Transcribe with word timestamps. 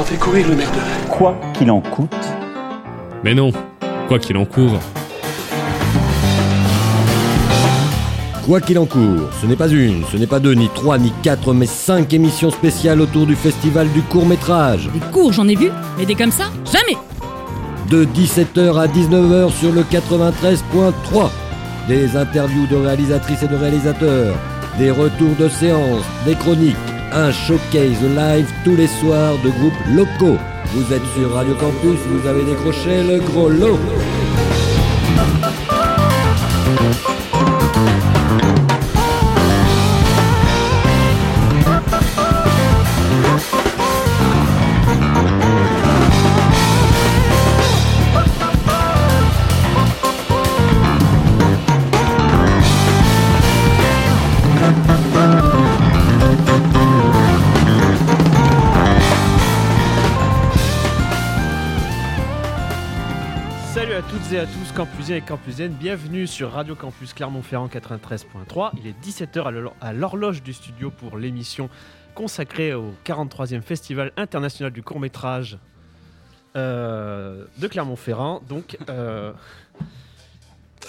s'en 0.00 0.06
fait 0.06 0.16
courir 0.16 0.48
le 0.48 0.56
merde. 0.56 0.74
Quoi 1.10 1.38
qu'il 1.52 1.70
en 1.70 1.82
coûte. 1.82 2.14
Mais 3.22 3.34
non, 3.34 3.52
quoi 4.08 4.18
qu'il 4.18 4.34
en 4.38 4.46
court. 4.46 4.78
Quoi 8.46 8.62
qu'il 8.62 8.78
en 8.78 8.86
court, 8.86 9.28
ce 9.42 9.46
n'est 9.46 9.56
pas 9.56 9.68
une, 9.68 10.02
ce 10.10 10.16
n'est 10.16 10.26
pas 10.26 10.40
deux, 10.40 10.54
ni 10.54 10.70
trois, 10.74 10.96
ni 10.96 11.12
quatre, 11.22 11.52
mais 11.52 11.66
cinq 11.66 12.14
émissions 12.14 12.50
spéciales 12.50 13.02
autour 13.02 13.26
du 13.26 13.36
festival 13.36 13.92
du 13.92 14.00
court 14.00 14.24
métrage. 14.24 14.88
Des 14.94 15.00
cours, 15.12 15.34
j'en 15.34 15.46
ai 15.46 15.54
vu, 15.54 15.70
mais 15.98 16.06
des 16.06 16.14
comme 16.14 16.32
ça, 16.32 16.44
jamais 16.64 16.96
De 17.90 18.06
17h 18.06 18.78
à 18.78 18.86
19h 18.86 19.52
sur 19.52 19.70
le 19.70 19.82
93.3. 19.82 21.28
Des 21.88 22.16
interviews 22.16 22.66
de 22.68 22.76
réalisatrices 22.76 23.42
et 23.42 23.48
de 23.48 23.56
réalisateurs, 23.56 24.34
des 24.78 24.90
retours 24.90 25.36
de 25.38 25.48
séances, 25.50 26.04
des 26.24 26.34
chroniques, 26.34 26.76
un 27.12 27.32
showcase 27.32 28.02
live 28.02 28.48
tous 28.64 28.76
les 28.76 28.86
soirs 28.86 29.36
de 29.42 29.50
groupes 29.50 29.72
locaux. 29.94 30.38
Vous 30.72 30.92
êtes 30.92 31.04
sur 31.14 31.32
Radio 31.34 31.54
Campus, 31.54 31.98
vous 32.08 32.26
avez 32.26 32.44
décroché 32.44 33.02
le 33.02 33.18
gros 33.20 33.48
lot. 33.48 33.78
Campusiens 64.80 65.16
et 65.16 65.20
Campusiennes, 65.20 65.74
bienvenue 65.78 66.26
sur 66.26 66.52
Radio 66.52 66.74
Campus 66.74 67.12
Clermont-Ferrand 67.12 67.66
93.3. 67.66 68.70
Il 68.82 68.86
est 68.86 68.94
17h 69.04 69.44
à 69.44 69.50
l'hor- 69.50 69.74
à 69.78 69.92
l'horloge 69.92 70.42
du 70.42 70.54
studio 70.54 70.90
pour 70.90 71.18
l'émission 71.18 71.68
consacrée 72.14 72.72
au 72.72 72.94
43e 73.04 73.60
Festival 73.60 74.10
international 74.16 74.72
du 74.72 74.82
court-métrage 74.82 75.58
euh, 76.56 77.44
de 77.58 77.66
Clermont-Ferrand. 77.66 78.40
Donc, 78.48 78.78
euh, 78.88 79.32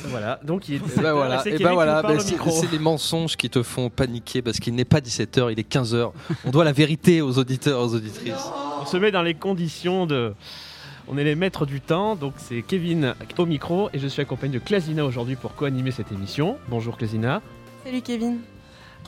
voilà. 0.05 0.39
Donc, 0.42 0.70
il 0.70 0.76
est 0.76 0.78
Et 0.78 1.02
ben 1.02 1.11
voilà, 1.11 1.39
c'est 1.39 1.61
ben 1.61 1.73
voilà, 1.73 2.02
ben 2.02 2.17
c'est 2.17 2.72
les 2.72 2.80
mensonges 2.80 3.36
qui 3.36 3.50
te 3.50 3.61
font 3.61 3.89
paniquer 3.89 4.42
parce 4.42 4.61
qu'il 4.61 4.73
n'est 4.73 4.86
pas 4.86 5.02
17h, 5.02 5.52
il 5.52 5.59
est 5.59 5.70
15h. 5.70 6.14
On 6.45 6.50
doit 6.50 6.64
la 6.64 6.72
vérité 6.72 7.22
aux 7.22 7.38
auditeurs, 7.38 7.81
aux 7.81 7.94
auditrices. 7.94 8.48
On 8.81 8.86
se 8.86 8.95
met 8.95 9.11
dans 9.11 9.22
les 9.22 9.33
conditions 9.33 10.05
de. 10.05 10.33
On 11.14 11.17
est 11.17 11.26
les 11.26 11.36
maîtres 11.36 11.66
du 11.66 11.81
temps, 11.81 12.16
donc 12.16 12.36
c'est 12.38 12.62
Kevin 12.62 13.16
au 13.38 13.45
micro 13.45 13.90
et 13.92 14.00
je 14.00 14.08
suis 14.08 14.22
accompagné 14.22 14.54
de 14.54 14.59
Clasina 14.59 15.04
aujourd'hui 15.04 15.36
pour 15.36 15.56
co-animer 15.56 15.92
cette 15.92 16.09
émission. 16.14 16.58
Bonjour 16.70 16.95
Clasina. 16.95 17.42
Salut 17.84 18.02
Kevin. 18.02 18.40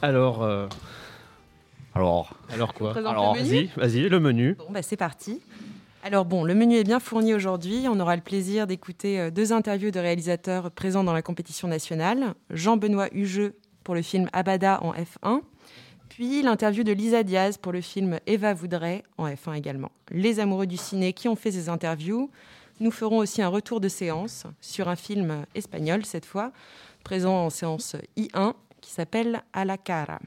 Alors, 0.01 0.43
euh, 0.43 0.67
Alors, 1.95 2.33
alors 2.53 2.73
quoi 2.73 2.97
Alors, 2.97 3.35
vas-y, 3.35 3.69
vas-y, 3.77 4.09
le 4.09 4.19
menu. 4.19 4.55
Bon, 4.55 4.65
bah, 4.69 4.81
c'est 4.81 4.97
parti. 4.97 5.39
Alors 6.03 6.25
bon, 6.25 6.43
le 6.43 6.53
menu 6.53 6.75
est 6.75 6.83
bien 6.83 6.99
fourni 6.99 7.33
aujourd'hui. 7.33 7.85
On 7.87 7.97
aura 8.01 8.17
le 8.17 8.21
plaisir 8.21 8.67
d'écouter 8.67 9.17
euh, 9.21 9.31
deux 9.31 9.53
interviews 9.53 9.91
de 9.91 9.99
réalisateurs 10.01 10.71
présents 10.71 11.05
dans 11.05 11.13
la 11.13 11.21
compétition 11.21 11.69
nationale. 11.69 12.33
Jean-Benoît 12.49 13.07
Hugeux 13.13 13.55
pour 13.85 13.95
le 13.95 14.01
film 14.01 14.27
Abada 14.33 14.83
en 14.83 14.91
F1. 14.91 15.39
Puis 16.15 16.43
l'interview 16.43 16.83
de 16.83 16.91
Lisa 16.91 17.23
Diaz 17.23 17.57
pour 17.57 17.71
le 17.71 17.81
film 17.81 18.19
Eva 18.27 18.53
voudrait 18.53 19.03
en 19.17 19.27
F1 19.27 19.57
également. 19.57 19.91
Les 20.11 20.39
amoureux 20.39 20.67
du 20.67 20.77
ciné 20.77 21.11
qui 21.11 21.27
ont 21.27 21.35
fait 21.35 21.51
ces 21.51 21.69
interviews. 21.69 22.29
Nous 22.79 22.91
ferons 22.91 23.17
aussi 23.17 23.41
un 23.41 23.47
retour 23.47 23.81
de 23.81 23.87
séance 23.87 24.43
sur 24.61 24.89
un 24.89 24.95
film 24.95 25.43
espagnol 25.55 26.05
cette 26.05 26.27
fois, 26.27 26.51
présent 27.03 27.45
en 27.45 27.49
séance 27.49 27.95
I1 28.15 28.53
qui 28.79 28.91
s'appelle 28.91 29.41
A 29.53 29.65
la 29.65 29.79
cara. 29.79 30.19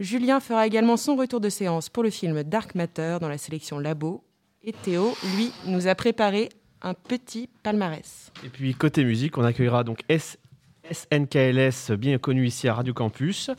Julien 0.00 0.38
fera 0.38 0.66
également 0.66 0.98
son 0.98 1.16
retour 1.16 1.40
de 1.40 1.48
séance 1.48 1.88
pour 1.88 2.02
le 2.02 2.10
film 2.10 2.42
Dark 2.42 2.74
Matter 2.74 3.16
dans 3.22 3.28
la 3.30 3.38
sélection 3.38 3.78
Labo. 3.78 4.22
Et 4.62 4.74
Théo, 4.74 5.16
lui, 5.34 5.50
nous 5.64 5.86
a 5.86 5.94
préparé 5.94 6.50
un 6.82 6.92
petit 6.92 7.48
palmarès. 7.62 8.30
Et 8.44 8.50
puis 8.50 8.74
côté 8.74 9.02
musique, 9.02 9.38
on 9.38 9.44
accueillera 9.44 9.82
donc 9.82 10.02
SNKLS, 10.10 11.96
bien 11.96 12.18
connu 12.18 12.46
ici 12.46 12.68
à 12.68 12.74
Radio 12.74 12.92
Campus. 12.92 13.50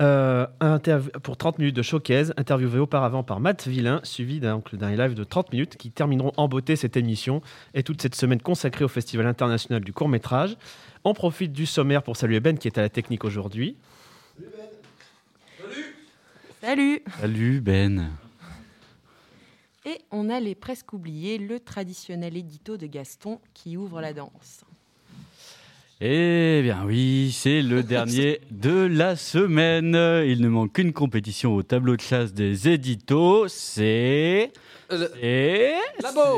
Euh, 0.00 0.46
pour 1.22 1.36
30 1.36 1.58
minutes 1.58 1.74
de 1.74 1.82
showcase, 1.82 2.32
interviewé 2.36 2.78
auparavant 2.78 3.24
par 3.24 3.40
Matt 3.40 3.66
Villain, 3.66 4.00
suivi 4.04 4.38
d'un 4.38 4.60
live 4.80 5.14
de 5.14 5.24
30 5.24 5.52
minutes 5.52 5.76
qui 5.76 5.90
termineront 5.90 6.32
en 6.36 6.46
beauté 6.46 6.76
cette 6.76 6.96
émission 6.96 7.42
et 7.74 7.82
toute 7.82 8.00
cette 8.00 8.14
semaine 8.14 8.40
consacrée 8.40 8.84
au 8.84 8.88
Festival 8.88 9.26
international 9.26 9.82
du 9.82 9.92
court 9.92 10.08
métrage. 10.08 10.56
On 11.02 11.14
profite 11.14 11.52
du 11.52 11.66
sommaire 11.66 12.04
pour 12.04 12.16
saluer 12.16 12.38
Ben 12.38 12.58
qui 12.58 12.68
est 12.68 12.78
à 12.78 12.82
la 12.82 12.88
technique 12.88 13.24
aujourd'hui. 13.24 13.76
Salut 16.60 17.02
salut 17.20 17.60
Ben. 17.60 18.10
Et 19.84 20.00
on 20.10 20.28
allait 20.28 20.54
presque 20.54 20.92
oublier 20.92 21.38
le 21.38 21.60
traditionnel 21.60 22.36
édito 22.36 22.76
de 22.76 22.86
Gaston 22.86 23.40
qui 23.54 23.76
ouvre 23.76 24.00
la 24.00 24.12
danse. 24.12 24.64
Eh 26.00 26.60
bien 26.62 26.84
oui, 26.86 27.34
c'est 27.36 27.60
le 27.60 27.82
dernier 27.84 28.40
de 28.52 28.86
la 28.86 29.16
semaine. 29.16 29.94
Il 30.26 30.40
ne 30.40 30.48
manque 30.48 30.74
qu'une 30.74 30.92
compétition 30.92 31.56
au 31.56 31.64
tableau 31.64 31.96
de 31.96 32.00
chasse 32.00 32.32
des 32.32 32.68
éditos. 32.68 33.48
C'est... 33.48 34.52
Euh, 34.92 35.08
C'est... 35.20 35.74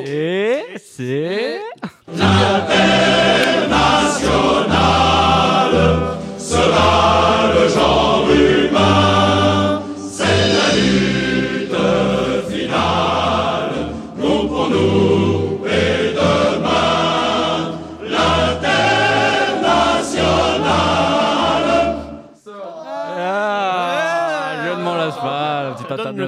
C'est... 0.07 0.65
C'est... 0.79 1.61
Ah, 1.83 1.91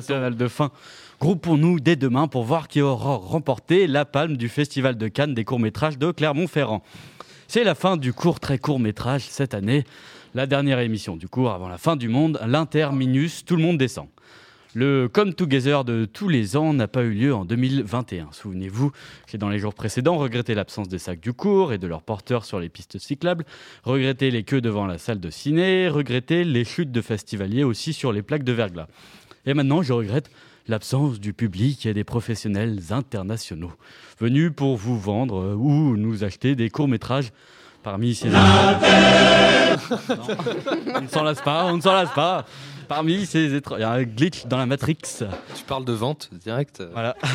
international 0.02 0.36
de 0.36 0.48
fin. 0.48 0.70
Groupons-nous 1.20 1.78
dès 1.78 1.96
demain 1.96 2.26
pour 2.26 2.44
voir 2.44 2.66
qui 2.66 2.80
aura 2.80 3.16
remporté 3.16 3.86
la 3.86 4.04
palme 4.04 4.36
du 4.36 4.48
Festival 4.48 4.96
de 4.96 5.08
Cannes 5.08 5.34
des 5.34 5.44
courts-métrages 5.44 5.98
de 5.98 6.10
Clermont-Ferrand. 6.10 6.82
C'est 7.46 7.64
la 7.64 7.74
fin 7.74 7.96
du 7.96 8.12
court 8.12 8.40
très 8.40 8.58
court-métrage 8.58 9.22
cette 9.28 9.54
année. 9.54 9.84
La 10.34 10.46
dernière 10.46 10.80
émission 10.80 11.16
du 11.16 11.28
cours 11.28 11.52
avant 11.52 11.68
la 11.68 11.78
fin 11.78 11.96
du 11.96 12.08
monde, 12.08 12.40
l'interminus, 12.46 13.44
tout 13.44 13.56
le 13.56 13.62
monde 13.62 13.78
descend. 13.78 14.08
Le 14.74 15.06
Come 15.06 15.34
Together 15.34 15.84
de 15.84 16.06
tous 16.06 16.30
les 16.30 16.56
ans 16.56 16.72
n'a 16.72 16.88
pas 16.88 17.02
eu 17.02 17.12
lieu 17.12 17.34
en 17.34 17.44
2021. 17.44 18.28
Souvenez-vous, 18.32 18.90
j'ai 19.30 19.36
dans 19.36 19.50
les 19.50 19.58
jours 19.58 19.74
précédents 19.74 20.16
regretté 20.16 20.54
l'absence 20.54 20.88
des 20.88 20.96
sacs 20.96 21.20
du 21.20 21.34
cours 21.34 21.74
et 21.74 21.78
de 21.78 21.86
leurs 21.86 22.00
porteurs 22.00 22.46
sur 22.46 22.58
les 22.58 22.70
pistes 22.70 22.98
cyclables, 22.98 23.44
regretté 23.84 24.30
les 24.30 24.44
queues 24.44 24.62
devant 24.62 24.86
la 24.86 24.96
salle 24.96 25.20
de 25.20 25.28
ciné, 25.28 25.88
regretté 25.88 26.44
les 26.44 26.64
chutes 26.64 26.90
de 26.90 27.02
festivaliers 27.02 27.64
aussi 27.64 27.92
sur 27.92 28.12
les 28.12 28.22
plaques 28.22 28.44
de 28.44 28.52
verglas. 28.52 28.86
Et 29.46 29.54
maintenant, 29.54 29.82
je 29.82 29.92
regrette 29.92 30.30
l'absence 30.68 31.18
du 31.18 31.32
public 31.32 31.86
et 31.86 31.94
des 31.94 32.04
professionnels 32.04 32.78
internationaux 32.90 33.72
venus 34.20 34.52
pour 34.54 34.76
vous 34.76 34.98
vendre 34.98 35.40
euh, 35.40 35.54
ou 35.54 35.96
nous 35.96 36.22
acheter 36.22 36.54
des 36.54 36.70
courts-métrages 36.70 37.32
parmi 37.82 38.14
ces... 38.14 38.28
Non, 38.28 38.38
on 40.94 41.00
ne 41.00 41.08
s'en 41.08 41.24
lasse 41.24 41.40
pas, 41.40 41.64
on 41.66 41.76
ne 41.76 41.80
s'en 41.82 41.94
lasse 41.94 42.12
pas. 42.14 42.44
Parmi 42.86 43.26
ces 43.26 43.54
étranges... 43.54 43.78
Il 43.78 43.82
y 43.82 43.84
a 43.84 43.90
un 43.90 44.02
glitch 44.04 44.46
dans 44.46 44.58
la 44.58 44.66
Matrix. 44.66 44.98
Tu 45.56 45.64
parles 45.66 45.84
de 45.84 45.92
vente 45.92 46.30
direct. 46.32 46.80
euh, 46.80 46.90
Voilà. 46.92 47.16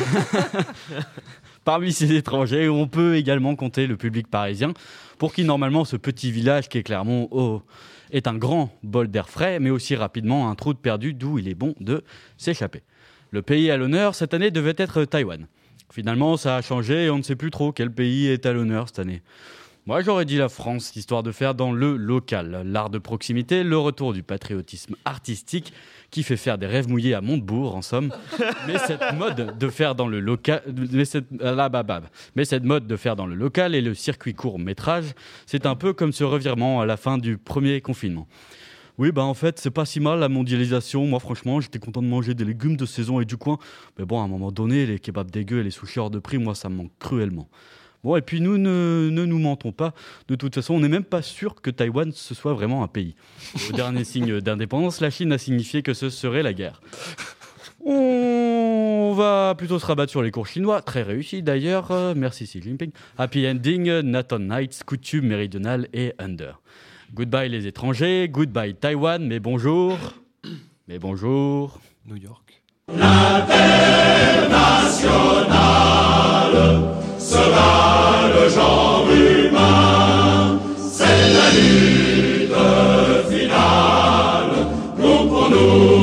Parmi 1.64 1.92
ces 1.92 2.14
étrangers, 2.14 2.70
on 2.70 2.86
peut 2.86 3.16
également 3.16 3.54
compter 3.54 3.86
le 3.86 3.98
public 3.98 4.28
parisien, 4.28 4.72
pour 5.18 5.34
qui 5.34 5.44
normalement 5.44 5.84
ce 5.84 5.96
petit 5.96 6.32
village 6.32 6.70
qui 6.70 6.78
est 6.78 6.82
Clermont 6.82 7.28
oh, 7.30 7.60
est 8.10 8.26
un 8.26 8.36
grand 8.36 8.70
bol 8.82 9.08
d'air 9.08 9.28
frais, 9.28 9.58
mais 9.60 9.70
aussi 9.70 9.96
rapidement 9.96 10.50
un 10.50 10.54
trou 10.54 10.72
de 10.72 10.78
perdu 10.78 11.14
d'où 11.14 11.38
il 11.38 11.48
est 11.48 11.54
bon 11.54 11.74
de 11.80 12.04
s'échapper. 12.36 12.82
Le 13.30 13.42
pays 13.42 13.70
à 13.70 13.76
l'honneur 13.76 14.14
cette 14.14 14.34
année 14.34 14.50
devait 14.50 14.74
être 14.76 15.04
Taïwan. 15.04 15.46
Finalement, 15.90 16.36
ça 16.36 16.56
a 16.56 16.62
changé 16.62 17.04
et 17.04 17.10
on 17.10 17.18
ne 17.18 17.22
sait 17.22 17.36
plus 17.36 17.50
trop 17.50 17.72
quel 17.72 17.90
pays 17.90 18.26
est 18.26 18.46
à 18.46 18.52
l'honneur 18.52 18.88
cette 18.88 18.98
année. 18.98 19.22
Moi, 19.88 20.02
j'aurais 20.02 20.26
dit 20.26 20.36
la 20.36 20.50
France, 20.50 20.94
histoire 20.96 21.22
de 21.22 21.32
faire 21.32 21.54
dans 21.54 21.72
le 21.72 21.96
local. 21.96 22.60
L'art 22.66 22.90
de 22.90 22.98
proximité, 22.98 23.64
le 23.64 23.78
retour 23.78 24.12
du 24.12 24.22
patriotisme 24.22 24.96
artistique 25.06 25.72
qui 26.10 26.22
fait 26.22 26.36
faire 26.36 26.58
des 26.58 26.66
rêves 26.66 26.90
mouillés 26.90 27.14
à 27.14 27.22
Montebourg, 27.22 27.74
en 27.74 27.80
somme. 27.80 28.12
Mais 28.66 28.76
cette 28.80 29.14
mode 29.14 29.56
de 29.56 29.68
faire 29.70 29.94
dans 29.94 30.06
le 30.06 30.20
local, 30.20 30.62
mais 30.92 31.06
cette, 31.06 31.24
ah 31.40 31.52
là, 31.52 31.70
bah, 31.70 31.84
bah. 31.84 32.02
mais 32.36 32.44
cette 32.44 32.64
mode 32.64 32.86
de 32.86 32.96
faire 32.96 33.16
dans 33.16 33.24
le 33.24 33.34
local 33.34 33.74
et 33.74 33.80
le 33.80 33.94
circuit 33.94 34.34
court 34.34 34.58
métrage, 34.58 35.14
c'est 35.46 35.64
un 35.64 35.74
peu 35.74 35.94
comme 35.94 36.12
ce 36.12 36.22
revirement 36.22 36.82
à 36.82 36.86
la 36.86 36.98
fin 36.98 37.16
du 37.16 37.38
premier 37.38 37.80
confinement. 37.80 38.28
Oui, 38.98 39.10
bah 39.10 39.24
en 39.24 39.32
fait, 39.32 39.58
c'est 39.58 39.70
pas 39.70 39.86
si 39.86 40.00
mal 40.00 40.18
la 40.18 40.28
mondialisation. 40.28 41.06
Moi, 41.06 41.18
franchement, 41.18 41.62
j'étais 41.62 41.78
content 41.78 42.02
de 42.02 42.08
manger 42.08 42.34
des 42.34 42.44
légumes 42.44 42.76
de 42.76 42.84
saison 42.84 43.22
et 43.22 43.24
du 43.24 43.38
coin. 43.38 43.56
Mais 43.98 44.04
bon, 44.04 44.20
à 44.20 44.24
un 44.24 44.28
moment 44.28 44.52
donné, 44.52 44.84
les 44.84 44.98
kebabs 44.98 45.30
dégueux 45.30 45.60
et 45.60 45.64
les 45.64 45.70
sushis 45.70 45.98
hors 45.98 46.10
de 46.10 46.18
prix, 46.18 46.36
moi, 46.36 46.54
ça 46.54 46.68
me 46.68 46.74
manque 46.74 46.92
cruellement. 46.98 47.48
Bon, 48.04 48.16
et 48.16 48.22
puis 48.22 48.40
nous 48.40 48.58
ne, 48.58 49.08
ne 49.10 49.24
nous 49.24 49.38
mentons 49.38 49.72
pas. 49.72 49.94
De 50.28 50.36
toute 50.36 50.54
façon, 50.54 50.74
on 50.74 50.80
n'est 50.80 50.88
même 50.88 51.04
pas 51.04 51.22
sûr 51.22 51.60
que 51.60 51.70
Taïwan 51.70 52.12
ce 52.12 52.34
soit 52.34 52.54
vraiment 52.54 52.82
un 52.82 52.88
pays. 52.88 53.14
Au 53.68 53.72
dernier 53.72 54.04
signe 54.08 54.40
d'indépendance, 54.40 55.00
la 55.00 55.10
Chine 55.10 55.32
a 55.32 55.38
signifié 55.38 55.82
que 55.82 55.94
ce 55.94 56.10
serait 56.10 56.42
la 56.42 56.52
guerre. 56.52 56.80
On 57.84 59.14
va 59.16 59.54
plutôt 59.56 59.78
se 59.78 59.86
rabattre 59.86 60.10
sur 60.10 60.22
les 60.22 60.30
cours 60.30 60.46
chinois, 60.46 60.82
très 60.82 61.02
réussis 61.02 61.42
d'ailleurs. 61.42 61.90
Euh, 61.90 62.12
merci 62.16 62.44
Xi 62.44 62.60
Jinping. 62.60 62.90
Happy 63.16 63.48
Ending, 63.48 64.00
Nathan 64.00 64.40
Nights, 64.40 64.82
Coutume 64.84 65.26
Méridionale 65.26 65.88
et 65.92 66.12
Under. 66.18 66.60
Goodbye 67.14 67.48
les 67.48 67.66
étrangers, 67.66 68.28
goodbye 68.28 68.74
Taïwan, 68.74 69.26
mais 69.26 69.40
bonjour. 69.40 69.96
Mais 70.88 70.98
bonjour. 70.98 71.80
New 72.06 72.16
York. 72.16 72.62
Sera 77.28 78.28
le 78.34 78.48
genre 78.48 79.06
humain. 79.10 80.58
C'est 80.96 81.24
la 81.36 81.48
lutte 81.56 82.60
finale, 83.30 84.52
nous 84.98 85.28
pour 85.28 85.46
nous 85.50 85.97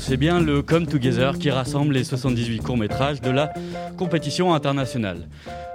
c'est 0.00 0.16
bien 0.16 0.40
le 0.40 0.62
Come 0.62 0.86
Together 0.86 1.38
qui 1.38 1.50
rassemble 1.50 1.92
les 1.92 2.04
78 2.04 2.62
courts-métrages 2.62 3.20
de 3.20 3.30
la 3.30 3.52
compétition 3.98 4.54
internationale. 4.54 5.28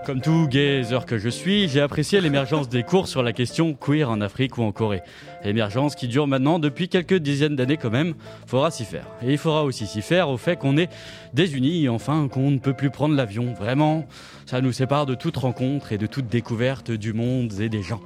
Comme 0.05 0.19
tout 0.19 0.47
gazer 0.47 1.05
que 1.05 1.17
je 1.17 1.29
suis, 1.29 1.69
j'ai 1.69 1.79
apprécié 1.79 2.21
l'émergence 2.21 2.67
des 2.67 2.83
cours 2.83 3.07
sur 3.07 3.21
la 3.21 3.33
question 3.33 3.73
queer 3.73 4.09
en 4.09 4.21
Afrique 4.21 4.57
ou 4.57 4.63
en 4.63 4.71
Corée. 4.71 5.03
Émergence 5.43 5.95
qui 5.95 6.07
dure 6.07 6.27
maintenant 6.27 6.57
depuis 6.57 6.89
quelques 6.89 7.15
dizaines 7.15 7.55
d'années 7.55 7.77
quand 7.77 7.91
même, 7.91 8.15
faudra 8.47 8.71
s'y 8.71 8.83
faire. 8.83 9.05
Et 9.21 9.31
il 9.31 9.37
faudra 9.37 9.63
aussi 9.63 9.85
s'y 9.85 10.01
faire 10.01 10.29
au 10.29 10.37
fait 10.37 10.55
qu'on 10.55 10.77
est 10.77 10.89
désunis 11.33 11.85
et 11.85 11.89
enfin 11.89 12.27
qu'on 12.27 12.49
ne 12.49 12.59
peut 12.59 12.73
plus 12.73 12.89
prendre 12.89 13.15
l'avion. 13.15 13.53
Vraiment, 13.53 14.07
ça 14.47 14.59
nous 14.59 14.71
sépare 14.71 15.05
de 15.05 15.15
toute 15.15 15.37
rencontre 15.37 15.91
et 15.91 15.97
de 15.97 16.07
toute 16.07 16.27
découverte 16.27 16.89
du 16.89 17.13
monde 17.13 17.53
et 17.59 17.69
des 17.69 17.83
gens. 17.83 18.01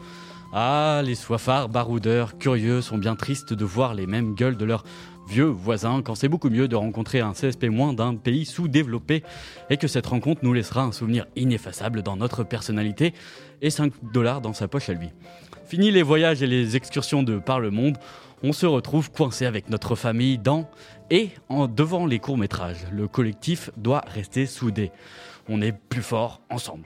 Ah, 0.52 1.02
les 1.06 1.14
soifards, 1.14 1.70
baroudeurs, 1.70 2.40
curieux 2.40 2.82
sont 2.82 2.98
bien 2.98 3.16
tristes 3.16 3.54
de 3.54 3.66
voir 3.66 3.94
les 3.94 4.08
mêmes 4.08 4.34
gueules 4.34 4.58
de 4.58 4.66
leurs 4.66 4.84
vieux 5.30 5.46
voisins 5.46 6.02
quand 6.02 6.16
c'est 6.16 6.28
beaucoup 6.28 6.50
mieux 6.50 6.68
de 6.68 6.76
rencontrer 6.76 7.20
un 7.20 7.32
CSP- 7.34 7.96
d'un 7.96 8.16
pays 8.16 8.46
sous-développé 8.46 9.24
et 9.70 9.78
que 9.78 9.88
cette 9.88 10.08
rencontre 10.08 10.42
nous 10.44 10.54
laissera 10.54 10.82
un 10.84 10.92
souvenir 10.92 11.26
ineffaçable 11.36 12.02
dans 12.02 12.18
notre 12.18 12.44
personnalité 12.44 13.14
et 13.62 13.70
5 13.70 13.94
dollars 14.12 14.42
dans 14.42 14.54
sa 14.54 14.68
poche 14.68 14.90
à 14.90 14.94
lui. 14.94 15.10
Fini 15.68 15.92
les 15.92 16.02
voyages 16.02 16.42
et 16.42 16.48
les 16.48 16.76
excursions 16.76 17.22
de 17.22 17.38
par 17.38 17.60
le 17.60 17.70
monde, 17.70 17.98
on 18.42 18.54
se 18.54 18.66
retrouve 18.66 19.12
coincé 19.12 19.46
avec 19.46 19.70
notre 19.70 19.96
famille 19.96 20.38
dans 20.38 20.70
et 21.12 21.30
en 21.48 21.68
devant 21.68 22.06
les 22.06 22.20
courts-métrages. 22.20 22.88
Le 22.92 23.08
collectif 23.08 23.70
doit 23.78 24.04
rester 24.08 24.46
soudé. 24.46 24.92
On 25.48 25.62
est 25.62 25.74
plus 25.74 26.02
fort 26.02 26.42
ensemble. 26.50 26.86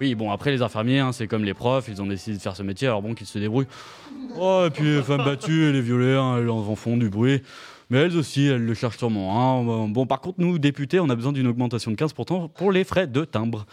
Oui, 0.00 0.16
bon, 0.16 0.32
après 0.32 0.50
les 0.50 0.62
infirmiers, 0.62 0.98
hein, 0.98 1.12
c'est 1.12 1.28
comme 1.28 1.44
les 1.44 1.54
profs, 1.54 1.86
ils 1.88 2.02
ont 2.02 2.06
décidé 2.06 2.36
de 2.36 2.42
faire 2.42 2.56
ce 2.56 2.64
métier, 2.64 2.88
alors 2.88 3.02
bon, 3.02 3.14
qu'ils 3.14 3.28
se 3.28 3.38
débrouillent. 3.38 3.68
Oh, 4.36 4.64
et 4.66 4.70
puis 4.70 4.96
les 4.96 5.02
femmes 5.02 5.24
battues 5.24 5.66
et 5.66 5.72
les 5.72 5.80
violets, 5.80 6.16
hein, 6.16 6.38
elles 6.38 6.50
en 6.50 6.74
font 6.74 6.96
du 6.96 7.08
bruit. 7.08 7.42
Elles 7.94 8.16
aussi, 8.16 8.46
elles 8.46 8.64
le 8.64 8.74
cherchent 8.74 8.98
sûrement. 8.98 9.40
hein. 9.62 9.88
Bon, 9.88 10.06
par 10.06 10.20
contre, 10.20 10.40
nous, 10.40 10.58
députés, 10.58 10.98
on 11.00 11.08
a 11.08 11.14
besoin 11.14 11.32
d'une 11.32 11.46
augmentation 11.46 11.90
de 11.90 11.96
15% 11.96 12.48
pour 12.50 12.72
les 12.72 12.84
frais 12.84 13.06
de 13.06 13.24
timbre. 13.24 13.66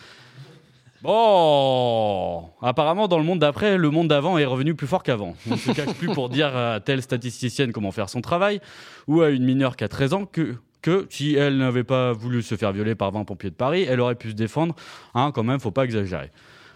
Bon, 1.02 2.50
apparemment, 2.62 3.08
dans 3.08 3.18
le 3.18 3.24
monde 3.24 3.40
d'après, 3.40 3.76
le 3.78 3.90
monde 3.90 4.08
d'avant 4.08 4.38
est 4.38 4.46
revenu 4.46 4.76
plus 4.76 4.86
fort 4.86 5.02
qu'avant. 5.02 5.34
On 5.50 5.54
ne 5.56 5.58
se 5.60 5.72
cache 5.72 5.96
plus 5.96 6.10
pour 6.10 6.30
dire 6.30 6.56
à 6.56 6.80
telle 6.80 7.02
statisticienne 7.02 7.72
comment 7.72 7.92
faire 7.92 8.08
son 8.10 8.22
travail, 8.22 8.62
ou 9.08 9.22
à 9.22 9.32
une 9.32 9.44
mineure 9.44 9.76
qui 9.76 9.84
a 9.84 9.88
13 9.88 10.14
ans 10.14 10.26
que, 10.26 10.56
que 10.84 11.08
si 11.10 11.34
elle 11.34 11.58
n'avait 11.58 11.84
pas 11.84 12.14
voulu 12.14 12.44
se 12.44 12.54
faire 12.54 12.72
violer 12.72 12.94
par 12.94 13.12
20 13.12 13.24
pompiers 13.24 13.50
de 13.50 13.56
Paris, 13.56 13.88
elle 13.90 14.00
aurait 14.00 14.14
pu 14.14 14.30
se 14.30 14.36
défendre. 14.36 14.76
Hein, 15.16 15.32
quand 15.34 15.44
même, 15.44 15.60
faut 15.60 15.72
pas 15.72 15.86
exagérer. 15.86 16.30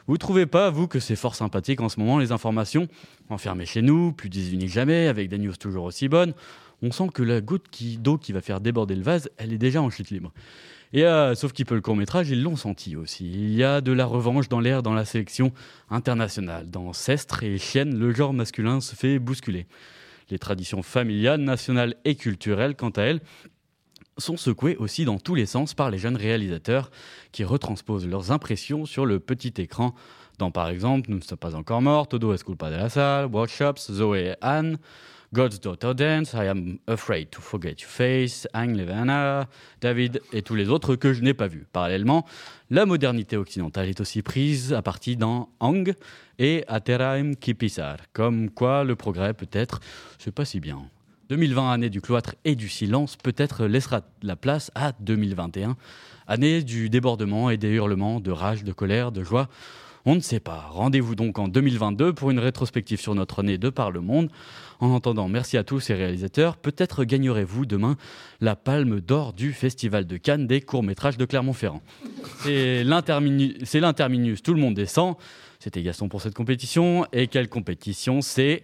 Vous 0.07 0.17
trouvez 0.19 0.45
pas, 0.45 0.69
vous, 0.69 0.87
que 0.87 0.99
c'est 0.99 1.15
fort 1.15 1.33
sympathique 1.33 1.81
en 1.81 1.89
ce 1.89 1.99
moment, 1.99 2.19
les 2.19 2.31
informations? 2.31 2.87
Enfermées 3.29 3.65
chez 3.65 3.81
nous, 3.81 4.11
plus 4.11 4.29
désunis 4.29 4.67
que 4.67 4.71
jamais, 4.71 5.07
avec 5.07 5.29
des 5.29 5.39
news 5.39 5.55
toujours 5.55 5.85
aussi 5.85 6.07
bonnes. 6.07 6.33
On 6.83 6.91
sent 6.91 7.09
que 7.11 7.23
la 7.23 7.41
goutte 7.41 7.67
d'eau 7.99 8.19
qui 8.19 8.31
va 8.31 8.41
faire 8.41 8.61
déborder 8.61 8.95
le 8.95 9.01
vase, 9.01 9.31
elle 9.37 9.51
est 9.51 9.57
déjà 9.57 9.81
en 9.81 9.89
chute 9.89 10.11
libre. 10.11 10.31
Et 10.93 11.05
euh, 11.05 11.33
sauf 11.33 11.53
qu'il 11.53 11.65
peut 11.65 11.73
le 11.73 11.81
court 11.81 11.95
métrage, 11.95 12.29
ils 12.29 12.43
l'ont 12.43 12.55
senti 12.55 12.95
aussi. 12.95 13.25
Il 13.25 13.55
y 13.55 13.63
a 13.63 13.81
de 13.81 13.91
la 13.91 14.05
revanche 14.05 14.47
dans 14.47 14.59
l'air 14.59 14.83
dans 14.83 14.93
la 14.93 15.05
sélection 15.05 15.51
internationale. 15.89 16.69
Dans 16.69 16.93
Cestre 16.93 17.43
et 17.43 17.57
Chienne, 17.57 17.97
le 17.97 18.13
genre 18.13 18.33
masculin 18.33 18.81
se 18.81 18.95
fait 18.95 19.17
bousculer. 19.17 19.65
Les 20.29 20.37
traditions 20.37 20.83
familiales, 20.83 21.41
nationales 21.41 21.95
et 22.05 22.15
culturelles, 22.15 22.75
quant 22.75 22.91
à 22.91 23.01
elles, 23.01 23.21
sont 24.17 24.37
secouées 24.37 24.77
aussi 24.77 25.05
dans 25.05 25.19
tous 25.19 25.35
les 25.35 25.45
sens 25.45 25.73
par 25.73 25.91
les 25.91 25.97
jeunes 25.97 26.15
réalisateurs 26.15 26.89
qui 27.31 27.43
retransposent 27.43 28.07
leurs 28.07 28.31
impressions 28.31 28.85
sur 28.85 29.05
le 29.05 29.19
petit 29.19 29.53
écran 29.57 29.93
dans 30.37 30.51
par 30.51 30.69
exemple 30.69 31.09
Nous 31.09 31.17
ne 31.17 31.21
sommes 31.21 31.37
pas 31.37 31.55
encore 31.55 31.81
morts, 31.81 32.07
Todo 32.07 32.33
es 32.33 32.43
culpa 32.43 32.69
de 32.69 32.75
la 32.75 32.89
salle, 32.89 33.27
Workshops, 33.27 33.91
Zoé 33.91 34.31
et 34.31 34.35
Anne, 34.41 34.77
God's 35.33 35.59
Daughter 35.59 35.93
Dance, 35.93 36.33
I 36.33 36.47
Am 36.47 36.77
Afraid 36.87 37.29
to 37.29 37.41
Forget 37.41 37.75
Your 37.81 37.89
Face, 37.89 38.47
Ang 38.53 38.75
Levana, 38.75 39.47
David 39.81 40.21
et 40.31 40.41
tous 40.41 40.55
les 40.55 40.69
autres 40.69 40.95
que 40.95 41.13
je 41.13 41.21
n'ai 41.21 41.33
pas 41.33 41.47
vus. 41.47 41.65
Parallèlement, 41.71 42.25
la 42.69 42.85
modernité 42.85 43.35
occidentale 43.37 43.89
est 43.89 43.99
aussi 43.99 44.21
prise 44.21 44.73
à 44.73 44.81
partie 44.81 45.17
dans 45.17 45.49
Ang 45.59 45.93
et 46.39 46.63
Ateraim 46.67 47.33
Kipisar, 47.33 47.97
comme 48.13 48.49
quoi 48.49 48.83
le 48.83 48.95
progrès 48.95 49.33
peut-être 49.33 49.79
c'est 50.19 50.33
pas 50.33 50.45
si 50.45 50.59
bien. 50.59 50.89
2020, 51.29 51.71
année 51.71 51.89
du 51.89 52.01
cloître 52.01 52.35
et 52.45 52.55
du 52.55 52.69
silence, 52.69 53.15
peut-être 53.15 53.65
laissera 53.65 54.01
la 54.21 54.35
place 54.35 54.71
à 54.75 54.93
2021, 54.99 55.75
année 56.27 56.61
du 56.63 56.89
débordement 56.89 57.49
et 57.49 57.57
des 57.57 57.69
hurlements, 57.69 58.19
de 58.19 58.31
rage, 58.31 58.63
de 58.63 58.71
colère, 58.73 59.11
de 59.11 59.23
joie. 59.23 59.47
On 60.07 60.13
ne 60.13 60.19
sait 60.19 60.39
pas. 60.39 60.67
Rendez-vous 60.69 61.15
donc 61.15 61.39
en 61.39 61.47
2022 61.47 62.13
pour 62.13 62.29
une 62.29 62.37
rétrospective 62.37 62.99
sur 63.01 63.15
notre 63.15 63.39
année 63.39 63.57
de 63.57 63.69
par 63.71 63.89
le 63.89 64.01
monde. 64.01 64.29
En 64.79 64.95
attendant, 64.95 65.27
merci 65.27 65.57
à 65.57 65.63
tous 65.63 65.79
ces 65.79 65.95
réalisateurs. 65.95 66.57
Peut-être 66.57 67.05
gagnerez-vous 67.05 67.65
demain 67.65 67.97
la 68.39 68.55
palme 68.55 69.01
d'or 69.01 69.33
du 69.33 69.51
Festival 69.51 70.05
de 70.05 70.17
Cannes 70.17 70.45
des 70.45 70.61
courts-métrages 70.61 71.17
de 71.17 71.25
Clermont-Ferrand. 71.25 71.81
C'est 72.41 72.83
l'interminu- 72.83 73.55
c'est 73.63 73.79
l'interminus, 73.79 74.43
tout 74.43 74.53
le 74.53 74.61
monde 74.61 74.75
descend. 74.75 75.15
C'était 75.57 75.81
Gaston 75.81 76.07
pour 76.07 76.21
cette 76.21 76.35
compétition. 76.35 77.07
Et 77.11 77.25
quelle 77.25 77.49
compétition 77.49 78.21
C'est 78.21 78.63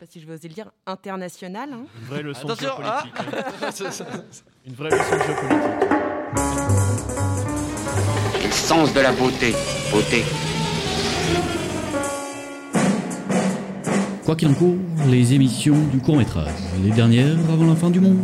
pas 0.00 0.06
si 0.10 0.18
je 0.18 0.26
vais 0.26 0.32
oser 0.32 0.48
le 0.48 0.54
dire, 0.54 0.70
international. 0.86 1.70
hein. 1.74 1.84
Une 2.00 2.06
vraie 2.08 2.22
leçon 2.22 2.48
Attention, 2.48 2.68
de 2.78 2.82
géopolitique. 2.82 4.02
Une 4.66 4.74
vraie 4.74 4.88
leçon 4.88 5.16
de 5.16 5.22
géopolitique. 5.22 5.60
Le 8.46 8.50
sens 8.50 8.94
de 8.94 9.00
la 9.00 9.12
beauté. 9.12 9.54
Beauté. 9.92 10.24
Quoi 14.24 14.36
qu'il 14.36 14.48
en 14.48 14.54
court, 14.54 14.76
les 15.08 15.34
émissions 15.34 15.76
du 15.92 15.98
court 15.98 16.16
métrage, 16.16 16.48
les 16.82 16.90
dernières 16.92 17.36
avant 17.52 17.66
la 17.66 17.76
fin 17.76 17.90
du 17.90 18.00
monde. 18.00 18.18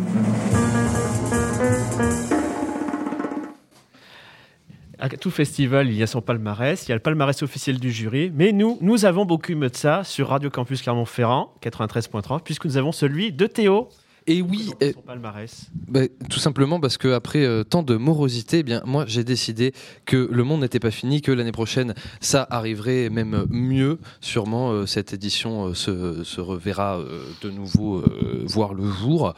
À 4.99 5.11
tout 5.11 5.31
festival, 5.31 5.89
il 5.89 5.95
y 5.95 6.03
a 6.03 6.07
son 6.07 6.23
palmarès, 6.23 6.87
il 6.87 6.89
y 6.89 6.93
a 6.93 6.95
le 6.95 7.03
palmarès 7.03 7.43
officiel 7.43 7.79
du 7.79 7.91
jury, 7.91 8.33
mais 8.35 8.53
nous, 8.53 8.79
nous 8.81 9.05
avons 9.05 9.27
beaucoup 9.27 9.55
de 9.55 9.71
ça 9.75 10.05
sur 10.05 10.29
Radio 10.29 10.49
Campus 10.49 10.81
Clermont-Ferrand, 10.81 11.53
93.3, 11.63 12.41
puisque 12.43 12.65
nous 12.65 12.79
avons 12.79 12.93
celui 12.93 13.31
de 13.31 13.47
Théo. 13.47 13.91
Et 14.29 14.43
oui, 14.43 14.71
Son 14.71 14.77
euh, 14.83 14.93
palmarès. 15.07 15.67
bah, 15.89 16.01
tout 16.29 16.41
simplement 16.41 16.81
parce 16.81 16.99
que 16.99 17.09
après 17.13 17.45
euh, 17.45 17.63
tant 17.63 17.85
de 17.85 17.95
morosité, 17.97 18.59
eh 18.59 18.63
bien 18.65 18.83
moi 18.85 19.05
j'ai 19.07 19.23
décidé 19.23 19.73
que 20.05 20.29
le 20.31 20.43
monde 20.43 20.63
n'était 20.63 20.81
pas 20.81 20.91
fini, 20.91 21.23
que 21.23 21.31
l'année 21.31 21.53
prochaine 21.53 21.95
ça 22.21 22.45
arriverait 22.51 23.09
même 23.09 23.47
mieux. 23.51 23.99
Sûrement 24.21 24.73
euh, 24.73 24.87
cette 24.87 25.13
édition 25.13 25.67
euh, 25.69 25.75
se, 25.75 26.25
se 26.25 26.41
reverra 26.41 26.99
de 27.41 27.51
nouveau 27.51 28.03
voir 28.45 28.75
le 28.75 28.91
jour. 28.91 29.33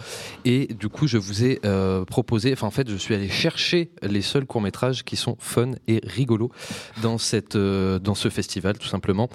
Et 0.46 0.68
du 0.68 0.88
coup 0.88 1.06
je 1.06 1.18
vous 1.18 1.44
ai 1.44 1.60
proposé, 2.06 2.52
enfin 2.52 2.66
en 2.66 2.70
fait 2.70 2.88
je 2.88 2.96
suis 2.96 3.14
allé 3.14 3.28
chercher 3.28 3.90
les 4.02 4.22
seuls 4.22 4.46
courts 4.46 4.62
métrages 4.62 5.04
qui 5.04 5.16
sont 5.16 5.36
fun 5.38 5.72
et 5.86 6.00
rigolos 6.04 6.50
dans 7.02 7.18
cette 7.18 7.56
dans 7.56 8.14
ce 8.14 8.28
festival 8.30 8.78
tout 8.78 8.88
simplement. 8.88 9.28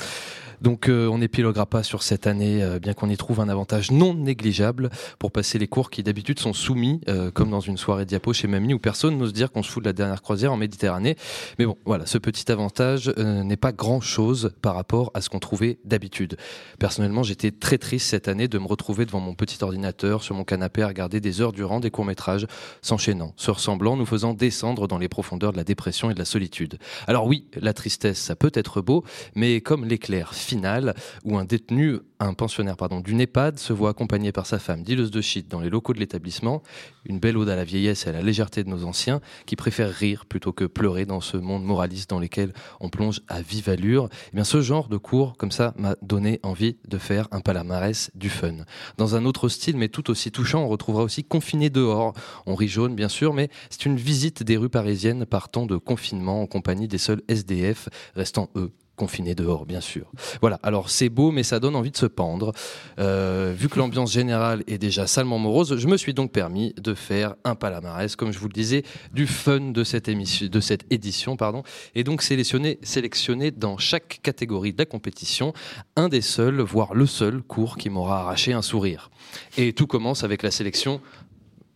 Donc 0.62 0.90
euh, 0.90 1.08
on 1.08 1.18
n'épiloguera 1.18 1.66
pas 1.66 1.84
sur 1.84 2.04
cette 2.04 2.28
année, 2.28 2.64
euh, 2.64 2.80
bien 2.80 2.94
qu'on 2.94 3.10
y 3.10 3.18
trouve 3.18 3.40
un 3.40 3.50
avantage 3.50 3.92
non 3.92 4.14
négligeable 4.14 4.90
pour 5.20 5.32
passer 5.32 5.60
les 5.60 5.68
cours 5.68 5.90
qui 5.90 6.04
d'habitude 6.04 6.40
sont 6.40 6.54
soumis, 6.54 7.02
euh, 7.10 7.32
comme 7.32 7.50
dans 7.50 7.60
une 7.60 7.78
soirée 7.78 8.06
diapo 8.06 8.34
chez 8.34 8.48
Mamie, 8.48 8.74
où 8.74 8.80
personne 8.80 9.18
n'ose 9.18 9.34
dire 9.34 9.52
qu'on 9.52 9.64
se 9.64 9.70
fout 9.70 9.84
de 9.84 9.90
la 9.90 9.94
dernière 9.94 10.22
croisière 10.22 10.54
en 10.54 10.58
Méditerranée. 10.58 11.16
Mais 11.60 11.66
bon, 11.66 11.78
voilà, 11.86 12.06
ce 12.06 12.18
petit 12.18 12.52
avantage 12.52 13.10
n'est 13.18 13.58
pas 13.58 13.72
grand-chose 13.72 14.52
par 14.62 14.76
rapport 14.76 15.12
à 15.14 15.22
ce 15.22 15.30
qu'on 15.30 15.40
trouvait 15.40 15.80
d'habitude. 15.86 16.38
Personnellement, 16.80 17.24
j'étais 17.24 17.52
très 17.52 17.78
triste 17.78 18.08
cette 18.08 18.28
année 18.28 18.48
de 18.48 18.60
me 18.60 18.68
retrouver 18.68 19.06
devant 19.06 19.20
mon 19.20 19.34
petit 19.34 19.64
ordinateur, 19.64 20.24
sur 20.24 20.36
mon 20.36 20.44
canapé, 20.44 20.84
à 20.84 20.88
regarder 20.88 21.20
des 21.20 21.42
heures 21.42 21.52
durant 21.52 21.80
des 21.80 21.92
courts-métrages 21.92 22.48
s'enchaînant, 22.82 23.34
se 23.38 23.52
ressemblant, 23.52 23.96
nous 23.96 24.06
faisant 24.06 24.34
descendre 24.34 24.88
dans 24.88 24.98
les 24.98 25.08
profondeurs 25.08 25.52
de 25.52 25.58
la 25.58 25.64
dépression 25.64 26.10
et 26.10 26.14
de 26.14 26.20
la 26.20 26.26
solitude. 26.26 26.78
Alors 27.08 27.26
oui, 27.26 27.46
la 27.56 27.74
tristesse, 27.74 28.20
ça 28.20 28.36
peut 28.36 28.52
être 28.54 28.82
beau, 28.82 29.04
mais 29.36 29.62
comme 29.62 29.86
l'éclair 29.86 30.34
final 30.44 30.94
où 31.24 31.38
un 31.38 31.46
détenu, 31.46 32.00
un 32.20 32.34
pensionnaire 32.34 32.78
pardon, 32.78 33.00
d'une 33.00 33.22
EHPAD 33.22 33.60
se 33.60 33.74
voit 33.74 33.90
accompagné 33.90 34.32
par 34.32 34.46
sa 34.46 34.60
femme, 34.60 34.84
dealeuse 34.84 35.12
de 35.12 35.22
shit, 35.22 35.50
dans 35.50 35.60
les 35.60 35.70
locaux 35.70 35.94
de 35.94 36.00
l'établissement, 36.00 36.62
une 37.06 37.20
belle 37.20 37.38
ode 37.38 37.50
à 37.50 37.56
la 37.56 37.64
vieillesse 37.64 38.06
et 38.06 38.10
à 38.10 38.14
la 38.14 38.22
légèreté 38.22 38.64
de 38.64 38.70
nos 38.70 38.86
anciens, 38.86 39.22
qui 39.46 39.56
préfèrent 39.56 39.94
rire 39.94 40.26
plutôt 40.26 40.54
que 40.54 40.66
pleurer 40.66 41.06
dans 41.06 41.22
ce 41.22 41.38
monde 41.38 41.64
moraliste 41.64 42.10
dans 42.10 42.20
lequel 42.20 42.54
on 42.80 42.90
plonge 42.90 43.22
à 43.28 43.42
vive 43.42 43.70
allure. 43.70 44.10
Eh 44.32 44.36
bien, 44.36 44.44
ce 44.44 44.62
genre 44.62 44.88
de 44.88 44.98
cours, 44.98 45.36
comme 45.38 45.52
ça, 45.52 45.74
m'a 45.78 45.96
donné 46.02 46.40
envie 46.44 46.78
de 46.88 46.98
faire 46.98 47.28
un 47.32 47.42
palmarès 47.42 48.12
du 48.16 48.30
fun. 48.30 48.54
Dans 48.98 49.16
un 49.16 49.26
autre 49.26 49.50
style, 49.50 49.78
mais 49.78 49.90
tout 49.90 50.10
aussi 50.10 50.32
touchant, 50.32 50.64
on 50.64 50.68
retrouvera 50.68 51.04
aussi 51.04 51.24
Confiné 51.24 51.70
dehors. 51.70 52.14
On 52.46 52.56
rit 52.56 52.68
jaune, 52.68 52.96
bien 52.96 53.10
sûr, 53.10 53.34
mais 53.34 53.50
c'est 53.70 53.86
une 53.86 53.96
visite 53.96 54.44
des 54.44 54.58
rues 54.58 54.70
parisiennes 54.70 55.26
partant 55.26 55.66
de 55.66 55.78
confinement 55.78 56.42
en 56.42 56.48
compagnie 56.48 56.88
des 56.88 56.98
seuls 56.98 57.22
SDF, 57.28 57.90
restant 58.16 58.50
eux 58.56 58.72
confinés 58.96 59.36
dehors, 59.36 59.66
bien 59.66 59.82
sûr. 59.82 60.12
Voilà, 60.42 60.60
alors 60.64 60.90
c'est 60.90 61.10
beau, 61.10 61.32
mais 61.32 61.44
ça 61.44 61.60
donne 61.60 61.76
envie 61.76 61.92
de 61.92 61.98
se 61.98 62.06
pendre. 62.06 62.52
Euh, 63.00 63.54
vu 63.58 63.70
que 63.70 63.80
l'ambiance 63.80 64.12
générale 64.12 64.64
est 64.68 64.78
déjà 64.78 65.08
salement 65.08 65.40
morose, 65.40 65.78
je 65.78 65.88
me 65.88 65.98
suis 65.98 66.14
donc 66.14 66.32
permis 66.32 66.74
de 66.78 66.94
faire 66.94 67.36
un 67.44 67.56
palmarès, 67.56 68.16
comme 68.16 68.32
je 68.32 68.40
vous 68.40 68.48
le 68.48 68.54
disais, 68.54 68.84
du 69.12 69.26
fun 69.26 69.72
de 69.72 69.84
cette, 69.84 70.08
émission, 70.08 70.48
de 70.48 70.60
cette 70.60 70.86
édition, 70.92 71.36
pardon, 71.38 71.64
et 71.96 72.04
donc 72.04 72.22
sélectionner, 72.22 72.80
sélectionner 72.84 73.52
dans 73.52 73.78
chaque 73.78 74.20
catégorie 74.22 74.74
de 74.74 74.78
la 74.78 74.86
compétition 74.86 75.54
un 75.96 76.10
des 76.10 76.22
seuls, 76.22 76.62
voire 76.62 76.94
le 76.94 77.06
seul 77.06 77.42
cours 77.42 77.78
qui 77.78 77.90
m'aura 77.90 78.20
arraché 78.22 78.54
un 78.54 78.62
sourire. 78.62 79.10
Et 79.58 79.74
tout 79.74 79.88
commence 79.88 80.24
avec 80.24 80.44
la 80.44 80.52
sélection 80.52 81.02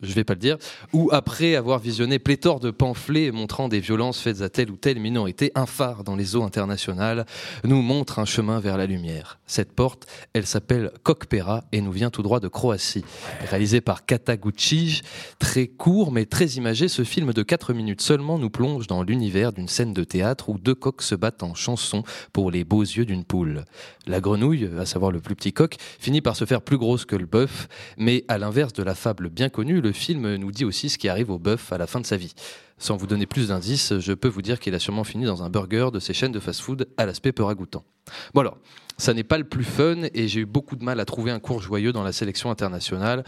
je 0.01 0.13
vais 0.13 0.24
pas 0.24 0.34
le 0.34 0.39
dire, 0.39 0.58
où 0.94 1.10
après 1.12 1.56
avoir 1.56 1.80
visionné 1.80 2.20
pléthore 2.20 2.60
de 2.60 2.72
pamphlets 2.72 3.32
montrant 3.32 3.68
des 3.68 3.80
violences 3.80 4.20
faites 4.20 4.42
à 4.42 4.50
telle 4.50 4.70
ou 4.70 4.77
telle 4.77 5.00
minorité, 5.00 5.51
un 5.56 5.66
phare 5.66 6.04
dans 6.04 6.16
les 6.16 6.36
eaux 6.36 6.44
internationales 6.44 7.25
nous 7.63 7.82
montre 7.82 8.20
un 8.20 8.25
chemin 8.25 8.60
vers 8.60 8.77
la 8.77 8.86
lumière. 8.86 9.39
Cette 9.48 9.74
porte, 9.74 10.08
elle 10.34 10.46
s'appelle 10.46 10.92
Kokpera 11.04 11.63
et 11.72 11.82
nous 11.82 11.92
vient 11.92 12.10
tout 12.10 12.22
droit 12.22 12.39
de 12.39 12.48
Croatie. 12.48 13.06
Réalisé 13.50 13.82
par 13.82 14.06
Kataguchi, 14.06 15.01
très 15.39 15.68
court 15.68 16.12
mais 16.12 16.25
très 16.25 16.48
imagé, 16.51 16.88
ce 16.88 17.04
film 17.04 17.34
de 17.34 17.44
4 17.44 17.74
minutes 17.74 18.01
seulement 18.01 18.38
nous 18.38 18.50
plonge 18.50 18.88
dans 18.88 19.04
l'univers 19.04 19.54
d'une 19.54 19.68
scène 19.68 19.94
de 19.94 20.04
théâtre 20.04 20.50
où 20.50 20.58
deux 20.58 20.75
coqs 20.75 21.01
se 21.01 21.16
battent 21.16 21.44
en 21.44 21.56
chanson 21.56 22.04
pour 22.34 22.51
les 22.51 22.63
beaux 22.63 22.82
yeux 22.82 23.06
d'une 23.06 23.24
poule. 23.24 23.66
La 24.06 24.22
grenouille, 24.22 24.70
à 24.80 24.86
savoir 24.86 25.12
le 25.12 25.20
plus 25.20 25.36
petit 25.36 25.54
coq, 25.54 25.75
finit 26.00 26.22
par 26.22 26.36
se 26.36 26.46
faire 26.46 26.62
plus 26.62 26.77
grosse 26.77 27.06
que 27.06 27.16
le 27.16 27.25
bœuf, 27.25 27.68
mais 27.98 28.24
à 28.27 28.38
l'inverse 28.38 28.74
de 28.74 28.84
la 28.84 28.96
fable 28.96 29.30
bien 29.30 29.50
connue, 29.50 29.82
le 29.88 29.94
film 29.94 30.36
nous 30.36 30.51
dit 30.51 30.65
aussi 30.65 30.89
ce 30.89 30.98
qui 30.98 31.08
arrive 31.08 31.32
au 31.32 31.39
bœuf 31.39 31.72
à 31.72 31.77
la 31.77 31.88
fin 31.88 32.01
de 32.01 32.06
sa 32.06 32.17
vie. 32.17 32.34
Sans 32.77 32.98
vous 32.98 33.08
donner 33.08 33.25
plus 33.25 33.48
d'indices, 33.48 33.98
je 34.00 34.12
peux 34.12 34.27
vous 34.27 34.41
dire 34.41 34.60
qu'il 34.60 34.75
a 34.75 34.79
sûrement 34.79 35.06
fini 35.06 35.24
dans 35.24 35.44
un 35.44 35.50
burger 35.50 35.89
de 35.94 36.00
ces 36.00 36.13
chaînes 36.13 36.34
de 36.34 36.41
fast-food 36.41 36.89
à 36.98 37.06
l'aspect 37.06 37.32
peu 37.32 37.44
ragoûtant. 37.44 37.86
Bon 38.34 38.41
alors, 38.41 38.58
ça 38.98 39.13
n'est 39.13 39.24
pas 39.24 39.38
le 39.38 39.46
plus 39.46 39.63
fun 39.63 40.03
et 40.13 40.27
j'ai 40.27 40.41
eu 40.41 40.46
beaucoup 40.46 40.75
de 40.75 40.84
mal 40.84 41.00
à 41.00 41.06
trouver 41.06 41.32
un 41.32 41.39
cours 41.39 41.62
joyeux 41.62 41.94
dans 41.94 42.03
la 42.03 42.12
sélection 42.12 42.51
internationale. 42.51 43.24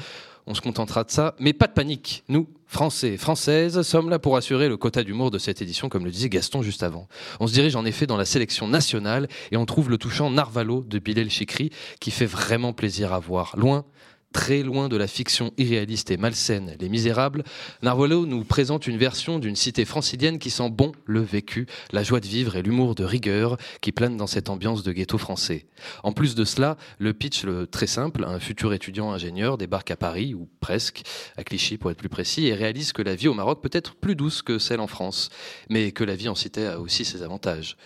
On 0.47 0.53
se 0.53 0.59
contentera 0.61 1.05
de 1.05 1.11
ça, 1.11 1.35
mais 1.39 1.53
pas 1.53 1.67
de 1.67 1.73
panique. 1.73 2.23
Nous, 2.27 2.49
Français 2.67 3.13
et 3.13 3.17
Françaises, 3.17 3.81
sommes 3.83 4.09
là 4.09 4.19
pour 4.19 4.35
assurer 4.35 4.67
le 4.67 4.75
quota 4.75 5.03
d'humour 5.03 5.31
de 5.31 5.37
cette 5.37 5.61
édition, 5.61 5.87
comme 5.87 6.03
le 6.03 6.11
disait 6.11 6.29
Gaston 6.29 6.61
juste 6.61 6.83
avant. 6.83 7.07
On 7.39 7.47
se 7.47 7.53
dirige 7.53 7.77
en 7.77 7.85
effet 7.85 8.05
dans 8.05 8.17
la 8.17 8.25
sélection 8.25 8.67
nationale 8.67 9.29
et 9.51 9.57
on 9.57 9.65
trouve 9.65 9.89
le 9.89 9.97
touchant 9.97 10.29
Narvalo 10.29 10.83
de 10.83 10.99
Bilal 10.99 11.29
Chikri 11.29 11.69
qui 12.01 12.11
fait 12.11 12.25
vraiment 12.25 12.73
plaisir 12.73 13.13
à 13.13 13.19
voir. 13.19 13.55
Loin 13.57 13.85
Très 14.31 14.61
loin 14.61 14.89
de 14.89 14.95
la 14.95 15.07
fiction 15.07 15.51
irréaliste 15.57 16.11
et 16.11 16.17
malsaine 16.17 16.75
Les 16.79 16.87
Misérables, 16.87 17.43
Narvalo 17.81 18.27
nous 18.27 18.43
présente 18.43 18.85
une 18.85 18.97
version 18.97 19.39
d'une 19.39 19.55
cité 19.55 19.85
francilienne 19.85 20.37
qui 20.37 20.51
sent 20.51 20.69
bon 20.69 20.91
le 21.05 21.21
vécu, 21.21 21.65
la 21.91 22.03
joie 22.03 22.19
de 22.19 22.27
vivre 22.27 22.55
et 22.55 22.61
l'humour 22.61 22.93
de 22.93 23.03
rigueur 23.03 23.57
qui 23.81 23.91
planent 23.91 24.17
dans 24.17 24.27
cette 24.27 24.49
ambiance 24.49 24.83
de 24.83 24.91
ghetto 24.91 25.17
français. 25.17 25.65
En 26.03 26.11
plus 26.11 26.35
de 26.35 26.45
cela, 26.45 26.77
le 26.99 27.13
pitch 27.13 27.43
le 27.43 27.65
très 27.65 27.87
simple, 27.87 28.23
un 28.23 28.39
futur 28.39 28.71
étudiant 28.71 29.11
ingénieur 29.11 29.57
débarque 29.57 29.89
à 29.89 29.97
Paris, 29.97 30.35
ou 30.35 30.47
presque, 30.59 31.01
à 31.35 31.43
Clichy 31.43 31.79
pour 31.79 31.89
être 31.89 31.97
plus 31.97 32.07
précis, 32.07 32.45
et 32.45 32.53
réalise 32.53 32.93
que 32.93 33.01
la 33.01 33.15
vie 33.15 33.29
au 33.29 33.33
Maroc 33.33 33.63
peut 33.63 33.69
être 33.73 33.95
plus 33.95 34.15
douce 34.15 34.43
que 34.43 34.59
celle 34.59 34.79
en 34.79 34.87
France, 34.87 35.29
mais 35.71 35.91
que 35.91 36.03
la 36.03 36.15
vie 36.15 36.29
en 36.29 36.35
cité 36.35 36.67
a 36.67 36.79
aussi 36.79 37.03
ses 37.03 37.23
avantages. 37.23 37.77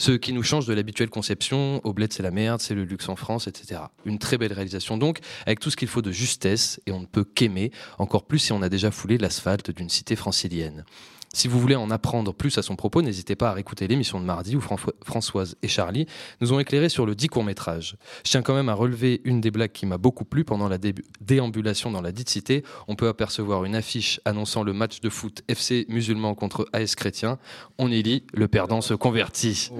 Ce 0.00 0.12
qui 0.12 0.32
nous 0.32 0.42
change 0.42 0.64
de 0.64 0.72
l'habituelle 0.72 1.10
conception, 1.10 1.82
au 1.84 1.94
c'est 2.08 2.22
la 2.22 2.30
merde, 2.30 2.62
c'est 2.62 2.74
le 2.74 2.84
luxe 2.84 3.10
en 3.10 3.16
France, 3.16 3.46
etc. 3.46 3.82
Une 4.06 4.18
très 4.18 4.38
belle 4.38 4.54
réalisation 4.54 4.96
donc, 4.96 5.18
avec 5.44 5.60
tout 5.60 5.68
ce 5.68 5.76
qu'il 5.76 5.88
faut 5.88 6.00
de 6.00 6.10
justesse, 6.10 6.80
et 6.86 6.92
on 6.92 7.00
ne 7.00 7.04
peut 7.04 7.22
qu'aimer, 7.22 7.70
encore 7.98 8.24
plus 8.24 8.38
si 8.38 8.52
on 8.52 8.62
a 8.62 8.70
déjà 8.70 8.90
foulé 8.90 9.18
l'asphalte 9.18 9.70
d'une 9.70 9.90
cité 9.90 10.16
francilienne. 10.16 10.86
Si 11.32 11.46
vous 11.46 11.60
voulez 11.60 11.76
en 11.76 11.90
apprendre 11.92 12.34
plus 12.34 12.58
à 12.58 12.62
son 12.62 12.74
propos, 12.74 13.02
n'hésitez 13.02 13.36
pas 13.36 13.50
à 13.50 13.52
réécouter 13.52 13.86
l'émission 13.86 14.18
de 14.18 14.24
mardi 14.24 14.56
où 14.56 14.60
François- 14.60 14.94
Françoise 15.04 15.54
et 15.62 15.68
Charlie 15.68 16.06
nous 16.40 16.52
ont 16.52 16.58
éclairé 16.58 16.88
sur 16.88 17.06
le 17.06 17.14
dit 17.14 17.28
court-métrage. 17.28 17.94
Je 18.26 18.30
tiens 18.32 18.42
quand 18.42 18.52
même 18.52 18.68
à 18.68 18.74
relever 18.74 19.20
une 19.22 19.40
des 19.40 19.52
blagues 19.52 19.70
qui 19.70 19.86
m'a 19.86 19.96
beaucoup 19.96 20.24
plu 20.24 20.42
pendant 20.44 20.68
la 20.68 20.76
dé- 20.76 20.92
déambulation 21.20 21.92
dans 21.92 22.02
la 22.02 22.10
dite 22.10 22.28
cité. 22.30 22.64
On 22.88 22.96
peut 22.96 23.06
apercevoir 23.06 23.64
une 23.64 23.76
affiche 23.76 24.20
annonçant 24.24 24.64
le 24.64 24.72
match 24.72 25.00
de 25.00 25.08
foot 25.08 25.42
FC 25.46 25.86
musulman 25.88 26.34
contre 26.34 26.66
AS 26.72 26.96
chrétien. 26.96 27.38
On 27.78 27.92
y 27.92 28.02
lit 28.02 28.24
Le 28.34 28.48
perdant 28.48 28.80
se 28.80 28.94
convertit. 28.94 29.54
Ça 29.54 29.72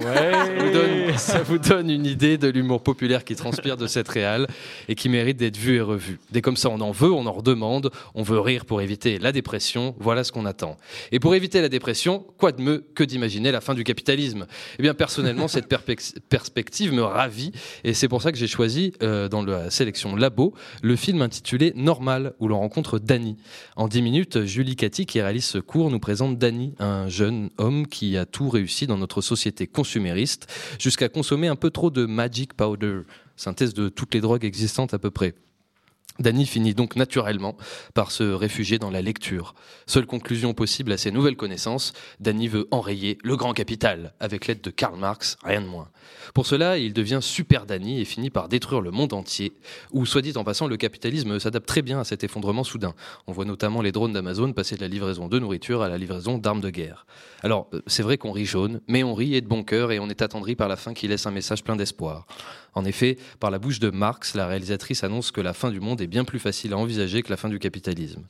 vous 0.57 0.71
donne, 0.71 1.17
ça 1.17 1.43
vous 1.43 1.57
donne 1.57 1.89
une 1.89 2.05
idée 2.05 2.37
de 2.37 2.47
l'humour 2.47 2.81
populaire 2.81 3.25
qui 3.25 3.35
transpire 3.35 3.75
de 3.75 3.87
cette 3.87 4.07
réale 4.07 4.47
et 4.87 4.95
qui 4.95 5.09
mérite 5.09 5.35
d'être 5.35 5.57
vu 5.57 5.75
et 5.75 5.81
revu. 5.81 6.17
Dès 6.31 6.41
comme 6.41 6.55
ça, 6.55 6.69
on 6.69 6.79
en 6.79 6.91
veut, 6.91 7.11
on 7.11 7.25
en 7.25 7.33
redemande, 7.33 7.91
on 8.15 8.23
veut 8.23 8.39
rire 8.39 8.63
pour 8.63 8.81
éviter 8.81 9.19
la 9.19 9.33
dépression. 9.33 9.95
Voilà 9.99 10.23
ce 10.23 10.31
qu'on 10.31 10.45
attend. 10.45 10.77
Et 11.11 11.19
pour 11.19 11.35
éviter 11.41 11.59
la 11.59 11.69
dépression, 11.69 12.23
quoi 12.37 12.51
de 12.51 12.61
mieux 12.61 12.85
que 12.93 13.03
d'imaginer 13.03 13.51
la 13.51 13.61
fin 13.61 13.73
du 13.73 13.83
capitalisme? 13.83 14.45
Eh 14.77 14.83
bien, 14.83 14.93
personnellement, 14.93 15.47
cette 15.47 15.67
perspective 16.29 16.93
me 16.93 17.01
ravit 17.01 17.51
et 17.83 17.95
c'est 17.95 18.07
pour 18.07 18.21
ça 18.21 18.31
que 18.31 18.37
j'ai 18.37 18.47
choisi 18.47 18.93
euh, 19.01 19.27
dans 19.27 19.41
la 19.41 19.71
sélection 19.71 20.15
Labo 20.15 20.53
le 20.83 20.95
film 20.95 21.23
intitulé 21.23 21.73
Normal 21.75 22.33
où 22.39 22.47
l'on 22.47 22.59
rencontre 22.59 22.99
Danny. 22.99 23.37
En 23.75 23.87
10 23.87 24.01
minutes, 24.03 24.45
Julie 24.45 24.75
Cathy, 24.75 25.07
qui 25.07 25.19
réalise 25.19 25.45
ce 25.45 25.57
cours, 25.57 25.89
nous 25.89 25.99
présente 25.99 26.37
Danny, 26.37 26.75
un 26.77 27.09
jeune 27.09 27.49
homme 27.57 27.87
qui 27.87 28.17
a 28.17 28.27
tout 28.27 28.49
réussi 28.49 28.85
dans 28.85 28.97
notre 28.97 29.21
société 29.21 29.65
consumériste 29.65 30.47
jusqu'à 30.77 31.09
consommer 31.09 31.47
un 31.47 31.55
peu 31.55 31.71
trop 31.71 31.89
de 31.89 32.05
magic 32.05 32.53
powder, 32.53 32.99
synthèse 33.35 33.73
de 33.73 33.89
toutes 33.89 34.13
les 34.13 34.21
drogues 34.21 34.45
existantes 34.45 34.93
à 34.93 34.99
peu 34.99 35.09
près. 35.09 35.33
Danny 36.19 36.45
finit 36.45 36.73
donc 36.73 36.95
naturellement 36.95 37.55
par 37.93 38.11
se 38.11 38.23
réfugier 38.23 38.77
dans 38.79 38.91
la 38.91 39.01
lecture. 39.01 39.55
Seule 39.87 40.05
conclusion 40.05 40.53
possible 40.53 40.91
à 40.91 40.97
ses 40.97 41.09
nouvelles 41.09 41.37
connaissances, 41.37 41.93
Danny 42.19 42.47
veut 42.47 42.67
enrayer 42.71 43.17
le 43.23 43.37
grand 43.37 43.53
capital 43.53 44.13
avec 44.19 44.47
l'aide 44.47 44.61
de 44.61 44.69
Karl 44.69 44.99
Marx, 44.99 45.37
rien 45.43 45.61
de 45.61 45.67
moins. 45.67 45.89
Pour 46.33 46.45
cela, 46.45 46.77
il 46.77 46.93
devient 46.93 47.19
super 47.21 47.65
Danny 47.65 48.01
et 48.01 48.05
finit 48.05 48.29
par 48.29 48.49
détruire 48.49 48.81
le 48.81 48.91
monde 48.91 49.13
entier, 49.13 49.53
où, 49.91 50.05
soit 50.05 50.21
dit 50.21 50.33
en 50.35 50.43
passant, 50.43 50.67
le 50.67 50.77
capitalisme 50.77 51.39
s'adapte 51.39 51.67
très 51.67 51.81
bien 51.81 51.99
à 51.99 52.03
cet 52.03 52.23
effondrement 52.23 52.63
soudain. 52.63 52.93
On 53.27 53.31
voit 53.31 53.45
notamment 53.45 53.81
les 53.81 53.91
drones 53.91 54.13
d'Amazon 54.13 54.53
passer 54.53 54.75
de 54.75 54.81
la 54.81 54.87
livraison 54.87 55.27
de 55.27 55.39
nourriture 55.39 55.81
à 55.81 55.89
la 55.89 55.97
livraison 55.97 56.37
d'armes 56.37 56.61
de 56.61 56.69
guerre. 56.69 57.05
Alors, 57.41 57.67
euh, 57.73 57.81
c'est 57.87 58.03
vrai 58.03 58.17
qu'on 58.17 58.31
rit 58.31 58.45
jaune, 58.45 58.81
mais 58.87 59.03
on 59.03 59.13
rit 59.13 59.35
et 59.35 59.41
de 59.41 59.47
bon 59.47 59.63
cœur 59.63 59.91
et 59.91 59.99
on 59.99 60.09
est 60.09 60.21
attendri 60.21 60.55
par 60.55 60.67
la 60.67 60.75
fin 60.75 60.93
qui 60.93 61.07
laisse 61.07 61.25
un 61.25 61.31
message 61.31 61.63
plein 61.63 61.75
d'espoir. 61.75 62.25
En 62.73 62.85
effet, 62.85 63.17
par 63.39 63.51
la 63.51 63.59
bouche 63.59 63.79
de 63.79 63.89
Marx, 63.89 64.33
la 64.33 64.47
réalisatrice 64.47 65.03
annonce 65.03 65.31
que 65.31 65.41
la 65.41 65.53
fin 65.53 65.71
du 65.71 65.79
monde 65.79 66.01
est 66.01 66.07
bien 66.07 66.23
plus 66.23 66.39
facile 66.39 66.73
à 66.73 66.77
envisager 66.77 67.21
que 67.21 67.29
la 67.29 67.37
fin 67.37 67.49
du 67.49 67.59
capitalisme. 67.59 68.23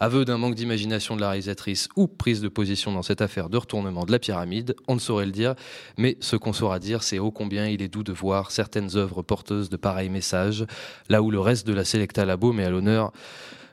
Aveu 0.00 0.24
d'un 0.24 0.36
manque 0.36 0.56
d'imagination 0.56 1.14
de 1.14 1.20
la 1.20 1.28
réalisatrice 1.30 1.88
ou 1.94 2.08
prise 2.08 2.40
de 2.40 2.48
position 2.48 2.92
dans 2.92 3.02
cette 3.02 3.20
affaire 3.20 3.48
de 3.48 3.56
retournement 3.56 4.04
de 4.04 4.10
la 4.10 4.18
pyramide, 4.18 4.74
on 4.88 4.94
ne 4.94 5.00
saurait 5.00 5.26
le 5.26 5.32
dire, 5.32 5.54
mais 5.96 6.16
ce 6.20 6.34
qu'on 6.34 6.52
saura 6.52 6.80
dire, 6.80 7.02
c'est 7.04 7.20
ô 7.20 7.30
combien 7.30 7.68
il 7.68 7.82
est 7.82 7.88
doux 7.88 8.02
de 8.02 8.12
voir 8.12 8.50
certaines 8.50 8.96
œuvres 8.96 9.22
porteuses 9.22 9.68
de 9.68 9.76
pareils 9.76 10.10
messages, 10.10 10.66
là 11.08 11.22
où 11.22 11.30
le 11.30 11.38
reste 11.38 11.66
de 11.66 11.72
la 11.72 11.84
Selecta 11.84 12.24
Labo 12.24 12.52
met 12.52 12.64
à 12.64 12.70
l'honneur 12.70 13.12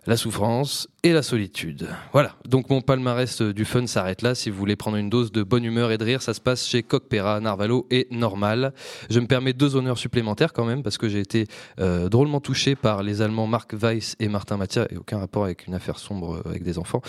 la 0.07 0.17
souffrance 0.17 0.87
et 1.03 1.13
la 1.13 1.21
solitude. 1.21 1.87
Voilà, 2.11 2.35
donc 2.47 2.69
mon 2.69 2.81
palmarès 2.81 3.41
du 3.41 3.65
fun 3.65 3.85
s'arrête 3.85 4.23
là. 4.23 4.33
Si 4.33 4.49
vous 4.49 4.57
voulez 4.57 4.75
prendre 4.75 4.97
une 4.97 5.09
dose 5.09 5.31
de 5.31 5.43
bonne 5.43 5.63
humeur 5.63 5.91
et 5.91 5.97
de 5.97 6.03
rire, 6.03 6.21
ça 6.21 6.33
se 6.33 6.41
passe 6.41 6.65
chez 6.65 6.81
Coqpera, 6.81 7.39
Narvalo 7.39 7.87
et 7.91 8.07
Normal. 8.09 8.73
Je 9.09 9.19
me 9.19 9.27
permets 9.27 9.53
deux 9.53 9.75
honneurs 9.75 9.99
supplémentaires 9.99 10.53
quand 10.53 10.65
même, 10.65 10.81
parce 10.81 10.97
que 10.97 11.07
j'ai 11.07 11.19
été 11.19 11.47
euh, 11.79 12.09
drôlement 12.09 12.39
touché 12.39 12.75
par 12.75 13.03
les 13.03 13.21
Allemands 13.21 13.47
Marc 13.47 13.73
Weiss 13.73 14.15
et 14.19 14.27
Martin 14.27 14.57
Mathias, 14.57 14.87
et 14.89 14.97
aucun 14.97 15.19
rapport 15.19 15.45
avec 15.45 15.67
une 15.67 15.75
affaire 15.75 15.99
sombre 15.99 16.41
avec 16.45 16.63
des 16.63 16.79
enfants. 16.79 17.01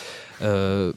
Euh, 0.43 0.93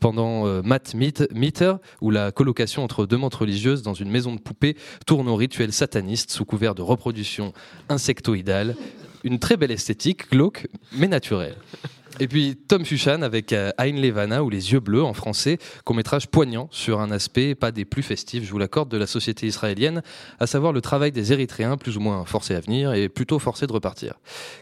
pendant 0.00 0.46
euh, 0.46 0.62
Matt 0.62 0.94
Meter, 0.94 1.74
où 2.00 2.10
la 2.10 2.32
colocation 2.32 2.84
entre 2.84 3.06
deux 3.06 3.16
mentes 3.16 3.34
religieuses 3.34 3.82
dans 3.82 3.92
une 3.94 4.10
maison 4.10 4.34
de 4.34 4.40
poupées 4.40 4.76
tourne 5.06 5.28
au 5.28 5.36
rituel 5.36 5.72
sataniste 5.72 6.30
sous 6.30 6.44
couvert 6.44 6.74
de 6.74 6.82
reproduction 6.82 7.52
insectoïdale 7.88 8.76
une 9.24 9.38
très 9.38 9.56
belle 9.56 9.72
esthétique, 9.72 10.30
glauque, 10.30 10.68
mais 10.92 11.08
naturelle. 11.08 11.56
Et 12.20 12.28
puis 12.28 12.54
Tom 12.68 12.84
Fuchan 12.84 13.22
avec 13.22 13.52
euh, 13.52 13.72
Ein 13.76 14.00
Levana 14.00 14.44
ou 14.44 14.50
Les 14.50 14.72
yeux 14.72 14.78
bleus 14.78 15.02
en 15.02 15.14
français, 15.14 15.58
court 15.84 15.96
métrage 15.96 16.28
poignant 16.28 16.68
sur 16.70 17.00
un 17.00 17.10
aspect 17.10 17.56
pas 17.56 17.72
des 17.72 17.84
plus 17.84 18.04
festifs, 18.04 18.44
je 18.44 18.50
vous 18.52 18.58
l'accorde, 18.58 18.88
de 18.88 18.96
la 18.96 19.08
société 19.08 19.48
israélienne, 19.48 20.00
à 20.38 20.46
savoir 20.46 20.72
le 20.72 20.80
travail 20.80 21.10
des 21.10 21.32
Érythréens 21.32 21.76
plus 21.76 21.96
ou 21.96 22.00
moins 22.00 22.24
forcés 22.24 22.54
à 22.54 22.60
venir 22.60 22.92
et 22.94 23.08
plutôt 23.08 23.40
forcés 23.40 23.66
de 23.66 23.72
repartir. 23.72 24.14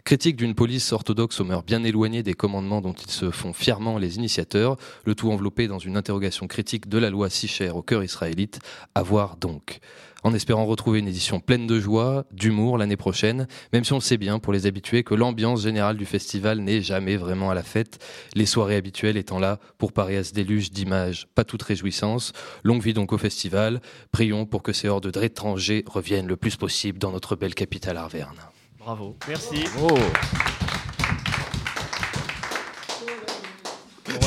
Critique 0.03 0.35
d'une 0.35 0.55
police 0.55 0.91
orthodoxe 0.93 1.39
aux 1.41 1.45
mœurs 1.45 1.63
bien 1.63 1.83
éloignées 1.83 2.23
des 2.23 2.33
commandements 2.33 2.81
dont 2.81 2.93
ils 2.93 3.11
se 3.11 3.29
font 3.29 3.53
fièrement 3.53 3.99
les 3.99 4.15
initiateurs, 4.15 4.77
le 5.05 5.13
tout 5.13 5.31
enveloppé 5.31 5.67
dans 5.67 5.79
une 5.79 5.95
interrogation 5.95 6.47
critique 6.47 6.89
de 6.89 6.97
la 6.97 7.11
loi 7.11 7.29
si 7.29 7.47
chère 7.47 7.75
au 7.75 7.83
cœur 7.83 8.03
israélite, 8.03 8.61
à 8.95 9.03
voir 9.03 9.37
donc 9.37 9.79
en 10.23 10.33
espérant 10.33 10.65
retrouver 10.65 10.99
une 10.99 11.07
édition 11.07 11.39
pleine 11.39 11.67
de 11.67 11.79
joie, 11.79 12.25
d'humour 12.31 12.77
l'année 12.77 12.97
prochaine, 12.97 13.47
même 13.73 13.83
si 13.83 13.93
on 13.93 13.97
le 13.97 14.01
sait 14.01 14.17
bien 14.17 14.39
pour 14.39 14.53
les 14.53 14.65
habitués 14.65 15.03
que 15.03 15.15
l'ambiance 15.15 15.63
générale 15.63 15.97
du 15.97 16.05
festival 16.05 16.59
n'est 16.59 16.81
jamais 16.81 17.17
vraiment 17.17 17.49
à 17.49 17.53
la 17.53 17.63
fête, 17.63 18.03
les 18.35 18.45
soirées 18.45 18.75
habituelles 18.75 19.17
étant 19.17 19.39
là 19.39 19.59
pour 19.77 19.91
parer 19.91 20.17
à 20.17 20.23
ce 20.23 20.33
déluge 20.33 20.71
d'images 20.71 21.27
pas 21.35 21.43
toute 21.43 21.63
réjouissance. 21.63 22.33
Longue 22.63 22.81
vie 22.81 22.93
donc 22.93 23.13
au 23.13 23.17
festival, 23.17 23.81
prions 24.11 24.45
pour 24.45 24.63
que 24.63 24.73
ces 24.73 24.87
hordes 24.87 25.11
d'étrangers 25.11 25.83
reviennent 25.87 26.27
le 26.27 26.37
plus 26.37 26.55
possible 26.55 26.99
dans 26.99 27.11
notre 27.11 27.35
belle 27.35 27.55
capitale 27.55 27.97
Arverne. 27.97 28.37
Bravo, 28.79 29.17
merci. 29.27 29.63
Oh. 29.81 29.97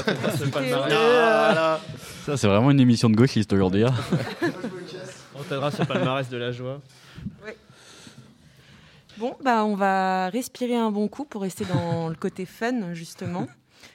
Ça, 2.26 2.36
c'est 2.36 2.48
vraiment 2.48 2.70
une 2.70 2.80
émission 2.80 3.08
de 3.08 3.14
gauchiste 3.14 3.52
aujourd'hui. 3.52 3.84
hein. 3.84 3.94
On 5.38 5.42
t'aidera 5.42 5.70
ce 5.70 5.82
palmarès 5.82 6.28
de 6.28 6.36
la 6.36 6.52
joie. 6.52 6.80
Bon, 9.18 9.34
bah, 9.42 9.64
on 9.64 9.74
va 9.74 10.28
respirer 10.28 10.76
un 10.76 10.90
bon 10.90 11.08
coup 11.08 11.24
pour 11.24 11.42
rester 11.42 11.64
dans 11.64 12.08
le 12.10 12.14
côté 12.14 12.44
fun, 12.44 12.92
justement, 12.92 13.46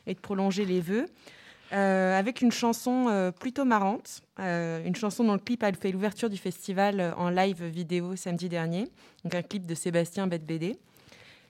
et 0.07 0.13
de 0.13 0.19
prolonger 0.19 0.65
les 0.65 0.81
vœux. 0.81 1.05
euh, 1.73 2.19
avec 2.19 2.41
une 2.41 2.51
chanson 2.51 3.07
euh, 3.07 3.31
plutôt 3.31 3.65
marrante, 3.65 4.21
euh, 4.39 4.83
une 4.83 4.95
chanson 4.95 5.23
dont 5.23 5.33
le 5.33 5.39
clip 5.39 5.63
a 5.63 5.71
fait 5.71 5.91
l'ouverture 5.91 6.29
du 6.29 6.37
festival 6.37 7.13
en 7.17 7.29
live 7.29 7.63
vidéo 7.63 8.15
samedi 8.15 8.49
dernier, 8.49 8.89
donc 9.23 9.35
un 9.35 9.41
clip 9.41 9.65
de 9.65 9.75
Sébastien 9.75 10.27
Bête 10.27 10.45
BD. 10.45 10.77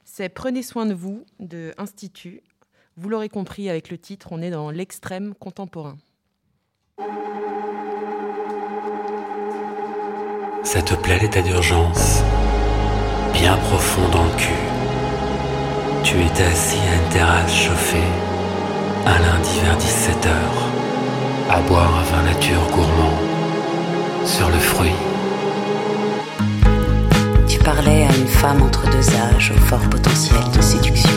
C'est 0.04 0.30
Prenez 0.30 0.64
soin 0.64 0.86
de 0.86 0.94
vous 0.94 1.26
de 1.40 1.74
Institut. 1.78 2.42
Vous 2.98 3.10
l'aurez 3.10 3.30
compris 3.30 3.70
avec 3.70 3.90
le 3.90 3.98
titre, 3.98 4.28
on 4.32 4.42
est 4.42 4.52
dans 4.52 4.70
l'extrême 4.70 5.34
contemporain. 5.34 5.98
Ça 10.64 10.82
te 10.82 10.94
plaît 10.94 11.18
l'état 11.20 11.42
d'urgence? 11.42 12.22
Bien 13.34 13.58
profond 13.58 14.08
dans 14.12 14.24
le 14.24 14.32
cul. 14.38 14.54
Tu 16.04 16.16
étais 16.22 16.44
assis 16.44 16.78
à 16.78 16.96
une 16.96 17.10
terrasse 17.10 17.54
chauffée, 17.54 17.98
un 19.06 19.20
lundi 19.20 19.60
vers 19.64 19.78
17h, 19.78 20.30
à 21.50 21.60
boire 21.62 21.92
un 21.98 22.04
vin 22.16 22.24
nature 22.24 22.62
gourmand, 22.72 23.18
sur 24.24 24.48
le 24.50 24.60
fruit. 24.60 24.92
Tu 27.48 27.58
parlais 27.60 28.06
à 28.06 28.16
une 28.16 28.28
femme 28.28 28.62
entre 28.62 28.84
deux 28.90 29.10
âges 29.16 29.54
au 29.56 29.60
fort 29.62 29.90
potentiel 29.90 30.44
de 30.56 30.62
séduction, 30.62 31.10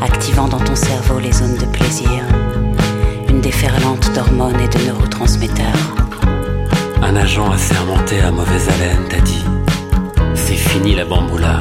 activant 0.00 0.48
dans 0.48 0.60
ton 0.60 0.74
cerveau 0.74 1.20
les 1.20 1.32
zones 1.32 1.56
de 1.56 1.66
plaisir, 1.66 2.24
une 3.28 3.40
déferlante 3.40 4.12
d'hormones 4.12 4.60
et 4.60 4.68
de 4.68 4.84
neurotransmetteurs. 4.84 6.01
Un 7.04 7.16
agent 7.16 7.50
assermenté 7.50 8.20
à 8.20 8.30
mauvaise 8.30 8.68
haleine 8.68 9.08
t'a 9.08 9.18
dit 9.20 9.44
C'est 10.34 10.54
fini 10.54 10.94
la 10.94 11.04
bamboula, 11.04 11.60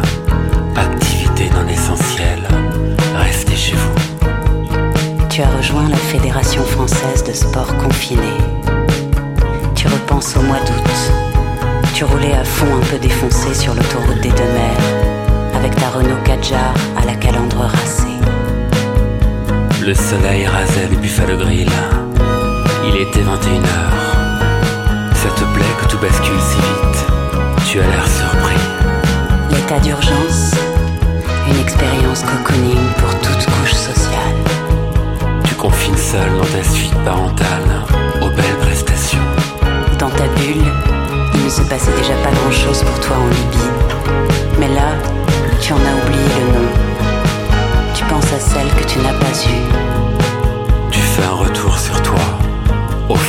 activité 0.76 1.50
non 1.50 1.68
essentielle, 1.68 2.48
restez 3.16 3.56
chez 3.56 3.74
vous. 3.74 4.28
Tu 5.30 5.42
as 5.42 5.50
rejoint 5.50 5.90
la 5.90 5.98
Fédération 5.98 6.64
française 6.64 7.24
de 7.24 7.34
sport 7.34 7.76
confiné. 7.78 8.38
Tu 9.76 9.88
repenses 9.88 10.38
au 10.38 10.42
mois 10.42 10.60
d'août. 10.60 10.92
Tu 11.96 12.04
roulais 12.04 12.34
à 12.34 12.44
fond 12.44 12.76
un 12.76 12.86
peu 12.92 13.00
défoncé 13.00 13.54
sur 13.56 13.74
l'autoroute 13.74 14.22
des 14.22 14.30
deux 14.30 14.52
mers, 14.54 15.56
avec 15.56 15.76
ta 15.76 15.90
Renault 15.90 16.22
Kadjar 16.24 16.74
à 17.02 17.06
la 17.06 17.16
calandre 17.16 17.62
racée. 17.62 18.20
Le 19.84 19.96
soleil 19.96 20.46
rasait 20.46 20.88
le 20.90 20.98
Buffalo 20.98 21.36
Grill. 21.38 21.72
Il 22.88 22.96
était 23.02 23.22
21h. 23.22 24.21
Ça 25.22 25.30
te 25.30 25.44
plaît 25.54 25.76
que 25.80 25.88
tout 25.88 26.00
bascule 26.00 26.42
si 26.42 26.58
vite 26.58 27.06
Tu 27.68 27.80
as 27.80 27.86
l'air 27.86 28.08
surpris. 28.08 28.58
L'état 29.52 29.78
d'urgence, 29.78 30.56
une 31.48 31.60
expérience 31.60 32.24
cocooning 32.24 32.80
pour 32.98 33.14
toute 33.20 33.46
couche 33.46 33.74
sociale. 33.74 34.36
Tu 35.44 35.54
confines 35.54 35.96
seul 35.96 36.28
dans 36.40 36.58
ta 36.58 36.64
suite 36.64 36.96
parentale 37.06 37.86
aux 38.20 38.30
belles 38.30 38.58
prestations. 38.62 39.20
Dans 40.00 40.10
ta 40.10 40.26
bulle, 40.38 40.66
il 41.36 41.46
ne 41.46 41.50
se 41.52 41.62
passait 41.62 41.96
déjà 41.98 42.16
pas 42.24 42.32
grand-chose 42.32 42.82
pour 42.82 43.00
toi 43.02 43.18
en 43.18 43.28
Libye. 43.28 43.70
Mais 44.60 44.70
là, 44.70 44.90
tu 45.62 45.72
en 45.74 45.78
as 45.78 46.04
oublié 46.04 46.30
le 46.40 46.60
nom. 46.60 46.70
Tu 47.94 48.04
penses 48.06 48.34
à 48.34 48.40
celle 48.40 48.74
que 48.74 48.88
tu 48.88 48.98
n'as 48.98 49.14
pas 49.14 49.38
eue. 49.46 50.11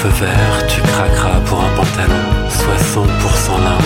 Feu 0.03 0.25
vert, 0.25 0.67
tu 0.67 0.81
craqueras 0.81 1.39
pour 1.47 1.61
un 1.61 1.71
pantalon 1.77 2.25
60% 2.49 3.07
lin, 3.63 3.79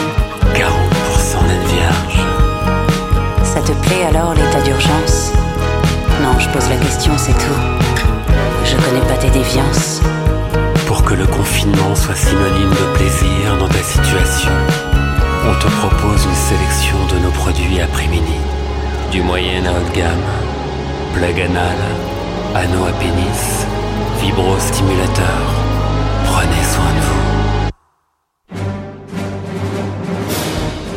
40% 0.54 1.46
naine 1.46 1.66
vierge. 1.68 2.24
Ça 3.44 3.60
te 3.60 3.72
plaît 3.84 4.04
alors 4.08 4.32
l'état 4.32 4.62
d'urgence? 4.62 5.32
Non, 6.22 6.38
je 6.38 6.48
pose 6.48 6.70
la 6.70 6.76
question, 6.76 7.12
c'est 7.18 7.34
tout. 7.34 7.60
Je 8.64 8.76
connais 8.76 9.04
pas 9.06 9.18
tes 9.18 9.28
déviances. 9.28 10.00
Pour 10.86 11.04
que 11.04 11.12
le 11.12 11.26
confinement 11.26 11.94
soit 11.94 12.14
synonyme 12.16 12.70
de 12.70 12.96
plaisir 12.96 13.58
dans 13.58 13.68
ta 13.68 13.82
situation, 13.82 14.52
on 15.44 15.54
te 15.60 15.68
propose 15.82 16.24
une 16.24 16.40
sélection 16.50 16.96
de 17.12 17.24
nos 17.24 17.32
produits 17.32 17.82
après-midi. 17.82 18.38
Du 19.12 19.20
moyen 19.20 19.66
à 19.66 19.70
haut 19.70 19.88
de 19.90 19.94
gamme, 19.94 20.30
plug 21.14 21.38
anal, 21.40 21.80
anneau 22.54 22.86
à 22.86 22.92
pénis, 22.92 23.66
vibrostimulateur. 24.22 25.65
Prenez 26.46 26.62
soin 26.64 26.94
de 26.94 27.00
vous. 27.00 27.66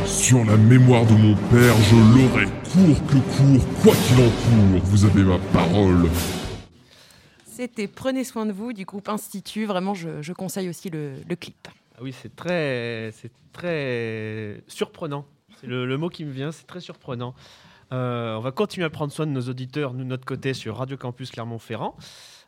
Sur 0.06 0.46
la 0.46 0.58
mémoire 0.58 1.06
de 1.06 1.14
mon 1.14 1.36
père, 1.36 1.76
je 1.90 1.96
l'aurai 1.96 2.46
court 2.46 3.08
que 3.08 3.18
court, 3.36 3.66
quoi 3.82 3.94
qu'il 3.96 4.18
en 4.18 4.30
court. 4.30 4.82
Vous 4.84 5.06
avez 5.06 5.24
ma 5.24 5.40
parole. 5.52 6.08
C'était 7.48 7.88
Prenez 7.88 8.24
soin 8.24 8.46
de 8.46 8.52
vous 8.52 8.74
du 8.74 8.86
groupe 8.86 9.10
Institut. 9.10 9.66
Vraiment, 9.66 9.96
je, 9.96 10.22
je 10.22 10.34
conseille 10.34 10.70
aussi 10.70 10.92
le, 10.92 11.14
le 11.28 11.36
clip. 11.36 11.68
Ah 11.98 12.02
oui, 12.02 12.14
c'est 12.14 12.36
très, 12.36 13.12
c'est 13.20 13.32
très 13.52 14.62
surprenant. 14.68 15.26
C'est 15.60 15.66
le, 15.68 15.88
le 15.88 15.98
mot 15.98 16.10
qui 16.10 16.26
me 16.26 16.32
vient, 16.32 16.52
c'est 16.52 16.68
très 16.68 16.80
surprenant. 16.80 17.34
Euh, 17.92 18.36
on 18.36 18.42
va 18.42 18.52
continuer 18.52 18.86
à 18.86 18.92
prendre 18.92 19.12
soin 19.12 19.26
de 19.26 19.32
nos 19.32 19.42
auditeurs, 19.50 19.94
nous 19.96 20.04
de 20.04 20.10
notre 20.10 20.26
côté, 20.26 20.54
sur 20.54 20.78
Radio 20.78 20.96
Campus 20.96 21.32
Clermont-Ferrand. 21.32 21.96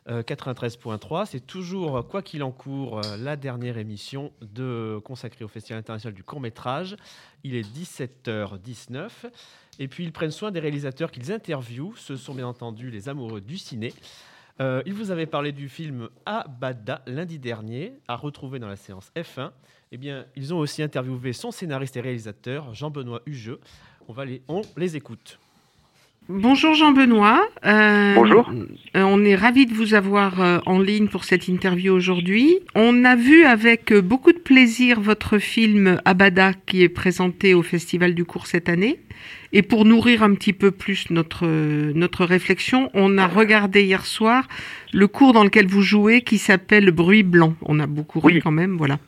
Euh, 0.08 0.22
93.3, 0.22 1.26
c'est 1.26 1.46
toujours, 1.46 2.06
quoi 2.08 2.22
qu'il 2.22 2.42
en 2.42 2.50
court, 2.50 2.98
euh, 2.98 3.16
la 3.16 3.36
dernière 3.36 3.78
émission 3.78 4.32
de, 4.40 5.00
consacrée 5.04 5.44
au 5.44 5.48
Festival 5.48 5.78
international 5.78 6.14
du 6.14 6.24
court 6.24 6.40
métrage. 6.40 6.96
Il 7.44 7.54
est 7.54 7.62
17h19. 7.62 9.10
Et 9.78 9.88
puis 9.88 10.04
ils 10.04 10.12
prennent 10.12 10.32
soin 10.32 10.50
des 10.50 10.60
réalisateurs 10.60 11.10
qu'ils 11.10 11.32
interviewent. 11.32 11.96
Ce 11.96 12.16
sont 12.16 12.34
bien 12.34 12.46
entendu 12.46 12.90
les 12.90 13.08
amoureux 13.08 13.40
du 13.40 13.58
ciné. 13.58 13.94
Euh, 14.60 14.82
ils 14.86 14.92
vous 14.92 15.10
avaient 15.10 15.26
parlé 15.26 15.52
du 15.52 15.68
film 15.68 16.08
Abada 16.26 17.02
lundi 17.06 17.38
dernier, 17.38 17.94
à 18.08 18.16
retrouver 18.16 18.58
dans 18.58 18.68
la 18.68 18.76
séance 18.76 19.10
F1. 19.16 19.50
Eh 19.92 19.96
bien, 19.96 20.26
ils 20.36 20.52
ont 20.52 20.58
aussi 20.58 20.82
interviewé 20.82 21.32
son 21.32 21.50
scénariste 21.50 21.96
et 21.96 22.00
réalisateur, 22.00 22.74
Jean-Benoît 22.74 23.22
Hugeux. 23.26 23.60
On, 24.08 24.12
va 24.12 24.24
les, 24.24 24.42
on 24.48 24.62
les 24.76 24.96
écoute. 24.96 25.38
Bonjour 26.28 26.74
Jean-Benoît. 26.74 27.42
Euh, 27.66 28.14
Bonjour. 28.14 28.48
Euh, 28.96 29.02
on 29.02 29.24
est 29.24 29.34
ravis 29.34 29.66
de 29.66 29.74
vous 29.74 29.94
avoir 29.94 30.40
euh, 30.40 30.60
en 30.66 30.78
ligne 30.78 31.08
pour 31.08 31.24
cette 31.24 31.48
interview 31.48 31.92
aujourd'hui. 31.92 32.60
On 32.76 33.04
a 33.04 33.16
vu 33.16 33.44
avec 33.44 33.92
beaucoup 33.92 34.32
de 34.32 34.38
plaisir 34.38 35.00
votre 35.00 35.38
film 35.38 36.00
Abada 36.04 36.52
qui 36.64 36.84
est 36.84 36.88
présenté 36.88 37.54
au 37.54 37.62
Festival 37.62 38.14
du 38.14 38.24
Cours 38.24 38.46
cette 38.46 38.68
année. 38.68 39.00
Et 39.52 39.62
pour 39.62 39.84
nourrir 39.84 40.22
un 40.22 40.34
petit 40.34 40.52
peu 40.52 40.70
plus 40.70 41.10
notre, 41.10 41.44
notre 41.92 42.24
réflexion, 42.24 42.88
on 42.94 43.18
a 43.18 43.26
regardé 43.26 43.82
hier 43.82 44.06
soir 44.06 44.46
le 44.92 45.08
cours 45.08 45.32
dans 45.32 45.42
lequel 45.42 45.66
vous 45.66 45.82
jouez 45.82 46.22
qui 46.22 46.38
s'appelle 46.38 46.92
Bruit 46.92 47.24
blanc. 47.24 47.56
On 47.62 47.80
a 47.80 47.88
beaucoup 47.88 48.20
ri 48.20 48.40
quand 48.40 48.52
même, 48.52 48.76
voilà. 48.76 49.00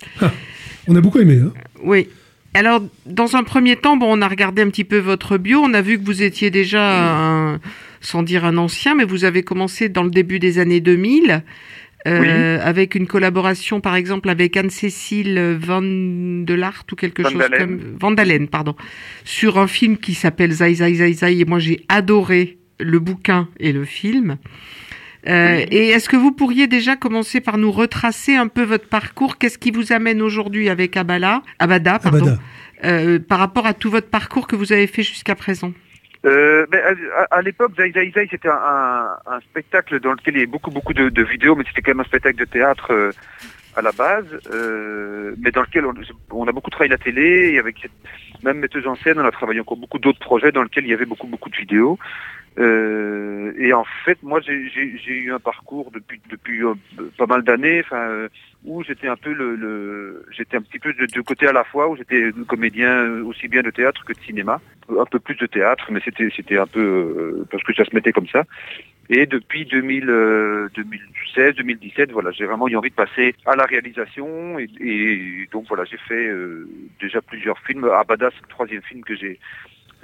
on 0.88 0.96
a 0.96 1.00
beaucoup 1.00 1.20
aimé. 1.20 1.38
Hein 1.44 1.52
oui. 1.82 2.08
Alors, 2.54 2.82
dans 3.06 3.36
un 3.36 3.42
premier 3.42 3.76
temps, 3.76 3.96
bon, 3.96 4.06
on 4.16 4.22
a 4.22 4.28
regardé 4.28 4.62
un 4.62 4.70
petit 4.70 4.84
peu 4.84 4.98
votre 4.98 5.38
bio. 5.38 5.60
On 5.60 5.74
a 5.74 5.82
vu 5.82 5.98
que 5.98 6.04
vous 6.04 6.22
étiez 6.22 6.50
déjà, 6.50 7.58
sans 8.00 8.22
dire 8.22 8.44
un 8.44 8.56
ancien, 8.58 8.94
mais 8.94 9.04
vous 9.04 9.24
avez 9.24 9.42
commencé 9.42 9.88
dans 9.88 10.04
le 10.04 10.10
début 10.10 10.38
des 10.38 10.58
années 10.60 10.80
2000. 10.80 11.42
Euh, 12.06 12.58
avec 12.62 12.96
une 12.96 13.06
collaboration 13.06 13.80
par 13.80 13.94
exemple 13.94 14.28
avec 14.28 14.58
Anne-Cécile 14.58 15.56
Van 15.58 15.80
de 15.80 16.52
l'Art 16.52 16.84
ou 16.92 16.96
quelque 16.96 17.22
chose 17.22 17.42
comme 17.58 17.80
Vandalen, 17.98 18.46
pardon, 18.46 18.76
sur 19.24 19.58
un 19.58 19.66
film 19.66 19.96
qui 19.96 20.12
s'appelle 20.12 20.52
Zai 20.52 20.74
Zai 20.74 20.96
Zai 20.96 21.12
Zai 21.14 21.40
et 21.40 21.46
moi 21.46 21.60
j'ai 21.60 21.80
adoré 21.88 22.58
le 22.78 22.98
bouquin 22.98 23.48
et 23.58 23.72
le 23.72 23.86
film. 23.86 24.36
Euh, 25.26 25.64
et 25.70 25.88
est-ce 25.88 26.08
que 26.08 26.16
vous 26.16 26.32
pourriez 26.32 26.66
déjà 26.66 26.96
commencer 26.96 27.40
par 27.40 27.56
nous 27.56 27.72
retracer 27.72 28.36
un 28.36 28.48
peu 28.48 28.62
votre 28.62 28.88
parcours? 28.88 29.38
Qu'est-ce 29.38 29.58
qui 29.58 29.70
vous 29.70 29.92
amène 29.92 30.20
aujourd'hui 30.20 30.68
avec 30.68 30.96
Abala, 30.96 31.42
Abada, 31.58 31.98
pardon, 31.98 32.38
Euh, 32.84 33.18
par 33.18 33.38
rapport 33.38 33.66
à 33.66 33.72
tout 33.72 33.90
votre 33.90 34.10
parcours 34.10 34.46
que 34.46 34.56
vous 34.56 34.72
avez 34.72 34.86
fait 34.86 35.02
jusqu'à 35.02 35.34
présent? 35.34 35.72
Euh, 36.26 36.66
ben, 36.70 36.80
à, 37.16 37.36
à 37.36 37.42
l'époque, 37.42 37.72
Zai 37.76 37.92
Zai 37.92 38.10
Zai, 38.14 38.28
c'était 38.30 38.48
un, 38.48 39.16
un, 39.26 39.40
spectacle 39.40 40.00
dans 40.00 40.12
lequel 40.12 40.34
il 40.34 40.38
y 40.38 40.40
avait 40.40 40.46
beaucoup, 40.46 40.70
beaucoup 40.70 40.94
de, 40.94 41.08
de 41.08 41.22
vidéos, 41.22 41.54
mais 41.54 41.64
c'était 41.68 41.82
quand 41.82 41.92
même 41.92 42.00
un 42.00 42.04
spectacle 42.04 42.38
de 42.38 42.44
théâtre 42.44 42.92
euh, 42.92 43.10
à 43.76 43.82
la 43.82 43.92
base, 43.92 44.26
euh, 44.52 45.34
mais 45.38 45.50
dans 45.50 45.62
lequel 45.62 45.84
on, 45.84 45.94
on, 46.30 46.46
a 46.46 46.52
beaucoup 46.52 46.70
travaillé 46.70 46.90
la 46.90 46.98
télé, 46.98 47.52
et 47.52 47.58
avec 47.58 47.76
cette 47.82 48.44
même 48.44 48.58
metteuse 48.58 48.86
en 48.86 48.94
scène, 48.96 49.18
on 49.18 49.24
a 49.24 49.30
travaillé 49.30 49.60
encore 49.60 49.76
beaucoup 49.76 49.98
d'autres 49.98 50.18
projets 50.18 50.52
dans 50.52 50.62
lesquels 50.62 50.84
il 50.84 50.90
y 50.90 50.94
avait 50.94 51.04
beaucoup, 51.06 51.26
beaucoup 51.26 51.50
de 51.50 51.56
vidéos. 51.56 51.98
Euh, 52.58 53.52
et 53.58 53.72
en 53.72 53.84
fait, 54.04 54.22
moi, 54.22 54.40
j'ai 54.40 55.12
eu 55.12 55.32
un 55.32 55.40
parcours 55.40 55.90
depuis 55.90 56.20
depuis 56.30 56.62
euh, 56.62 56.74
pas 57.18 57.26
mal 57.26 57.42
d'années, 57.42 57.82
euh, 57.92 58.28
où 58.64 58.82
j'étais 58.84 59.08
un 59.08 59.16
peu 59.16 59.32
le, 59.32 59.56
le 59.56 60.24
j'étais 60.30 60.56
un 60.56 60.62
petit 60.62 60.78
peu 60.78 60.92
de 60.92 61.06
deux 61.06 61.22
côtés 61.22 61.48
à 61.48 61.52
la 61.52 61.64
fois, 61.64 61.88
où 61.88 61.96
j'étais 61.96 62.30
comédien 62.46 63.22
aussi 63.22 63.48
bien 63.48 63.62
de 63.62 63.70
théâtre 63.70 64.04
que 64.04 64.12
de 64.12 64.20
cinéma, 64.20 64.60
un 64.88 65.04
peu 65.04 65.18
plus 65.18 65.34
de 65.34 65.46
théâtre, 65.46 65.86
mais 65.90 66.00
c'était 66.04 66.28
c'était 66.34 66.58
un 66.58 66.66
peu 66.66 67.44
parce 67.50 67.64
que 67.64 67.74
ça 67.74 67.84
se 67.84 67.94
mettait 67.94 68.12
comme 68.12 68.28
ça. 68.28 68.44
Et 69.10 69.26
depuis 69.26 69.66
2000, 69.66 70.06
2016, 70.74 71.56
2017, 71.56 72.12
voilà, 72.12 72.30
j'ai 72.30 72.46
vraiment 72.46 72.68
eu 72.68 72.76
envie 72.76 72.88
de 72.88 72.94
passer 72.94 73.34
à 73.44 73.54
la 73.54 73.64
réalisation, 73.64 74.58
et, 74.58 74.70
et 74.80 75.48
donc 75.52 75.66
voilà, 75.68 75.84
j'ai 75.84 75.98
fait 75.98 76.30
déjà 77.00 77.20
plusieurs 77.20 77.58
films. 77.66 77.84
Abada, 77.84 78.30
c'est 78.30 78.42
le 78.42 78.48
troisième 78.48 78.82
film 78.82 79.02
que 79.02 79.14
j'ai 79.14 79.38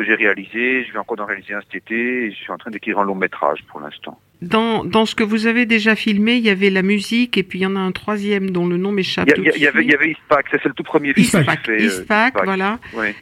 que 0.01 0.07
j'ai 0.07 0.15
réalisé. 0.15 0.85
Je 0.85 0.93
vais 0.93 0.99
encore 0.99 1.21
en 1.21 1.27
réaliser 1.27 1.55
un 1.55 1.61
cet 1.61 1.75
été 1.75 2.25
et 2.25 2.31
je 2.31 2.37
suis 2.37 2.51
en 2.51 2.57
train 2.57 2.71
d'écrire 2.71 2.99
un 2.99 3.05
long 3.05 3.15
métrage 3.15 3.61
pour 3.69 3.81
l'instant. 3.81 4.19
Dans, 4.41 4.85
dans 4.85 5.05
ce 5.05 5.15
que 5.15 5.23
vous 5.23 5.47
avez 5.47 5.67
déjà 5.67 5.95
filmé, 5.95 6.37
il 6.37 6.43
y 6.43 6.49
avait 6.49 6.71
la 6.71 6.81
musique 6.81 7.37
et 7.37 7.43
puis 7.43 7.59
il 7.59 7.63
y 7.63 7.67
en 7.67 7.77
a 7.77 7.81
un 7.81 7.93
troisième 7.93 8.51
dont 8.51 8.67
le 8.67 8.79
nom 8.79 8.93
m'échappe. 8.93 9.29
Il 9.37 9.45
y, 9.45 9.67
avait, 9.67 9.85
il 9.85 9.91
y 9.91 9.95
avait 9.95 10.13
Ispac, 10.13 10.47
c'est 10.51 10.65
le 10.65 10.73
tout 10.73 10.83
premier 10.83 11.13
film. 11.13 11.27
Ispac, 11.27 11.67
fait, 11.67 11.83
Ispac, 11.83 12.37
euh, 12.37 12.41
voilà. 12.45 12.79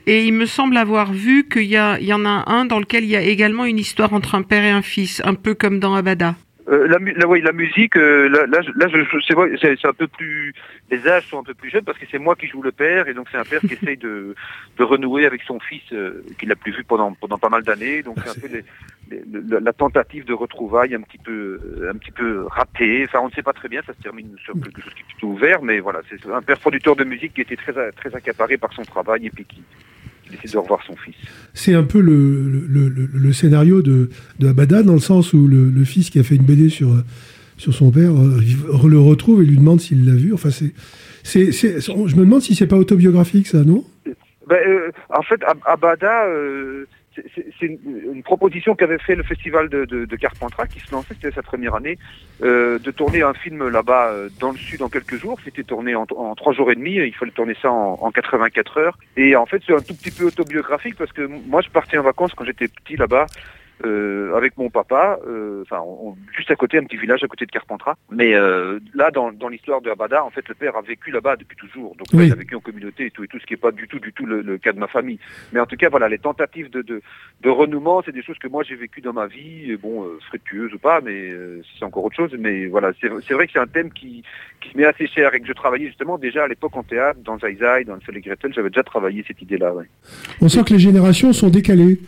Et 0.07 0.25
il 0.25 0.33
me 0.33 0.47
semble 0.47 0.77
avoir 0.77 1.12
vu 1.12 1.49
qu'il 1.49 1.64
y, 1.64 1.77
il 2.01 2.07
y 2.07 2.12
en 2.12 2.25
a 2.25 2.45
un 2.47 2.64
dans 2.64 2.79
lequel 2.79 3.03
il 3.03 3.11
y 3.11 3.17
a 3.17 3.23
également 3.23 3.64
une 3.64 3.79
histoire 3.79 4.12
entre 4.12 4.37
un 4.37 4.43
père 4.43 4.62
et 4.64 4.71
un 4.71 4.83
fils, 4.83 5.21
un 5.25 5.35
peu 5.35 5.55
comme 5.55 5.81
dans 5.81 5.95
Abada. 5.95 6.37
Euh, 6.68 6.87
la, 6.87 6.98
la, 6.98 7.26
ouais, 7.26 7.40
la 7.40 7.52
musique, 7.52 7.96
euh, 7.96 8.28
là, 8.28 8.44
là, 8.46 8.61
là 8.76 8.88
je, 8.88 8.98
c'est, 9.26 9.76
c'est 9.81 9.88
un 9.88 9.92
peu 9.94 10.07
plus, 10.07 10.52
les 10.90 11.09
âges 11.09 11.26
sont 11.26 11.38
un 11.38 11.42
peu 11.42 11.54
plus 11.54 11.70
jeunes 11.70 11.85
parce 11.85 11.96
que 11.96 12.04
c'est 12.11 12.18
moi 12.18 12.37
qui 12.37 12.46
joue 12.46 12.61
le 12.61 12.72
père 12.72 13.09
et 13.09 13.14
donc 13.14 13.28
c'est 13.33 13.38
un 13.38 13.44
père 13.44 13.61
qui 13.61 13.72
essaye 13.81 13.96
de, 13.96 14.35
de 14.76 14.85
renouer 14.85 15.24
avec 15.24 15.42
son 15.44 15.59
fils 15.61 15.83
euh, 15.92 16.22
qu'il 16.38 16.50
n'a 16.50 16.57
plus 16.57 16.72
vu 16.72 16.85
pendant 16.85 17.14
pendant 17.14 17.38
pas 17.38 17.48
mal 17.48 17.62
d'années. 17.62 18.02
Donc 18.02 18.18
c'est 18.22 18.31
un 18.31 18.40
peu 18.40 18.48
les, 18.48 18.64
les, 19.11 19.61
la, 19.61 19.72
tentative 19.72 20.26
de 20.26 20.35
retrouvailles 20.35 20.94
un 20.94 21.00
petit 21.00 21.18
peu 21.18 21.59
un 21.90 21.96
petit 21.96 22.12
peu 22.12 22.44
ratée. 22.50 23.04
Enfin, 23.09 23.20
on 23.22 23.28
ne 23.28 23.33
sait 23.33 23.42
pas 23.42 23.54
très 23.54 23.68
bien. 23.68 23.81
Ça 23.87 23.94
se 23.94 24.02
termine 24.02 24.37
sur 24.44 24.52
quelque 24.52 24.83
chose 24.83 24.92
qui 24.92 25.00
est 25.00 25.07
plutôt 25.14 25.28
ouvert, 25.28 25.62
mais 25.62 25.81
voilà, 25.81 26.00
c'est 26.11 26.31
un 26.31 26.42
père 26.42 26.59
producteur 26.59 26.96
de 26.96 27.04
musique 27.04 27.33
qui 27.33 27.40
était 27.40 27.57
très 27.57 27.72
très 27.92 28.14
accaparé 28.14 28.59
par 28.59 28.74
son 28.74 28.83
travail 28.83 29.26
et 29.26 29.31
puis 29.31 29.46
qui 29.46 29.62
il 30.33 30.51
de 30.51 30.59
revoir 30.59 30.81
son 30.87 30.97
fils. 30.97 31.14
C'est 31.55 31.75
un 31.75 31.83
peu 31.83 32.01
le, 32.01 32.67
le, 32.69 32.88
le, 32.88 33.33
scénario 33.33 33.83
de, 33.83 34.11
de, 34.38 34.49
Abada, 34.49 34.83
dans 34.83 34.95
le 34.95 34.99
sens 34.99 35.33
où 35.33 35.47
le, 35.47 35.85
fils 35.85 36.11
qui 36.11 36.19
a 36.19 36.23
fait 36.23 36.37
une 36.37 36.45
BD 36.45 36.69
sur, 36.69 36.91
sur 37.57 37.75
son 37.75 37.91
père 37.91 38.12
euh, 38.12 38.41
le 38.88 38.99
retrouve 38.99 39.43
et 39.43 39.47
lui 39.47 39.57
demande 39.57 39.81
s'il 39.81 40.07
l'a 40.07 40.14
vu. 40.14 40.33
Enfin, 40.33 40.51
c'est, 40.51 40.73
c'est, 41.23 41.81
je 41.81 42.17
me 42.17 42.25
demande 42.25 42.43
si 42.43 42.55
c'est 42.55 42.67
pas 42.67 42.77
autobiographique, 42.77 43.47
ça, 43.47 43.62
non? 43.64 43.85
Ben, 44.47 44.59
euh, 44.67 44.91
En 45.11 45.23
fait, 45.23 45.41
Abada, 45.67 46.25
euh, 46.27 46.87
c'est 47.35 47.66
une, 47.66 48.22
proposition 48.22 48.74
qu'avait 48.74 48.98
fait 48.98 49.14
le 49.14 49.22
festival 49.22 49.68
de, 49.68 49.85
de, 49.85 50.16
Carpentras 50.16 50.66
qui 50.66 50.81
se 50.81 50.92
lançait, 50.92 51.14
c'était 51.14 51.35
sa 51.35 51.42
première 51.42 51.74
année, 51.74 51.98
euh, 52.42 52.78
de 52.78 52.90
tourner 52.90 53.22
un 53.22 53.35
film 53.35 53.68
là-bas 53.68 54.09
euh, 54.09 54.28
dans 54.40 54.50
le 54.50 54.59
sud 54.59 54.83
en 54.83 54.88
quelques 54.88 55.16
jours. 55.16 55.38
C'était 55.44 55.62
tourné 55.62 55.94
en, 55.94 56.07
trois 56.07 56.52
jours 56.52 56.70
et 56.70 56.74
demi. 56.74 56.94
Il 56.94 57.14
fallait 57.14 57.31
tourner 57.31 57.57
ça 57.62 57.70
en, 57.70 57.98
en 58.00 58.11
84 58.11 58.78
heures. 58.78 58.98
Et 59.16 59.37
en 59.37 59.46
fait, 59.46 59.62
c'est 59.66 59.74
un 59.74 59.81
tout 59.81 59.94
petit 59.94 60.11
peu 60.11 60.24
autobiographique 60.24 60.96
parce 60.96 61.12
que 61.12 61.22
moi, 61.22 61.62
je 61.62 61.70
partais 61.70 61.98
en 61.98 62.02
vacances 62.02 62.33
quand 62.35 62.44
j'étais 62.44 62.68
petit 62.68 62.96
là-bas 62.96 63.26
euh, 63.85 64.35
avec 64.37 64.57
mon 64.57 64.71
papa, 64.71 65.19
euh, 65.27 65.62
enfin 65.62 65.83
juste 66.37 66.51
à 66.51 66.57
côté, 66.57 66.79
un 66.79 66.85
petit 66.85 66.97
village 66.97 67.23
à 67.23 67.29
côté 67.29 67.47
de 67.47 67.51
Carpentras. 67.51 67.95
Mais 68.11 68.35
euh, 68.35 68.79
là, 68.95 69.11
dans, 69.11 69.33
dans 69.33 69.49
l'histoire 69.49 69.81
de 69.81 69.91
Abada, 69.91 70.25
en 70.25 70.31
fait, 70.31 70.47
le 70.49 70.55
père 70.55 70.77
a 70.77 70.83
vécu 70.83 71.11
là-bas 71.11 71.37
depuis 71.37 71.57
toujours. 71.57 71.95
Donc 71.97 72.09
il 72.12 72.33
a 72.33 72.35
vécu 72.35 72.55
en 72.55 72.61
communauté 72.61 73.07
et 73.07 73.11
tout, 73.11 73.25
et 73.25 73.29
tout 73.29 73.38
ce 73.38 73.47
qui 73.47 73.55
n'est 73.55 73.59
pas 73.59 73.71
du 73.71 73.87
tout, 73.87 73.99
du 73.99 74.12
tout 74.12 74.27
le, 74.27 74.59
cas 74.59 74.73
de 74.73 74.79
ma 74.79 74.88
famille. 74.88 75.19
Mais 75.53 75.61
en 75.61 75.67
tout 75.67 75.77
cas, 75.77 75.88
voilà, 75.88 76.09
les 76.09 76.19
tentatives 76.19 76.71
de, 76.71 76.83
de, 76.83 77.03
de 77.41 77.51
renouement, 77.51 78.03
c'est 78.05 78.12
des 78.12 78.23
choses 78.23 78.38
que 78.38 78.49
moi 78.49 78.62
j'ai 78.62 78.77
vécues 78.77 79.01
dans 79.01 79.12
ma 79.12 79.27
vie, 79.27 79.71
et 79.71 79.77
bon, 79.77 80.05
euh, 80.05 80.19
fructueuses 80.29 80.75
ou 80.75 80.79
pas, 80.79 81.01
mais 81.01 81.31
euh, 81.31 81.62
c'est 81.79 81.85
encore 81.85 82.05
autre 82.05 82.17
chose. 82.17 82.35
Mais 82.38 82.67
voilà, 82.67 82.93
c'est 83.01 83.09
vrai 83.35 83.47
que 83.47 83.53
c'est 83.53 83.59
un 83.59 83.67
thème 83.67 83.93
qui, 83.93 84.23
qui 84.61 84.77
m'est 84.77 84.87
assez 84.87 85.07
cher 85.07 85.35
et 85.35 85.41
que 85.41 85.47
je 85.47 85.53
travaillais 85.53 85.87
justement 85.87 86.19
déjà 86.19 86.45
à 86.45 86.49
l'époque 86.49 86.77
en 86.77 86.83
théâtre, 86.83 87.21
dans 87.25 87.38
Zai 87.38 87.57
Zai, 87.57 87.85
dans 87.85 87.95
le 87.95 88.21
Gretel, 88.21 88.53
j'avais 88.53 88.71
déjà 88.71 88.83
travaillé 88.83 89.25
cette 89.27 89.41
idée-là. 89.43 89.75
Ouais. 89.75 89.85
On 90.41 90.49
sent 90.49 90.64
que 90.64 90.73
les 90.73 90.79
générations 90.79 91.33
sont 91.33 91.51
décalées. 91.51 91.99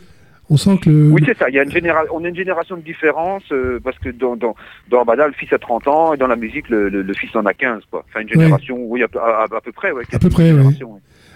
On 0.51 0.57
sent 0.57 0.79
que 0.83 0.89
le... 0.89 1.11
Oui, 1.11 1.23
c'est 1.25 1.37
ça. 1.37 1.47
Il 1.47 1.55
y 1.55 1.59
a 1.59 1.63
une 1.63 1.71
génération, 1.71 2.13
on 2.13 2.25
a 2.25 2.27
une 2.27 2.35
génération 2.35 2.75
de 2.75 2.81
différence 2.81 3.43
euh, 3.53 3.79
parce 3.81 3.97
que 3.99 4.09
dans 4.09 4.35
dans 4.35 4.53
dans 4.89 5.01
Abada, 5.01 5.25
le 5.25 5.33
fils 5.33 5.53
a 5.53 5.57
30 5.57 5.87
ans 5.87 6.13
et 6.13 6.17
dans 6.17 6.27
la 6.27 6.35
musique, 6.35 6.67
le, 6.69 6.89
le, 6.89 7.13
fils 7.13 7.33
en 7.37 7.45
a 7.45 7.53
15, 7.53 7.83
quoi. 7.89 8.03
Enfin, 8.09 8.19
une 8.19 8.27
génération, 8.27 8.77
oui, 8.77 9.01
à, 9.01 9.07
à, 9.49 9.61
peu 9.61 9.71
près, 9.71 9.93
ouais. 9.93 10.03
À 10.11 10.19
peu 10.19 10.29
près, 10.29 10.51
oui. 10.51 10.77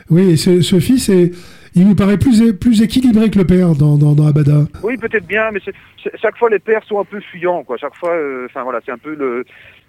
Oui, 0.09 0.31
et 0.31 0.35
ce, 0.35 0.59
ce 0.59 0.81
fils 0.81 1.07
est, 1.07 1.31
il 1.75 1.87
nous 1.87 1.95
paraît 1.95 2.17
plus 2.17 2.51
plus 2.53 2.81
équilibré 2.81 3.29
que 3.29 3.37
le 3.37 3.45
père 3.45 3.73
dans 3.73 3.97
dans, 3.97 4.15
dans 4.15 4.27
Abada. 4.27 4.65
Oui, 4.83 4.97
peut-être 4.97 5.25
bien, 5.25 5.49
mais 5.51 5.61
chaque 6.21 6.37
fois 6.37 6.49
les 6.49 6.59
pères 6.59 6.83
sont 6.83 6.99
un 6.99 7.05
peu 7.05 7.21
fuyants, 7.21 7.63
quoi. 7.63 7.77
Chaque 7.77 7.95
fois, 7.95 8.11
euh, 8.11 8.47
enfin 8.49 8.63
voilà, 8.63 8.81
c'est 8.85 8.91
un 8.91 8.97
peu 8.97 9.15
le 9.15 9.45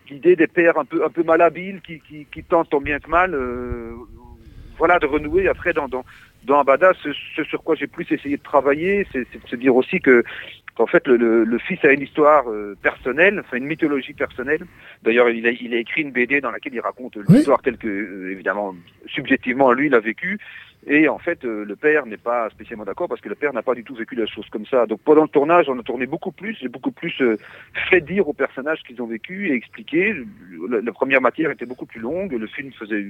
l'idée 0.09 0.37
des 0.37 0.47
pères 0.47 0.79
un 0.79 0.85
peu 0.85 1.05
un 1.05 1.11
peu 1.11 1.25
malhabiles 1.25 1.81
qui 1.85 2.01
qui, 2.09 2.29
qui 2.33 2.45
tentent 2.45 2.71
tant 2.71 2.81
bien 2.81 3.01
que 3.01 3.11
mal. 3.11 3.35
Euh, 3.35 3.91
voilà, 4.79 4.99
de 4.99 5.07
renouer 5.07 5.49
après 5.49 5.73
dans, 5.73 5.89
dans, 5.89 6.05
dans 6.45 6.61
Abada, 6.61 6.93
ce, 7.03 7.11
ce 7.35 7.45
sur 7.45 7.63
quoi 7.63 7.75
j'ai 7.75 7.87
plus 7.87 8.07
essayé 8.11 8.37
de 8.37 8.43
travailler, 8.43 9.07
c'est 9.13 9.21
de 9.21 9.49
se 9.49 9.57
dire 9.57 9.75
aussi 9.75 10.01
que 10.01 10.25
qu'en 10.77 10.87
fait 10.87 11.07
le, 11.09 11.45
le, 11.45 11.59
fils 11.59 11.83
a 11.85 11.93
une 11.93 12.03
histoire 12.03 12.51
euh, 12.51 12.77
personnelle, 12.83 13.41
enfin 13.41 13.57
une 13.57 13.65
mythologie 13.65 14.13
personnelle. 14.13 14.65
D'ailleurs, 15.03 15.31
il 15.31 15.47
a, 15.47 15.51
il 15.51 15.75
a 15.75 15.79
écrit 15.79 16.03
une 16.03 16.13
BD 16.13 16.41
dans 16.41 16.51
laquelle 16.51 16.75
il 16.75 16.81
raconte 16.81 17.17
l'histoire 17.29 17.63
telle 17.63 17.79
que, 17.79 17.89
euh, 17.89 18.31
évidemment, 18.31 18.75
subjectivement, 19.07 19.73
lui, 19.73 19.87
il 19.87 19.95
a 19.95 20.01
vécu. 20.01 20.39
Et 20.89 21.09
en 21.09 21.19
fait, 21.19 21.45
euh, 21.45 21.65
le 21.65 21.75
père 21.75 22.07
n'est 22.07 22.17
pas 22.17 22.49
spécialement 22.51 22.85
d'accord 22.85 23.09
parce 23.09 23.21
que 23.21 23.29
le 23.29 23.35
père 23.35 23.53
n'a 23.53 23.63
pas 23.63 23.75
du 23.75 23.83
tout 23.83 23.97
vécu 23.97 24.15
la 24.15 24.27
chose 24.27 24.49
comme 24.51 24.67
ça. 24.67 24.87
Donc 24.87 25.01
pendant 25.01 25.23
le 25.23 25.29
tournage, 25.29 25.69
on 25.69 25.79
a 25.79 25.83
tourné 25.83 26.07
beaucoup 26.07 26.31
plus, 26.31 26.57
j'ai 26.61 26.69
beaucoup 26.69 26.93
plus 26.93 27.21
fait 27.91 28.01
dire 28.01 28.29
aux 28.29 28.33
personnages 28.33 28.83
qu'ils 28.85 29.03
ont 29.03 29.07
vécu 29.07 29.49
et 29.49 29.55
expliqué. 29.55 30.15
La, 30.69 30.93
première 30.93 31.21
matière 31.21 31.51
était 31.51 31.67
beaucoup 31.67 31.87
plus 31.87 32.01
longue, 32.01 32.33
le 32.33 32.47
film 32.47 32.73
faisait 32.73 33.05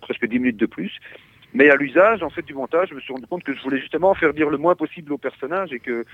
presque 0.00 0.26
10 0.26 0.38
minutes 0.40 0.56
de 0.56 0.66
plus. 0.66 0.98
Mais 1.52 1.70
à 1.70 1.76
l'usage, 1.76 2.22
en 2.22 2.30
fait, 2.30 2.42
du 2.42 2.54
montage, 2.54 2.90
je 2.90 2.94
me 2.94 3.00
suis 3.00 3.12
rendu 3.12 3.26
compte 3.26 3.42
que 3.42 3.54
je 3.54 3.62
voulais 3.62 3.80
justement 3.80 4.14
faire 4.14 4.32
dire 4.32 4.50
le 4.50 4.58
moins 4.58 4.74
possible 4.74 5.12
aux 5.12 5.18
personnages 5.18 5.72
et 5.72 5.80
que, 5.80 6.04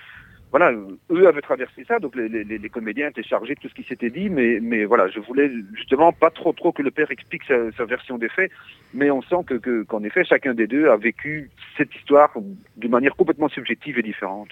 voilà, 0.50 0.72
eux 1.11 1.26
avaient 1.26 1.40
traversé 1.40 1.85
ça, 1.87 1.98
donc 1.98 2.14
les, 2.16 2.68
comédiens 2.68 3.09
étaient 3.09 3.22
chargés 3.22 3.54
de 3.54 3.61
tout 3.61 3.68
ce 3.68 3.74
qui 3.74 3.82
s'était 3.82 4.11
dit, 4.11 4.30
mais, 4.30 4.85
voilà, 4.85 5.09
je 5.09 5.20
voulais 5.20 5.50
justement 5.74 6.12
pas 6.12 6.30
trop 6.30 6.52
trop 6.52 6.72
que 6.72 6.82
le 6.82 6.90
père 6.90 7.11
explique 7.11 7.42
sa, 7.46 7.85
version 7.85 8.16
des 8.18 8.28
faits, 8.28 8.50
mais 8.94 9.11
on 9.11 9.22
sent 9.22 9.44
que 9.46 9.82
qu'en 9.82 10.02
effet, 10.02 10.24
chacun 10.24 10.54
des 10.54 10.66
deux 10.66 10.88
a 10.88 10.96
vécu 10.96 11.50
cette 11.76 11.94
histoire 11.94 12.32
d'une 12.76 12.90
manière 12.90 13.16
complètement 13.16 13.48
subjective 13.48 13.98
et 13.98 14.02
différente. 14.02 14.48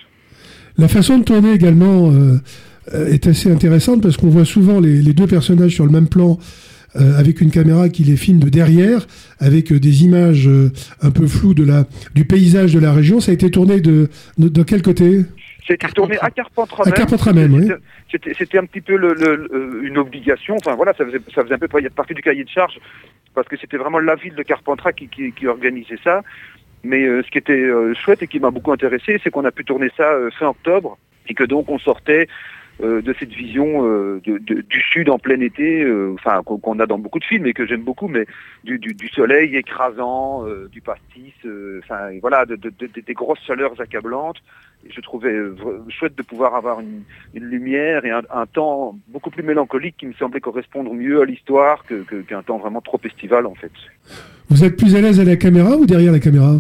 La 0.77 0.89
façon 0.89 1.19
de 1.19 1.25
tourner 1.25 1.53
également 1.53 2.11
euh, 2.11 2.39
est 2.93 3.27
assez 3.27 3.51
intéressante 3.51 4.03
parce 4.03 4.17
qu'on 4.17 4.29
voit 4.29 4.45
souvent 4.45 4.81
les, 4.81 5.13
deux 5.13 5.27
personnages 5.27 5.73
sur 5.73 5.87
le 5.87 5.93
même 5.93 6.09
plan 6.09 6.39
euh, 6.97 7.19
avec 7.19 7.41
une 7.41 7.51
caméra 7.51 7.89
qui 7.89 8.05
les 8.05 8.17
filme 8.17 8.39
de 8.39 8.49
derrière, 8.49 9.09
avec 9.41 9.73
euh, 9.73 9.81
des 9.81 10.05
images 10.05 10.47
euh, 10.47 10.71
un 11.03 11.11
peu 11.11 11.27
floues 11.27 11.53
de 11.53 11.65
la, 11.65 11.89
du 12.15 12.25
paysage 12.25 12.73
de 12.73 12.79
la 12.79 12.93
région. 12.93 13.19
Ça 13.19 13.33
a 13.33 13.35
été 13.35 13.51
tourné 13.51 13.81
de, 13.81 14.09
quel 14.65 14.81
côté? 14.81 15.23
C'était 15.67 15.89
tourné 15.89 16.19
à 16.21 16.31
Carpentras 16.31 16.83
À 16.83 16.87
même. 16.87 16.95
Carpentras 16.95 17.33
même, 17.33 17.55
oui. 17.55 17.71
C'était 18.39 18.59
un 18.59 18.67
petit 18.67 18.81
peu 18.83 18.97
le- 18.97 19.15
le- 19.15 19.81
une 19.85 19.97
obligation. 19.99 20.57
Enfin 20.57 20.75
voilà, 20.75 20.93
ça 20.95 21.05
faisait, 21.07 21.21
ça 21.35 21.43
faisait 21.43 21.55
un 21.55 21.59
peu 21.59 21.69
partie 21.69 22.15
du 22.15 22.23
cahier 22.23 22.45
de 22.45 22.49
charge 22.51 22.79
parce 23.35 23.49
que 23.49 23.57
c'était 23.57 23.77
vraiment 23.79 23.99
la 23.99 24.15
ville 24.15 24.35
de 24.35 24.43
Carpentras 24.43 24.93
qui, 24.93 25.09
qui, 25.09 25.33
qui 25.33 25.47
organisait 25.47 25.99
ça. 26.05 26.23
Mais 26.83 27.03
euh, 27.05 27.23
ce 27.25 27.31
qui 27.31 27.39
était 27.39 27.53
euh, 27.59 27.95
chouette 27.95 28.23
et 28.23 28.27
qui 28.29 28.39
m'a 28.41 28.51
beaucoup 28.51 28.73
intéressé, 28.73 29.19
c'est 29.25 29.31
qu'on 29.31 29.45
a 29.47 29.51
pu 29.51 29.65
tourner 29.65 29.91
ça 29.97 30.13
euh, 30.13 30.31
fin 30.39 30.49
octobre 30.49 30.99
et 31.29 31.35
que 31.35 31.45
donc 31.45 31.71
on 31.71 31.79
sortait 31.79 32.29
euh, 32.83 33.01
de 33.03 33.15
cette 33.19 33.33
vision 33.33 33.87
euh, 33.87 34.21
du 34.25 34.81
sud 34.93 35.09
en 35.09 35.19
plein 35.19 35.41
été, 35.41 35.83
euh, 35.83 36.15
enfin 36.15 36.43
qu'on 36.43 36.81
a 36.81 36.87
dans 36.87 36.99
beaucoup 36.99 37.19
de 37.21 37.25
films 37.25 37.47
et 37.47 37.53
que 37.53 37.67
j'aime 37.67 37.83
beaucoup, 37.83 38.09
mais 38.09 38.27
du, 38.65 38.79
du- 38.79 38.95
du 38.95 39.09
soleil 39.09 39.55
écrasant, 39.57 40.45
euh, 40.47 40.69
du 40.73 40.81
pastis, 40.81 41.33
enfin 41.79 42.11
voilà, 42.21 42.45
de, 42.47 42.57
de- 42.57 42.73
de- 42.79 43.01
des 43.01 43.15
grosses 43.15 43.39
chaleurs 43.47 43.81
accablantes. 43.81 44.39
Je 44.91 45.01
trouvais 45.01 45.35
chouette 45.89 46.15
de 46.17 46.23
pouvoir 46.23 46.55
avoir 46.57 46.81
une, 46.81 47.03
une 47.33 47.45
lumière 47.45 48.05
et 48.05 48.11
un, 48.11 48.23
un 48.31 48.45
temps 48.47 48.99
beaucoup 49.09 49.31
plus 49.31 49.43
mélancolique 49.43 49.95
qui 49.97 50.07
me 50.07 50.13
semblait 50.15 50.41
correspondre 50.41 50.93
mieux 50.93 51.23
à 51.23 51.25
l'histoire 51.25 51.85
que- 51.87 52.03
que- 52.03 52.23
qu'un 52.23 52.43
temps 52.43 52.59
vraiment 52.59 52.81
trop 52.83 53.01
estival 53.05 53.47
en 53.47 53.55
fait. 53.55 53.73
Vous 54.51 54.63
êtes 54.63 54.77
plus 54.77 54.95
à 54.95 55.01
l'aise 55.01 55.21
à 55.21 55.25
la 55.25 55.37
caméra 55.37 55.77
ou 55.77 55.87
derrière 55.87 56.13
la 56.13 56.19
caméra? 56.21 56.57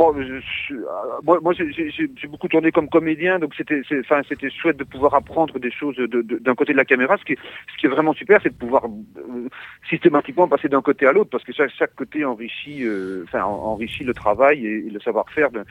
Oh, 0.00 0.14
je- 0.16 0.40
je- 0.40 0.74
euh, 0.74 0.84
moi, 1.24 1.38
moi 1.42 1.52
j'ai- 1.52 2.26
beaucoup 2.26 2.48
tourné 2.48 2.72
comme 2.72 2.88
comédien, 2.88 3.38
donc 3.38 3.54
c'était, 3.54 3.82
enfin, 4.00 4.22
c'était 4.28 4.48
chouette 4.50 4.78
de 4.78 4.84
pouvoir 4.84 5.14
apprendre 5.14 5.58
des 5.58 5.70
choses 5.70 5.96
de- 5.96 6.06
de- 6.06 6.38
d'un 6.38 6.54
côté 6.54 6.72
de 6.72 6.78
la 6.78 6.86
caméra. 6.86 7.18
Ce 7.18 7.24
qui, 7.24 7.34
est, 7.34 7.38
ce 7.72 7.76
qui 7.78 7.86
est 7.86 7.90
vraiment 7.90 8.14
super, 8.14 8.40
c'est 8.42 8.48
de 8.48 8.54
pouvoir 8.56 8.86
euh, 8.86 9.48
systématiquement 9.90 10.48
passer 10.48 10.68
d'un 10.68 10.80
côté 10.80 11.06
à 11.06 11.12
l'autre, 11.12 11.28
parce 11.30 11.44
que 11.44 11.52
chaque, 11.52 11.70
chaque 11.78 11.94
côté 11.94 12.24
enrichit, 12.24 12.82
euh, 12.82 13.24
enfin, 13.24 13.44
en- 13.44 13.72
enrichit 13.74 14.04
le 14.04 14.14
travail 14.14 14.66
et, 14.66 14.86
et 14.86 14.90
le 14.90 15.00
savoir-faire 15.00 15.50
de, 15.50 15.64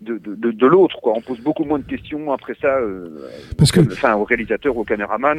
de, 0.00 0.18
de, 0.50 0.66
l'autre. 0.66 1.00
Quoi, 1.00 1.12
on 1.14 1.20
pose 1.20 1.40
beaucoup 1.40 1.62
moins 1.62 1.78
de 1.78 1.84
questions 1.84 2.32
après 2.32 2.54
ça, 2.60 2.76
euh, 2.78 3.28
Parce 3.56 3.70
que- 3.70 3.80
enfin, 3.80 4.14
au 4.16 4.24
réalisateur, 4.24 4.76
au 4.76 4.82
caméraman, 4.82 5.38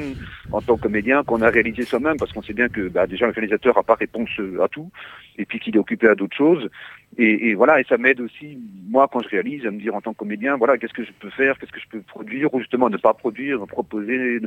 en 0.54 0.62
tant 0.62 0.78
que 0.78 0.84
comédien, 0.84 1.24
qu'on 1.26 1.42
a 1.42 1.50
réalisé 1.50 1.84
soi-même, 1.84 2.16
parce 2.18 2.32
qu'on 2.32 2.42
sait 2.44 2.54
bien 2.54 2.70
que 2.70 2.88
bah, 2.88 3.06
déjà 3.06 3.26
le 3.26 3.34
réalisateur 3.34 3.76
n'a 3.76 3.84
pas 3.84 3.96
réponse 3.96 4.30
euh, 4.40 4.64
à 4.64 4.70
tout, 4.70 4.90
et 5.38 5.46
puis 5.46 5.60
qu'il 5.60 5.76
est 5.76 5.80
occupé 5.80 6.08
à 6.08 6.16
d'autres 6.16 6.38
choses. 6.38 6.70
Et, 7.18 7.50
et 7.50 7.54
voilà, 7.54 7.80
et 7.80 7.84
ça 7.88 7.98
m'aide 7.98 8.20
aussi, 8.22 8.58
moi, 8.90 9.08
quand 9.12 9.22
je 9.22 9.30
réalise, 9.30 9.66
à 9.68 9.72
me 9.72 9.80
dire 9.80 9.94
en 9.94 10.02
tant 10.02 10.14
que 10.14 10.18
comédien, 10.18 10.58
voilà, 10.58 10.78
qu'est-ce 10.78 10.94
que 10.94 11.04
je 11.04 11.12
peux 11.20 11.30
faire, 11.30 11.58
qu'est-ce 11.60 11.72
que 11.72 11.80
je 11.80 11.88
peux 11.90 12.02
produire, 12.02 12.52
ou 12.54 12.60
justement 12.60 12.90
ne 12.90 12.98
pas 12.98 13.14
produire, 13.14 13.60
proposer. 13.68 14.40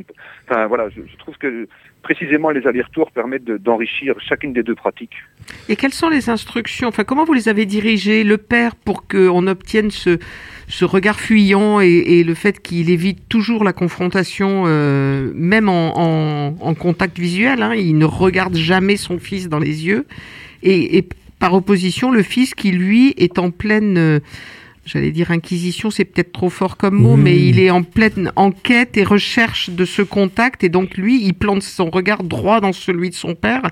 Enfin 0.48 0.66
voilà, 0.66 0.88
je, 0.90 1.00
trouve 1.18 1.36
que 1.38 1.68
précisément 2.02 2.50
les 2.50 2.66
allers-retours 2.66 3.12
permettent 3.12 3.44
de- 3.44 3.56
d'enrichir 3.56 4.14
chacune 4.20 4.52
des 4.52 4.62
deux 4.64 4.74
pratiques. 4.74 5.14
Et 5.68 5.76
quelles 5.76 5.92
sont 5.94 6.08
les 6.08 6.28
instructions 6.28 6.88
Enfin, 6.88 7.04
comment 7.04 7.24
vous 7.24 7.34
les 7.34 7.48
avez 7.48 7.66
dirigées, 7.66 8.24
le 8.24 8.36
père, 8.38 8.74
pour 8.74 9.06
qu'on 9.06 9.46
obtienne 9.46 9.90
ce, 9.92 10.18
ce 10.66 10.84
regard 10.84 11.20
fuyant 11.20 11.80
et, 11.80 11.86
et 11.88 12.24
le 12.24 12.34
fait 12.34 12.60
qu'il 12.60 12.90
évite 12.90 13.28
toujours 13.28 13.62
la 13.62 13.72
confrontation, 13.72 14.64
euh, 14.66 15.30
même 15.34 15.68
en, 15.68 15.92
en- 15.96 16.56
en 16.60 16.74
contact 16.74 17.18
visuel. 17.18 17.62
hein, 17.62 17.74
il 17.74 17.96
ne 17.96 18.04
regarde 18.06 18.56
jamais 18.56 18.96
son 18.96 19.18
fils 19.18 19.48
dans 19.48 19.60
les 19.60 19.86
yeux. 19.86 20.04
Et, 20.62 20.98
et 20.98 21.08
par 21.38 21.54
opposition, 21.54 22.10
le 22.10 22.22
fils 22.22 22.54
qui, 22.54 22.70
lui, 22.72 23.14
est 23.16 23.38
en 23.38 23.50
pleine... 23.50 23.96
euh, 23.98 24.20
J'allais 24.84 25.10
dire 25.10 25.32
inquisition, 25.32 25.90
c'est 25.90 26.04
peut-être 26.04 26.30
trop 26.30 26.48
fort 26.48 26.76
comme 26.76 26.94
mot, 26.94 27.14
Oui. 27.14 27.20
mais 27.20 27.36
il 27.36 27.58
est 27.58 27.70
en 27.70 27.82
pleine 27.82 28.30
enquête 28.36 28.96
et 28.96 29.02
recherche 29.02 29.68
de 29.70 29.84
ce 29.84 30.00
contact, 30.02 30.62
et 30.62 30.68
donc 30.68 30.96
lui, 30.96 31.24
il 31.24 31.34
plante 31.34 31.62
son 31.64 31.90
regard 31.90 32.22
droit 32.22 32.60
dans 32.60 32.72
celui 32.72 33.10
de 33.10 33.14
son 33.16 33.34
père, 33.34 33.62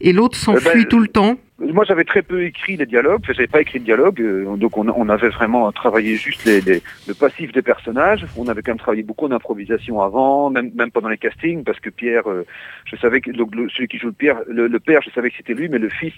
et 0.00 0.12
l'autre 0.12 0.36
s'enfuit 0.38 0.68
Euh, 0.68 0.74
ben, 0.74 0.84
tout 0.86 1.00
le 1.00 1.08
temps. 1.08 1.36
Moi, 1.58 1.84
j'avais 1.88 2.04
très 2.04 2.22
peu 2.22 2.44
écrit 2.44 2.76
les 2.76 2.86
dialogues. 2.86 3.22
Enfin, 3.24 3.32
j'avais 3.32 3.48
pas 3.48 3.60
écrit 3.62 3.80
de 3.80 3.84
dialogue, 3.84 4.20
euh, 4.20 4.56
donc 4.56 4.76
on, 4.76 4.86
on 4.88 5.08
avait 5.08 5.30
vraiment 5.30 5.72
travaillé 5.72 6.14
juste 6.14 6.44
les, 6.44 6.60
les- 6.60 6.82
le 7.08 7.14
passif 7.14 7.50
des 7.50 7.62
personnages. 7.62 8.24
On 8.36 8.46
avait 8.46 8.62
quand 8.62 8.70
même 8.72 8.78
travaillé 8.78 9.02
beaucoup 9.02 9.26
en 9.26 9.32
improvisation 9.32 10.00
avant, 10.00 10.48
même, 10.50 10.70
même 10.76 10.92
pendant 10.92 11.08
les 11.08 11.18
castings, 11.18 11.64
parce 11.64 11.80
que 11.80 11.90
Pierre, 11.90 12.30
euh, 12.30 12.44
je 12.84 12.94
savais 12.96 13.20
que 13.20 13.32
donc, 13.32 13.52
le- 13.56 13.68
celui 13.70 13.88
qui 13.88 13.98
joue 13.98 14.08
le 14.08 14.12
père, 14.12 14.36
le, 14.48 14.68
le 14.68 14.78
père, 14.78 15.00
je 15.02 15.10
savais 15.10 15.30
que 15.30 15.36
c'était 15.38 15.54
lui, 15.54 15.68
mais 15.68 15.78
le 15.78 15.88
fils, 15.88 16.12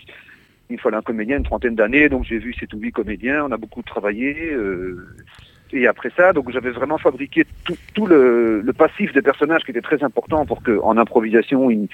il 0.70 0.78
fallait 0.80 0.96
un 0.96 1.02
comédien, 1.02 1.38
une 1.38 1.44
trentaine 1.44 1.74
d'années, 1.74 2.08
donc 2.08 2.24
j'ai 2.24 2.38
vu 2.38 2.54
ces 2.54 2.66
huit 2.72 2.92
comédiens. 2.92 3.44
On 3.44 3.52
a 3.52 3.56
beaucoup 3.56 3.82
travaillé. 3.82 4.52
euh, 4.52 5.06
et 5.70 5.86
après 5.86 6.10
ça, 6.16 6.32
donc 6.32 6.50
j'avais 6.50 6.70
vraiment 6.70 6.96
fabriqué 6.96 7.44
tout, 7.64 7.76
tout 7.94 8.06
le, 8.06 8.62
le 8.62 8.72
passif 8.72 9.12
des 9.12 9.20
personnages 9.20 9.64
qui 9.64 9.70
était 9.70 9.82
très 9.82 10.02
important 10.02 10.46
pour 10.46 10.62
que, 10.62 10.78
en 10.82 10.96
improvisation, 10.96 11.70
ils, 11.70 11.88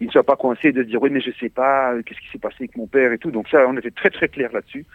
ils 0.00 0.06
ne 0.06 0.12
soient 0.12 0.22
pas 0.22 0.36
coincés 0.36 0.70
de 0.70 0.82
se 0.82 0.88
dire 0.88 1.02
oui 1.02 1.10
mais 1.10 1.20
je 1.20 1.32
sais 1.40 1.48
pas 1.48 1.92
euh, 1.92 2.02
qu'est-ce 2.02 2.20
qui 2.20 2.28
s'est 2.30 2.38
passé 2.38 2.56
avec 2.60 2.76
mon 2.76 2.86
père 2.86 3.12
et 3.12 3.18
tout. 3.18 3.32
Donc 3.32 3.48
ça, 3.48 3.66
on 3.68 3.76
était 3.76 3.90
très 3.90 4.10
très 4.10 4.28
clair 4.28 4.50
là-dessus. 4.52 4.86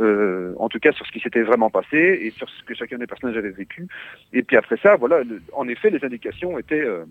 Euh, 0.00 0.54
en 0.58 0.68
tout 0.68 0.78
cas 0.78 0.92
sur 0.92 1.04
ce 1.06 1.12
qui 1.12 1.20
s'était 1.20 1.42
vraiment 1.42 1.70
passé 1.70 2.20
et 2.22 2.30
sur 2.30 2.48
ce 2.48 2.62
que 2.64 2.74
chacun 2.74 2.98
des 2.98 3.06
personnages 3.06 3.36
avait 3.36 3.50
vécu. 3.50 3.88
Et 4.32 4.42
puis 4.42 4.56
après 4.56 4.76
ça, 4.76 4.96
voilà, 4.96 5.22
en 5.52 5.68
effet, 5.68 5.90
les 5.90 6.04
indications 6.04 6.58
étaient 6.58 6.84
euh, 6.84 7.04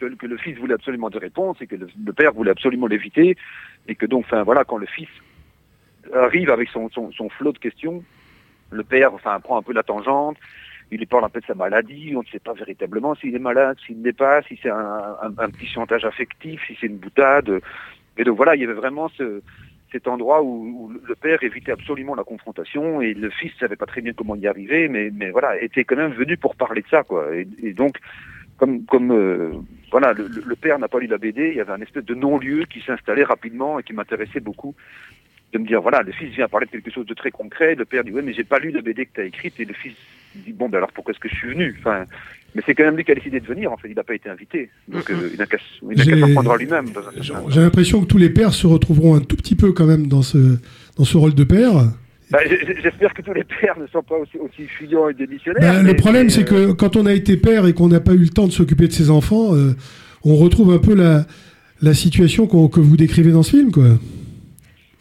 que, 0.00 0.26
le 0.26 0.36
fils 0.36 0.58
voulait 0.58 0.74
absolument 0.74 1.10
des 1.10 1.18
réponses 1.18 1.58
et 1.60 1.66
que 1.66 1.76
le, 1.76 2.12
père 2.12 2.32
voulait 2.32 2.50
absolument 2.50 2.86
l'éviter 2.86 3.36
et 3.88 3.94
que 3.94 4.06
donc, 4.06 4.24
enfin 4.26 4.42
voilà, 4.42 4.64
quand 4.64 4.78
le 4.78 4.86
fils 4.86 5.08
arrive 6.14 6.50
avec 6.50 6.68
son, 6.70 6.88
son, 6.90 7.28
flot 7.28 7.52
de 7.52 7.58
questions, 7.58 8.02
le 8.70 8.84
père, 8.84 9.12
enfin, 9.14 9.38
prend 9.40 9.58
un 9.58 9.62
peu 9.62 9.72
la 9.72 9.82
tangente. 9.82 10.36
Il 10.92 11.06
parle 11.06 11.24
un 11.24 11.28
peu 11.28 11.40
de 11.40 11.46
sa 11.46 11.54
maladie, 11.54 12.14
on 12.16 12.20
ne 12.20 12.26
sait 12.26 12.40
pas 12.40 12.52
véritablement 12.52 13.14
s'il 13.14 13.34
est 13.36 13.40
malade, 13.40 13.76
s'il 13.86 14.00
ne 14.00 14.04
l'est 14.04 14.16
pas, 14.16 14.42
si 14.42 14.58
c'est 14.60 14.70
un, 14.70 15.50
petit 15.52 15.68
chantage 15.68 16.04
affectif, 16.04 16.60
si 16.66 16.76
c'est 16.80 16.88
une 16.88 16.96
boutade. 16.96 17.60
Et 18.18 18.24
donc 18.24 18.36
voilà, 18.36 18.56
il 18.56 18.60
y 18.60 18.64
avait 18.64 18.72
vraiment 18.72 19.08
ce, 19.10 19.40
cet 19.92 20.08
endroit 20.08 20.42
où, 20.42 20.92
le 21.06 21.14
père 21.14 21.42
évitait 21.44 21.70
absolument 21.70 22.16
la 22.16 22.24
confrontation 22.24 23.00
et 23.00 23.14
le 23.14 23.30
fils 23.30 23.52
savait 23.60 23.76
pas 23.76 23.86
très 23.86 24.00
bien 24.00 24.12
comment 24.14 24.34
y 24.34 24.48
arriver, 24.48 24.88
mais, 24.88 25.10
mais 25.12 25.30
voilà, 25.30 25.62
était 25.62 25.84
quand 25.84 25.96
même 25.96 26.12
venu 26.12 26.36
pour 26.36 26.56
parler 26.56 26.82
de 26.82 26.88
ça, 26.88 27.04
quoi. 27.04 27.28
Et 27.36 27.72
donc, 27.72 27.96
comme, 28.60 28.84
comme 28.84 29.10
euh, 29.10 29.52
voilà, 29.90 30.12
le, 30.12 30.54
père 30.54 30.78
n'a 30.78 30.86
pas 30.86 30.98
lu 30.98 31.06
la 31.06 31.16
BD, 31.16 31.48
il 31.48 31.56
y 31.56 31.60
avait 31.60 31.72
un 31.72 31.80
espèce 31.80 32.04
de 32.04 32.14
non-lieu 32.14 32.64
qui 32.68 32.82
s'installait 32.82 33.24
rapidement 33.24 33.78
et 33.78 33.82
qui 33.82 33.94
m'intéressait 33.94 34.40
beaucoup. 34.40 34.74
De 35.54 35.58
me 35.58 35.66
dire 35.66 35.80
voilà 35.80 36.02
le 36.02 36.12
fils 36.12 36.28
vient 36.32 36.46
parler 36.46 36.66
de 36.66 36.70
quelque 36.70 36.92
chose 36.92 37.06
de 37.06 37.14
très 37.14 37.32
concret 37.32 37.74
le 37.74 37.84
père 37.84 38.04
dit 38.04 38.12
ouais 38.12 38.22
mais 38.22 38.32
j'ai 38.32 38.44
pas 38.44 38.60
lu 38.60 38.70
la 38.70 38.82
BD 38.82 39.06
que 39.06 39.14
tu 39.14 39.20
as 39.20 39.24
écrite 39.24 39.58
et 39.58 39.64
le 39.64 39.74
fils 39.74 39.96
dit 40.36 40.52
bon 40.52 40.68
ben 40.68 40.78
alors 40.78 40.92
pourquoi 40.92 41.12
est-ce 41.12 41.18
que 41.18 41.28
je 41.28 41.34
suis 41.34 41.48
venu? 41.48 41.74
Enfin 41.80 42.04
mais 42.54 42.62
c'est 42.64 42.76
quand 42.76 42.84
même 42.84 42.96
lui 42.96 43.02
qui 43.02 43.10
a 43.10 43.16
décidé 43.16 43.40
de 43.40 43.46
venir 43.46 43.72
en 43.72 43.76
fait 43.76 43.88
il 43.88 43.96
n'a 43.96 44.04
pas 44.04 44.14
été 44.14 44.28
invité. 44.28 44.70
Donc 44.86 45.10
euh, 45.10 45.30
il 45.32 45.38
n'a 45.38 45.46
qu'à 45.46 45.56
il 45.82 45.96
n'a 45.96 46.04
qu'à 46.04 46.20
s'apprendre 46.20 46.52
à 46.52 46.56
lui-même. 46.56 46.86
J'ai 47.48 47.60
l'impression 47.60 48.00
que 48.00 48.06
tous 48.06 48.18
les 48.18 48.30
pères 48.30 48.52
se 48.52 48.68
retrouveront 48.68 49.16
un 49.16 49.20
tout 49.20 49.36
petit 49.36 49.56
peu 49.56 49.72
quand 49.72 49.86
même 49.86 50.06
dans 50.06 50.22
ce, 50.22 50.58
dans 50.96 51.04
ce 51.04 51.16
rôle 51.16 51.34
de 51.34 51.44
père. 51.44 51.72
Bah, 52.30 52.38
j'espère 52.82 53.12
que 53.12 53.22
tous 53.22 53.32
les 53.32 53.42
pères 53.44 53.76
ne 53.78 53.86
sont 53.88 54.02
pas 54.02 54.16
aussi, 54.16 54.38
aussi 54.38 54.62
fuyants 54.68 55.08
et 55.08 55.14
démissionnaires 55.14 55.60
Ben, 55.74 55.82
mais- 55.82 55.90
le 55.92 55.96
problème, 55.96 56.30
c'est 56.30 56.50
euh, 56.52 56.68
que 56.68 56.72
quand 56.72 56.94
on 56.96 57.06
a 57.06 57.12
été 57.12 57.36
père 57.36 57.66
et 57.66 57.72
qu'on 57.72 57.88
n'a 57.88 58.00
pas 58.00 58.12
eu 58.12 58.18
le 58.18 58.28
temps 58.28 58.46
de 58.46 58.52
s'occuper 58.52 58.86
de 58.86 58.92
ses 58.92 59.10
enfants, 59.10 59.54
euh, 59.54 59.74
on 60.24 60.36
retrouve 60.36 60.72
un 60.72 60.78
peu 60.78 60.94
la, 60.94 61.24
la 61.82 61.92
situation 61.94 62.46
que 62.46 62.78
vous 62.80 62.96
décrivez 62.96 63.32
dans 63.32 63.42
ce 63.42 63.56
film, 63.56 63.72
quoi. 63.72 63.84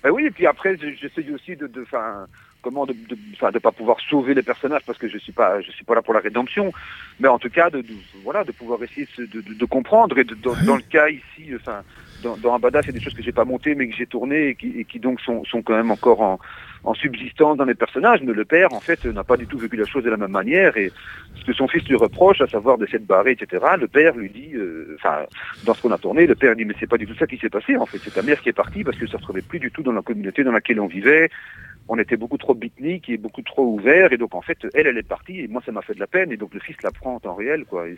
Ben 0.04 0.12
oui, 0.12 0.26
et 0.26 0.32
puis 0.32 0.48
après, 0.48 0.78
j'essaye 1.00 1.30
aussi 1.32 1.56
de, 1.58 1.68
de, 1.68 1.86
comment, 2.64 2.86
de, 2.86 2.94
de, 2.94 3.52
de 3.52 3.60
pas 3.60 3.72
pouvoir 3.74 3.98
sauver 4.10 4.34
les 4.34 4.42
personnages 4.44 4.82
parce 4.86 4.98
que 4.98 5.10
je 5.10 5.18
suis 5.18 5.34
pas, 5.34 5.62
je 5.62 5.70
suis 5.72 5.84
pas 5.84 5.94
là 5.94 6.02
pour 6.02 6.14
la 6.14 6.22
rédemption, 6.22 6.72
mais 7.20 7.28
en 7.28 7.38
tout 7.38 7.50
cas, 7.50 7.70
de, 7.70 7.82
de- 7.82 7.88
voilà, 8.24 8.44
de 8.46 8.54
pouvoir 8.54 8.82
essayer 8.82 9.08
de, 9.18 9.66
comprendre 9.66 10.18
et 10.18 10.24
dans 10.24 10.76
le 10.78 10.82
cas 10.90 11.10
ici, 11.10 11.52
enfin, 11.54 11.82
dans, 12.24 12.38
dans 12.38 12.56
Abada, 12.56 12.82
c'est 12.82 12.94
des 12.94 13.02
choses 13.02 13.14
que 13.14 13.22
j'ai 13.22 13.34
pas 13.34 13.46
montées 13.46 13.76
mais 13.76 13.90
que 13.90 13.96
j'ai 13.96 14.08
tournées 14.08 14.48
et 14.50 14.56
qui, 14.56 14.70
et 14.80 14.86
qui 14.86 15.00
donc 15.00 15.20
sont, 15.22 15.44
sont 15.44 15.62
quand 15.62 15.76
même 15.76 15.92
encore 15.92 16.22
en, 16.22 16.40
en 16.84 16.94
subsistance 16.94 17.58
dans 17.58 17.66
les 17.66 17.76
personnages. 17.76 18.22
Mais 18.24 18.34
le 18.34 18.46
père, 18.46 18.74
en 18.74 18.80
fait, 18.80 19.06
n'a 19.06 19.24
pas 19.24 19.38
du 19.38 19.48
tout 19.48 19.58
vécu 19.58 19.76
la 19.76 19.86
chose 19.86 20.04
de 20.04 20.10
la 20.10 20.18
même 20.18 20.32
manière 20.32 20.78
et 20.78 20.92
ce 21.36 21.46
que 21.46 21.54
son 21.54 21.68
fils 21.68 21.88
lui 21.88 21.96
reproche, 21.96 22.42
à 22.42 22.48
savoir 22.48 22.78
de 22.78 22.86
s'être 22.86 23.06
barré, 23.06 23.32
etc. 23.32 23.66
Le 23.80 23.88
père 23.88 24.16
lui 24.16 24.30
dit, 24.30 24.52
euh, 24.56 24.96
enfin, 25.00 25.26
dans 25.66 25.74
ce 25.74 25.82
qu'on 25.82 25.92
a 25.92 25.98
tourné, 25.98 26.28
le 26.28 26.36
père 26.36 26.56
dit 26.56 26.66
mais 26.66 26.76
c'est 26.80 26.90
pas 26.90 26.98
du 26.98 27.08
tout 27.08 27.16
ça 27.16 27.28
qui 27.28 27.38
s'est 27.38 27.50
passé. 27.50 27.78
En 27.78 27.86
fait, 27.86 27.98
c'est 28.00 28.14
ta 28.14 28.22
mère 28.22 28.42
qui 28.42 28.50
est 28.50 28.54
partie 28.54 28.84
parce 28.84 28.98
que 28.98 29.08
ça 29.08 29.18
se 29.18 29.24
trouvait 29.24 29.42
plus 29.42 29.60
du 29.60 29.72
tout 29.72 29.84
dans 29.84 29.92
la 29.92 30.02
communauté 30.02 30.44
dans 30.44 30.52
laquelle 30.52 30.80
on 30.80 30.88
vivait. 30.88 31.30
On 31.92 31.98
était 31.98 32.18
beaucoup 32.18 32.38
trop 32.38 32.54
bitnique 32.54 33.10
et 33.10 33.18
beaucoup 33.18 33.42
trop 33.42 33.66
ouvert 33.66 34.14
et 34.14 34.18
donc 34.18 34.36
en 34.36 34.42
fait 34.42 34.60
elle 34.76 34.86
elle 34.86 34.98
est 35.00 35.02
partie 35.08 35.40
et 35.40 35.48
moi 35.48 35.60
ça 35.66 35.72
m'a 35.72 35.82
fait 35.82 35.96
de 35.96 36.00
la 36.00 36.06
peine 36.06 36.32
et 36.32 36.38
donc 36.38 36.54
le 36.54 36.60
fils 36.60 36.76
la 36.84 36.92
prend 36.92 37.16
en 37.16 37.20
temps 37.20 37.34
réel 37.34 37.66
quoi. 37.66 37.88
Et 37.90 37.96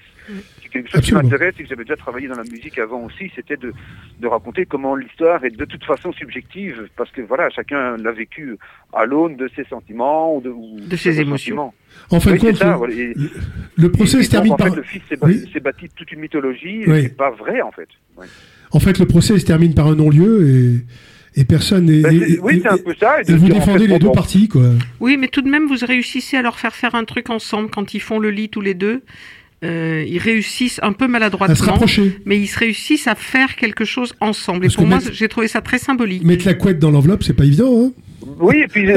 c'est 0.62 0.70
quelque 0.70 0.88
chose 0.90 1.00
Absolument. 1.00 1.20
qui 1.22 1.26
m'intéresse 1.34 1.56
et 1.60 1.64
que 1.64 1.70
j'avais 1.70 1.84
déjà 1.84 1.98
travaillé 1.98 2.30
dans 2.30 2.38
la 2.38 2.44
musique 2.46 2.80
avant 2.80 3.04
aussi, 3.04 3.30
c'était 3.36 3.58
de, 3.58 3.74
de 4.20 4.28
raconter 4.28 4.66
comment 4.66 4.96
l'histoire 4.96 5.44
est 5.44 5.50
de 5.56 5.66
toute 5.66 5.84
façon 5.84 6.14
subjective 6.14 6.88
parce 6.96 7.12
que 7.12 7.22
voilà 7.22 7.50
chacun 7.50 7.98
l'a 7.98 8.14
vécu 8.14 8.56
à 8.94 9.06
l'aune 9.06 9.36
de 9.36 9.50
ses 9.56 9.66
sentiments 9.66 10.38
ou 10.38 10.42
de, 10.42 10.50
ou 10.50 10.80
De 10.80 10.96
ses 10.96 11.20
émotions. 11.20 11.74
En 12.10 12.22
fin 12.22 12.32
Oui, 12.32 12.38
de 12.38 12.42
compte, 12.46 12.56
c'est 12.56 12.64
ça, 12.64 12.72
le- 12.72 12.78
voilà. 12.78 12.94
Et- 12.94 13.14
Le 13.76 13.92
procès 13.92 14.20
et 14.20 14.24
se 14.24 14.28
donc, 14.28 14.32
termine 14.32 14.54
en 14.54 14.58
par. 14.58 14.70
fait, 14.70 14.76
le 14.78 14.84
fils 14.84 15.02
s'est 15.10 15.18
Oui. 15.22 15.46
bâti 15.62 15.90
toute 15.94 16.10
une 16.14 16.22
mythologie 16.22 16.84
Oui. 16.88 16.98
et 16.98 17.02
c'est 17.04 17.18
pas 17.18 17.32
vrai 17.32 17.60
en 17.62 17.72
fait. 17.72 17.90
Ouais. 18.18 18.26
En 18.72 18.80
fait, 18.80 18.98
le 19.00 19.06
procès 19.06 19.38
se 19.38 19.46
termine 19.46 19.74
par 19.74 19.88
un 19.88 19.96
non-lieu 19.96 20.48
et, 20.48 20.86
et 21.36 21.46
personne 21.46 21.86
n'est. 21.86 22.02
Bah, 22.02 22.12
et- 22.14 22.40
oui, 22.42 22.60
c'est 22.62 22.70
un 22.70 22.78
peu 22.78 22.94
ça. 23.00 23.22
Et, 23.28 23.34
vous 23.34 23.48
défendez 23.50 23.88
les 23.88 24.00
deux 24.00 24.08
bon, 24.08 24.14
parties, 24.14 24.48
quoi. 24.48 24.64
Oui, 25.00 25.18
mais 25.18 25.28
tout 25.28 25.42
de 25.42 25.50
même, 25.50 25.68
vous 25.68 25.78
réussissez 25.86 26.38
à 26.38 26.42
leur 26.42 26.60
faire 26.60 26.76
faire 26.76 26.96
un 26.96 27.06
truc 27.06 27.30
ensemble 27.30 27.70
quand 27.70 27.94
ils 27.94 28.00
font 28.02 28.20
le 28.20 28.32
lit 28.32 28.50
tous 28.50 28.62
les 28.62 28.74
deux. 28.74 29.02
Euh, 29.64 30.04
ils 30.08 30.18
réussissent 30.18 30.80
un 30.82 30.92
peu 30.92 31.06
À 31.06 31.08
se 31.08 31.12
maladroitement, 31.12 31.72
rapprocher. 31.74 32.18
mais 32.26 32.40
ils 32.40 32.48
se 32.48 32.58
réussissent 32.58 33.08
à 33.08 33.14
faire 33.16 33.56
quelque 33.56 33.86
chose 33.86 34.14
ensemble. 34.20 34.66
Et 34.66 34.70
pour 34.70 34.88
moi, 34.88 34.98
mettre- 34.98 35.14
j'ai 35.14 35.28
trouvé 35.28 35.48
ça 35.48 35.62
très 35.62 35.78
symbolique. 35.78 36.24
Mettre 36.24 36.48
la 36.48 36.56
couette 36.56 36.80
dans 36.80 36.90
l'enveloppe, 36.90 37.22
c'est 37.24 37.36
pas 37.36 37.46
évident, 37.46 37.72
hein. 37.86 37.92
Oui, 38.40 38.62
et 38.62 38.68
puis 38.68 38.88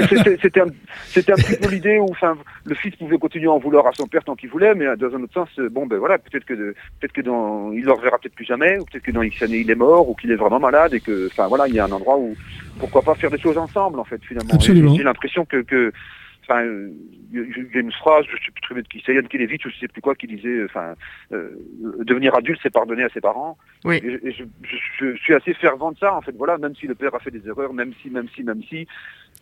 c'était 0.40 0.60
un, 0.60 0.66
c'était 1.06 1.32
un 1.32 1.36
petit 1.36 1.56
peu 1.60 1.68
l'idée 1.70 1.98
où, 1.98 2.06
enfin, 2.10 2.36
le 2.64 2.74
fils 2.74 2.94
pouvait 2.96 3.18
continuer 3.18 3.46
à 3.46 3.52
en 3.52 3.58
vouloir 3.58 3.86
à 3.86 3.92
son 3.92 4.06
père 4.06 4.24
tant 4.24 4.34
qu'il 4.36 4.48
voulait, 4.50 4.74
mais 4.74 4.86
dans 4.96 5.14
un 5.14 5.22
autre 5.22 5.32
sens, 5.34 5.48
euh, 5.58 5.68
bon, 5.68 5.86
ben 5.86 5.98
voilà, 5.98 6.18
peut-être 6.18 6.44
que, 6.44 6.54
peut-être 6.54 7.12
que 7.12 7.20
dans, 7.22 7.72
il 7.72 7.84
le 7.84 7.92
reverra 7.92 8.18
peut-être 8.18 8.34
plus 8.34 8.44
jamais, 8.46 8.78
ou 8.78 8.84
peut-être 8.84 9.04
que 9.04 9.10
dans 9.12 9.22
X 9.22 9.42
années 9.42 9.58
il 9.60 9.70
est 9.70 9.74
mort, 9.74 10.08
ou 10.08 10.14
qu'il 10.14 10.30
est 10.30 10.36
vraiment 10.36 10.60
malade, 10.60 10.94
et 10.94 11.00
que, 11.00 11.26
enfin 11.26 11.48
voilà, 11.48 11.66
il 11.68 11.74
y 11.74 11.78
a 11.78 11.84
un 11.84 11.92
endroit 11.92 12.16
où, 12.18 12.34
pourquoi 12.78 13.02
pas 13.02 13.14
faire 13.14 13.30
des 13.30 13.38
choses 13.38 13.58
ensemble, 13.58 13.98
en 14.00 14.04
fait, 14.04 14.22
finalement. 14.24 14.54
J'ai 14.96 15.02
l'impression 15.04 15.44
que, 15.44 15.62
que, 15.62 15.92
enfin, 16.42 16.62
euh, 16.64 16.90
il 17.32 17.68
y 17.74 17.76
a 17.76 17.80
une 17.80 17.90
phrase, 17.92 18.24
je 18.30 18.36
sais 18.44 18.52
plus 18.52 18.62
très 18.62 18.74
bien 18.74 18.82
de 18.82 18.88
qui 18.88 19.02
c'est, 19.04 19.14
Yann 19.14 19.26
Kelevitch, 19.26 19.64
ou 19.66 19.70
je 19.70 19.78
sais 19.78 19.88
plus 19.88 20.00
quoi, 20.00 20.14
qui 20.14 20.26
disait, 20.28 20.48
euh, 20.48 20.66
enfin, 20.66 20.94
euh, 21.32 21.50
devenir 22.00 22.34
adulte, 22.36 22.60
c'est 22.62 22.72
pardonner 22.72 23.02
à 23.02 23.08
ses 23.08 23.20
parents. 23.20 23.56
Oui. 23.84 23.96
Et, 23.96 24.30
je- 24.32 24.44
je 25.00 25.16
suis 25.16 25.34
assez 25.34 25.52
fervent 25.54 25.90
de 25.92 25.98
ça, 25.98 26.14
en 26.14 26.20
fait, 26.20 26.34
voilà, 26.36 26.58
même 26.58 26.74
si 26.76 26.86
le 26.86 26.94
père 26.94 27.14
a 27.14 27.18
fait 27.18 27.30
des 27.32 27.46
erreurs, 27.48 27.72
même 27.72 27.92
si, 28.02 28.10
même 28.10 28.28
si, 28.34 28.42
même 28.44 28.62
si, 28.68 28.86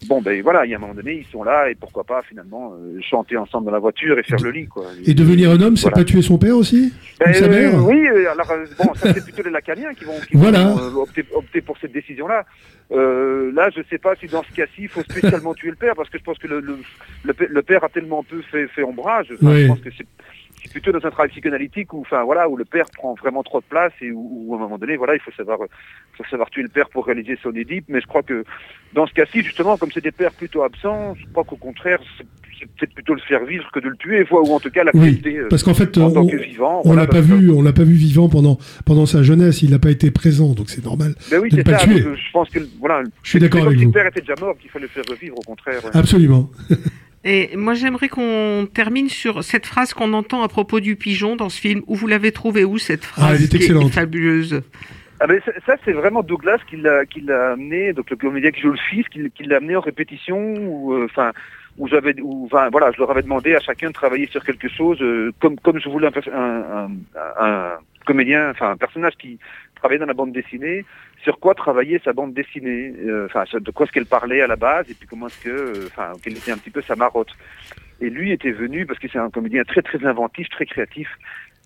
bon, 0.07 0.21
ben 0.23 0.43
voilà, 0.43 0.65
il 0.67 0.71
y 0.71 0.75
a 0.75 0.77
un 0.77 0.81
moment 0.81 0.95
donné, 0.95 1.15
ils 1.27 1.31
sont 1.33 1.43
là, 1.43 1.71
et 1.71 1.75
pourquoi 1.75 2.05
pas, 2.05 2.23
finalement, 2.23 2.75
euh, 2.75 2.99
chanter 3.01 3.37
ensemble 3.37 3.67
dans 3.67 3.73
la 3.73 3.79
voiture 3.79 4.19
et 4.19 4.23
faire 4.23 4.41
le 4.43 4.51
lit, 4.51 4.67
quoi. 4.67 4.85
Et 5.07 5.15
devenir 5.15 5.51
un 5.51 5.61
homme, 5.61 5.77
c'est 5.77 5.83
Voilà. 5.89 5.97
pas 5.99 6.05
tuer 6.05 6.23
son 6.23 6.39
père 6.39 6.57
aussi 6.57 6.93
Ben, 7.21 7.31
Ou 7.31 7.35
sa 7.35 7.45
euh, 7.45 7.49
mère 7.49 7.85
oui, 7.87 8.07
euh, 8.09 8.31
alors 8.31 8.51
euh, 8.51 8.65
bon, 8.79 8.95
ça 8.95 9.13
c'est 9.15 9.23
plutôt 9.25 9.43
les 9.43 9.51
Lacaniens 9.51 9.95
qui 9.95 10.05
vont, 10.05 10.19
qui 10.29 10.37
Voilà. 10.37 10.65
vont, 10.69 10.79
euh, 10.79 11.03
opter, 11.03 11.25
opter 11.35 11.61
pour 11.61 11.77
cette 11.79 11.93
décision-là. 11.93 12.45
Euh, 12.93 13.51
là, 13.55 13.71
je 13.75 13.81
sais 13.89 13.99
pas 13.99 14.15
si 14.17 14.27
dans 14.27 14.43
ce 14.43 14.53
cas-ci, 14.53 14.83
il 14.83 14.89
faut 14.89 15.03
spécialement 15.03 15.55
tuer 15.55 15.71
le 15.71 15.77
père, 15.77 15.95
parce 15.97 16.11
que 16.11 16.19
je 16.19 16.25
pense 16.25 16.39
que 16.39 16.47
le, 16.49 16.61
le, 16.61 16.79
le, 17.25 17.33
père- 17.35 17.49
le 17.51 17.63
père 17.63 17.85
a 17.85 17.89
tellement 17.89 18.23
peu 18.23 18.43
fait, 18.43 18.67
fait 18.69 18.83
ombrage. 18.83 19.29
Enfin, 19.35 19.53
Oui. 19.53 19.63
Je 19.63 19.67
pense 19.69 19.81
que 19.81 19.91
c'est 19.97 20.07
c'est 20.63 20.71
plutôt 20.73 20.93
dans 20.93 21.05
un 21.07 21.11
travail 21.11 21.31
psychanalytique 21.31 21.93
où, 21.93 22.01
enfin 22.01 22.23
voilà, 22.25 22.49
où 22.49 22.57
le 22.57 22.65
père 22.65 22.87
prend 22.97 23.15
vraiment 23.15 23.43
trop 23.43 23.61
de 23.61 23.65
place 23.69 23.93
et 24.01 24.11
où, 24.13 24.45
où, 24.47 24.55
à 24.55 24.59
un 24.59 24.61
moment 24.61 24.79
donné, 24.79 24.97
voilà, 24.97 25.15
il 25.15 25.21
faut 25.21 25.33
savoir, 25.33 25.59
faut 26.17 26.25
savoir 26.31 26.51
tuer 26.51 26.63
le 26.63 26.69
père 26.69 26.89
pour 26.89 27.07
réaliser 27.07 27.37
son 27.43 27.53
Édipe. 27.53 27.85
Mais 27.89 28.01
je 28.01 28.07
crois 28.07 28.23
que 28.23 28.45
dans 28.95 29.07
ce 29.07 29.13
cas-ci, 29.13 29.43
justement, 29.43 29.77
comme 29.77 29.91
c'est 29.93 30.03
des 30.05 30.13
pères 30.13 30.33
plutôt 30.33 30.63
absents, 30.63 31.15
je 31.15 31.25
crois 31.33 31.45
qu'au 31.45 31.57
contraire, 31.57 31.99
c'est 32.19 32.67
peut-être 32.79 32.95
plutôt 32.95 33.15
le 33.15 33.21
faire 33.21 33.45
vivre 33.45 33.69
que 33.73 33.81
de 33.81 33.89
le 33.89 33.97
tuer, 33.97 34.25
ou 34.31 34.55
en 34.55 34.61
tout 34.61 34.71
cas 34.71 34.85
Oui, 34.95 35.01
l'accepter. 35.07 35.39
euh, 35.39 35.49
parce 35.51 35.65
qu'en 35.65 35.75
fait, 35.75 35.99
en 35.99 36.13
tant 36.13 36.21
on, 36.23 36.27
que 36.29 36.37
vivant. 36.37 36.81
on 36.85 36.89
voilà, 36.89 37.03
l'a 37.03 37.09
pas 37.09 37.17
que- 37.17 37.23
vu, 37.25 37.51
on 37.51 37.61
l'a 37.61 37.73
pas 37.73 37.83
vu 37.83 37.95
vivant 37.95 38.29
pendant 38.29 38.57
pendant 38.87 39.05
sa 39.05 39.23
jeunesse. 39.25 39.63
Il 39.63 39.71
n'a 39.71 39.81
pas 39.81 39.91
été 39.91 40.13
présent, 40.13 40.53
donc 40.55 40.71
c'est 40.71 40.85
normal 40.85 41.15
Ben 41.31 41.41
oui, 41.41 41.49
de 41.51 41.57
ne 41.57 41.61
c'est 41.63 41.71
pas 41.73 41.79
ça. 41.79 41.87
le 41.87 41.95
tuer. 41.97 42.03
Je 42.17 42.33
pense 42.33 42.49
que 42.51 42.61
voilà. 42.79 43.03
Je 43.25 43.31
suis 43.31 43.41
d'accord 43.41 43.67
avec 43.67 43.79
vous. 43.79 43.87
Le 43.87 43.91
père 43.91 44.07
était 44.07 44.21
déjà 44.21 44.35
mort, 44.41 44.57
qu'il 44.59 44.71
fallait 44.71 44.85
le 44.85 44.91
faire 44.91 45.05
revivre, 45.11 45.37
au 45.39 45.43
contraire. 45.43 45.81
Absolument. 45.93 46.51
Et 47.25 47.57
moi, 47.57 47.75
j'aimerais 47.75 48.09
qu'on 48.09 48.67
termine 48.73 49.09
sur 49.09 49.45
cette 49.45 49.67
phrase 49.67 49.95
qu'on 49.95 50.13
entend 50.13 50.43
à 50.43 50.49
propos 50.49 50.81
du 50.81 50.97
pigeon 50.97 51.37
dans 51.37 51.49
ce 51.49 51.61
film. 51.61 51.83
Où 51.87 51.95
vous 51.95 52.07
l'avez 52.09 52.33
trouvée 52.33 52.65
où 52.65 52.79
cette 52.79 53.05
phrase 53.05 53.25
Ah, 53.29 53.35
elle 53.35 53.45
est 53.45 53.49
qui 53.49 53.57
excellente. 53.57 53.93
fabuleuse 53.93 54.63
Ah 55.21 55.29
ben, 55.29 55.41
ça, 55.67 55.77
c'est 55.85 55.93
vraiment 55.93 56.25
Douglas 56.25 56.59
qui 56.69 56.77
l'a 56.79 57.07
qui 57.07 57.21
l'a 57.21 57.53
amené, 57.53 57.93
donc 57.93 58.11
le 58.11 58.17
comédien 58.17 58.51
qui 58.51 58.61
joue 58.61 58.73
le 58.73 58.79
fils, 58.91 59.07
qui, 59.09 59.31
qui 59.31 59.45
l'a 59.45 59.59
amené 59.59 59.77
en 59.77 59.81
répétition, 59.81 60.37
où 60.57 60.95
euh, 60.95 61.05
enfin 61.05 61.31
où 61.79 61.87
j'avais, 61.87 62.15
où, 62.21 62.47
enfin 62.47 62.69
voilà, 62.71 62.91
je 62.91 62.99
leur 62.99 63.11
avais 63.13 63.23
demandé 63.23 63.55
à 63.55 63.61
chacun 63.61 63.89
de 63.89 63.95
travailler 63.95 64.27
sur 64.27 64.45
quelque 64.45 64.69
chose, 64.69 65.01
euh, 65.01 65.31
comme 65.41 65.61
comme 65.61 65.79
je 65.79 65.89
voulais 65.89 66.09
un, 66.09 66.33
un, 66.35 66.91
un 67.39 67.79
comédien, 68.05 68.51
enfin 68.51 68.73
un 68.73 68.77
personnage 68.77 69.15
qui 69.17 69.39
travaillait 69.77 70.01
dans 70.01 70.07
la 70.07 70.15
bande 70.15 70.33
dessinée, 70.33 70.85
sur 71.23 71.39
quoi 71.39 71.55
travailler 71.55 72.01
sa 72.05 72.13
bande 72.13 72.35
dessinée, 72.35 72.93
euh, 73.05 73.27
enfin 73.27 73.45
de 73.59 73.71
quoi 73.71 73.87
est-ce 73.87 73.93
qu'elle 73.93 74.07
parlait 74.07 74.43
à 74.43 74.47
la 74.47 74.57
base, 74.57 74.91
et 74.91 74.95
puis 74.95 75.07
comment 75.07 75.29
est-ce 75.29 75.41
que, 75.41 75.51
euh, 75.51 75.87
enfin 75.87 76.13
quelle 76.23 76.37
était 76.37 76.53
un 76.53 76.59
petit 76.59 76.71
peu 76.71 76.83
sa 76.83 76.97
marotte. 76.97 77.33
Et 78.01 78.11
lui 78.11 78.33
était 78.33 78.51
venu 78.51 78.87
parce 78.87 78.99
que 78.99 79.09
c'est 79.09 79.19
un 79.19 79.31
comédien 79.31 79.63
très 79.63 79.83
très 79.83 80.05
inventif, 80.05 80.49
très 80.49 80.67
créatif, 80.67 81.09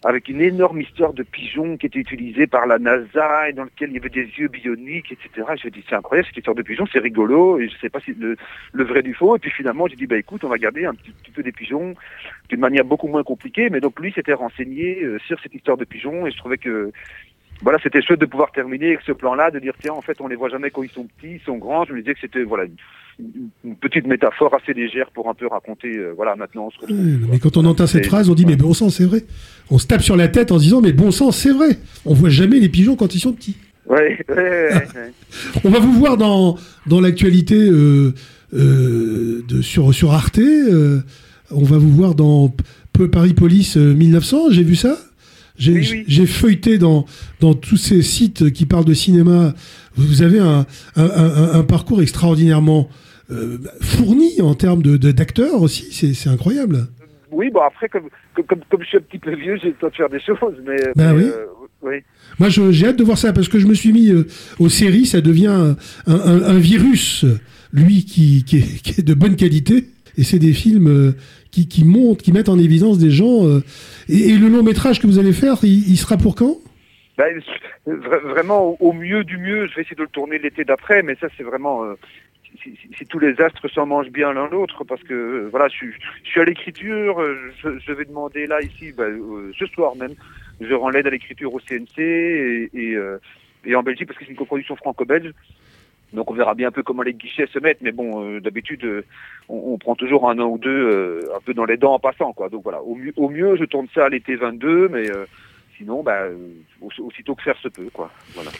avec 0.04 0.28
une 0.28 0.42
énorme 0.42 0.82
histoire 0.82 1.14
de 1.14 1.22
pigeons 1.22 1.78
qui 1.78 1.86
était 1.86 1.98
utilisée 1.98 2.46
par 2.46 2.66
la 2.66 2.78
NASA 2.78 3.48
et 3.48 3.54
dans 3.54 3.64
lequel 3.64 3.90
il 3.90 3.94
y 3.94 3.98
avait 3.98 4.10
des 4.10 4.28
yeux 4.38 4.48
bioniques, 4.48 5.10
etc. 5.10 5.48
Je 5.62 5.70
dis 5.70 5.82
c'est 5.88 5.96
incroyable 5.96 6.28
cette 6.28 6.36
histoire 6.36 6.54
de 6.54 6.62
pigeons, 6.62 6.84
c'est 6.92 6.98
rigolo 6.98 7.58
et 7.58 7.68
je 7.68 7.76
sais 7.78 7.88
pas 7.88 8.00
si 8.00 8.12
le, 8.12 8.36
le 8.72 8.84
vrai 8.84 9.02
du 9.02 9.14
faux. 9.14 9.36
Et 9.36 9.38
puis 9.38 9.50
finalement 9.50 9.86
j'ai 9.86 9.96
dit 9.96 10.06
bah 10.06 10.18
écoute 10.18 10.44
on 10.44 10.48
va 10.48 10.58
garder 10.58 10.84
un 10.84 10.94
petit, 10.94 11.12
petit 11.12 11.30
peu 11.30 11.42
des 11.42 11.52
pigeons 11.52 11.94
d'une 12.50 12.60
manière 12.60 12.84
beaucoup 12.84 13.08
moins 13.08 13.22
compliquée. 13.22 13.70
Mais 13.70 13.80
donc 13.80 13.98
lui 13.98 14.12
s'était 14.12 14.34
renseigné 14.34 15.02
euh, 15.02 15.18
sur 15.26 15.40
cette 15.40 15.54
histoire 15.54 15.78
de 15.78 15.86
pigeons 15.86 16.26
et 16.26 16.30
je 16.30 16.36
trouvais 16.36 16.58
que 16.58 16.92
voilà, 17.62 17.78
c'était 17.82 18.02
chouette 18.02 18.20
de 18.20 18.26
pouvoir 18.26 18.52
terminer 18.52 18.88
avec 18.88 19.00
ce 19.06 19.12
plan-là, 19.12 19.50
de 19.50 19.58
dire 19.58 19.72
tiens, 19.80 19.92
en 19.94 20.02
fait, 20.02 20.20
on 20.20 20.28
les 20.28 20.36
voit 20.36 20.48
jamais 20.50 20.70
quand 20.70 20.82
ils 20.82 20.90
sont 20.90 21.04
petits, 21.04 21.34
ils 21.34 21.40
sont 21.44 21.56
grands. 21.56 21.84
Je 21.84 21.92
me 21.94 22.00
disais 22.00 22.14
que 22.14 22.20
c'était 22.20 22.42
voilà 22.42 22.64
une, 23.18 23.48
une 23.64 23.76
petite 23.76 24.06
métaphore 24.06 24.54
assez 24.54 24.74
légère 24.74 25.10
pour 25.12 25.28
un 25.30 25.34
peu 25.34 25.46
raconter. 25.46 25.96
euh, 25.96 26.12
voilà, 26.14 26.36
maintenant 26.36 26.68
se 26.70 26.78
retrouve. 26.80 26.98
Ouais, 26.98 27.18
mais 27.30 27.38
quand 27.38 27.56
on 27.56 27.64
entend 27.64 27.86
cette 27.86 28.04
Et- 28.04 28.08
phrase, 28.08 28.28
on 28.28 28.34
dit 28.34 28.44
mais 28.46 28.56
bon 28.56 28.74
sang, 28.74 28.90
c'est 28.90 29.04
vrai. 29.06 29.24
On 29.70 29.78
se 29.78 29.86
tape 29.86 30.02
sur 30.02 30.16
la 30.16 30.28
tête 30.28 30.52
en 30.52 30.58
se 30.58 30.64
disant 30.64 30.80
mais 30.82 30.92
bon 30.92 31.10
sang, 31.10 31.30
c'est 31.32 31.52
vrai. 31.52 31.78
On 32.04 32.12
voit 32.14 32.28
jamais 32.30 32.60
les 32.60 32.68
pigeons 32.68 32.94
quand 32.96 33.14
ils 33.14 33.20
sont 33.20 33.32
petits. 33.32 33.56
Ouais, 33.88 34.18
ouais, 34.28 34.34
ouais, 34.34 34.72
ouais. 34.74 35.12
On 35.64 35.70
va 35.70 35.78
vous 35.78 35.92
voir 35.92 36.16
dans, 36.16 36.56
dans 36.86 37.00
l'actualité 37.00 37.54
euh, 37.56 38.12
euh, 38.52 39.44
de, 39.48 39.62
sur, 39.62 39.94
sur 39.94 40.12
Arte. 40.12 40.40
on 41.50 41.62
va 41.62 41.78
vous 41.78 41.90
voir 41.90 42.14
dans 42.16 42.52
Paris 43.12 43.34
Police 43.34 43.76
euh, 43.76 43.94
1900. 43.94 44.50
J'ai 44.50 44.64
vu 44.64 44.74
ça? 44.74 44.96
J'ai 45.58 45.72
Oui, 45.72 46.26
feuilleté 46.26 46.78
dans, 46.78 47.06
dans 47.40 47.54
tous 47.54 47.76
ces 47.76 48.02
sites 48.02 48.50
qui 48.52 48.66
parlent 48.66 48.84
de 48.84 48.94
cinéma. 48.94 49.54
Vous 49.96 50.22
avez 50.22 50.38
un, 50.38 50.66
un, 50.96 51.04
un- 51.04 51.52
un 51.60 51.62
parcours 51.62 52.02
extraordinairement 52.02 52.88
euh, 53.30 53.58
fourni 53.80 54.40
en 54.40 54.54
termes 54.54 54.82
de- 54.82 54.96
de- 54.96 55.12
d'acteurs 55.12 55.62
aussi. 55.62 55.86
C'est 55.90 56.14
c'est 56.14 56.28
incroyable. 56.28 56.86
Oui, 57.32 57.50
bon 57.52 57.60
après, 57.60 57.88
comme, 57.88 58.04
comme, 58.34 58.60
comme, 58.70 58.82
je 58.82 58.86
suis 58.86 58.96
un 58.98 59.00
petit 59.00 59.18
peu 59.18 59.34
vieux, 59.34 59.58
j'ai 59.60 59.68
le 59.68 59.74
temps 59.74 59.88
de 59.88 59.94
faire 59.94 60.08
des 60.08 60.20
choses, 60.20 60.54
mais... 60.66 60.76
Ben 60.94 61.12
mais, 61.12 61.24
oui. 61.24 61.30
euh, 61.30 61.44
oui. 61.82 61.94
Moi, 62.38 62.48
j'ai 62.50 62.86
hâte 62.86 62.98
de 62.98 63.04
voir 63.04 63.18
ça 63.18 63.32
parce 63.32 63.48
que 63.48 63.58
je 63.58 63.66
me 63.66 63.74
suis 63.74 63.92
mis 63.92 64.10
euh, 64.10 64.26
aux 64.58 64.68
séries. 64.68 65.06
Ça 65.06 65.20
devient 65.20 65.46
un, 65.48 65.76
un- 66.06 66.42
un 66.42 66.58
virus, 66.58 67.24
lui, 67.72 68.04
qui, 68.04 68.44
qui, 68.44 68.58
est, 68.58 68.82
qui 68.82 69.00
est 69.00 69.04
de 69.04 69.14
bonne 69.14 69.36
qualité. 69.36 69.88
Et 70.18 70.24
c'est 70.24 70.38
des 70.38 70.52
films 70.54 70.88
euh, 70.88 71.12
qui, 71.56 71.68
qui 71.68 71.84
montrent, 71.86 72.22
qui 72.22 72.32
mettent 72.32 72.50
en 72.50 72.58
évidence 72.58 72.98
des 72.98 73.10
gens. 73.10 73.46
euh, 73.46 73.62
et, 74.10 74.36
le 74.36 74.48
long 74.48 74.62
métrage 74.62 75.00
que 75.00 75.06
vous 75.06 75.18
allez 75.18 75.32
faire, 75.32 75.56
il, 75.62 75.96
sera 75.96 76.18
pour 76.18 76.34
quand? 76.34 76.56
Ben, 77.16 77.40
vra- 77.86 78.20
vraiment, 78.20 78.76
au, 78.78 78.92
mieux 78.92 79.24
du 79.24 79.38
mieux, 79.38 79.66
je 79.66 79.74
vais 79.74 79.80
essayer 79.80 79.96
de 79.96 80.02
le 80.02 80.08
tourner 80.08 80.38
l'été 80.38 80.64
d'après, 80.64 81.02
mais 81.02 81.16
ça, 81.18 81.28
c'est 81.36 81.42
vraiment... 81.42 81.84
euh, 81.84 81.94
si, 82.62 83.06
tous 83.08 83.18
les 83.18 83.40
astres 83.40 83.68
s'en 83.68 83.86
mangent 83.86 84.10
bien 84.10 84.34
l'un 84.34 84.48
l'autre, 84.48 84.84
parce 84.84 85.02
que 85.02 85.14
euh, 85.14 85.48
voilà, 85.50 85.68
je, 85.68 85.76
suis- 85.76 86.40
à 86.40 86.44
l'écriture, 86.44 87.22
je, 87.62 87.92
vais 87.92 88.04
demander 88.04 88.46
là, 88.46 88.60
ici, 88.60 88.92
ben, 88.92 89.18
ce 89.58 89.66
soir 89.66 89.96
même, 89.96 90.12
je 90.60 90.74
rends 90.74 90.90
l'aide 90.90 91.06
à 91.06 91.10
l'écriture 91.10 91.54
au 91.54 91.60
CNC 91.60 91.98
et, 91.98 92.98
et 93.64 93.74
en 93.74 93.82
Belgique, 93.82 94.08
parce 94.08 94.18
que 94.18 94.26
c'est 94.26 94.30
une 94.32 94.36
coproduction 94.36 94.76
franco-belge. 94.76 95.32
Donc 96.12 96.30
on 96.30 96.34
verra 96.34 96.54
bien 96.54 96.68
un 96.68 96.72
peu 96.72 96.82
comment 96.82 97.02
les 97.02 97.14
guichets 97.14 97.48
se 97.52 97.58
mettent, 97.58 97.82
mais 97.82 97.92
bon, 97.92 98.24
euh, 98.24 98.40
d'habitude, 98.40 98.84
euh, 98.84 99.04
on, 99.48 99.76
prend 99.78 99.94
toujours 99.94 100.30
un 100.30 100.38
an 100.38 100.46
ou 100.46 100.58
deux 100.58 100.70
euh, 100.70 101.36
un 101.36 101.40
peu 101.40 101.52
dans 101.52 101.64
les 101.64 101.76
dents 101.76 101.94
en 101.94 101.98
passant, 101.98 102.32
quoi. 102.32 102.48
Donc 102.48 102.62
voilà, 102.62 102.80
au 102.82 103.28
mieux, 103.28 103.56
je 103.56 103.64
tourne 103.64 103.88
ça 103.94 104.06
à 104.06 104.08
l'été 104.08 104.36
22, 104.36 104.88
mais 104.88 105.06
sinon, 105.76 106.02
bah, 106.02 106.22
aussi- 106.80 107.00
aussitôt 107.00 107.34
que 107.34 107.42
faire 107.42 107.58
se 107.58 107.68
peut, 107.68 107.90
quoi. 107.92 108.10
Voilà. 108.34 108.50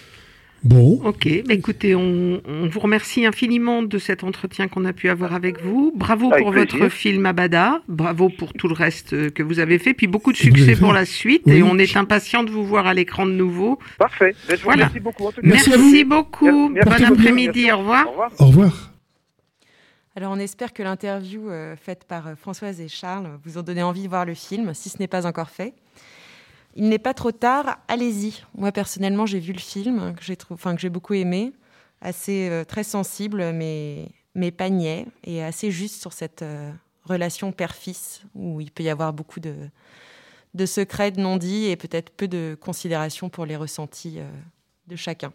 Bon. 0.67 1.01
Ok, 1.05 1.29
bah 1.47 1.55
écoutez, 1.55 1.95
on, 1.95 2.41
on 2.45 2.67
vous 2.67 2.81
remercie 2.81 3.25
infiniment 3.25 3.83
de 3.85 3.99
cet 3.99 4.25
entretien 4.25 4.67
qu'on 4.67 4.85
a 4.85 4.93
pu 4.93 5.09
avoir 5.09 5.33
avec 5.33 5.63
vous. 5.63 5.93
Bravo 5.95 6.33
Avec 6.33 6.43
pour 6.43 6.53
plaisir. 6.53 6.79
votre 6.79 6.89
film 6.93 7.25
Abada, 7.25 7.83
bravo 7.87 8.31
pour 8.31 8.53
tout 8.53 8.67
le 8.67 8.75
reste 8.75 9.13
euh, 9.13 9.31
que 9.31 9.45
vous 9.45 9.61
avez 9.61 9.79
fait, 9.79 9.95
puis 9.95 10.09
beaucoup 10.09 10.33
de 10.33 10.37
succès 10.37 10.75
pour 10.75 10.93
la 10.93 11.05
suite. 11.05 11.43
Oui. 11.47 11.59
Et 11.59 11.63
on 11.63 11.79
est 11.79 11.97
impatient 11.97 12.43
de 12.43 12.51
vous 12.51 12.65
voir 12.65 12.89
à 12.89 12.95
l'écran 12.95 13.27
de 13.27 13.31
nouveau. 13.33 13.79
Parfait. 13.97 14.35
Je 14.49 14.57
vous 14.57 14.63
Voilà. 14.65 14.87
remercie 14.87 15.01
beaucoup, 15.01 15.27
en 15.27 15.31
tout 15.33 15.41
cas. 15.41 15.47
Merci 15.49 16.05
beaucoup. 16.05 16.69
Merci. 16.71 17.05
Bon 17.05 17.15
après-midi. 17.15 17.71
Au 17.71 17.79
revoir. 17.79 18.07
Au 18.07 18.11
revoir. 18.11 18.33
Au 18.41 18.47
revoir. 18.47 18.93
Alors 20.17 20.33
on 20.33 20.39
espère 20.39 20.73
que 20.73 20.83
l'interview 20.83 21.49
euh, 21.49 21.77
faite 21.77 22.05
par 22.09 22.27
euh, 22.27 22.35
Françoise 22.35 22.81
et 22.81 22.89
Charles 22.89 23.29
vous 23.45 23.59
a 23.59 23.63
donné 23.63 23.83
envie 23.83 24.03
de 24.03 24.09
voir 24.09 24.25
le 24.25 24.35
film, 24.35 24.73
si 24.75 24.89
ce 24.89 24.99
n'est 24.99 25.09
pas 25.09 25.27
encore 25.27 25.51
fait. 25.51 25.75
Il 26.77 26.89
n'est 26.89 26.99
pas 26.99 27.15
trop 27.15 27.33
tard, 27.33 27.79
allez-y. 27.89 28.43
Moi 28.55 28.71
personnellement, 28.71 29.25
j'ai 29.27 29.41
vu 29.41 29.53
le 29.53 29.59
film 29.59 30.15
que 30.15 30.23
j'ai 30.23 30.37
trou- 30.37 30.55
enfin, 30.55 30.75
que 30.75 30.81
j'ai 30.81 30.91
beaucoup 30.91 31.15
aimé, 31.15 31.53
assez 32.01 32.49
euh, 32.51 32.65
très 32.65 32.85
sensible, 32.85 33.53
mais 33.53 34.09
mais 34.35 34.51
pas 34.51 34.69
niais 34.69 35.07
et 35.25 35.43
assez 35.43 35.71
juste 35.71 35.99
sur 36.01 36.13
cette 36.13 36.43
euh, 36.43 36.71
relation 37.05 37.51
père-fils 37.53 38.23
où 38.35 38.61
il 38.61 38.71
peut 38.71 38.83
y 38.83 38.91
avoir 38.91 39.13
beaucoup 39.15 39.41
de 39.41 39.55
de 40.55 40.67
secrets 40.67 41.11
de 41.11 41.21
non-dits 41.21 41.67
et 41.67 41.77
peut-être 41.77 42.11
peu 42.11 42.29
de 42.29 42.57
considération 42.61 43.29
pour 43.31 43.45
les 43.47 43.57
ressentis 43.57 44.19
euh, 44.19 44.29
de 44.87 44.97
chacun. 44.97 45.33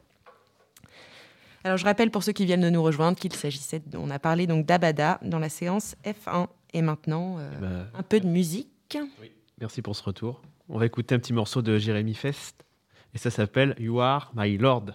Alors 1.64 1.78
je 1.78 1.86
rappelle 1.86 2.10
pour 2.12 2.24
ceux 2.24 2.32
qui 2.32 2.46
viennent 2.46 2.62
de 2.62 2.70
nous 2.70 2.82
rejoindre 2.84 3.18
qu'il 3.18 3.34
s'agissait, 3.34 3.80
de- 3.86 3.98
on 3.98 4.10
a 4.10 4.20
parlé 4.20 4.46
donc 4.48 4.66
d'Abada 4.66 5.20
dans 5.24 5.40
la 5.40 5.50
séance 5.50 5.96
F1 6.06 6.48
et 6.74 6.82
maintenant 6.82 7.38
euh, 7.40 7.60
Bah, 7.60 8.00
un 8.00 8.04
peu 8.04 8.20
de 8.20 8.28
musique. 8.28 8.98
Merci 9.62 9.84
pour 9.84 9.96
ce 9.96 10.02
retour. 10.02 10.42
On 10.70 10.80
va 10.80 10.88
écouter 10.88 11.14
un 11.14 11.20
petit 11.20 11.34
morceau 11.34 11.62
de 11.62 11.78
Jérémy 11.78 12.16
Fest. 12.16 12.66
Et 13.14 13.20
ça 13.20 13.30
s'appelle 13.30 13.76
You 13.78 14.02
Are 14.02 14.32
My 14.36 14.58
Lord. 14.58 14.86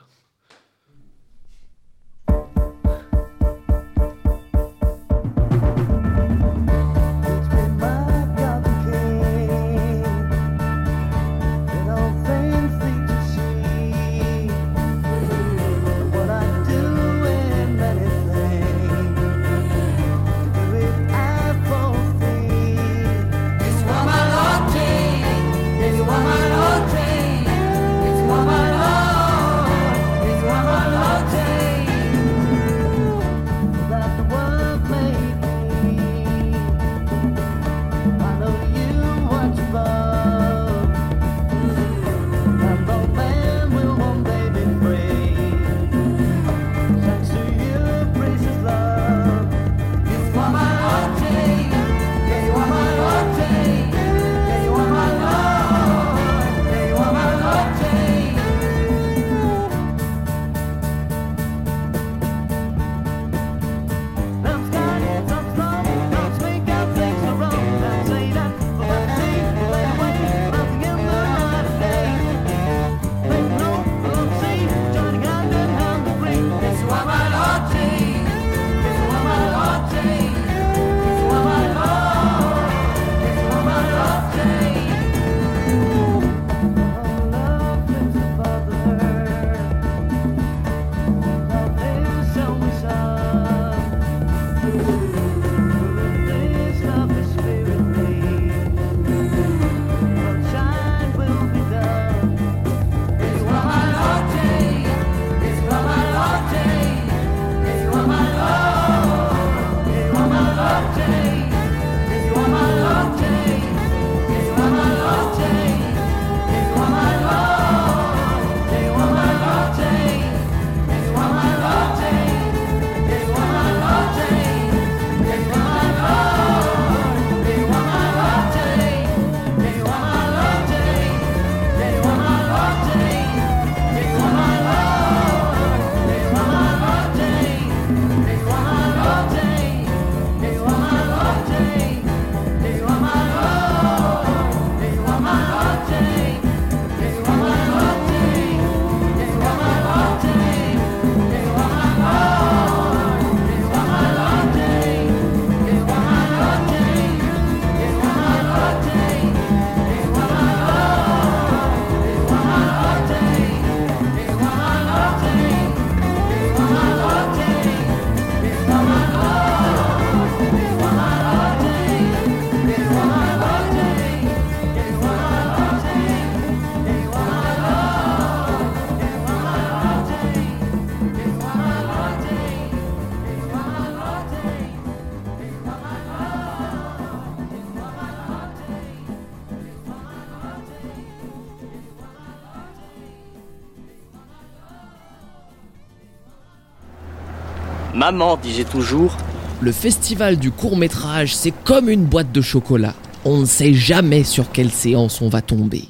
Maman, 198.06 198.36
dis-je 198.36 198.62
toujours. 198.62 199.16
Le 199.60 199.72
festival 199.72 200.36
du 200.36 200.52
court 200.52 200.76
métrage, 200.76 201.34
c'est 201.34 201.50
comme 201.50 201.88
une 201.88 202.04
boîte 202.04 202.30
de 202.30 202.40
chocolat. 202.40 202.94
On 203.24 203.40
ne 203.40 203.44
sait 203.44 203.74
jamais 203.74 204.22
sur 204.22 204.52
quelle 204.52 204.70
séance 204.70 205.20
on 205.20 205.28
va 205.28 205.42
tomber. 205.42 205.88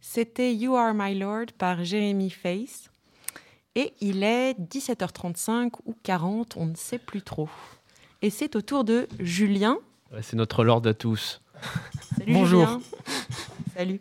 C'était 0.00 0.52
You 0.52 0.74
Are 0.74 0.92
My 0.92 1.16
Lord 1.16 1.52
par 1.56 1.84
Jérémy 1.84 2.28
Face. 2.28 2.90
Et 3.76 3.92
il 4.00 4.24
est 4.24 4.58
17h35 4.58 5.74
ou 5.84 5.94
40, 6.02 6.56
on 6.56 6.66
ne 6.66 6.74
sait 6.74 6.98
plus 6.98 7.22
trop. 7.22 7.48
Et 8.20 8.28
c'est 8.28 8.56
au 8.56 8.60
tour 8.60 8.82
de 8.82 9.06
Julien. 9.20 9.78
c'est 10.22 10.34
notre 10.34 10.64
Lord 10.64 10.84
à 10.88 10.94
tous. 10.94 11.40
Salut 12.18 12.32
Bonjour. 12.32 12.66
Julien. 12.66 12.80
Salut. 13.76 14.00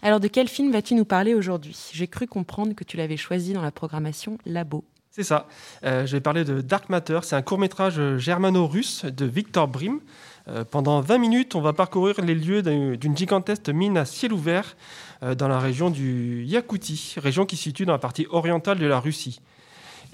Alors 0.00 0.20
de 0.20 0.28
quel 0.28 0.46
film 0.46 0.70
vas-tu 0.70 0.94
nous 0.94 1.04
parler 1.04 1.34
aujourd'hui? 1.34 1.76
J'ai 1.92 2.06
cru 2.06 2.28
comprendre 2.28 2.72
que 2.72 2.84
tu 2.84 2.96
l'avais 2.96 3.16
choisi 3.16 3.52
dans 3.52 3.62
la 3.62 3.72
programmation 3.72 4.38
Labo. 4.46 4.84
C'est 5.14 5.24
ça. 5.24 5.46
Euh, 5.84 6.06
je 6.06 6.12
vais 6.16 6.20
parler 6.22 6.42
de 6.44 6.62
Dark 6.62 6.88
Matter. 6.88 7.20
C'est 7.22 7.36
un 7.36 7.42
court-métrage 7.42 8.16
germano-russe 8.16 9.04
de 9.04 9.26
Victor 9.26 9.68
Brim. 9.68 10.00
Euh, 10.48 10.64
pendant 10.64 11.02
20 11.02 11.18
minutes, 11.18 11.54
on 11.54 11.60
va 11.60 11.74
parcourir 11.74 12.18
les 12.22 12.34
lieux 12.34 12.62
d'un- 12.62 12.94
d'une 12.96 13.14
gigantesque 13.16 13.68
mine 13.68 13.98
à 13.98 14.06
ciel 14.06 14.32
ouvert 14.32 14.74
euh, 15.22 15.34
dans 15.34 15.48
la 15.48 15.58
région 15.60 15.90
du 15.90 16.44
Yakoutie, 16.44 17.14
région 17.18 17.44
qui 17.44 17.56
se 17.56 17.64
situe 17.64 17.84
dans 17.84 17.92
la 17.92 17.98
partie 17.98 18.26
orientale 18.30 18.78
de 18.78 18.86
la 18.86 19.00
Russie. 19.00 19.40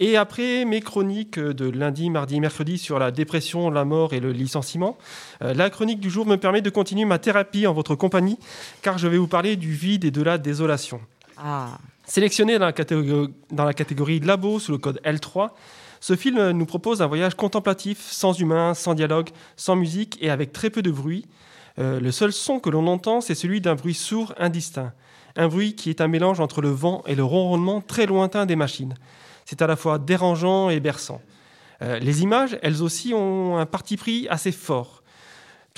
Et 0.00 0.16
après 0.16 0.64
mes 0.64 0.80
chroniques 0.80 1.38
de 1.38 1.68
lundi, 1.70 2.10
mardi, 2.10 2.40
mercredi 2.40 2.76
sur 2.76 2.98
la 2.98 3.10
dépression, 3.12 3.70
la 3.70 3.84
mort 3.84 4.12
et 4.14 4.20
le 4.20 4.32
licenciement, 4.32 4.98
euh, 5.42 5.54
la 5.54 5.70
chronique 5.70 6.00
du 6.00 6.10
jour 6.10 6.26
me 6.26 6.36
permet 6.36 6.60
de 6.60 6.70
continuer 6.70 7.04
ma 7.04 7.18
thérapie 7.20 7.68
en 7.68 7.72
votre 7.72 7.94
compagnie, 7.94 8.38
car 8.82 8.98
je 8.98 9.06
vais 9.06 9.18
vous 9.18 9.28
parler 9.28 9.54
du 9.54 9.72
vide 9.72 10.04
et 10.04 10.10
de 10.10 10.22
la 10.22 10.38
désolation. 10.38 11.00
Ah. 11.36 11.78
Sélectionné 12.08 12.58
dans 12.58 12.64
la, 12.64 13.74
catégorie, 13.74 14.20
Labo 14.20 14.58
sous 14.58 14.72
le 14.72 14.78
code 14.78 14.98
L3, 15.04 15.50
ce 16.00 16.16
film 16.16 16.52
nous 16.52 16.64
propose 16.64 17.02
un 17.02 17.06
voyage 17.06 17.34
contemplatif, 17.34 18.00
sans 18.00 18.32
humain, 18.40 18.72
sans 18.72 18.94
dialogue, 18.94 19.28
sans 19.56 19.76
musique 19.76 20.16
et 20.22 20.30
avec 20.30 20.54
très 20.54 20.70
peu 20.70 20.80
de 20.80 20.90
bruit. 20.90 21.26
Euh, 21.78 22.00
le 22.00 22.10
seul 22.10 22.32
son 22.32 22.60
que 22.60 22.70
l'on 22.70 22.86
entend, 22.86 23.20
c'est 23.20 23.34
celui 23.34 23.60
d'un 23.60 23.74
bruit 23.74 23.92
sourd 23.92 24.32
indistinct. 24.38 24.94
Un 25.36 25.48
bruit 25.48 25.74
qui 25.74 25.90
est 25.90 26.00
un 26.00 26.08
mélange 26.08 26.40
entre 26.40 26.62
le 26.62 26.70
vent 26.70 27.02
et 27.06 27.14
le 27.14 27.24
ronronnement 27.24 27.82
très 27.82 28.06
lointain 28.06 28.46
des 28.46 28.56
machines. 28.56 28.94
C'est 29.44 29.60
à 29.60 29.66
la 29.66 29.76
fois 29.76 29.98
dérangeant 29.98 30.70
et 30.70 30.80
berçant. 30.80 31.20
Euh, 31.82 31.98
les 31.98 32.22
images, 32.22 32.58
elles 32.62 32.82
aussi, 32.82 33.12
ont 33.12 33.58
un 33.58 33.66
parti 33.66 33.98
pris 33.98 34.26
assez 34.30 34.50
fort. 34.50 35.02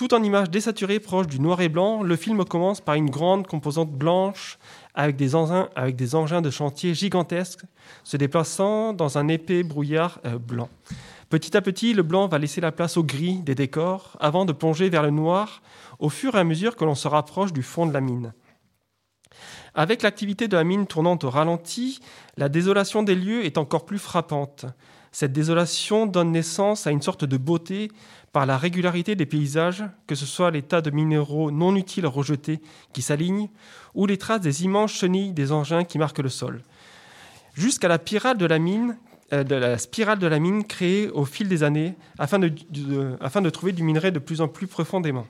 Tout 0.00 0.14
en 0.14 0.22
images 0.22 0.48
désaturées 0.48 0.98
proches 0.98 1.26
du 1.26 1.40
noir 1.40 1.60
et 1.60 1.68
blanc, 1.68 2.02
le 2.02 2.16
film 2.16 2.42
commence 2.46 2.80
par 2.80 2.94
une 2.94 3.10
grande 3.10 3.46
composante 3.46 3.90
blanche 3.90 4.58
avec 4.94 5.16
des 5.16 5.34
engins, 5.34 6.40
de 6.40 6.50
chantier 6.50 6.94
gigantesques 6.94 7.64
se 8.04 8.16
déplaçant 8.16 8.92
dans 8.92 9.18
un 9.18 9.28
épais 9.28 9.62
brouillard 9.62 10.20
euh, 10.24 10.38
blanc. 10.38 10.68
Petit 11.28 11.56
à 11.56 11.62
petit, 11.62 11.94
le 11.94 12.02
blanc 12.02 12.26
va 12.26 12.38
laisser 12.38 12.60
la 12.60 12.72
place 12.72 12.96
au 12.96 13.04
gris 13.04 13.38
des 13.38 13.54
décors 13.54 14.16
avant 14.18 14.44
de 14.44 14.52
plonger 14.52 14.88
vers 14.88 15.02
le 15.02 15.10
noir 15.10 15.62
au 16.00 16.08
fur 16.08 16.34
et 16.34 16.38
à 16.38 16.44
mesure 16.44 16.74
que 16.74 16.84
l'on 16.84 16.96
se 16.96 17.08
rapproche 17.08 17.52
du 17.52 17.62
fond 17.62 17.86
de 17.86 17.92
la 17.92 18.00
mine. 18.00 18.32
Avec 19.74 20.02
l'activité 20.02 20.48
de 20.48 20.56
la 20.56 20.64
mine 20.64 20.86
tournant 20.86 21.18
au 21.22 21.30
ralenti, 21.30 22.00
la 22.36 22.48
désolation 22.48 23.04
des 23.04 23.14
lieux 23.14 23.44
est 23.44 23.58
encore 23.58 23.86
plus 23.86 23.98
frappante. 23.98 24.66
Cette 25.12 25.32
désolation 25.32 26.06
donne 26.06 26.32
naissance 26.32 26.86
à 26.86 26.90
une 26.90 27.02
sorte 27.02 27.24
de 27.24 27.36
beauté 27.36 27.90
par 28.32 28.46
la 28.46 28.56
régularité 28.56 29.16
des 29.16 29.26
paysages, 29.26 29.84
que 30.06 30.14
ce 30.14 30.26
soit 30.26 30.50
les 30.50 30.62
tas 30.62 30.80
de 30.80 30.90
minéraux 30.90 31.50
non 31.50 31.74
utiles 31.74 32.06
rejetés 32.06 32.60
qui 32.92 33.02
s'alignent, 33.02 33.48
ou 33.94 34.06
les 34.06 34.18
traces 34.18 34.40
des 34.40 34.64
immenses 34.64 34.92
chenilles 34.92 35.32
des 35.32 35.52
engins 35.52 35.84
qui 35.84 35.98
marquent 35.98 36.18
le 36.18 36.28
sol. 36.28 36.62
Jusqu'à 37.54 37.88
la 37.88 37.98
spirale 37.98 38.38
de 38.38 38.46
la 38.46 38.58
mine, 38.58 38.96
euh, 39.32 40.62
créée 40.68 41.08
au 41.10 41.24
fil 41.24 41.48
des 41.48 41.62
années, 41.62 41.94
afin 42.18 42.38
de, 42.38 43.50
trouver 43.50 43.72
du 43.72 43.82
minerai 43.82 44.10
de 44.10 44.18
plus 44.18 44.40
en 44.40 44.48
plus 44.48 44.66
profondément. 44.66 45.26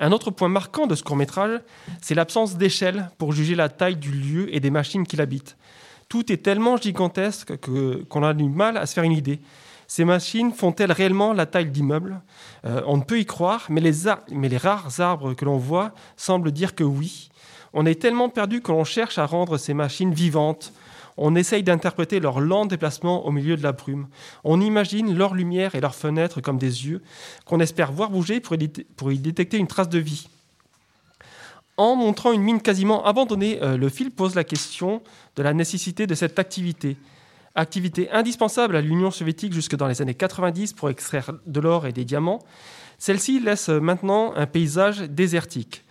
Un 0.00 0.12
autre 0.12 0.30
point 0.30 0.48
marquant 0.48 0.86
de 0.86 0.94
ce 0.94 1.02
court-métrage, 1.02 1.60
c'est 2.02 2.14
l'absence 2.14 2.56
d'échelle 2.56 3.10
pour 3.18 3.32
juger 3.32 3.54
la 3.54 3.68
taille 3.68 3.96
du 3.96 4.10
lieu 4.10 4.54
et 4.54 4.60
des 4.60 4.70
machines 4.70 5.06
qui 5.06 5.16
l'habitent. 5.16 5.56
Tout 6.08 6.32
est 6.32 6.38
tellement 6.38 6.76
gigantesque 6.76 7.56
que- 7.58 8.02
qu'on 8.04 8.22
a 8.22 8.34
du 8.34 8.44
mal 8.44 8.76
à 8.76 8.86
se 8.86 8.94
faire 8.94 9.04
une 9.04 9.12
idée. 9.12 9.40
Ces 9.94 10.04
machines 10.04 10.50
font-elles 10.50 10.90
réellement 10.90 11.32
la 11.32 11.46
taille 11.46 11.70
d'immeubles 11.70 12.20
Euh, 12.64 12.82
On 12.84 12.96
ne 12.96 13.04
peut 13.04 13.20
y 13.20 13.26
croire, 13.26 13.66
mais 13.68 13.80
les, 13.80 14.56
rares 14.56 14.98
arbres 14.98 15.34
que 15.34 15.44
l'on 15.44 15.56
voit 15.56 15.92
semblent 16.16 16.50
dire 16.50 16.74
que 16.74 16.82
oui. 16.82 17.30
On 17.72 17.86
est 17.86 18.02
tellement 18.02 18.28
perdu 18.28 18.60
que 18.60 18.72
l'on 18.72 18.82
cherche 18.82 19.18
à 19.18 19.26
rendre 19.26 19.56
ces 19.56 19.72
machines 19.72 20.12
vivantes. 20.12 20.72
On 21.16 21.36
essaye 21.36 21.62
d'interpréter 21.62 22.18
leur 22.18 22.40
lent 22.40 22.66
déplacement 22.66 23.24
au 23.24 23.30
milieu 23.30 23.56
de 23.56 23.62
la 23.62 23.70
brume. 23.70 24.08
On 24.42 24.60
imagine 24.60 25.16
leur 25.16 25.32
lumière 25.32 25.76
et 25.76 25.80
leurs 25.80 25.94
fenêtres 25.94 26.40
comme 26.40 26.58
des 26.58 26.88
yeux 26.88 27.00
qu'on 27.44 27.60
espère 27.60 27.92
voir 27.92 28.10
bouger 28.10 28.40
pour 28.40 28.56
y, 29.12 29.18
détecter 29.18 29.58
une 29.58 29.68
trace 29.68 29.88
de 29.88 30.00
vie. 30.00 30.26
En 31.76 31.94
montrant 31.94 32.32
une 32.32 32.42
mine 32.42 32.60
quasiment 32.60 33.04
abandonnée, 33.06 33.62
euh, 33.62 33.76
le 33.76 33.88
film 33.88 34.10
pose 34.10 34.34
la 34.34 34.42
question 34.42 35.02
de 35.36 35.44
la 35.44 35.54
nécessité 35.54 36.08
de 36.08 36.16
cette 36.16 36.40
activité. 36.40 36.96
Activité 37.56 38.10
indispensable 38.10 38.74
à 38.74 38.80
l'Union 38.80 39.12
soviétique 39.12 39.52
jusque 39.52 39.76
dans 39.76 39.86
les 39.86 40.02
années 40.02 40.14
90 40.14 40.72
pour 40.72 40.90
extraire 40.90 41.32
de 41.46 41.60
l'or 41.60 41.86
et 41.86 41.92
des 41.92 42.04
diamants. 42.04 42.40
Celle-ci 42.98 43.38
laisse 43.38 43.68
maintenant 43.68 44.34
un 44.34 44.46
paysage 44.46 45.02
désertique. 45.02 45.84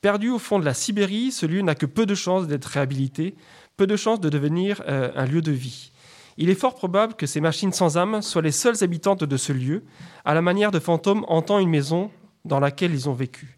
Perdu 0.00 0.30
au 0.30 0.38
fond 0.38 0.58
de 0.58 0.64
la 0.64 0.72
Sibérie, 0.72 1.30
ce 1.30 1.44
lieu 1.44 1.60
n'a 1.60 1.74
que 1.74 1.84
peu 1.84 2.06
de 2.06 2.14
chances 2.14 2.46
d'être 2.46 2.64
réhabilité, 2.64 3.34
peu 3.76 3.86
de 3.86 3.96
chances 3.96 4.20
de 4.20 4.30
devenir 4.30 4.82
euh, 4.88 5.10
un 5.14 5.26
lieu 5.26 5.42
de 5.42 5.52
vie. 5.52 5.92
Il 6.38 6.48
est 6.48 6.54
fort 6.54 6.74
probable 6.74 7.12
que 7.14 7.26
ces 7.26 7.42
machines 7.42 7.72
sans 7.72 7.98
âme 7.98 8.22
soient 8.22 8.40
les 8.40 8.50
seules 8.50 8.82
habitantes 8.82 9.24
de 9.24 9.36
ce 9.36 9.52
lieu, 9.52 9.84
à 10.24 10.32
la 10.32 10.40
manière 10.40 10.70
de 10.70 10.78
fantômes 10.78 11.26
hantant 11.28 11.58
une 11.58 11.68
maison 11.68 12.10
dans 12.46 12.60
laquelle 12.60 12.94
ils 12.94 13.10
ont 13.10 13.14
vécu. 13.14 13.56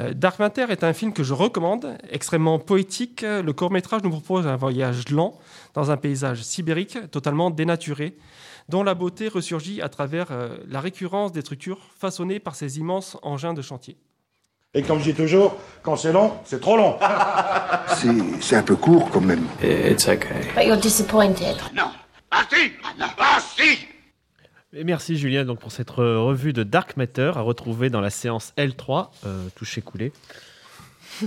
Euh, 0.00 0.14
Dark 0.14 0.38
Matter 0.38 0.66
est 0.70 0.84
un 0.84 0.92
film 0.92 1.12
que 1.12 1.22
je 1.22 1.34
recommande, 1.34 1.98
extrêmement 2.10 2.58
poétique. 2.58 3.22
Le 3.22 3.52
court-métrage 3.52 4.02
nous 4.02 4.10
propose 4.10 4.46
un 4.46 4.56
voyage 4.56 5.08
lent 5.10 5.38
dans 5.74 5.90
un 5.90 5.96
paysage 5.96 6.42
sibérique 6.42 7.10
totalement 7.10 7.50
dénaturé, 7.50 8.16
dont 8.68 8.82
la 8.82 8.94
beauté 8.94 9.28
ressurgit 9.28 9.82
à 9.82 9.88
travers 9.88 10.28
euh, 10.30 10.56
la 10.68 10.80
récurrence 10.80 11.32
des 11.32 11.40
structures 11.40 11.80
façonnées 11.98 12.40
par 12.40 12.54
ces 12.54 12.78
immenses 12.78 13.16
engins 13.22 13.54
de 13.54 13.62
chantier. 13.62 13.96
Et 14.72 14.82
comme 14.82 15.00
je 15.00 15.04
dis 15.10 15.14
toujours, 15.14 15.56
quand 15.82 15.96
c'est 15.96 16.12
long, 16.12 16.32
c'est 16.44 16.60
trop 16.60 16.76
long. 16.76 16.96
c'est 18.40 18.56
un 18.56 18.62
peu 18.62 18.76
court 18.76 19.10
quand 19.10 19.20
même. 19.20 19.44
It's 19.62 20.06
okay. 20.06 20.52
But 20.54 20.64
you're 20.64 20.76
disappointed. 20.76 21.56
Non. 21.74 21.90
Ah 22.30 22.44
si 22.48 22.70
Ah 23.18 23.38
si 23.40 23.78
Et 24.72 24.84
merci 24.84 25.16
Julien 25.16 25.44
donc 25.44 25.58
pour 25.58 25.72
cette 25.72 25.90
re- 25.90 26.16
revue 26.24 26.52
de 26.52 26.62
Dark 26.62 26.96
Matter 26.96 27.32
à 27.34 27.40
retrouver 27.40 27.90
dans 27.90 28.00
la 28.00 28.10
séance 28.10 28.52
L3, 28.56 29.08
euh, 29.26 29.48
touché 29.56 29.82
coulé. 29.82 30.12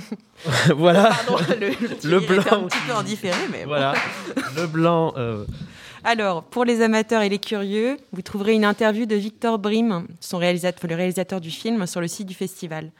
voilà. 0.75 1.09
Pardon, 1.27 1.37
le, 2.03 2.19
blanc. 2.19 2.43
un 2.63 2.67
petit 2.67 2.77
peu 2.87 2.93
en 2.93 3.03
différé, 3.03 3.37
mais 3.51 3.63
bon. 3.63 3.67
Voilà. 3.67 3.93
Le 4.55 4.65
blanc. 4.65 5.13
euh, 5.17 5.45
Alors, 6.05 6.43
pour 6.43 6.63
les 6.63 6.81
amateurs 6.81 7.21
et 7.21 7.27
les 7.29 7.37
curieux, 7.37 7.97
vous 8.13 8.21
trouverez 8.21 8.53
une 8.53 8.63
interview 8.63 9.05
de 9.05 9.15
Victor 9.15 9.59
Brim, 9.59 10.07
son 10.21 10.37
réalisateur, 10.37 10.89
le 10.89 10.95
réalisateur 10.95 11.41
du 11.41 11.51
film, 11.51 11.85
sur 11.85 11.99
le 11.99 12.07
site 12.07 12.27
du 12.27 12.33
festival. 12.33 12.91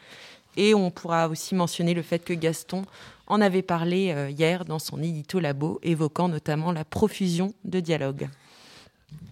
Et 0.58 0.76
on 0.76 0.92
pourra 0.92 1.30
aussi 1.30 1.56
mentionner 1.56 1.94
le 1.94 2.02
fait 2.04 2.20
que 2.20 2.34
Gaston 2.34 2.84
en 3.28 3.40
avait 3.40 3.62
parlé 3.64 4.12
euh, 4.14 4.30
hier 4.30 4.66
dans 4.66 4.78
son 4.78 5.02
édito 5.02 5.40
labo, 5.40 5.80
évoquant 5.84 6.28
notamment 6.28 6.74
la 6.74 6.84
profusion 6.84 7.54
de 7.64 7.80
dialogues. 7.80 8.28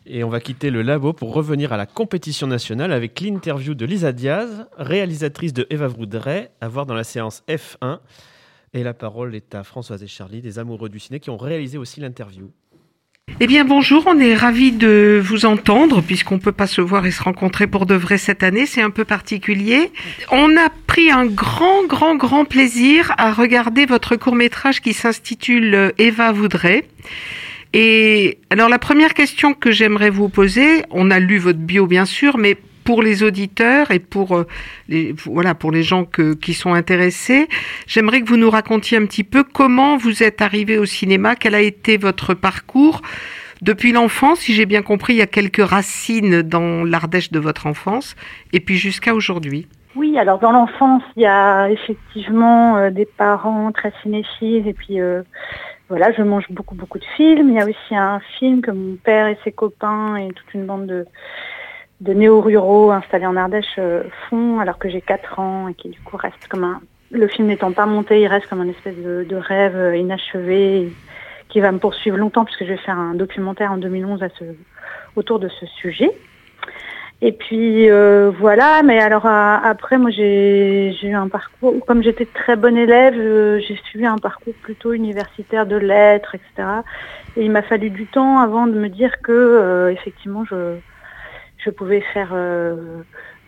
Et 0.05 0.23
on 0.23 0.29
va 0.29 0.39
quitter 0.39 0.71
le 0.71 0.81
labo 0.81 1.13
pour 1.13 1.33
revenir 1.33 1.73
à 1.73 1.77
la 1.77 1.85
compétition 1.85 2.47
nationale 2.47 2.91
avec 2.91 3.19
l'interview 3.21 3.75
de 3.75 3.85
Lisa 3.85 4.11
Diaz, 4.11 4.67
réalisatrice 4.77 5.53
de 5.53 5.67
Eva 5.69 5.87
Voudray, 5.87 6.49
à 6.59 6.67
voir 6.67 6.85
dans 6.85 6.95
la 6.95 7.03
séance 7.03 7.43
F1. 7.47 7.99
Et 8.73 8.83
la 8.83 8.93
parole 8.93 9.35
est 9.35 9.53
à 9.53 9.63
Françoise 9.63 10.01
et 10.01 10.07
Charlie, 10.07 10.41
des 10.41 10.59
amoureux 10.59 10.89
du 10.89 10.99
ciné, 10.99 11.19
qui 11.19 11.29
ont 11.29 11.37
réalisé 11.37 11.77
aussi 11.77 11.99
l'interview. 11.99 12.51
Eh 13.39 13.47
bien 13.47 13.65
bonjour, 13.65 14.03
on 14.07 14.19
est 14.19 14.35
ravis 14.35 14.71
de 14.71 15.21
vous 15.23 15.45
entendre 15.45 16.01
puisqu'on 16.01 16.37
peut 16.37 16.51
pas 16.51 16.67
se 16.67 16.81
voir 16.81 17.05
et 17.05 17.11
se 17.11 17.23
rencontrer 17.23 17.65
pour 17.65 17.85
de 17.85 17.95
vrai 17.95 18.17
cette 18.17 18.43
année, 18.43 18.65
c'est 18.65 18.81
un 18.81 18.89
peu 18.89 19.05
particulier. 19.05 19.91
On 20.31 20.57
a 20.57 20.69
pris 20.87 21.11
un 21.11 21.25
grand 21.25 21.85
grand 21.87 22.15
grand 22.15 22.45
plaisir 22.45 23.13
à 23.17 23.33
regarder 23.33 23.85
votre 23.85 24.15
court-métrage 24.15 24.81
qui 24.81 24.93
s'intitule 24.93 25.93
Eva 25.97 26.31
voudrait. 26.31 26.85
Et 27.73 28.39
alors 28.49 28.67
la 28.67 28.79
première 28.79 29.13
question 29.13 29.53
que 29.53 29.71
j'aimerais 29.71 30.09
vous 30.09 30.29
poser, 30.29 30.83
on 30.89 31.09
a 31.09 31.19
lu 31.19 31.37
votre 31.37 31.59
bio 31.59 31.87
bien 31.87 32.05
sûr, 32.05 32.37
mais 32.37 32.57
pour 32.83 33.01
les 33.01 33.23
auditeurs 33.23 33.91
et 33.91 33.99
pour 33.99 34.35
euh, 34.35 34.47
les 34.89 35.13
voilà 35.13 35.55
pour 35.55 35.71
les 35.71 35.83
gens 35.83 36.03
que, 36.03 36.33
qui 36.33 36.53
sont 36.53 36.73
intéressés, 36.73 37.47
j'aimerais 37.87 38.21
que 38.21 38.27
vous 38.27 38.37
nous 38.37 38.49
racontiez 38.49 38.97
un 38.97 39.05
petit 39.05 39.23
peu 39.23 39.43
comment 39.43 39.97
vous 39.97 40.23
êtes 40.23 40.41
arrivé 40.41 40.77
au 40.77 40.85
cinéma, 40.85 41.35
quel 41.35 41.55
a 41.55 41.61
été 41.61 41.97
votre 41.97 42.33
parcours 42.33 43.01
depuis 43.61 43.91
l'enfance. 43.91 44.39
Si 44.39 44.53
j'ai 44.53 44.65
bien 44.65 44.81
compris, 44.81 45.13
il 45.13 45.17
y 45.17 45.21
a 45.21 45.27
quelques 45.27 45.65
racines 45.65 46.41
dans 46.41 46.83
l'Ardèche 46.83 47.31
de 47.31 47.39
votre 47.39 47.67
enfance, 47.67 48.15
et 48.51 48.59
puis 48.59 48.77
jusqu'à 48.77 49.13
aujourd'hui. 49.13 49.67
Oui, 49.95 50.17
alors 50.17 50.39
dans 50.39 50.51
l'enfance, 50.51 51.03
il 51.17 51.23
y 51.23 51.25
a 51.25 51.69
effectivement 51.69 52.77
euh, 52.77 52.89
des 52.91 53.05
parents 53.05 53.71
très 53.71 53.91
cinéphiles 54.01 54.67
et 54.67 54.73
puis 54.73 55.01
euh, 55.01 55.21
voilà, 55.91 56.13
je 56.13 56.21
mange 56.21 56.45
beaucoup 56.49 56.73
beaucoup 56.73 56.99
de 56.99 57.05
films. 57.17 57.49
Il 57.49 57.55
y 57.55 57.59
a 57.59 57.65
aussi 57.65 57.95
un 57.97 58.21
film 58.39 58.61
que 58.61 58.71
mon 58.71 58.95
père 58.95 59.27
et 59.27 59.37
ses 59.43 59.51
copains 59.51 60.15
et 60.15 60.29
toute 60.29 60.53
une 60.53 60.65
bande 60.65 60.87
de, 60.87 61.05
de 61.99 62.13
néo-ruraux 62.13 62.91
installés 62.91 63.25
en 63.25 63.35
Ardèche 63.35 63.75
euh, 63.77 64.03
font 64.29 64.61
alors 64.61 64.79
que 64.79 64.87
j'ai 64.87 65.01
4 65.01 65.39
ans 65.39 65.67
et 65.67 65.73
qui 65.73 65.89
du 65.89 65.99
coup 65.99 66.15
reste 66.15 66.47
comme 66.47 66.63
un... 66.63 66.81
Le 67.11 67.27
film 67.27 67.49
n'étant 67.49 67.73
pas 67.73 67.85
monté, 67.85 68.21
il 68.21 68.27
reste 68.27 68.47
comme 68.47 68.61
un 68.61 68.69
espèce 68.69 68.95
de, 68.95 69.35
rêve 69.35 69.75
euh, 69.75 69.97
inachevé 69.97 70.93
qui 71.49 71.59
va 71.59 71.73
me 71.73 71.79
poursuivre 71.79 72.15
longtemps 72.15 72.45
puisque 72.45 72.63
je 72.63 72.69
vais 72.69 72.77
faire 72.77 72.97
un 72.97 73.13
documentaire 73.13 73.73
en 73.73 73.77
2011 73.77 74.23
à 74.23 74.29
ce, 74.29 74.45
autour 75.17 75.39
de 75.39 75.49
ce 75.49 75.65
sujet. 75.65 76.09
Et 77.23 77.33
puis 77.33 77.87
euh, 77.89 78.31
voilà, 78.31 78.81
mais 78.83 78.99
alors 78.99 79.27
euh, 79.27 79.29
après 79.63 79.99
moi 79.99 80.09
j'ai 80.09 80.91
eu 81.03 81.13
un 81.13 81.27
parcours, 81.27 81.75
comme 81.85 82.01
j'étais 82.01 82.25
très 82.25 82.55
bonne 82.55 82.77
élève, 82.77 83.13
euh, 83.15 83.59
j'ai 83.59 83.75
suivi 83.85 84.07
un 84.07 84.17
parcours 84.17 84.55
plutôt 84.63 84.93
universitaire 84.93 85.67
de 85.67 85.75
lettres, 85.75 86.33
etc. 86.33 86.67
Et 87.37 87.45
il 87.45 87.51
m'a 87.51 87.61
fallu 87.61 87.91
du 87.91 88.07
temps 88.07 88.39
avant 88.39 88.65
de 88.65 88.73
me 88.73 88.89
dire 88.89 89.21
que 89.21 89.91
effectivement 89.91 90.45
je 90.45 90.77
je 91.59 91.69
pouvais 91.69 92.01
faire 92.13 92.33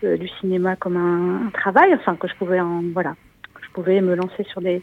du 0.02 0.28
cinéma 0.40 0.76
comme 0.76 0.96
un, 0.96 1.48
un 1.48 1.50
travail, 1.50 1.92
enfin 1.94 2.14
que 2.14 2.28
je 2.28 2.34
pouvais 2.36 2.60
en 2.60 2.80
voilà, 2.92 3.16
que 3.54 3.64
je 3.64 3.70
pouvais 3.72 4.00
me 4.00 4.14
lancer 4.14 4.44
sur 4.44 4.60
des 4.60 4.82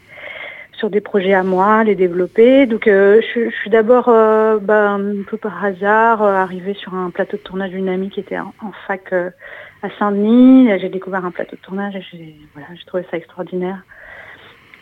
sur 0.82 0.90
des 0.90 1.00
projets 1.00 1.32
à 1.32 1.44
moi, 1.44 1.84
les 1.84 1.94
développer. 1.94 2.66
Donc 2.66 2.88
euh, 2.88 3.20
je, 3.32 3.50
suis 3.50 3.70
d'abord 3.70 4.08
euh, 4.08 4.58
bah, 4.58 4.90
un 4.90 5.22
peu 5.22 5.36
par 5.36 5.64
hasard 5.64 6.24
euh, 6.24 6.34
arrivée 6.34 6.74
sur 6.74 6.92
un 6.92 7.10
plateau 7.10 7.36
de 7.36 7.42
tournage 7.42 7.70
d'une 7.70 7.88
amie 7.88 8.10
qui 8.10 8.18
était 8.18 8.36
en, 8.36 8.52
fac 8.88 9.12
à 9.12 9.88
Saint-Denis. 9.96 10.76
J'ai 10.80 10.88
découvert 10.88 11.24
un 11.24 11.30
plateau 11.30 11.54
de 11.54 11.60
tournage 11.60 11.94
et 11.94 12.02
j'ai 12.10 12.34
voilà, 12.54 12.66
trouvé 12.84 13.06
ça 13.12 13.16
extraordinaire 13.16 13.84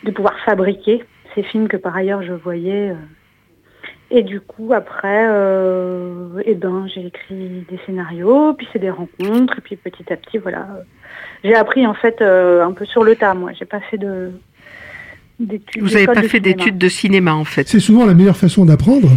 de 0.03 0.09
pouvoir 0.09 0.39
fabriquer 0.39 1.03
ces 1.35 1.43
films 1.43 1.67
que 1.67 1.77
par 1.77 1.95
ailleurs 1.95 2.23
je 2.23 2.33
voyais. 2.33 2.95
Et 4.09 4.23
du 4.23 4.41
coup 4.41 4.73
après, 4.73 5.27
euh, 5.29 6.41
eh 6.45 6.55
ben 6.55 6.87
j'ai 6.87 7.05
écrit 7.05 7.63
des 7.69 7.79
scénarios, 7.85 8.55
puis 8.55 8.67
c'est 8.73 8.79
des 8.79 8.89
rencontres, 8.89 9.59
et 9.59 9.61
puis 9.61 9.75
petit 9.75 10.11
à 10.11 10.17
petit 10.17 10.39
voilà, 10.39 10.65
j'ai 11.43 11.53
appris 11.53 11.85
en 11.85 11.93
fait 11.93 12.23
un 12.23 12.71
peu 12.71 12.85
sur 12.85 13.03
le 13.03 13.15
tas. 13.15 13.35
Moi, 13.35 13.51
j'ai 13.53 13.65
pas 13.65 13.81
fait 13.81 13.99
de 13.99 14.31
d'études. 15.45 15.83
Vous 15.83 15.89
n'avez 15.89 16.07
pas 16.07 16.21
de 16.21 16.27
fait 16.27 16.39
d'études 16.39 16.77
de 16.77 16.89
cinéma 16.89 17.33
en 17.33 17.45
fait. 17.45 17.67
C'est 17.67 17.79
souvent 17.79 18.05
la 18.05 18.13
meilleure 18.13 18.37
façon 18.37 18.65
d'apprendre. 18.65 19.09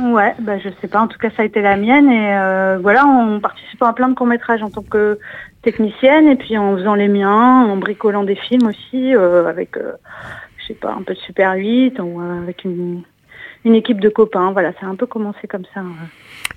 Ouais, 0.00 0.34
bah 0.40 0.58
je 0.58 0.68
sais 0.80 0.88
pas. 0.88 1.00
En 1.00 1.08
tout 1.08 1.18
cas, 1.18 1.30
ça 1.36 1.42
a 1.42 1.44
été 1.44 1.60
la 1.60 1.76
mienne 1.76 2.08
et 2.10 2.36
euh, 2.36 2.78
voilà, 2.80 3.04
en 3.04 3.40
participant 3.40 3.86
à 3.86 3.92
plein 3.92 4.08
de 4.08 4.14
courts 4.14 4.28
métrages 4.28 4.62
en 4.62 4.70
tant 4.70 4.82
que 4.82 5.18
technicienne 5.62 6.28
et 6.28 6.36
puis 6.36 6.56
en 6.56 6.76
faisant 6.76 6.94
les 6.94 7.08
miens, 7.08 7.66
en 7.66 7.76
bricolant 7.76 8.24
des 8.24 8.36
films 8.36 8.68
aussi 8.68 9.14
euh, 9.14 9.46
avec, 9.46 9.76
euh, 9.76 9.92
je 10.58 10.68
sais 10.68 10.74
pas, 10.74 10.92
un 10.92 11.02
peu 11.02 11.14
de 11.14 11.18
Super 11.18 11.54
8 11.54 11.98
ou 12.00 12.20
euh, 12.20 12.42
avec 12.42 12.64
une, 12.64 13.02
une 13.64 13.74
équipe 13.74 14.00
de 14.00 14.08
copains. 14.08 14.52
Voilà, 14.52 14.72
ça 14.80 14.86
a 14.86 14.88
un 14.88 14.94
peu 14.96 15.06
commencé 15.06 15.46
comme 15.48 15.64
ça. 15.74 15.80
euh. 15.80 15.84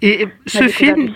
Et 0.03 0.27
ce 0.47 0.67
film, 0.67 1.09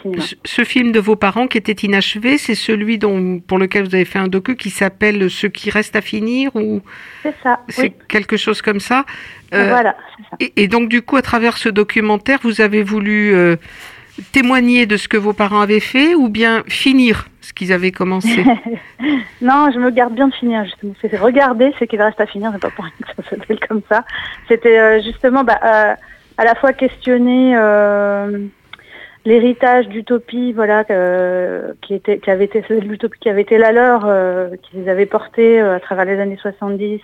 ce- 0.43 0.63
film 0.63 0.91
de 0.91 0.99
vos 0.99 1.15
parents 1.15 1.47
qui 1.47 1.57
était 1.57 1.71
inachevé, 1.87 2.37
c'est 2.37 2.53
celui 2.55 2.97
dont, 2.97 3.39
pour 3.39 3.57
lequel 3.57 3.85
vous 3.87 3.95
avez 3.95 4.05
fait 4.05 4.19
un 4.19 4.27
docu 4.27 4.55
qui 4.55 4.69
s'appelle 4.69 5.29
Ce 5.29 5.47
qui 5.47 5.69
reste 5.71 5.95
à 5.95 6.01
finir 6.01 6.55
ou 6.55 6.81
C'est 7.23 7.33
ça. 7.41 7.61
c'est 7.69 7.81
Oui. 7.83 7.93
quelque 8.07 8.37
chose 8.37 8.61
comme 8.61 8.79
ça. 8.79 9.05
Euh, 9.53 9.69
Voilà. 9.69 9.95
Et, 10.39 10.53
et 10.63 10.67
donc 10.67 10.89
du 10.89 11.01
coup, 11.01 11.15
à 11.15 11.21
travers 11.21 11.57
ce 11.57 11.69
documentaire, 11.69 12.39
vous 12.43 12.61
avez 12.61 12.83
voulu 12.83 13.33
euh, 13.33 13.55
témoigner 14.31 14.85
de 14.85 14.97
ce 14.97 15.07
que 15.07 15.17
vos 15.17 15.33
parents 15.33 15.61
avaient 15.61 15.79
fait 15.79 16.15
ou 16.15 16.29
bien 16.29 16.63
finir 16.67 17.27
ce 17.41 17.53
qu'ils 17.53 17.73
avaient 17.73 17.91
commencé? 17.91 18.43
Non, 19.41 19.69
je 19.71 19.79
me 19.79 19.91
garde 19.91 20.15
bien 20.15 20.27
de 20.29 20.33
finir 20.33 20.63
justement. 20.65 20.93
C'est 21.01 21.15
regarder 21.17 21.73
ce 21.79 21.85
qu'il 21.85 22.01
reste 22.01 22.19
à 22.19 22.25
finir, 22.25 22.51
c'est 22.53 22.61
pas 22.61 22.69
pour 22.69 22.85
rien 22.85 22.93
que 22.99 23.23
ça 23.23 23.29
s'appelle 23.29 23.59
comme 23.67 23.81
ça. 23.89 24.03
C'était 24.47 24.79
euh, 24.79 25.01
justement 25.03 25.43
bah, 25.43 25.59
euh, 25.63 25.93
à 26.37 26.45
la 26.45 26.55
fois 26.55 26.73
questionner 26.73 27.55
euh, 27.55 28.39
l'héritage 29.25 29.87
d'utopie, 29.87 30.53
voilà, 30.53 30.83
qui 31.81 31.93
était, 31.93 32.19
qui 32.19 32.31
avait 32.31 32.45
été 32.45 32.63
l'utopie 32.69 33.19
qui 33.19 33.29
avait 33.29 33.41
été 33.41 33.57
la 33.57 33.71
leur, 33.71 34.01
qui 34.61 34.77
les 34.77 34.89
avait 34.89 35.05
portés 35.05 35.59
à 35.59 35.79
travers 35.79 36.05
les 36.05 36.19
années 36.19 36.39
70. 36.41 37.01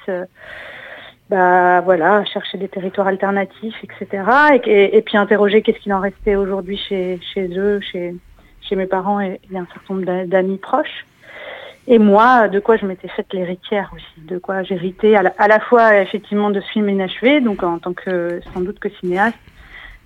Bah 1.32 1.80
voilà, 1.80 2.26
chercher 2.26 2.58
des 2.58 2.68
territoires 2.68 3.08
alternatifs, 3.08 3.82
etc. 3.84 4.24
Et, 4.66 5.02
puis 5.02 5.18
interroger 5.18 5.62
qu'est-ce 5.62 5.80
qu'il 5.80 5.94
en 5.94 6.02
restait 6.02 6.36
aujourd'hui 6.36 6.78
chez, 6.78 7.20
eux, 7.38 7.80
chez, 7.80 8.14
mes 8.76 8.86
parents 8.86 9.20
et, 9.22 9.40
un 9.56 9.66
certain 9.74 9.94
nombre 9.94 10.06
d'a- 10.06 10.26
d'amis 10.26 10.58
proches. 10.58 11.06
Et 11.88 12.00
moi, 12.00 12.48
de 12.50 12.60
quoi 12.60 12.76
je 12.78 12.86
m'étais 12.86 13.08
faite 13.08 13.34
l'héritière 13.34 13.92
aussi, 13.96 14.26
de 14.28 14.38
quoi 14.38 14.62
j'héritais 14.64 15.16
à, 15.16 15.24
la- 15.24 15.60
fois 15.62 16.02
effectivement 16.02 16.52
de 16.52 16.60
ce 16.60 16.68
film 16.68 16.90
inachevé, 16.90 17.40
donc 17.42 17.64
en 17.64 17.80
tant 17.80 17.94
que 17.94 18.42
sans 18.54 18.60
doute 18.62 18.80
que 18.80 18.90
cinéaste, 18.90 19.40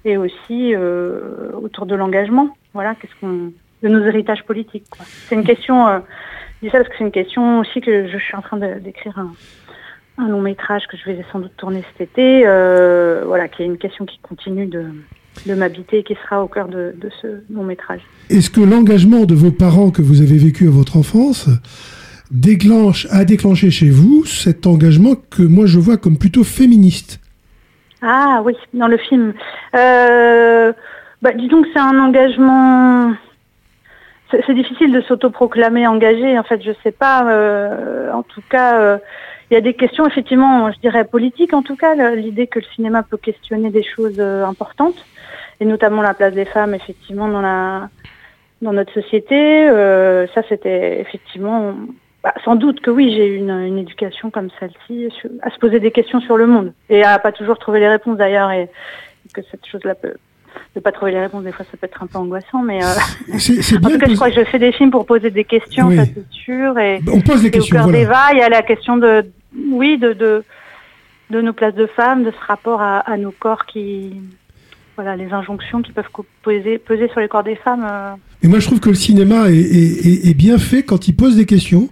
et 0.05 0.17
aussi 0.17 0.75
euh, 0.75 1.51
autour 1.53 1.87
de 1.87 1.95
l'engagement. 1.95 2.55
Voilà, 2.73 2.93
qu'est-ce 2.95 3.15
qu'on 3.19 3.51
de 3.83 3.89
nos 3.89 4.03
héritages 4.05 4.43
politiques. 4.43 4.85
C'est 5.27 5.35
une 5.35 5.43
question. 5.43 5.87
euh, 5.87 5.99
je 6.61 6.67
dis 6.67 6.71
ça 6.71 6.77
parce 6.79 6.89
que 6.89 6.95
c'est 6.97 7.03
une 7.03 7.11
question 7.11 7.59
aussi 7.59 7.81
que 7.81 8.07
je 8.07 8.17
suis 8.17 8.35
en 8.35 8.41
train 8.41 8.57
d'écrire 8.57 9.19
un 10.17 10.27
long 10.29 10.41
métrage 10.41 10.83
que 10.87 10.97
je 10.97 11.05
vais 11.05 11.25
sans 11.31 11.39
doute 11.39 11.55
tourner 11.57 11.83
cet 11.91 12.09
été. 12.09 12.43
euh, 12.45 13.23
voilà, 13.25 13.47
qui 13.47 13.63
est 13.63 13.65
une 13.65 13.77
question 13.77 14.05
qui 14.05 14.19
continue 14.19 14.65
de, 14.65 14.85
de 15.45 15.53
m'habiter 15.55 15.99
et 15.99 16.03
qui 16.03 16.15
sera 16.23 16.43
au 16.43 16.47
cœur 16.47 16.67
de, 16.67 16.95
de 16.97 17.09
ce 17.21 17.27
long 17.53 17.63
métrage. 17.63 18.01
Est-ce 18.29 18.49
que 18.49 18.61
l'engagement 18.61 19.25
de 19.25 19.35
vos 19.35 19.51
parents 19.51 19.91
que 19.91 20.01
vous 20.01 20.21
avez 20.21 20.37
vécu 20.37 20.67
à 20.67 20.71
votre 20.71 20.97
enfance 20.97 21.49
déclenche, 22.31 23.07
a 23.11 23.25
déclenché 23.25 23.69
chez 23.71 23.89
vous 23.89 24.25
cet 24.25 24.65
engagement 24.67 25.15
que 25.15 25.43
moi 25.43 25.65
je 25.65 25.79
vois 25.79 25.97
comme 25.97 26.17
plutôt 26.17 26.43
féministe? 26.43 27.19
Ah 28.01 28.41
oui, 28.43 28.53
dans 28.73 28.87
le 28.87 28.97
film. 28.97 29.33
Euh, 29.75 30.73
bah, 31.21 31.33
disons 31.33 31.61
que 31.61 31.67
c'est 31.73 31.79
un 31.79 31.99
engagement. 31.99 33.13
C'est 34.31 34.53
difficile 34.53 34.91
de 34.91 35.01
s'autoproclamer 35.01 35.87
engagé. 35.87 36.37
En 36.37 36.43
fait, 36.43 36.61
je 36.61 36.71
sais 36.83 36.91
pas. 36.91 37.29
euh, 37.29 38.11
en 38.11 38.23
tout 38.23 38.41
cas, 38.49 38.79
euh, 38.79 38.97
il 39.49 39.53
y 39.53 39.57
a 39.57 39.61
des 39.61 39.73
questions 39.73 40.05
effectivement, 40.07 40.71
je 40.71 40.79
dirais 40.79 41.05
politiques. 41.05 41.53
En 41.53 41.61
tout 41.61 41.75
cas, 41.75 41.95
l'idée 42.15 42.47
que 42.47 42.59
le 42.59 42.65
cinéma 42.75 43.03
peut 43.03 43.17
questionner 43.17 43.69
des 43.69 43.83
choses 43.83 44.19
euh, 44.19 44.43
importantes, 44.45 45.05
et 45.59 45.65
notamment 45.65 46.01
la 46.01 46.13
place 46.13 46.33
des 46.33 46.45
femmes, 46.45 46.73
effectivement, 46.73 47.27
dans 47.27 47.41
la 47.41 47.89
dans 48.61 48.73
notre 48.73 48.93
société. 48.93 49.69
euh, 49.69 50.25
ça, 50.33 50.41
c'était 50.49 50.99
effectivement. 50.99 51.75
bah, 52.23 52.33
sans 52.43 52.55
doute 52.55 52.81
que 52.81 52.89
oui, 52.89 53.13
j'ai 53.15 53.27
eu 53.27 53.37
une, 53.37 53.51
une 53.51 53.77
éducation 53.77 54.31
comme 54.31 54.49
celle-ci, 54.59 55.09
à 55.41 55.51
se 55.51 55.59
poser 55.59 55.79
des 55.79 55.91
questions 55.91 56.21
sur 56.21 56.37
le 56.37 56.47
monde 56.47 56.73
et 56.89 57.03
à 57.03 57.19
pas 57.19 57.31
toujours 57.31 57.59
trouver 57.59 57.79
les 57.79 57.89
réponses 57.89 58.17
d'ailleurs, 58.17 58.49
et, 58.51 58.63
et 58.63 59.29
que 59.33 59.41
cette 59.51 59.65
chose-là 59.67 59.93
peut 59.93 60.15
de 60.75 60.79
pas 60.81 60.91
trouver 60.91 61.11
les 61.11 61.21
réponses, 61.21 61.43
des 61.43 61.51
fois 61.53 61.65
ça 61.71 61.77
peut 61.77 61.85
être 61.87 62.03
un 62.03 62.07
peu 62.07 62.17
angoissant, 62.17 62.61
mais 62.63 62.83
euh, 62.83 62.87
C'est- 63.39 63.61
c'est 63.61 63.77
en 63.77 63.79
bien 63.79 63.91
tout 63.91 63.97
cas, 63.99 64.07
je 64.09 64.15
crois 64.15 64.29
que 64.29 64.35
je 64.39 64.45
fais 64.45 64.59
des 64.59 64.71
films 64.73 64.91
pour 64.91 65.05
poser 65.05 65.31
des 65.31 65.45
questions, 65.45 65.87
Oui. 65.87 65.95
ça 65.97 66.05
c'est 66.05 66.25
sûr. 66.31 66.77
Et, 66.77 66.99
On 67.11 67.21
pose 67.21 67.45
et 67.45 67.51
questions, 67.51 67.75
Au 67.75 67.79
cœur 67.79 67.83
voilà. 67.89 67.99
d'Eva, 67.99 68.19
il 68.33 68.37
y 68.39 68.41
a 68.41 68.49
la 68.49 68.61
question 68.61 68.97
de, 68.97 69.25
oui, 69.71 69.97
de, 69.97 70.13
de, 70.13 70.43
de 71.29 71.41
nos 71.41 71.53
places 71.53 71.75
de 71.75 71.87
femmes, 71.87 72.23
de 72.23 72.31
ce 72.31 72.45
rapport 72.47 72.81
à, 72.81 72.99
à 72.99 73.15
nos 73.17 73.31
corps 73.31 73.65
qui, 73.65 74.11
voilà, 74.95 75.15
les 75.15 75.31
injonctions 75.31 75.81
qui 75.81 75.91
peuvent 75.93 76.05
peser, 76.43 76.77
peser 76.77 77.07
sur 77.09 77.19
les 77.21 77.27
corps 77.29 77.43
des 77.43 77.55
femmes. 77.55 77.85
euh, 77.89 78.11
Et 78.43 78.47
moi 78.49 78.59
je 78.59 78.67
trouve 78.67 78.79
que 78.81 78.89
le 78.89 78.95
cinéma 78.95 79.49
est, 79.49 79.55
est- 79.55 80.05
est- 80.07 80.29
est 80.29 80.33
bien 80.33 80.57
fait 80.57 80.83
quand 80.83 81.07
il 81.07 81.15
pose 81.15 81.37
des 81.37 81.45
questions 81.45 81.89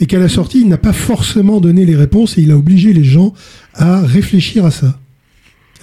et 0.00 0.06
qu'à 0.06 0.18
la 0.18 0.28
sortie 0.28 0.62
il 0.62 0.68
n'a 0.68 0.78
pas 0.78 0.92
forcément 0.94 1.60
donné 1.60 1.84
les 1.84 1.94
réponses 1.94 2.36
et 2.38 2.40
il 2.42 2.50
a 2.50 2.56
obligé 2.56 2.92
les 2.94 3.04
gens 3.04 3.32
à 3.74 4.00
réfléchir 4.00 4.64
à 4.64 4.70
ça. 4.70 4.98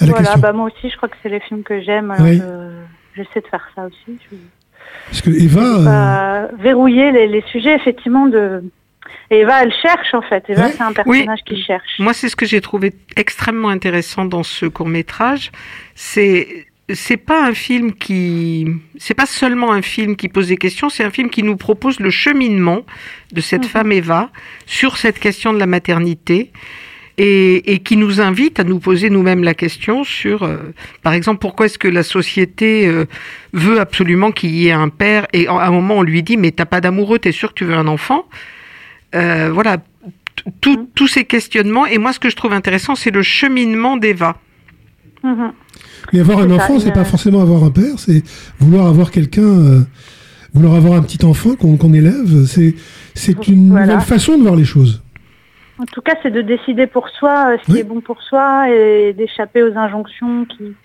À 0.01 0.05
la 0.05 0.11
voilà, 0.11 0.23
question. 0.25 0.41
bah 0.41 0.53
moi 0.53 0.65
aussi, 0.67 0.89
je 0.89 0.97
crois 0.97 1.09
que 1.09 1.15
c'est 1.21 1.29
les 1.29 1.39
films 1.41 1.63
que 1.63 1.81
j'aime. 1.81 2.11
alors 2.11 2.25
Oui. 2.25 2.37
je- 2.37 2.81
J'essaie 3.17 3.41
de 3.41 3.47
faire 3.47 3.67
ça 3.75 3.85
aussi. 3.87 4.17
Je, 4.31 4.35
Parce 5.07 5.21
que 5.21 5.29
Eva, 5.31 5.61
euh, 5.61 6.47
verrouiller 6.57 7.11
les, 7.11 7.27
les 7.27 7.41
sujets 7.51 7.75
effectivement 7.75 8.27
de. 8.27 8.63
Et 9.29 9.39
Eva, 9.39 9.63
elle 9.63 9.73
cherche 9.81 10.13
en 10.13 10.21
fait. 10.21 10.45
Eva, 10.49 10.69
c'est 10.69 10.81
un 10.81 10.93
personnage 10.93 11.39
qui 11.45 11.61
cherche. 11.61 11.99
Moi, 11.99 12.13
c'est 12.13 12.29
ce 12.29 12.35
que 12.37 12.45
j'ai 12.45 12.61
trouvé 12.61 12.93
extrêmement 13.17 13.67
intéressant 13.69 14.23
dans 14.25 14.43
ce 14.43 14.65
court 14.65 14.87
métrage. 14.87 15.51
C'est 15.95 16.67
c'est 16.93 17.17
pas 17.17 17.45
un 17.45 17.53
film 17.53 17.93
qui 17.93 18.67
c'est 18.97 19.13
pas 19.13 19.25
seulement 19.25 19.71
un 19.73 19.81
film 19.81 20.15
qui 20.15 20.27
pose 20.29 20.47
des 20.47 20.57
questions, 20.57 20.87
c'est 20.89 21.03
un 21.03 21.11
film 21.11 21.29
qui 21.29 21.43
nous 21.43 21.57
propose 21.57 21.99
le 21.99 22.09
cheminement 22.09 22.81
de 23.33 23.41
cette 23.41 23.65
femme 23.65 23.91
Eva 23.91 24.29
sur 24.65 24.97
cette 24.97 25.19
question 25.19 25.53
de 25.53 25.59
la 25.59 25.67
maternité. 25.67 26.51
Et, 27.17 27.73
et 27.73 27.79
qui 27.79 27.97
nous 27.97 28.21
invite 28.21 28.59
à 28.59 28.63
nous 28.63 28.79
poser 28.79 29.09
nous-mêmes 29.09 29.43
la 29.43 29.53
question 29.53 30.03
sur, 30.03 30.43
euh, 30.43 30.57
par 31.03 31.13
exemple, 31.13 31.39
pourquoi 31.39 31.65
est-ce 31.65 31.77
que 31.77 31.89
la 31.89 32.03
société 32.03 32.87
euh, 32.87 33.05
veut 33.53 33.79
absolument 33.79 34.31
qu'il 34.31 34.51
y 34.55 34.67
ait 34.67 34.71
un 34.71 34.89
père 34.89 35.27
et 35.33 35.45
à 35.47 35.53
un 35.67 35.71
moment 35.71 35.95
on 35.97 36.03
lui 36.03 36.23
dit 36.23 36.37
mais 36.37 36.51
t'as 36.51 36.65
pas 36.65 36.79
d'amoureux, 36.81 37.19
t'es 37.19 37.33
sûr 37.33 37.49
que 37.49 37.55
tu 37.55 37.65
veux 37.65 37.75
un 37.75 37.87
enfant? 37.87 38.25
Euh, 39.13 39.49
Voilà, 39.53 39.77
tout- 40.61 40.87
tous 40.95 41.07
ces 41.07 41.25
questionnements. 41.25 41.85
Et 41.85 41.97
moi, 41.97 42.13
ce 42.13 42.19
que 42.19 42.29
je 42.29 42.35
trouve 42.35 42.53
intéressant, 42.53 42.95
c'est 42.95 43.11
le 43.11 43.21
cheminement 43.21 43.97
d'Eva. 43.97 44.37
Mais 46.13 46.19
avoir 46.19 46.39
un 46.39 46.49
enfant, 46.51 46.79
c'est 46.79 46.93
pas 46.93 47.05
forcément 47.05 47.41
avoir 47.41 47.63
un 47.63 47.71
père, 47.71 47.97
c'est 47.97 48.23
vouloir 48.59 48.87
avoir 48.87 49.11
quelqu'un 49.11 49.41
euh, 49.43 49.81
vouloir 50.53 50.75
avoir 50.75 50.93
un 50.93 51.01
petit 51.03 51.23
enfant 51.25 51.55
qu'on 51.55 51.93
élève. 51.93 52.45
C'est 52.45 52.73
c'est 53.13 53.47
une 53.47 53.69
Voilà. 53.69 53.85
nouvelle 53.85 54.01
façon 54.05 54.37
de 54.37 54.43
voir 54.43 54.55
les 54.55 54.65
choses. 54.65 55.03
En 55.81 55.85
tout 55.85 56.01
cas, 56.01 56.13
c'est 56.21 56.29
de 56.29 56.41
décider 56.41 56.85
pour 56.85 57.09
soi 57.09 57.53
euh, 57.53 57.57
ce 57.63 57.71
qui 57.71 57.79
est 57.79 57.83
bon 57.83 58.01
pour 58.01 58.21
soi 58.21 58.69
et 58.69 59.13
d'échapper 59.13 59.63
aux 59.63 59.75
injonctions 59.75 60.45
qui, 60.45 60.75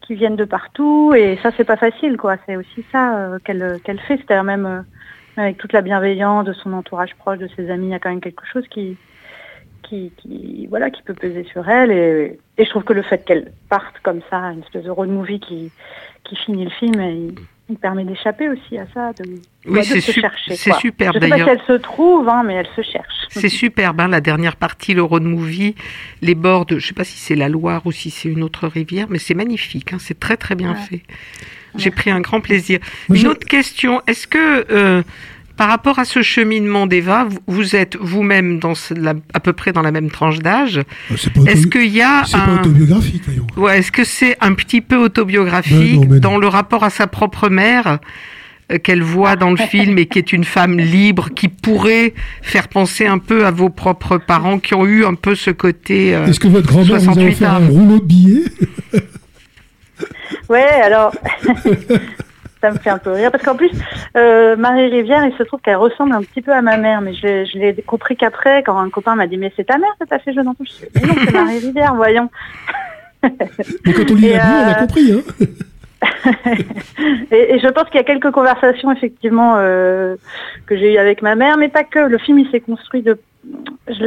qui 0.00 0.14
viennent 0.14 0.36
de 0.36 0.46
partout. 0.46 1.12
Et 1.14 1.38
ça, 1.42 1.50
c'est 1.54 1.64
pas 1.64 1.76
facile, 1.76 2.16
quoi. 2.16 2.36
C'est 2.46 2.56
aussi 2.56 2.82
ça 2.90 3.18
euh, 3.18 3.38
qu'elle 3.44 3.78
qu'elle 3.84 4.00
fait. 4.00 4.16
C'est-à-dire 4.16 4.44
même 4.44 4.64
euh, 4.64 4.80
avec 5.36 5.58
toute 5.58 5.74
la 5.74 5.82
bienveillance 5.82 6.46
de 6.46 6.54
son 6.54 6.72
entourage 6.72 7.14
proche, 7.16 7.38
de 7.38 7.48
ses 7.56 7.70
amis, 7.70 7.88
il 7.88 7.90
y 7.90 7.94
a 7.94 7.98
quand 7.98 8.08
même 8.08 8.22
quelque 8.22 8.46
chose 8.46 8.66
qui, 8.68 8.96
qui, 9.82 10.12
qui 10.16 10.66
voilà, 10.70 10.88
qui 10.88 11.02
peut 11.02 11.12
peser 11.12 11.44
sur 11.44 11.68
elle. 11.68 11.90
Et, 11.90 12.38
et 12.56 12.64
je 12.64 12.70
trouve 12.70 12.84
que 12.84 12.94
le 12.94 13.02
fait 13.02 13.26
qu'elle 13.26 13.52
parte 13.68 13.98
comme 14.02 14.22
ça, 14.30 14.38
une 14.38 14.60
espèce 14.60 14.84
de 14.84 14.90
road 14.90 15.10
movie 15.10 15.40
qui, 15.40 15.70
qui 16.24 16.36
finit 16.36 16.64
le 16.64 16.70
film, 16.70 16.98
et 17.02 17.34
il, 17.68 17.76
permet 17.76 18.04
d'échapper 18.04 18.48
aussi 18.48 18.78
à 18.78 18.86
ça, 18.94 19.12
de, 19.12 19.24
Oui, 19.66 19.84
c'est 19.84 20.00
se 20.00 20.12
su- 20.12 20.20
chercher. 20.20 20.56
c'est 20.56 20.70
quoi. 20.70 20.78
superbe, 20.80 21.16
Je 21.16 21.20
sais 21.20 21.28
pas 21.28 21.36
si 21.36 21.50
elle 21.50 21.62
se 21.66 21.72
trouve, 21.74 22.28
hein, 22.28 22.42
mais 22.44 22.54
elle 22.54 22.68
se 22.74 22.82
cherche. 22.82 23.14
C'est 23.30 23.48
superbe, 23.48 24.00
hein, 24.00 24.08
la 24.08 24.20
dernière 24.20 24.56
partie, 24.56 24.94
le 24.94 25.02
road 25.02 25.22
movie, 25.22 25.74
les 26.22 26.34
bords 26.34 26.66
de, 26.66 26.78
je 26.78 26.86
sais 26.86 26.94
pas 26.94 27.04
si 27.04 27.18
c'est 27.18 27.36
la 27.36 27.48
Loire 27.48 27.82
ou 27.84 27.92
si 27.92 28.10
c'est 28.10 28.28
une 28.28 28.42
autre 28.42 28.66
rivière, 28.68 29.06
mais 29.10 29.18
c'est 29.18 29.34
magnifique, 29.34 29.92
hein, 29.92 29.98
c'est 30.00 30.18
très 30.18 30.36
très 30.36 30.54
bien 30.54 30.74
fait. 30.74 31.02
J'ai 31.76 31.90
pris 31.90 32.10
un 32.10 32.20
grand 32.20 32.40
plaisir. 32.40 32.80
Une 33.12 33.26
autre 33.26 33.46
question, 33.46 34.00
est-ce 34.06 34.26
que 34.26 34.66
euh, 34.72 35.02
par 35.58 35.68
rapport 35.68 35.98
à 35.98 36.04
ce 36.06 36.22
cheminement 36.22 36.86
d'Eva, 36.86 37.26
vous, 37.46 37.76
êtes 37.76 37.96
vous-même 38.00 38.58
dans 38.60 38.74
ce- 38.74 38.94
la- 38.94 39.14
à 39.34 39.40
peu 39.40 39.52
près 39.52 39.72
dans 39.72 39.82
la 39.82 39.90
même 39.90 40.10
tranche 40.10 40.38
d'âge 40.38 40.80
Est-ce 41.46 41.66
qu'il 41.66 41.88
y 41.90 42.00
a 42.00 42.22
C'est 42.24 42.36
un... 42.36 42.40
pas 42.40 42.54
autobiographique, 42.60 43.22
voyons. 43.26 43.46
Ouais, 43.56 43.80
est-ce 43.80 43.92
que 43.92 44.04
c'est 44.04 44.36
un 44.40 44.54
petit 44.54 44.80
peu 44.80 44.96
autobiographique 44.96 45.74
Ben 45.76 45.94
non, 45.96 46.00
ben 46.06 46.14
non. 46.14 46.20
dans 46.20 46.38
le 46.38 46.46
rapport 46.48 46.84
à 46.84 46.90
sa 46.90 47.06
propre 47.08 47.48
mère 47.48 47.98
euh, 48.70 48.78
qu'elle 48.78 49.02
voit 49.02 49.34
dans 49.36 49.50
le 49.50 49.56
film 49.56 49.98
et 49.98 50.06
qui 50.06 50.18
est 50.18 50.32
une 50.32 50.44
femme 50.44 50.78
libre 50.78 51.30
qui 51.34 51.48
pourrait 51.48 52.14
faire 52.42 52.68
penser 52.68 53.06
un 53.06 53.18
peu 53.18 53.44
à 53.44 53.50
vos 53.50 53.68
propres 53.70 54.16
parents 54.18 54.58
qui 54.60 54.74
ont 54.74 54.86
eu 54.86 55.04
un 55.04 55.14
peu 55.14 55.34
ce 55.34 55.50
côté 55.50 56.14
euh, 56.14 56.26
Est-ce 56.26 56.38
que 56.40 56.48
votre 56.48 56.66
grand-mère 56.68 56.86
vous 56.86 56.94
a 56.94 57.14
68 57.14 57.32
offert 57.32 57.54
un 57.54 57.66
rouleau 57.66 57.98
de 57.98 58.04
billets? 58.04 58.44
Ouais, 60.48 60.62
alors, 60.84 61.12
ça 62.60 62.70
me 62.70 62.78
fait 62.78 62.90
un 62.90 62.98
peu 62.98 63.12
rire. 63.12 63.30
Parce 63.30 63.44
qu'en 63.44 63.56
plus, 63.56 63.70
euh, 64.16 64.56
Marie 64.56 64.86
Rivière, 64.88 65.24
il 65.24 65.32
se 65.36 65.42
trouve 65.42 65.60
qu'elle 65.60 65.76
ressemble 65.76 66.12
un 66.12 66.22
petit 66.22 66.42
peu 66.42 66.52
à 66.52 66.62
ma 66.62 66.76
mère, 66.76 67.00
mais 67.00 67.14
je, 67.14 67.22
l'ai- 67.26 67.46
je 67.46 67.58
l'ai 67.58 67.74
compris 67.82 68.16
qu'après, 68.16 68.62
quand 68.62 68.78
un 68.78 68.90
copain 68.90 69.14
m'a 69.14 69.26
dit 69.26 69.36
Mais 69.36 69.52
c'est 69.56 69.64
ta 69.64 69.78
mère 69.78 69.90
que 70.00 70.06
t'as 70.06 70.18
fait 70.18 70.32
jeune 70.32 70.48
enfant 70.48 70.64
Je 70.64 70.86
Mais 71.00 71.06
non, 71.06 71.14
c'est 71.24 71.32
Marie 71.32 71.58
Rivière, 71.58 71.94
voyons. 71.94 72.30
Mais 73.22 73.92
quand 73.92 74.10
on 74.10 74.14
lit 74.14 74.26
Et, 74.28 74.36
la 74.36 74.44
bio, 74.44 74.54
on 74.54 74.68
a 74.68 74.70
euh, 74.70 74.74
compris. 74.74 75.12
Hein 75.12 75.44
Et, 77.32 77.54
et 77.54 77.58
je 77.58 77.68
pense 77.68 77.84
qu'il 77.86 77.96
y 77.96 78.00
a 78.00 78.04
quelques 78.04 78.30
conversations, 78.30 78.92
effectivement, 78.92 79.54
euh, 79.56 80.16
que 80.66 80.76
j'ai 80.76 80.94
eues 80.94 80.98
avec 80.98 81.22
ma 81.22 81.34
mère, 81.34 81.56
mais 81.58 81.68
pas 81.68 81.84
que. 81.84 81.98
Le 81.98 82.18
film, 82.18 82.38
il 82.38 82.48
s'est 82.50 82.60
construit 82.60 83.02
de. 83.02 83.18
Je 83.88 84.02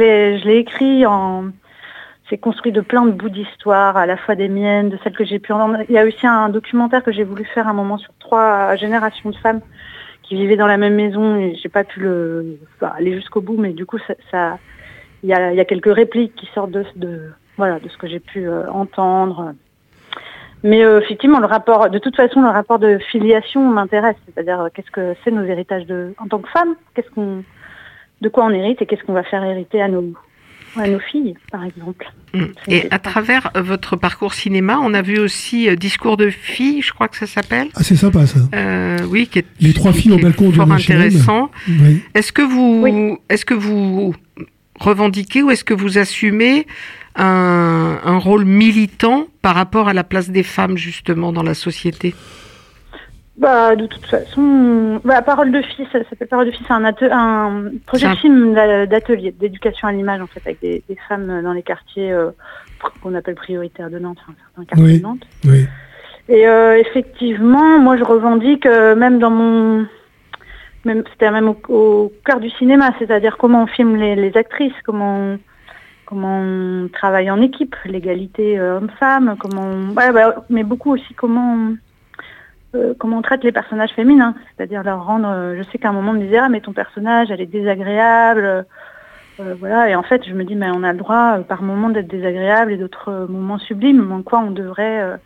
l'ai 0.46 0.56
écrit 0.56 1.04
en. 1.06 1.44
C'est 2.32 2.38
construit 2.38 2.72
de 2.72 2.80
plein 2.80 3.04
de 3.04 3.10
bouts 3.10 3.28
d'histoire, 3.28 3.98
à 3.98 4.06
la 4.06 4.16
fois 4.16 4.34
des 4.36 4.48
miennes, 4.48 4.88
de 4.88 4.98
celles 5.04 5.14
que 5.14 5.22
j'ai 5.22 5.38
pu 5.38 5.52
entendre. 5.52 5.80
Il 5.90 5.94
y 5.94 5.98
a 5.98 6.06
aussi 6.06 6.26
un 6.26 6.48
documentaire 6.48 7.04
que 7.04 7.12
j'ai 7.12 7.24
voulu 7.24 7.44
faire 7.44 7.68
un 7.68 7.74
moment 7.74 7.98
sur 7.98 8.10
trois 8.20 8.74
générations 8.76 9.28
de 9.28 9.36
femmes 9.36 9.60
qui 10.22 10.36
vivaient 10.36 10.56
dans 10.56 10.66
la 10.66 10.78
même 10.78 10.94
maison 10.94 11.36
et 11.36 11.54
j'ai 11.62 11.68
pas 11.68 11.84
pu 11.84 12.00
le 12.00 12.56
enfin, 12.76 12.90
aller 12.96 13.12
jusqu'au 13.12 13.42
bout, 13.42 13.58
mais 13.58 13.74
du 13.74 13.84
coup, 13.84 13.98
ça, 14.30 14.56
il 15.22 15.28
y 15.28 15.34
a, 15.34 15.64
quelques 15.66 15.94
répliques 15.94 16.34
qui 16.34 16.48
sortent 16.54 16.70
de, 16.70 16.86
de 16.96 17.32
voilà 17.58 17.80
de 17.80 17.88
ce 17.90 17.98
que 17.98 18.06
j'ai 18.06 18.20
pu 18.20 18.48
euh, 18.48 18.66
entendre. 18.70 19.52
Mais 20.62 20.82
euh, 20.82 21.02
effectivement, 21.02 21.38
le 21.38 21.44
rapport, 21.44 21.90
de 21.90 21.98
toute 21.98 22.16
façon, 22.16 22.40
le 22.40 22.48
rapport 22.48 22.78
de 22.78 22.96
filiation 23.10 23.60
m'intéresse. 23.60 24.16
C'est-à-dire, 24.24 24.58
euh, 24.58 24.68
qu'est-ce 24.72 24.90
que 24.90 25.14
c'est 25.22 25.32
nos 25.32 25.44
héritages 25.44 25.84
de, 25.84 26.14
en 26.16 26.28
tant 26.28 26.38
que 26.38 26.48
femme 26.48 26.76
Qu'est-ce 26.94 27.10
qu'on, 27.10 27.44
de 28.22 28.28
quoi 28.30 28.46
on 28.46 28.50
hérite 28.52 28.80
et 28.80 28.86
qu'est-ce 28.86 29.02
qu'on 29.04 29.12
va 29.12 29.22
faire 29.22 29.44
hériter 29.44 29.82
à 29.82 29.88
nos, 29.88 30.14
à 30.76 30.88
nos 30.88 30.98
filles, 31.00 31.34
par 31.50 31.64
exemple. 31.64 32.06
Mm. 32.34 32.44
Et 32.68 32.90
à 32.90 32.98
travers 32.98 33.50
euh, 33.56 33.62
votre 33.62 33.96
parcours 33.96 34.34
cinéma, 34.34 34.78
on 34.82 34.94
a 34.94 35.02
vu 35.02 35.18
aussi 35.18 35.68
euh, 35.68 35.76
Discours 35.76 36.16
de 36.16 36.30
filles, 36.30 36.82
je 36.82 36.92
crois 36.92 37.08
que 37.08 37.16
ça 37.16 37.26
s'appelle. 37.26 37.68
Ah, 37.74 37.82
c'est 37.82 37.96
sympa 37.96 38.26
ça. 38.26 38.40
Euh, 38.54 38.98
oui, 39.08 39.26
qui 39.26 39.40
est 39.40 39.46
Les 39.60 39.72
trois 39.74 39.92
filles 39.92 40.12
au 40.12 40.18
balcon 40.18 40.48
du 40.50 40.56
fort 40.56 40.66
HLM. 40.66 40.74
intéressant. 40.76 41.50
Oui. 41.68 42.02
Est-ce 42.14 42.32
que 42.32 42.42
vous, 42.42 43.18
est-ce 43.28 43.44
que 43.44 43.54
vous 43.54 44.14
revendiquez 44.80 45.42
ou 45.42 45.50
est-ce 45.50 45.64
que 45.64 45.74
vous 45.74 45.98
assumez 45.98 46.66
un, 47.16 47.98
un 48.02 48.16
rôle 48.18 48.44
militant 48.44 49.26
par 49.42 49.54
rapport 49.54 49.88
à 49.88 49.92
la 49.92 50.04
place 50.04 50.30
des 50.30 50.42
femmes 50.42 50.76
justement 50.76 51.32
dans 51.32 51.42
la 51.42 51.54
société? 51.54 52.14
Bah, 53.38 53.74
de 53.76 53.86
toute 53.86 54.04
façon, 54.06 55.00
bah, 55.04 55.22
Parole 55.22 55.50
de 55.52 55.62
fille, 55.62 55.86
ça 55.90 55.98
s'appelle 56.10 56.28
Parole 56.28 56.46
de 56.46 56.50
fille, 56.50 56.66
c'est 56.66 56.72
un, 57.10 57.64
projet 57.86 58.08
de 58.10 58.14
film 58.16 58.52
d'a- 58.54 58.86
d'atelier, 58.86 59.32
d'éducation 59.32 59.88
à 59.88 59.92
l'image, 59.92 60.20
en 60.20 60.26
fait, 60.26 60.42
avec 60.44 60.60
des, 60.60 60.82
des 60.86 60.98
femmes 61.08 61.40
dans 61.42 61.52
les 61.54 61.62
quartiers 61.62 62.12
euh, 62.12 62.30
qu'on 63.02 63.14
appelle 63.14 63.34
prioritaires 63.34 63.88
de 63.88 63.98
Nantes, 63.98 64.18
enfin, 64.22 64.34
certains 64.38 64.64
quartiers 64.66 64.84
Oui. 64.84 64.98
de 64.98 65.02
Nantes. 65.02 65.26
Oui. 65.46 65.66
Et 66.28 66.46
euh, 66.46 66.78
effectivement, 66.78 67.78
moi 67.80 67.96
je 67.96 68.04
revendique 68.04 68.64
euh, 68.66 68.94
même 68.94 69.18
dans 69.18 69.30
mon 69.30 69.86
même 70.84 71.02
c'était 71.10 71.30
même 71.32 71.48
au, 71.48 71.56
au 71.68 72.12
cœur 72.24 72.38
du 72.38 72.48
cinéma, 72.50 72.90
c'est-à-dire 72.98 73.36
comment 73.38 73.64
on 73.64 73.66
filme 73.66 73.96
les, 73.96 74.14
les 74.14 74.36
actrices, 74.36 74.72
comment 74.84 75.16
on, 75.18 75.38
comment 76.06 76.38
on 76.40 76.88
travaille 76.92 77.28
en 77.30 77.40
équipe, 77.40 77.74
l'égalité 77.86 78.56
euh, 78.58 78.76
homme-femme, 78.76 79.34
comment 79.40 79.62
on- 79.62 79.94
ouais, 79.96 80.12
bah, 80.12 80.44
mais 80.48 80.62
beaucoup 80.62 80.92
aussi 80.92 81.12
comment 81.14 81.54
on, 81.54 81.76
euh, 82.74 82.94
comment 82.98 83.18
on 83.18 83.22
traite 83.22 83.44
les 83.44 83.52
personnages 83.52 83.90
féminins, 83.90 84.34
c'est-à-dire 84.56 84.82
leur 84.82 85.04
rendre. 85.06 85.28
euh, 85.28 85.56
je 85.58 85.62
sais 85.70 85.78
qu'à 85.78 85.90
un 85.90 85.92
moment 85.92 86.10
on 86.12 86.14
me 86.14 86.20
disait 86.20 86.38
ah 86.38 86.48
mais 86.48 86.60
ton 86.60 86.72
personnage 86.72 87.30
elle 87.30 87.40
est 87.40 87.46
désagréable. 87.46 88.64
euh, 89.40 89.54
voilà, 89.58 89.88
et 89.90 89.94
en 89.96 90.02
fait, 90.02 90.26
je 90.26 90.34
me 90.34 90.44
dis, 90.44 90.54
mais 90.54 90.68
on 90.70 90.82
a 90.82 90.92
le 90.92 90.98
droit 90.98 91.38
par 91.48 91.62
moments 91.62 91.88
d'être 91.88 92.06
désagréable 92.08 92.72
et 92.72 92.76
d'autres 92.76 93.26
moments 93.28 93.58
sublimes. 93.58 94.12
En 94.12 94.22
quoi 94.22 94.40
on 94.40 94.50
devrait 94.50 95.18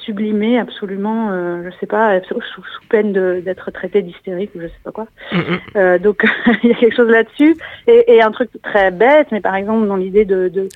sublimer 0.00 0.58
absolument, 0.58 1.28
je 1.62 1.68
sais 1.80 1.86
pas, 1.86 2.20
sous, 2.22 2.40
peine 2.88 3.12
d'être 3.12 3.70
traité 3.70 4.00
d'hystérique 4.00 4.52
ou 4.54 4.60
je 4.60 4.68
sais 4.68 4.80
pas 4.84 4.92
quoi. 4.92 5.06
Euh, 5.76 5.98
donc 5.98 6.24
il 6.62 6.70
y 6.70 6.72
a 6.72 6.76
quelque 6.76 6.94
chose 6.96 7.10
là-dessus. 7.10 7.56
Et, 7.86 8.14
et 8.14 8.22
un 8.22 8.30
truc 8.30 8.50
très 8.62 8.90
bête, 8.90 9.28
mais 9.32 9.40
par 9.40 9.54
exemple 9.54 9.86
dans 9.86 9.96
l'idée 9.96 10.24
de, 10.24 10.48
de 10.48 10.68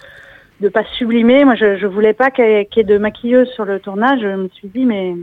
de 0.60 0.68
pas 0.68 0.84
sublimer, 0.98 1.46
moi 1.46 1.54
je, 1.54 1.78
je 1.78 1.86
voulais 1.86 2.12
pas 2.12 2.30
qu'il 2.30 2.44
y, 2.44 2.48
ait- 2.48 2.66
qu'il 2.66 2.80
y 2.80 2.80
ait 2.82 2.94
de 2.94 2.98
maquilleuse 2.98 3.48
sur 3.52 3.64
le 3.64 3.80
tournage. 3.80 4.20
Je 4.20 4.26
me 4.26 4.48
suis 4.48 4.68
dit 4.68 4.84
mais 4.84 5.14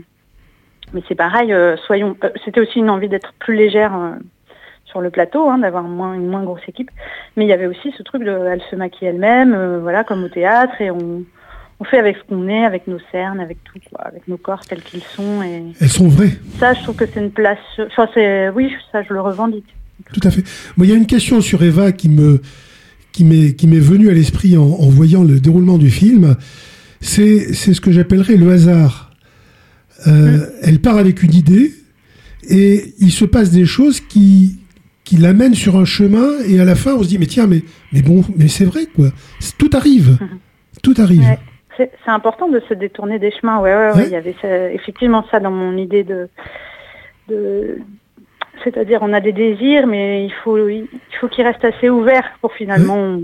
mais 0.94 1.02
c'est 1.08 1.16
pareil, 1.16 1.52
euh, 1.54 1.76
soyons. 1.86 2.16
euh, 2.24 2.30
C'était 2.46 2.62
aussi 2.62 2.80
une 2.80 2.90
envie 2.90 3.10
d'être 3.10 3.34
plus 3.40 3.56
légère 3.56 3.94
euh, 3.96 4.12
sur 4.86 5.02
le 5.02 5.10
plateau, 5.10 5.50
hein, 5.50 5.58
d'avoir 5.60 5.84
moins 5.84 6.14
une 6.14 6.28
moins 6.28 6.44
grosse 6.44 6.62
équipe. 6.68 6.90
Mais 7.36 7.46
il 7.46 7.50
y 7.50 7.54
avait 7.54 7.68
aussi 7.68 7.92
ce 7.98 8.04
truc 8.04 8.24
de, 8.24 8.32
elle 8.32 8.62
se 8.72 8.76
maquille 8.76 9.08
elle-même, 9.10 9.54
euh, 9.54 9.80
voilà, 9.82 10.04
comme 10.04 10.24
au 10.24 10.30
théâtre, 10.30 10.80
et 10.80 10.92
on 10.92 11.24
on 11.80 11.84
fait 11.84 12.00
avec 12.00 12.18
ce 12.18 12.24
qu'on 12.24 12.48
est, 12.48 12.66
avec 12.66 12.88
nos 12.88 12.98
cernes, 13.12 13.40
avec 13.40 13.64
tout, 13.64 13.78
quoi, 13.92 14.02
avec 14.08 14.28
nos 14.28 14.38
corps 14.38 14.62
tels 14.66 14.82
qu'ils 14.82 15.04
sont. 15.04 15.44
Et 15.44 15.62
Elles 15.80 15.90
sont 15.90 16.08
vraies. 16.08 16.32
ça, 16.60 16.74
je 16.74 16.82
trouve 16.82 16.96
que 16.96 17.06
c'est 17.06 17.20
une 17.20 17.30
place. 17.30 17.60
Enfin, 17.78 18.10
c'est 18.16 18.50
oui, 18.50 18.74
ça, 18.92 19.04
je 19.04 19.14
le 19.14 19.22
revendique. 19.22 19.76
Tout 20.12 20.22
à 20.24 20.32
fait. 20.32 20.42
Moi, 20.76 20.88
il 20.88 20.90
y 20.90 20.94
a 20.94 20.96
une 20.96 21.06
question 21.06 21.40
sur 21.40 21.62
Eva 21.62 21.92
qui 21.92 22.10
me 22.10 22.42
qui 23.12 23.24
m'est 23.26 23.54
qui 23.56 23.68
m'est 23.68 23.78
venue 23.80 24.10
à 24.10 24.14
l'esprit 24.14 24.58
en, 24.58 24.64
en 24.64 24.90
voyant 24.90 25.24
le 25.24 25.40
déroulement 25.40 25.78
du 25.78 25.92
film. 25.92 26.36
C'est 27.00 27.54
c'est 27.54 27.76
ce 27.76 27.82
que 27.82 27.92
j'appellerais 27.92 28.38
le 28.38 28.52
hasard. 28.52 29.07
Euh, 30.06 30.46
Elle 30.62 30.80
part 30.80 30.98
avec 30.98 31.24
une 31.24 31.34
idée 31.34 31.72
et 32.50 32.94
il 33.00 33.12
se 33.12 33.26
passe 33.26 33.50
des 33.52 33.66
choses 33.66 34.00
qui 34.00 34.60
qui 35.04 35.16
l'amènent 35.18 35.56
sur 35.56 35.78
un 35.78 35.86
chemin 35.86 36.28
et 36.46 36.60
à 36.60 36.66
la 36.66 36.76
fin 36.76 36.94
on 36.96 37.02
se 37.02 37.08
dit 37.08 37.18
mais 37.18 37.26
tiens 37.26 37.48
mais 37.48 37.62
mais 37.94 38.02
bon 38.02 38.24
mais 38.36 38.48
c'est 38.50 38.66
vrai 38.66 38.86
quoi. 38.94 39.08
Tout 39.58 39.70
arrive. 39.74 40.18
Tout 40.84 40.94
arrive. 40.98 41.22
Ouais. 41.22 41.40
C'est 41.78 41.92
important 42.08 42.50
de 42.50 42.60
se 42.68 42.74
détourner 42.74 43.18
des 43.20 43.32
chemins. 43.32 43.60
Ouais, 43.60 43.74
ouais, 43.74 43.92
ouais. 43.96 44.06
Il 44.08 44.12
y 44.12 44.16
avait 44.16 44.36
ça- 44.42 44.72
effectivement 44.72 45.24
ça 45.32 45.40
dans 45.40 45.52
mon 45.52 45.78
idée 45.78 46.04
de, 46.04 46.28
de 47.30 47.78
c'est-à-dire 48.64 49.00
on 49.04 49.14
a 49.14 49.20
des 49.22 49.32
désirs, 49.32 49.86
mais 49.88 50.26
il 50.26 50.34
faut 50.44 50.58
il 50.68 50.88
faut 51.22 51.28
qu'ils 51.28 51.46
restent 51.46 51.64
assez 51.66 51.90
ouverts 51.90 52.30
pour 52.42 52.52
finalement 52.54 53.20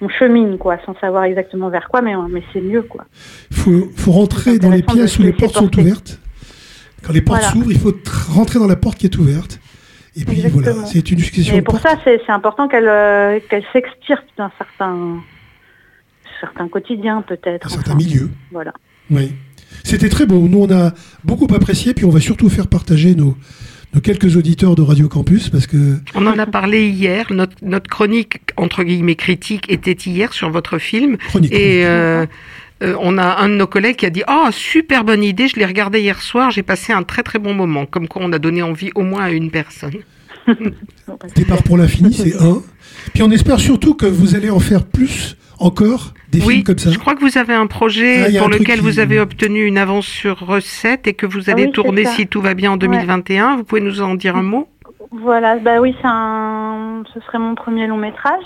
on 0.00 0.08
chemine 0.08 0.56
quoi, 0.58 0.78
sans 0.86 0.94
savoir 0.98 1.24
exactement 1.24 1.68
vers 1.68 1.88
quoi, 1.88 2.00
mais 2.02 2.14
mais 2.30 2.42
c'est 2.52 2.60
mieux 2.60 2.82
quoi. 2.82 3.04
faut, 3.52 3.88
faut 3.96 4.12
rentrer 4.12 4.58
dans 4.58 4.70
les 4.70 4.82
pièces 4.82 5.18
où 5.18 5.22
les 5.22 5.32
portes 5.32 5.54
sont 5.54 5.78
ouvertes. 5.78 6.20
Quand 7.02 7.12
les 7.12 7.22
portes 7.22 7.40
Voilà. 7.40 7.52
s'ouvrent, 7.52 7.72
il 7.72 7.78
faut 7.78 7.92
tr- 7.92 8.30
rentrer 8.32 8.58
dans 8.58 8.66
la 8.66 8.76
porte 8.76 8.98
qui 8.98 9.06
est 9.06 9.16
ouverte. 9.16 9.58
Et 10.16 10.24
puis 10.24 10.42
voilà, 10.48 10.84
c'est 10.86 11.10
une 11.10 11.16
discussion. 11.16 11.54
Et 11.56 11.62
pour 11.62 11.78
ça, 11.78 11.96
c'est 12.04 12.20
important 12.28 12.68
qu'elle 12.68 12.88
euh, 12.88 13.38
qu'elle 13.48 13.64
s'extirpe 13.72 14.24
d'un 14.36 14.50
certain 14.58 15.20
certain 16.40 16.68
quotidien 16.68 17.22
peut-être. 17.22 17.66
Un 17.66 17.70
certain 17.70 17.94
milieu. 17.94 18.28
Voilà. 18.52 18.72
Oui. 19.10 19.32
C'était 19.84 20.08
très 20.08 20.26
beau. 20.26 20.40
Nous, 20.48 20.58
on 20.62 20.70
a 20.70 20.92
beaucoup 21.24 21.46
apprécié, 21.54 21.94
puis 21.94 22.04
on 22.04 22.10
va 22.10 22.20
surtout 22.20 22.48
faire 22.48 22.66
partager 22.66 23.14
nos, 23.14 23.36
nos 23.94 24.00
quelques 24.00 24.36
auditeurs 24.36 24.76
de 24.76 24.82
Radio 24.82 25.08
Campus 25.08 25.48
parce 25.48 25.66
que 25.66 25.98
On 26.14 26.26
en 26.26 26.38
a 26.38 26.46
parlé 26.46 26.88
hier. 26.88 27.26
Notre, 27.30 27.56
notre 27.62 27.90
chronique, 27.90 28.40
entre 28.56 28.84
guillemets, 28.84 29.16
critique, 29.16 29.70
était 29.70 29.92
hier 29.92 30.32
sur 30.32 30.50
votre 30.50 30.78
film. 30.78 31.16
Chronique, 31.28 31.52
et 31.52 31.84
euh, 31.84 32.26
Euh, 32.82 32.96
on 33.00 33.18
a 33.18 33.42
un 33.42 33.48
de 33.48 33.54
nos 33.54 33.66
collègues 33.66 33.96
qui 33.96 34.06
a 34.06 34.10
dit 34.10 34.22
Oh, 34.28 34.48
super 34.52 35.04
bonne 35.04 35.22
idée, 35.22 35.48
je 35.48 35.56
l'ai 35.56 35.66
regardé 35.66 36.00
hier 36.00 36.20
soir, 36.22 36.50
j'ai 36.50 36.62
passé 36.62 36.92
un 36.92 37.02
très 37.02 37.22
très 37.22 37.38
bon 37.38 37.52
moment. 37.52 37.84
Comme 37.86 38.08
quoi, 38.08 38.22
on 38.24 38.32
a 38.32 38.38
donné 38.38 38.62
envie 38.62 38.90
au 38.94 39.02
moins 39.02 39.24
à 39.24 39.30
une 39.30 39.50
personne. 39.50 39.96
Départ 41.36 41.62
pour 41.62 41.76
l'infini, 41.76 42.14
c'est 42.14 42.40
un. 42.40 42.62
Puis 43.12 43.22
on 43.22 43.30
espère 43.30 43.60
surtout 43.60 43.94
que 43.94 44.06
vous 44.06 44.34
allez 44.34 44.50
en 44.50 44.60
faire 44.60 44.84
plus 44.84 45.36
encore 45.58 46.14
des 46.30 46.40
oui, 46.44 46.54
films 46.54 46.64
comme 46.64 46.78
ça. 46.78 46.90
je 46.90 46.98
crois 46.98 47.14
que 47.14 47.20
vous 47.20 47.38
avez 47.38 47.54
un 47.54 47.66
projet 47.66 48.24
Ah, 48.34 48.38
pour 48.38 48.46
un 48.48 48.50
lequel 48.50 48.76
qui- 48.78 48.84
vous 48.84 48.98
avez 49.00 49.18
obtenu 49.20 49.64
une 49.64 49.78
avance 49.78 50.06
sur 50.06 50.38
recette 50.38 51.06
et 51.06 51.14
que 51.14 51.26
vous 51.26 51.48
Ah 51.48 51.52
allez 51.52 51.62
oui, 51.64 51.68
c'est 51.74 51.82
tourner 51.82 52.04
si 52.06 52.26
tout 52.26 52.40
va 52.40 52.54
bien 52.54 52.72
en 52.72 52.76
2021. 52.76 53.56
Vous 53.56 53.64
pouvez 53.64 53.80
nous 53.80 54.00
en 54.02 54.14
dire 54.14 54.36
un 54.36 54.42
mot? 54.42 54.68
Voilà, 55.12 55.56
bah 55.58 55.80
oui, 55.80 55.94
c'est 56.00 56.06
un... 56.08 57.02
ce 57.12 57.20
serait 57.20 57.38
mon 57.38 57.54
premier 57.54 57.86
long 57.86 57.96
métrage. 57.96 58.44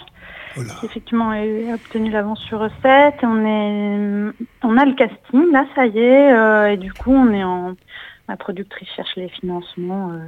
Qui, 0.55 0.87
effectivement, 0.87 1.31
a 1.31 1.45
eu- 1.45 1.69
a 1.69 1.75
obtenu 1.75 2.11
l'avance 2.13 2.39
sur 2.43 2.61
recette. 2.61 3.17
On 3.25 3.45
est, 3.45 4.33
on 4.63 4.77
a 4.79 4.85
le 4.85 4.95
casting, 4.95 5.51
là, 5.53 5.65
ça 5.75 5.85
y 5.87 5.99
est, 5.99 6.33
euh, 6.33 6.71
et 6.71 6.77
du 6.77 6.93
coup, 6.93 7.13
on 7.13 7.33
est 7.33 7.43
en, 7.43 7.75
ma 8.29 8.37
productrice 8.37 8.89
cherche 8.95 9.17
les 9.17 9.29
financements 9.29 10.13
euh, 10.13 10.19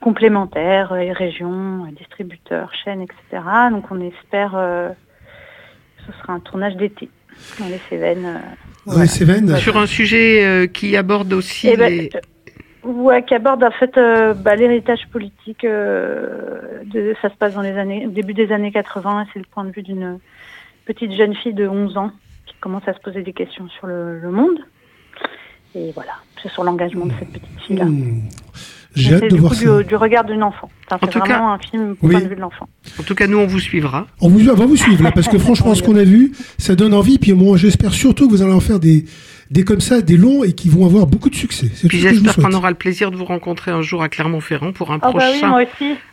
complémentaires, 0.00 0.92
euh, 0.92 0.98
et 0.98 1.10
régions, 1.12 1.84
euh, 1.84 1.90
distributeurs, 1.98 2.70
chaînes, 2.84 3.02
etc. 3.02 3.42
Donc, 3.72 3.86
on 3.90 4.00
espère, 4.00 4.52
euh, 4.54 4.90
ce 6.06 6.12
sera 6.20 6.32
un 6.34 6.40
tournage 6.40 6.76
d'été 6.76 7.08
dans 7.58 7.66
les 7.66 7.80
Cévennes. 7.90 8.24
euh, 8.86 8.92
Dans 8.92 9.00
les 9.00 9.06
Cévennes. 9.06 9.56
Sur 9.56 9.76
un 9.76 9.86
sujet 9.86 10.44
euh, 10.44 10.66
qui 10.66 10.96
aborde 10.96 11.32
aussi 11.32 11.68
Eh 11.72 11.76
ben, 11.76 11.90
les... 11.92 12.10
Ouais, 12.84 13.24
qui 13.24 13.34
aborde 13.34 13.64
en 13.64 13.70
fait 13.72 13.96
euh, 13.98 14.32
bah, 14.32 14.54
l'héritage 14.54 15.06
politique. 15.12 15.64
euh, 15.64 16.82
de, 16.84 17.14
ça 17.20 17.28
se 17.30 17.34
passe 17.34 17.54
dans 17.54 17.62
les 17.62 17.76
années, 17.76 18.06
au 18.06 18.10
début 18.10 18.32
des 18.34 18.52
années 18.52 18.70
80. 18.72 19.22
et 19.22 19.26
C'est 19.32 19.38
le 19.40 19.44
point 19.50 19.64
de 19.64 19.72
vue 19.72 19.82
d'une 19.82 20.18
petite 20.84 21.12
jeune 21.12 21.34
fille 21.34 21.52
de 21.54 21.66
11 21.66 21.96
ans 21.96 22.12
qui 22.46 22.54
commence 22.60 22.86
à 22.86 22.94
se 22.94 23.00
poser 23.00 23.22
des 23.22 23.32
questions 23.32 23.68
sur 23.70 23.88
le, 23.88 24.20
le 24.20 24.30
monde. 24.30 24.58
Et 25.74 25.90
voilà, 25.94 26.12
c'est 26.42 26.48
sur 26.50 26.62
l'engagement 26.64 27.06
de 27.06 27.12
cette 27.18 27.32
petite 27.32 27.60
fille-là. 27.66 27.84
Hmm. 27.86 28.20
J'ai 28.96 29.14
hâte 29.14 29.22
de 29.24 29.28
du 29.28 29.36
voir 29.38 29.52
coup 29.52 29.58
ça. 29.58 29.78
Du, 29.78 29.84
du 29.84 29.96
regard 29.96 30.24
d'un 30.24 30.42
enfant. 30.42 30.70
Enfin, 30.90 30.96
En 31.02 31.06
c'est 31.06 31.12
tout 31.12 31.18
vraiment 31.18 31.38
cas- 31.38 31.44
un 31.54 31.58
film 31.70 31.96
Oui. 32.02 32.12
point 32.12 32.20
de 32.20 32.28
vue 32.28 32.36
de 32.36 32.40
l'enfant. 32.40 32.68
En 32.98 33.02
tout 33.02 33.14
cas, 33.14 33.26
nous, 33.26 33.38
on 33.38 33.46
vous 33.46 33.60
suivra. 33.60 34.06
On, 34.20 34.28
vous, 34.28 34.48
on 34.48 34.54
va 34.54 34.66
vous 34.66 34.76
suivre 34.76 35.02
là, 35.02 35.10
parce 35.12 35.28
que 35.28 35.38
franchement, 35.46 35.74
ce 35.74 35.82
qu'on 35.82 35.96
a 35.96 36.04
vu, 36.04 36.32
ça 36.58 36.74
donne 36.74 36.94
envie. 36.94 37.18
Puis 37.18 37.32
moi, 37.32 37.56
j'espère 37.56 37.92
surtout 37.92 38.26
que 38.26 38.32
vous 38.32 38.42
allez 38.42 38.52
en 38.52 38.60
faire 38.60 38.78
des, 38.80 39.04
des 39.50 39.64
comme 39.64 39.80
ça, 39.80 40.00
des 40.00 40.16
longs 40.16 40.44
et 40.44 40.52
qui 40.52 40.68
vont 40.68 40.86
avoir 40.86 41.06
beaucoup 41.06 41.30
de 41.30 41.34
succès. 41.34 41.66
C'est 41.74 41.82
tout 41.82 41.88
Puis 41.88 41.98
j'espère 42.00 42.36
qu'on 42.36 42.52
aura 42.52 42.70
le 42.70 42.76
plaisir 42.76 43.10
de 43.10 43.16
vous 43.16 43.24
rencontrer 43.24 43.70
un 43.70 43.82
jour 43.82 44.02
à 44.02 44.08
Clermont-Ferrand 44.08 44.72
pour 44.72 44.92
un 44.92 44.98
Ah 45.02 45.10
bah 45.12 45.24
oui, 45.30 45.38
prochain, 45.40 45.66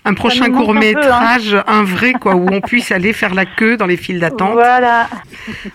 un 0.06 0.14
prochain 0.14 0.46
un 0.54 0.70
hein. 0.70 0.74
métrage, 0.74 1.58
un 1.68 1.84
vrai 1.84 2.14
quoi, 2.14 2.36
où 2.36 2.48
on 2.52 2.62
puisse 2.62 2.92
aller 2.98 3.14
faire 3.14 3.34
la 3.34 3.46
queue 3.46 3.78
dans 3.78 3.88
les 3.88 3.98
files 3.98 4.20
d'attente. 4.20 4.54
Voilà. 4.54 5.10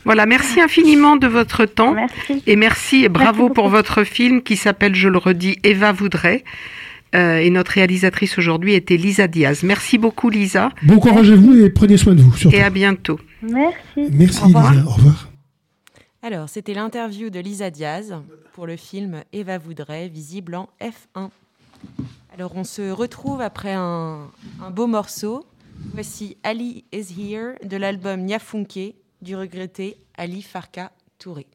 Voilà, 0.05 0.27
merci 0.27 0.61
infiniment 0.61 1.17
de 1.17 1.27
votre 1.27 1.65
temps. 1.65 1.95
Merci. 1.95 2.43
Et 2.47 2.57
merci 2.57 3.05
et 3.05 3.09
bravo 3.09 3.45
Merci 3.45 3.55
pour 3.55 3.69
votre 3.69 4.05
film 4.05 4.43
qui 4.43 4.57
s'appelle, 4.57 4.95
je 4.95 5.09
le 5.09 5.19
redis, 5.19 5.59
Eva 5.65 5.93
voudrait. 5.93 6.45
Euh, 7.15 7.39
et 7.39 7.51
notre 7.51 7.73
réalisatrice 7.73 8.39
aujourd'hui 8.39 8.75
était 8.75 8.97
Lisa 8.97 9.29
Diaz. 9.29 9.63
Merci 9.63 9.97
beaucoup 9.99 10.29
Lisa 10.29 10.71
Bon 10.83 10.99
courage 10.99 11.31
à 11.31 11.37
vous 11.37 11.57
et 11.65 11.71
prenez 11.71 11.97
soin 11.97 12.15
de 12.15 12.21
vous. 12.21 12.37
Surtout. 12.37 12.57
et 12.57 12.63
à 12.63 12.71
bientôt. 12.71 13.19
Merci. 13.43 14.11
Merci 14.13 14.43
Au 14.43 14.47
revoir. 14.47 14.73
Lisa. 14.73 14.87
Au 14.87 14.91
revoir. 14.91 15.29
Alors, 16.23 16.49
c'était 16.49 16.75
l'interview 16.75 17.31
de 17.31 17.41
Lisa 17.41 17.71
Diaz 17.71 18.15
pour 18.53 18.67
le 18.67 18.77
film 18.77 19.23
Eva 19.33 19.57
voudrait, 19.57 20.09
visible 20.09 20.55
en 20.55 20.69
F1. 20.81 21.31
Alors, 22.35 22.57
on 22.57 22.65
se 22.65 22.91
retrouve 22.91 23.41
après 23.41 23.73
un, 23.73 24.27
un 24.61 24.71
beau 24.71 24.87
morceau. 24.87 25.47
Voici 25.95 26.37
Ali 26.43 26.85
is 26.93 27.15
Here 27.17 27.55
de 27.65 27.77
l'album 27.77 28.21
Nyafunke 28.23 28.95
du 29.23 29.37
regretté 29.37 29.97
Ali 30.17 30.43
Farka 30.43 30.91
Touré. 31.19 31.47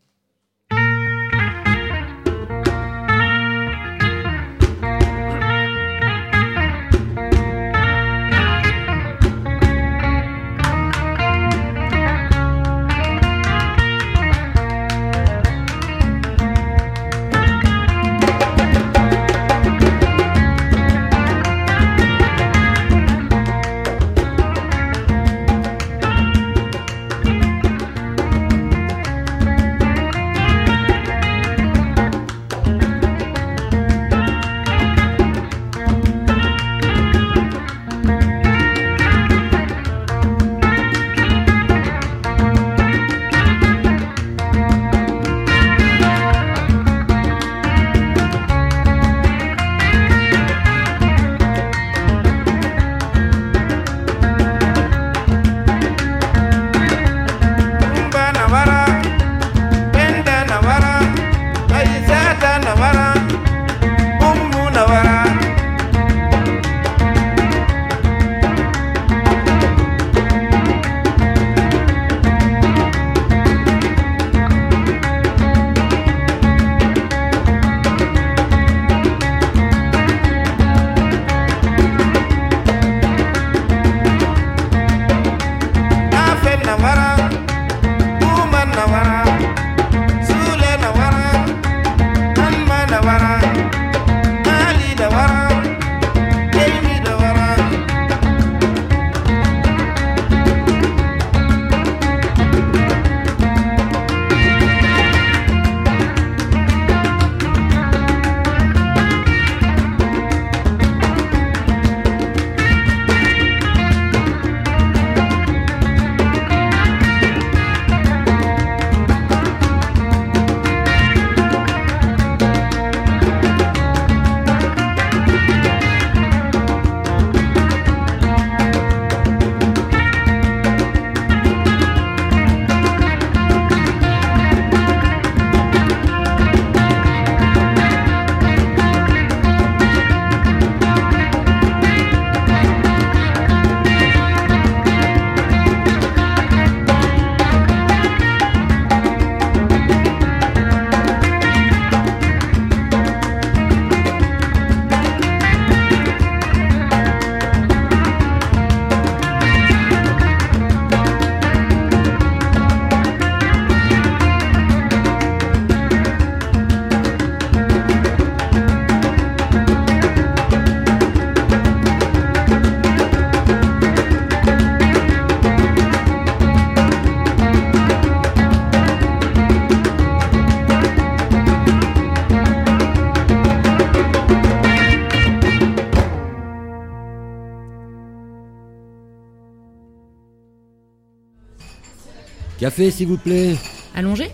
Café, 192.75 192.89
s'il 192.89 193.07
vous 193.07 193.19
plaît. 193.19 193.53
Allongé? 193.93 194.31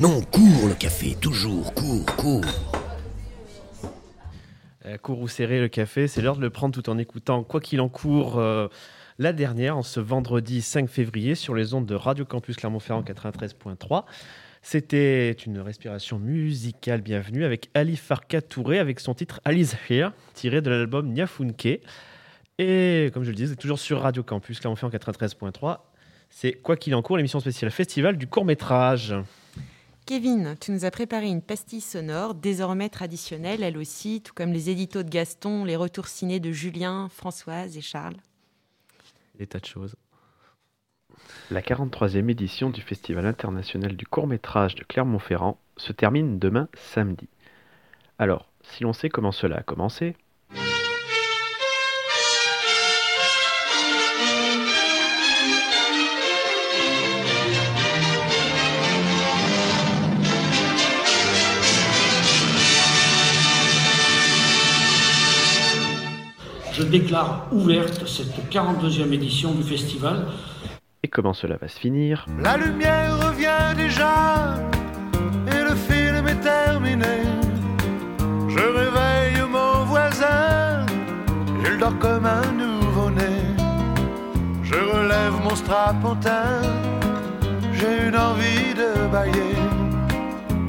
Non, 0.00 0.20
cours 0.20 0.68
le 0.68 0.74
café, 0.74 1.16
toujours, 1.18 1.72
cours, 1.72 2.04
cours. 2.14 2.44
Euh, 4.84 4.98
court 4.98 5.18
ou 5.20 5.28
serré 5.28 5.60
le 5.60 5.68
café, 5.68 6.06
c'est 6.06 6.20
l'heure 6.20 6.36
de 6.36 6.42
le 6.42 6.50
prendre 6.50 6.74
tout 6.74 6.90
en 6.90 6.98
écoutant 6.98 7.42
Quoi 7.42 7.62
qu'il 7.62 7.80
en 7.80 7.88
court, 7.88 8.38
euh, 8.38 8.68
la 9.18 9.32
dernière, 9.32 9.78
en 9.78 9.82
ce 9.82 9.98
vendredi 9.98 10.60
5 10.60 10.90
février, 10.90 11.34
sur 11.34 11.54
les 11.54 11.72
ondes 11.72 11.86
de 11.86 11.94
Radio 11.94 12.26
Campus 12.26 12.56
Clermont-Ferrand 12.56 13.00
93.3. 13.00 14.04
C'était 14.60 15.32
une 15.32 15.58
respiration 15.58 16.18
musicale 16.18 17.00
bienvenue 17.00 17.46
avec 17.46 17.70
Ali 17.72 17.96
Farka 17.96 18.42
Touré 18.42 18.78
avec 18.78 19.00
son 19.00 19.14
titre 19.14 19.40
Alice 19.46 19.74
Here, 19.88 20.10
tiré 20.34 20.60
de 20.60 20.68
l'album 20.68 21.14
Nyafunke. 21.14 21.80
Et 22.58 23.10
comme 23.14 23.24
je 23.24 23.30
le 23.30 23.36
disais, 23.36 23.56
toujours 23.56 23.78
sur 23.78 24.02
Radio 24.02 24.22
Campus 24.22 24.60
Clermont-Ferrand 24.60 24.92
93.3. 24.92 25.78
C'est 26.30 26.52
Quoi 26.52 26.76
qu'il 26.76 26.94
en 26.94 27.02
court, 27.02 27.16
l'émission 27.16 27.40
spéciale 27.40 27.70
festival 27.70 28.16
du 28.16 28.26
court-métrage. 28.26 29.14
Kevin, 30.06 30.56
tu 30.60 30.72
nous 30.72 30.84
as 30.84 30.90
préparé 30.90 31.26
une 31.28 31.42
pastille 31.42 31.80
sonore, 31.80 32.34
désormais 32.34 32.88
traditionnelle, 32.88 33.62
elle 33.62 33.76
aussi, 33.76 34.22
tout 34.22 34.32
comme 34.34 34.52
les 34.52 34.70
éditos 34.70 35.02
de 35.02 35.08
Gaston, 35.10 35.64
les 35.64 35.76
retours 35.76 36.08
ciné 36.08 36.40
de 36.40 36.50
Julien, 36.50 37.08
Françoise 37.10 37.76
et 37.76 37.80
Charles. 37.80 38.16
Des 39.38 39.46
tas 39.46 39.60
de 39.60 39.66
choses. 39.66 39.94
La 41.50 41.60
43e 41.60 42.28
édition 42.28 42.70
du 42.70 42.80
Festival 42.80 43.26
international 43.26 43.96
du 43.96 44.06
court-métrage 44.06 44.74
de 44.74 44.84
Clermont-Ferrand 44.84 45.58
se 45.76 45.92
termine 45.92 46.38
demain 46.38 46.68
samedi. 46.74 47.28
Alors, 48.18 48.50
si 48.62 48.82
l'on 48.82 48.92
sait 48.92 49.08
comment 49.08 49.32
cela 49.32 49.58
a 49.58 49.62
commencé, 49.62 50.16
Je 66.80 66.86
déclare 66.86 67.46
ouverte 67.52 68.06
cette 68.06 68.50
42e 68.50 69.12
édition 69.12 69.52
du 69.52 69.62
festival. 69.62 70.24
et 71.02 71.08
comment 71.08 71.34
cela 71.34 71.58
va 71.60 71.68
se 71.68 71.78
finir, 71.78 72.24
La 72.42 72.56
lumière 72.56 73.18
revient 73.26 73.74
déjà 73.76 74.54
et 75.46 75.62
le 75.62 75.74
film 75.74 76.26
est 76.26 76.40
terminé. 76.40 77.18
Je 78.48 78.58
réveille 78.80 79.46
mon 79.56 79.84
voisin, 79.84 80.86
il 81.66 81.76
dort 81.78 81.98
comme 81.98 82.24
un 82.24 82.50
nouveau-né. 82.52 83.36
Je 84.62 84.76
relève 84.76 85.34
mon 85.44 85.54
strapontin, 85.54 86.62
j'ai 87.74 88.08
une 88.08 88.16
envie 88.16 88.72
de 88.72 89.06
bailler. 89.12 89.54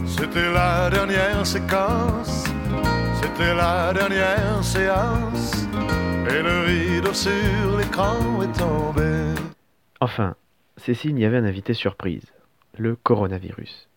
C'était 0.05 0.51
la 0.51 0.89
dernière 0.89 1.45
séquence, 1.45 2.43
c'était 3.21 3.53
la 3.55 3.93
dernière 3.93 4.61
séance, 4.61 5.60
et 5.73 6.41
le 6.41 6.93
rideau 6.95 7.13
sur 7.13 7.77
l'écran 7.77 8.41
est 8.41 8.57
tombé. 8.57 9.33
Enfin, 9.99 10.35
Cécile 10.77 11.17
y 11.19 11.25
avait 11.25 11.37
un 11.37 11.45
invité 11.45 11.73
surprise, 11.73 12.23
le 12.77 12.95
coronavirus. 12.95 13.87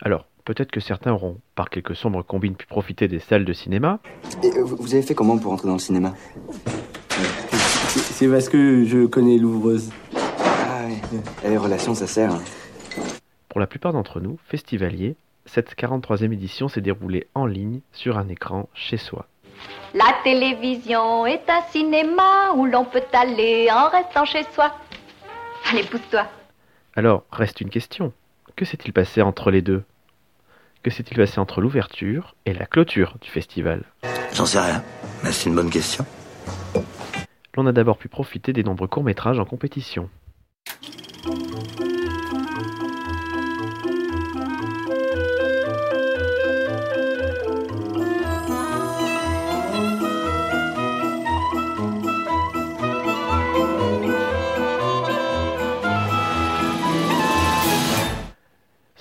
Alors, 0.00 0.26
peut-être 0.44 0.70
que 0.70 0.80
certains 0.80 1.12
auront, 1.12 1.38
par 1.54 1.70
quelques 1.70 1.96
sombres 1.96 2.22
combines, 2.22 2.56
pu 2.56 2.66
profiter 2.66 3.08
des 3.08 3.18
salles 3.18 3.44
de 3.44 3.52
cinéma. 3.52 4.00
Et, 4.42 4.48
euh, 4.56 4.62
vous 4.64 4.94
avez 4.94 5.02
fait 5.02 5.14
comment 5.14 5.38
pour 5.38 5.52
entrer 5.52 5.68
dans 5.68 5.74
le 5.74 5.78
cinéma? 5.80 6.14
C'est 7.90 8.28
parce 8.28 8.48
que 8.48 8.84
je 8.84 9.06
connais 9.06 9.38
l'ouvreuse. 9.38 9.90
Ah 10.16 10.86
les 11.44 11.56
relations, 11.56 11.94
ça 11.94 12.06
sert. 12.06 12.32
hein. 12.32 12.42
Pour 13.48 13.60
la 13.60 13.66
plupart 13.66 13.92
d'entre 13.92 14.20
nous, 14.20 14.38
festivaliers, 14.48 15.16
cette 15.46 15.76
43e 15.76 16.32
édition 16.32 16.68
s'est 16.68 16.80
déroulée 16.80 17.28
en 17.34 17.46
ligne 17.46 17.80
sur 17.92 18.18
un 18.18 18.28
écran 18.28 18.68
chez 18.74 18.96
soi. 18.96 19.26
La 19.94 20.12
télévision 20.24 21.24
est 21.24 21.48
un 21.48 21.62
cinéma 21.70 22.50
où 22.56 22.66
l'on 22.66 22.84
peut 22.84 23.04
aller 23.12 23.68
en 23.70 23.88
restant 23.88 24.24
chez 24.24 24.42
soi. 24.52 24.74
Allez, 25.70 25.84
pousse-toi. 25.84 26.26
Alors, 26.96 27.22
reste 27.30 27.60
une 27.60 27.70
question. 27.70 28.12
Que 28.56 28.64
s'est-il 28.64 28.92
passé 28.92 29.22
entre 29.22 29.52
les 29.52 29.62
deux? 29.62 29.84
Que 30.82 30.90
s'est-il 30.90 31.16
passé 31.16 31.38
entre 31.38 31.60
l'ouverture 31.60 32.34
et 32.44 32.52
la 32.52 32.66
clôture 32.66 33.14
du 33.20 33.30
festival? 33.30 33.84
J'en 34.32 34.46
sais 34.46 34.58
rien, 34.58 34.82
mais 35.22 35.30
c'est 35.30 35.48
une 35.48 35.54
bonne 35.54 35.70
question. 35.70 36.04
L'on 37.56 37.68
a 37.68 37.72
d'abord 37.72 37.96
pu 37.96 38.08
profiter 38.08 38.52
des 38.52 38.64
nombreux 38.64 38.88
courts-métrages 38.88 39.38
en 39.38 39.44
compétition. 39.44 40.10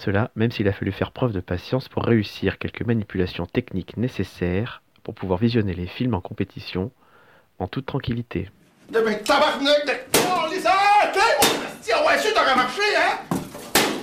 Cela, 0.04 0.32
même 0.36 0.51
s'il 0.51 0.68
a 0.68 0.74
fallu 0.74 0.91
faire 0.91 1.12
preuve 1.12 1.32
de 1.32 1.39
patience 1.39 1.88
pour 1.88 2.04
réussir 2.04 2.58
quelques 2.58 2.82
manipulations 2.82 3.45
techniques 3.45 3.95
nécessaires 3.95 4.82
pour 5.01 5.14
pouvoir 5.16 5.39
visionner 5.39 5.74
les 5.74 5.88
films 5.88 6.14
en 6.14 6.20
compétition 6.20 6.91
en 7.58 7.68
toute 7.70 7.86
tranquillité. 7.86 8.49
De 8.89 8.99
ben 8.99 9.18
tabarnak 9.24 9.86
de 9.86 9.93
Oh, 10.18 10.47
les 10.51 10.62
ah, 10.68 11.10
mon 11.41 11.49
Tiens, 11.82 12.06
ouais, 12.06 12.20
sûr, 12.20 12.34
t'aurais 12.34 12.56
marché, 12.56 12.82
hein? 12.97 13.38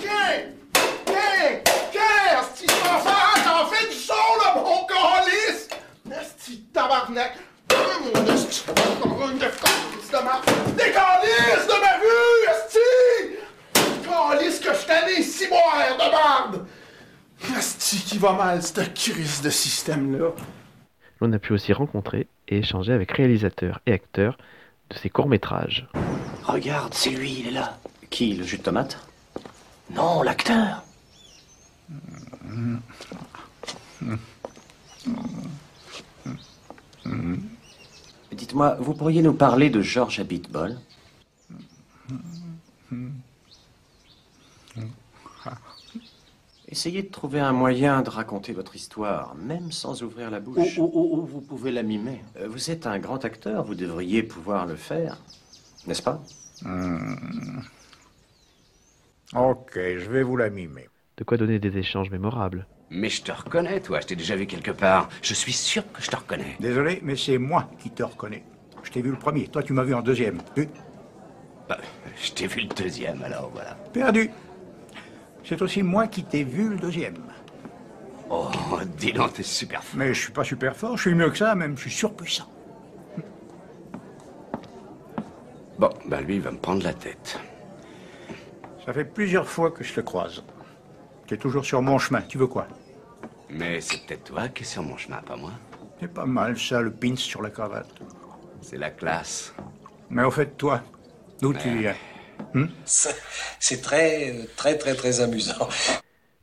Tiens! 0.00 0.80
Tiens! 1.04 1.60
Tiens! 1.92 2.38
Asti, 2.38 2.66
ça 2.66 3.52
va 3.52 3.66
faire 3.66 3.88
du 3.90 3.94
son, 3.94 4.14
là, 4.42 4.54
mon 4.54 4.86
calice! 4.86 5.68
Asti, 6.18 6.62
tabarnak! 6.72 7.36
Hum, 7.74 8.10
Mon 8.14 8.32
asti, 8.32 8.64
une 8.70 9.38
de 9.38 9.44
de 9.44 10.24
ma... 10.24 10.40
Des 10.72 10.92
calices 10.92 11.66
de 11.66 11.78
ma 11.78 11.98
vue, 11.98 12.48
asti! 12.48 13.49
Calice 14.10 14.60
que 14.60 14.72
je 14.74 14.86
de 14.86 16.10
barbe! 16.10 16.66
Asti, 17.56 17.96
qui 17.98 18.18
va 18.18 18.32
mal, 18.32 18.62
cette 18.62 18.94
crise 18.94 19.40
de 19.40 19.50
système-là. 19.50 20.30
L'on 21.20 21.32
a 21.32 21.38
pu 21.38 21.52
aussi 21.52 21.72
rencontrer 21.72 22.26
et 22.48 22.58
échanger 22.58 22.92
avec 22.92 23.12
réalisateurs 23.12 23.80
et 23.86 23.92
acteurs 23.92 24.36
de 24.90 24.96
ces 24.96 25.10
courts-métrages. 25.10 25.88
Regarde, 26.44 26.92
c'est 26.94 27.10
lui, 27.10 27.40
il 27.40 27.48
est 27.48 27.52
là. 27.52 27.78
Qui, 28.10 28.34
le 28.34 28.44
jus 28.44 28.58
de 28.58 28.62
tomate? 28.62 28.98
Non, 29.90 30.22
l'acteur. 30.22 30.82
Dites-moi, 38.32 38.76
vous 38.80 38.94
pourriez 38.94 39.22
nous 39.22 39.34
parler 39.34 39.70
de 39.70 39.80
Georges 39.80 40.20
Abitbol 40.20 40.76
Essayez 46.70 47.02
de 47.02 47.08
trouver 47.10 47.40
un 47.40 47.52
moyen 47.52 48.02
de 48.02 48.10
raconter 48.10 48.52
votre 48.52 48.76
histoire, 48.76 49.34
même 49.34 49.72
sans 49.72 50.02
ouvrir 50.02 50.30
la 50.30 50.38
bouche. 50.40 50.78
Ou- 50.78 50.90
ou- 50.94 51.26
vous 51.26 51.40
pouvez 51.40 51.72
la 51.72 51.82
mimer. 51.82 52.20
Vous 52.48 52.70
êtes 52.70 52.86
un 52.86 52.98
grand 53.00 53.24
acteur, 53.24 53.64
vous 53.64 53.74
devriez 53.74 54.22
pouvoir 54.22 54.66
le 54.66 54.76
faire, 54.76 55.18
n'est-ce 55.86 56.02
pas? 56.02 56.22
Hmm. 56.62 57.60
Ok, 59.34 59.72
je 59.74 60.10
vais 60.10 60.22
vous 60.22 60.36
la 60.36 60.50
mimer. 60.50 60.88
De 61.16 61.24
quoi 61.24 61.36
donner 61.36 61.58
des 61.58 61.76
échanges 61.76 62.10
mémorables? 62.10 62.66
Mais 62.90 63.08
je 63.08 63.22
te 63.22 63.30
reconnais, 63.32 63.80
toi. 63.80 64.00
Je 64.00 64.06
t'ai 64.08 64.16
déjà 64.16 64.34
vu 64.36 64.46
quelque 64.46 64.72
part. 64.72 65.08
Je 65.22 65.34
suis 65.34 65.52
sûr 65.52 65.84
que 65.92 66.02
je 66.02 66.10
te 66.10 66.16
reconnais. 66.16 66.56
Désolé, 66.60 67.00
mais 67.02 67.16
c'est 67.16 67.38
moi 67.38 67.68
qui 67.80 67.90
te 67.90 68.02
reconnais. 68.02 68.44
Je 68.82 68.90
t'ai 68.90 69.02
vu 69.02 69.10
le 69.10 69.16
premier, 69.18 69.46
toi 69.48 69.62
tu 69.62 69.72
m'as 69.72 69.84
vu 69.84 69.94
en 69.94 70.02
deuxième. 70.02 70.38
Tu- 70.54 70.68
Bah, 71.68 71.78
je 72.20 72.32
t'ai 72.32 72.46
vu 72.48 72.62
le 72.62 72.68
deuxième, 72.68 73.22
alors 73.22 73.50
voilà. 73.52 73.74
Perdu. 73.92 74.30
C'est 75.44 75.60
aussi 75.62 75.82
moi 75.82 76.06
qui 76.06 76.24
t'ai 76.24 76.44
vu 76.44 76.68
le 76.68 76.76
deuxième. 76.76 77.16
Oh, 78.28 78.48
dis 78.96 79.12
donc, 79.12 79.32
t'es 79.32 79.42
super 79.42 79.82
fort. 79.82 79.98
Mais 79.98 80.14
je 80.14 80.20
suis 80.20 80.32
pas 80.32 80.44
super 80.44 80.76
fort, 80.76 80.96
je 80.96 81.02
suis 81.02 81.14
mieux 81.14 81.30
que 81.30 81.38
ça, 81.38 81.54
même, 81.54 81.76
je 81.76 81.82
suis 81.82 81.90
surpuissant. 81.90 82.48
Bon, 85.78 85.90
bah 86.06 86.20
lui, 86.20 86.36
il 86.36 86.40
va 86.42 86.50
me 86.50 86.58
prendre 86.58 86.84
la 86.84 86.92
tête. 86.92 87.40
Ça 88.84 88.92
fait 88.92 89.04
plusieurs 89.04 89.48
fois 89.48 89.70
que 89.70 89.82
je 89.82 89.94
te 89.94 90.00
croise. 90.00 90.42
Tu 91.26 91.34
es 91.34 91.36
toujours 91.36 91.64
sur 91.64 91.80
mon 91.82 91.98
chemin, 91.98 92.22
tu 92.22 92.38
veux 92.38 92.46
quoi? 92.46 92.66
Mais 93.48 93.80
c'est 93.80 94.06
peut-être 94.06 94.24
toi 94.24 94.48
qui 94.48 94.62
es 94.62 94.66
sur 94.66 94.82
mon 94.82 94.96
chemin, 94.96 95.22
pas 95.22 95.36
moi. 95.36 95.52
C'est 95.98 96.12
pas 96.12 96.26
mal 96.26 96.58
ça, 96.58 96.80
le 96.80 96.92
pins 96.92 97.16
sur 97.16 97.42
la 97.42 97.50
cravate. 97.50 97.90
C'est 98.62 98.78
la 98.78 98.90
classe. 98.90 99.54
Mais 100.08 100.22
au 100.22 100.30
fait, 100.30 100.56
toi, 100.56 100.82
d'où 101.40 101.52
tu 101.54 101.70
viens? 101.78 101.94
Hmm 102.54 102.66
C'est 102.84 103.80
très, 103.82 104.46
très, 104.56 104.78
très, 104.78 104.94
très 104.94 105.20
amusant. 105.20 105.68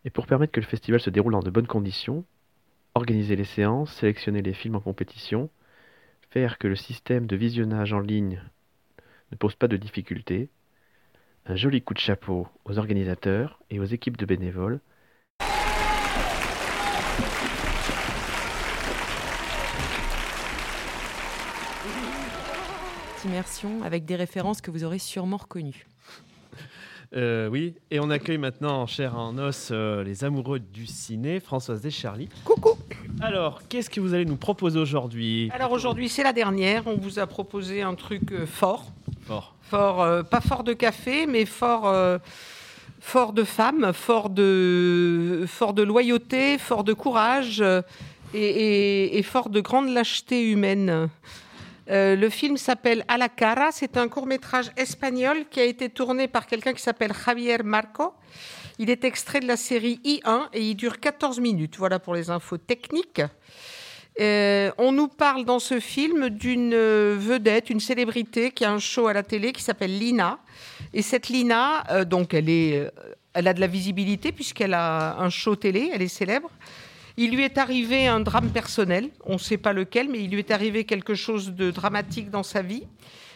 Et 0.05 0.09
pour 0.09 0.27
permettre 0.27 0.53
que 0.53 0.59
le 0.59 0.65
festival 0.65 0.99
se 0.99 1.09
déroule 1.09 1.33
dans 1.33 1.41
de 1.41 1.49
bonnes 1.49 1.67
conditions, 1.67 2.23
organiser 2.95 3.35
les 3.35 3.45
séances, 3.45 3.93
sélectionner 3.93 4.41
les 4.41 4.53
films 4.53 4.75
en 4.75 4.79
compétition, 4.79 5.49
faire 6.31 6.57
que 6.57 6.67
le 6.67 6.75
système 6.75 7.27
de 7.27 7.35
visionnage 7.35 7.93
en 7.93 7.99
ligne 7.99 8.41
ne 9.31 9.37
pose 9.37 9.55
pas 9.55 9.67
de 9.67 9.77
difficultés, 9.77 10.49
un 11.45 11.55
joli 11.55 11.81
coup 11.81 11.93
de 11.93 11.99
chapeau 11.99 12.47
aux 12.65 12.77
organisateurs 12.77 13.59
et 13.69 13.79
aux 13.79 13.85
équipes 13.85 14.17
de 14.17 14.25
bénévoles. 14.25 14.79
Immersion 23.37 23.83
avec 23.83 24.05
des 24.05 24.15
références 24.15 24.61
que 24.61 24.71
vous 24.71 24.83
aurez 24.85 24.99
sûrement 24.99 25.37
reconnues. 25.37 25.85
Euh, 27.15 27.47
oui, 27.49 27.75
et 27.91 27.99
on 27.99 28.09
accueille 28.09 28.37
maintenant 28.37 28.81
en 28.81 28.87
chair 28.87 29.13
et 29.13 29.17
en 29.17 29.37
os 29.37 29.69
euh, 29.71 30.03
les 30.03 30.23
amoureux 30.23 30.59
du 30.59 30.85
ciné, 30.85 31.39
Françoise 31.41 31.81
Descharly. 31.81 32.29
Coucou 32.45 32.77
Alors, 33.21 33.61
qu'est-ce 33.67 33.89
que 33.89 33.99
vous 33.99 34.13
allez 34.13 34.25
nous 34.25 34.35
proposer 34.37 34.79
aujourd'hui? 34.79 35.49
Alors 35.53 35.71
aujourd'hui, 35.71 36.07
c'est 36.09 36.23
la 36.23 36.33
dernière. 36.33 36.83
On 36.87 36.95
vous 36.95 37.19
a 37.19 37.27
proposé 37.27 37.81
un 37.81 37.95
truc 37.95 38.31
euh, 38.31 38.45
fort. 38.45 38.91
Fort. 39.25 39.55
Fort, 39.63 40.01
euh, 40.01 40.23
pas 40.23 40.41
fort 40.41 40.63
de 40.63 40.73
café, 40.73 41.25
mais 41.27 41.45
fort, 41.45 41.87
euh, 41.87 42.17
fort 43.01 43.33
de 43.33 43.43
femme, 43.43 43.91
fort 43.93 44.29
de, 44.29 45.43
fort 45.47 45.73
de 45.73 45.83
loyauté, 45.83 46.57
fort 46.57 46.83
de 46.85 46.93
courage 46.93 47.59
euh, 47.61 47.81
et, 48.33 48.39
et- 48.39 49.17
et 49.17 49.23
fort 49.23 49.49
de 49.49 49.59
grande 49.61 49.89
lâcheté 49.89 50.49
humaine. 50.49 51.09
Euh, 51.89 52.15
le 52.15 52.29
film 52.29 52.57
s'appelle 52.57 53.05
A 53.07 53.17
la 53.17 53.29
cara. 53.29 53.71
C'est 53.71 53.97
un 53.97 54.07
court 54.07 54.25
métrage 54.25 54.71
espagnol 54.75 55.45
qui 55.49 55.59
a 55.59 55.63
été 55.63 55.89
tourné 55.89 56.27
par 56.27 56.47
quelqu'un 56.47 56.73
qui 56.73 56.81
s'appelle 56.81 57.13
Javier 57.13 57.59
Marco. 57.63 58.13
Il 58.79 58.89
est 58.89 59.03
extrait 59.05 59.39
de 59.39 59.47
la 59.47 59.57
série 59.57 59.99
I1 60.03 60.49
et 60.53 60.61
il 60.61 60.75
dure 60.75 60.99
14 60.99 61.39
minutes. 61.39 61.77
Voilà 61.77 61.99
pour 61.99 62.13
les 62.13 62.29
infos 62.29 62.57
techniques. 62.57 63.21
Euh, 64.19 64.71
on 64.77 64.91
nous 64.91 65.07
parle 65.07 65.45
dans 65.45 65.59
ce 65.59 65.79
film 65.79 66.29
d'une 66.29 66.73
euh, 66.73 67.15
vedette, 67.19 67.69
une 67.69 67.79
célébrité 67.79 68.51
qui 68.51 68.65
a 68.65 68.71
un 68.71 68.79
show 68.79 69.07
à 69.07 69.13
la 69.13 69.23
télé 69.23 69.53
qui 69.53 69.61
s'appelle 69.61 69.97
Lina. 69.97 70.39
Et 70.93 71.01
cette 71.01 71.29
Lina, 71.29 72.05
donc 72.05 72.33
elle, 72.33 72.49
est, 72.49 72.89
elle 73.33 73.47
a 73.47 73.53
de 73.53 73.59
la 73.59 73.67
visibilité 73.67 74.31
puisqu'elle 74.31 74.73
a 74.73 75.17
un 75.19 75.29
show 75.29 75.55
télé, 75.55 75.91
elle 75.93 76.01
est 76.01 76.07
célèbre. 76.07 76.49
Il 77.19 77.31
lui 77.31 77.43
est 77.43 77.57
arrivé 77.57 78.05
un 78.05 78.19
drame 78.19 78.51
personnel, 78.51 79.09
on 79.25 79.33
ne 79.33 79.37
sait 79.39 79.57
pas 79.57 79.73
lequel, 79.73 80.07
mais 80.07 80.23
il 80.23 80.29
lui 80.29 80.37
est 80.37 80.51
arrivé 80.51 80.83
quelque 80.83 81.15
chose 81.15 81.53
de 81.53 81.71
dramatique 81.71 82.29
dans 82.29 82.43
sa 82.43 82.61
vie. 82.61 82.83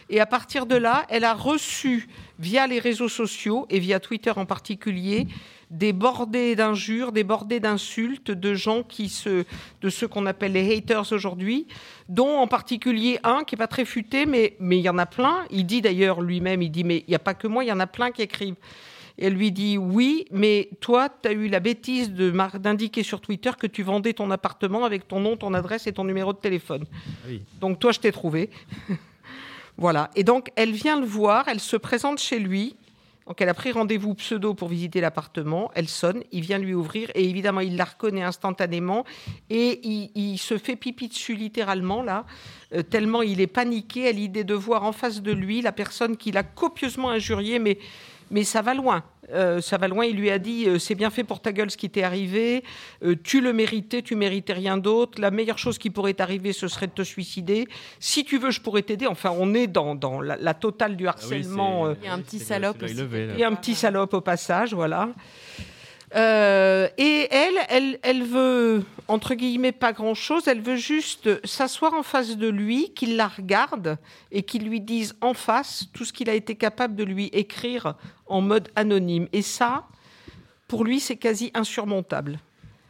Et 0.08 0.20
à 0.20 0.26
partir 0.26 0.66
de 0.66 0.76
là, 0.76 1.04
elle 1.08 1.24
a 1.24 1.34
reçu, 1.34 2.08
via 2.38 2.68
les 2.68 2.78
réseaux 2.78 3.08
sociaux 3.08 3.66
et 3.70 3.80
via 3.80 3.98
Twitter 3.98 4.32
en 4.36 4.46
particulier, 4.46 5.26
des 5.70 5.92
bordées 5.92 6.54
d'injures, 6.54 7.10
des 7.10 7.24
bordées 7.24 7.58
d'insultes 7.58 8.30
de 8.30 8.54
gens 8.54 8.84
qui 8.84 9.08
se, 9.08 9.44
de 9.80 9.88
ceux 9.88 10.06
qu'on 10.06 10.26
appelle 10.26 10.52
les 10.52 10.76
haters 10.76 11.12
aujourd'hui, 11.12 11.66
dont 12.08 12.36
en 12.36 12.46
particulier 12.46 13.18
un 13.24 13.42
qui 13.42 13.56
est 13.56 13.58
pas 13.58 13.66
très 13.66 13.84
futé, 13.84 14.26
mais 14.26 14.54
mais 14.60 14.78
il 14.78 14.82
y 14.82 14.88
en 14.88 14.98
a 14.98 15.06
plein. 15.06 15.44
Il 15.50 15.66
dit 15.66 15.80
d'ailleurs 15.80 16.20
lui-même, 16.20 16.62
il 16.62 16.70
dit 16.70 16.84
mais 16.84 16.98
il 16.98 17.08
n'y 17.08 17.16
a 17.16 17.18
pas 17.18 17.34
que 17.34 17.48
moi, 17.48 17.64
il 17.64 17.68
y 17.68 17.72
en 17.72 17.80
a 17.80 17.88
plein 17.88 18.12
qui 18.12 18.22
écrivent. 18.22 18.56
Et 19.18 19.26
elle 19.26 19.34
lui 19.34 19.52
dit 19.52 19.78
oui, 19.78 20.26
mais 20.30 20.70
toi, 20.80 21.08
tu 21.08 21.28
as 21.28 21.32
eu 21.32 21.48
la 21.48 21.60
bêtise 21.60 22.12
d'indiquer 22.12 23.02
sur 23.02 23.20
Twitter 23.20 23.50
que 23.58 23.66
tu 23.66 23.82
vendais 23.82 24.12
ton 24.12 24.30
appartement 24.30 24.84
avec 24.84 25.08
ton 25.08 25.20
nom, 25.20 25.36
ton 25.36 25.54
adresse 25.54 25.86
et 25.86 25.92
ton 25.92 26.04
numéro 26.04 26.32
de 26.32 26.38
téléphone. 26.38 26.84
Oui. 27.26 27.42
Donc 27.60 27.78
toi, 27.78 27.92
je 27.92 28.00
t'ai 28.00 28.12
trouvé. 28.12 28.50
voilà. 29.76 30.10
Et 30.16 30.24
donc, 30.24 30.50
elle 30.56 30.72
vient 30.72 30.98
le 30.98 31.06
voir, 31.06 31.48
elle 31.48 31.60
se 31.60 31.76
présente 31.76 32.18
chez 32.18 32.38
lui. 32.38 32.76
Donc, 33.26 33.40
elle 33.40 33.48
a 33.48 33.54
pris 33.54 33.70
rendez-vous 33.70 34.14
pseudo 34.14 34.52
pour 34.52 34.68
visiter 34.68 35.00
l'appartement. 35.00 35.70
Elle 35.74 35.88
sonne, 35.88 36.24
il 36.32 36.40
vient 36.40 36.58
lui 36.58 36.74
ouvrir 36.74 37.08
et 37.14 37.28
évidemment, 37.28 37.60
il 37.60 37.76
la 37.76 37.84
reconnaît 37.84 38.24
instantanément 38.24 39.04
et 39.48 39.80
il, 39.86 40.10
il 40.16 40.38
se 40.38 40.58
fait 40.58 40.74
pipi 40.74 41.06
dessus 41.06 41.34
littéralement 41.34 42.02
là, 42.02 42.26
euh, 42.74 42.82
tellement 42.82 43.22
il 43.22 43.40
est 43.40 43.46
paniqué 43.46 44.08
à 44.08 44.12
l'idée 44.12 44.42
de 44.42 44.54
voir 44.54 44.82
en 44.82 44.92
face 44.92 45.22
de 45.22 45.30
lui 45.30 45.62
la 45.62 45.70
personne 45.70 46.16
qu'il 46.16 46.36
a 46.36 46.42
copieusement 46.42 47.10
injuriée, 47.10 47.60
mais 47.60 47.78
mais 48.32 48.42
ça 48.42 48.60
va 48.62 48.74
loin. 48.74 49.04
Euh, 49.32 49.60
ça 49.60 49.78
va 49.78 49.86
loin. 49.86 50.04
Il 50.04 50.16
lui 50.16 50.30
a 50.30 50.38
dit 50.40 50.66
euh, 50.66 50.78
c'est 50.80 50.96
bien 50.96 51.08
fait 51.10 51.22
pour 51.22 51.40
ta 51.40 51.52
gueule 51.52 51.70
ce 51.70 51.76
qui 51.76 51.88
t'est 51.88 52.02
arrivé. 52.02 52.64
Euh, 53.04 53.14
tu 53.22 53.40
le 53.40 53.52
méritais, 53.52 54.02
tu 54.02 54.16
méritais 54.16 54.52
rien 54.52 54.76
d'autre. 54.76 55.20
La 55.20 55.30
meilleure 55.30 55.58
chose 55.58 55.78
qui 55.78 55.90
pourrait 55.90 56.14
t'arriver, 56.14 56.52
ce 56.52 56.66
serait 56.66 56.88
de 56.88 56.92
te 56.92 57.02
suicider. 57.02 57.68
Si 58.00 58.24
tu 58.24 58.36
veux, 58.38 58.50
je 58.50 58.60
pourrais 58.60 58.82
t'aider. 58.82 59.06
Enfin, 59.06 59.32
on 59.38 59.54
est 59.54 59.68
dans, 59.68 59.94
dans 59.94 60.20
la, 60.20 60.36
la 60.36 60.54
totale 60.54 60.96
du 60.96 61.06
harcèlement. 61.06 61.86
euh, 61.86 61.94
Il 62.02 62.06
y 62.06 62.08
a 62.08 62.14
un 62.14 62.18
petit 62.18 62.38
salope 62.40 62.82
aussi. 62.82 62.94
et 63.38 63.44
un 63.44 63.54
petit 63.54 63.74
salope 63.76 64.12
au 64.14 64.20
passage, 64.20 64.74
voilà. 64.74 65.10
Euh, 66.14 66.88
et 66.98 67.28
elle, 67.30 67.54
elle, 67.68 67.98
elle 68.02 68.22
veut, 68.22 68.84
entre 69.08 69.34
guillemets, 69.34 69.72
pas 69.72 69.92
grand-chose. 69.92 70.46
Elle 70.46 70.60
veut 70.60 70.76
juste 70.76 71.44
s'asseoir 71.46 71.94
en 71.94 72.02
face 72.02 72.36
de 72.36 72.48
lui, 72.48 72.92
qu'il 72.94 73.16
la 73.16 73.28
regarde 73.28 73.96
et 74.30 74.42
qu'il 74.42 74.68
lui 74.68 74.80
dise 74.80 75.14
en 75.20 75.34
face 75.34 75.86
tout 75.92 76.04
ce 76.04 76.12
qu'il 76.12 76.28
a 76.28 76.34
été 76.34 76.54
capable 76.54 76.96
de 76.96 77.04
lui 77.04 77.26
écrire 77.32 77.94
en 78.26 78.40
mode 78.40 78.68
anonyme. 78.76 79.28
Et 79.32 79.42
ça, 79.42 79.86
pour 80.68 80.84
lui, 80.84 81.00
c'est 81.00 81.16
quasi 81.16 81.50
insurmontable. 81.54 82.38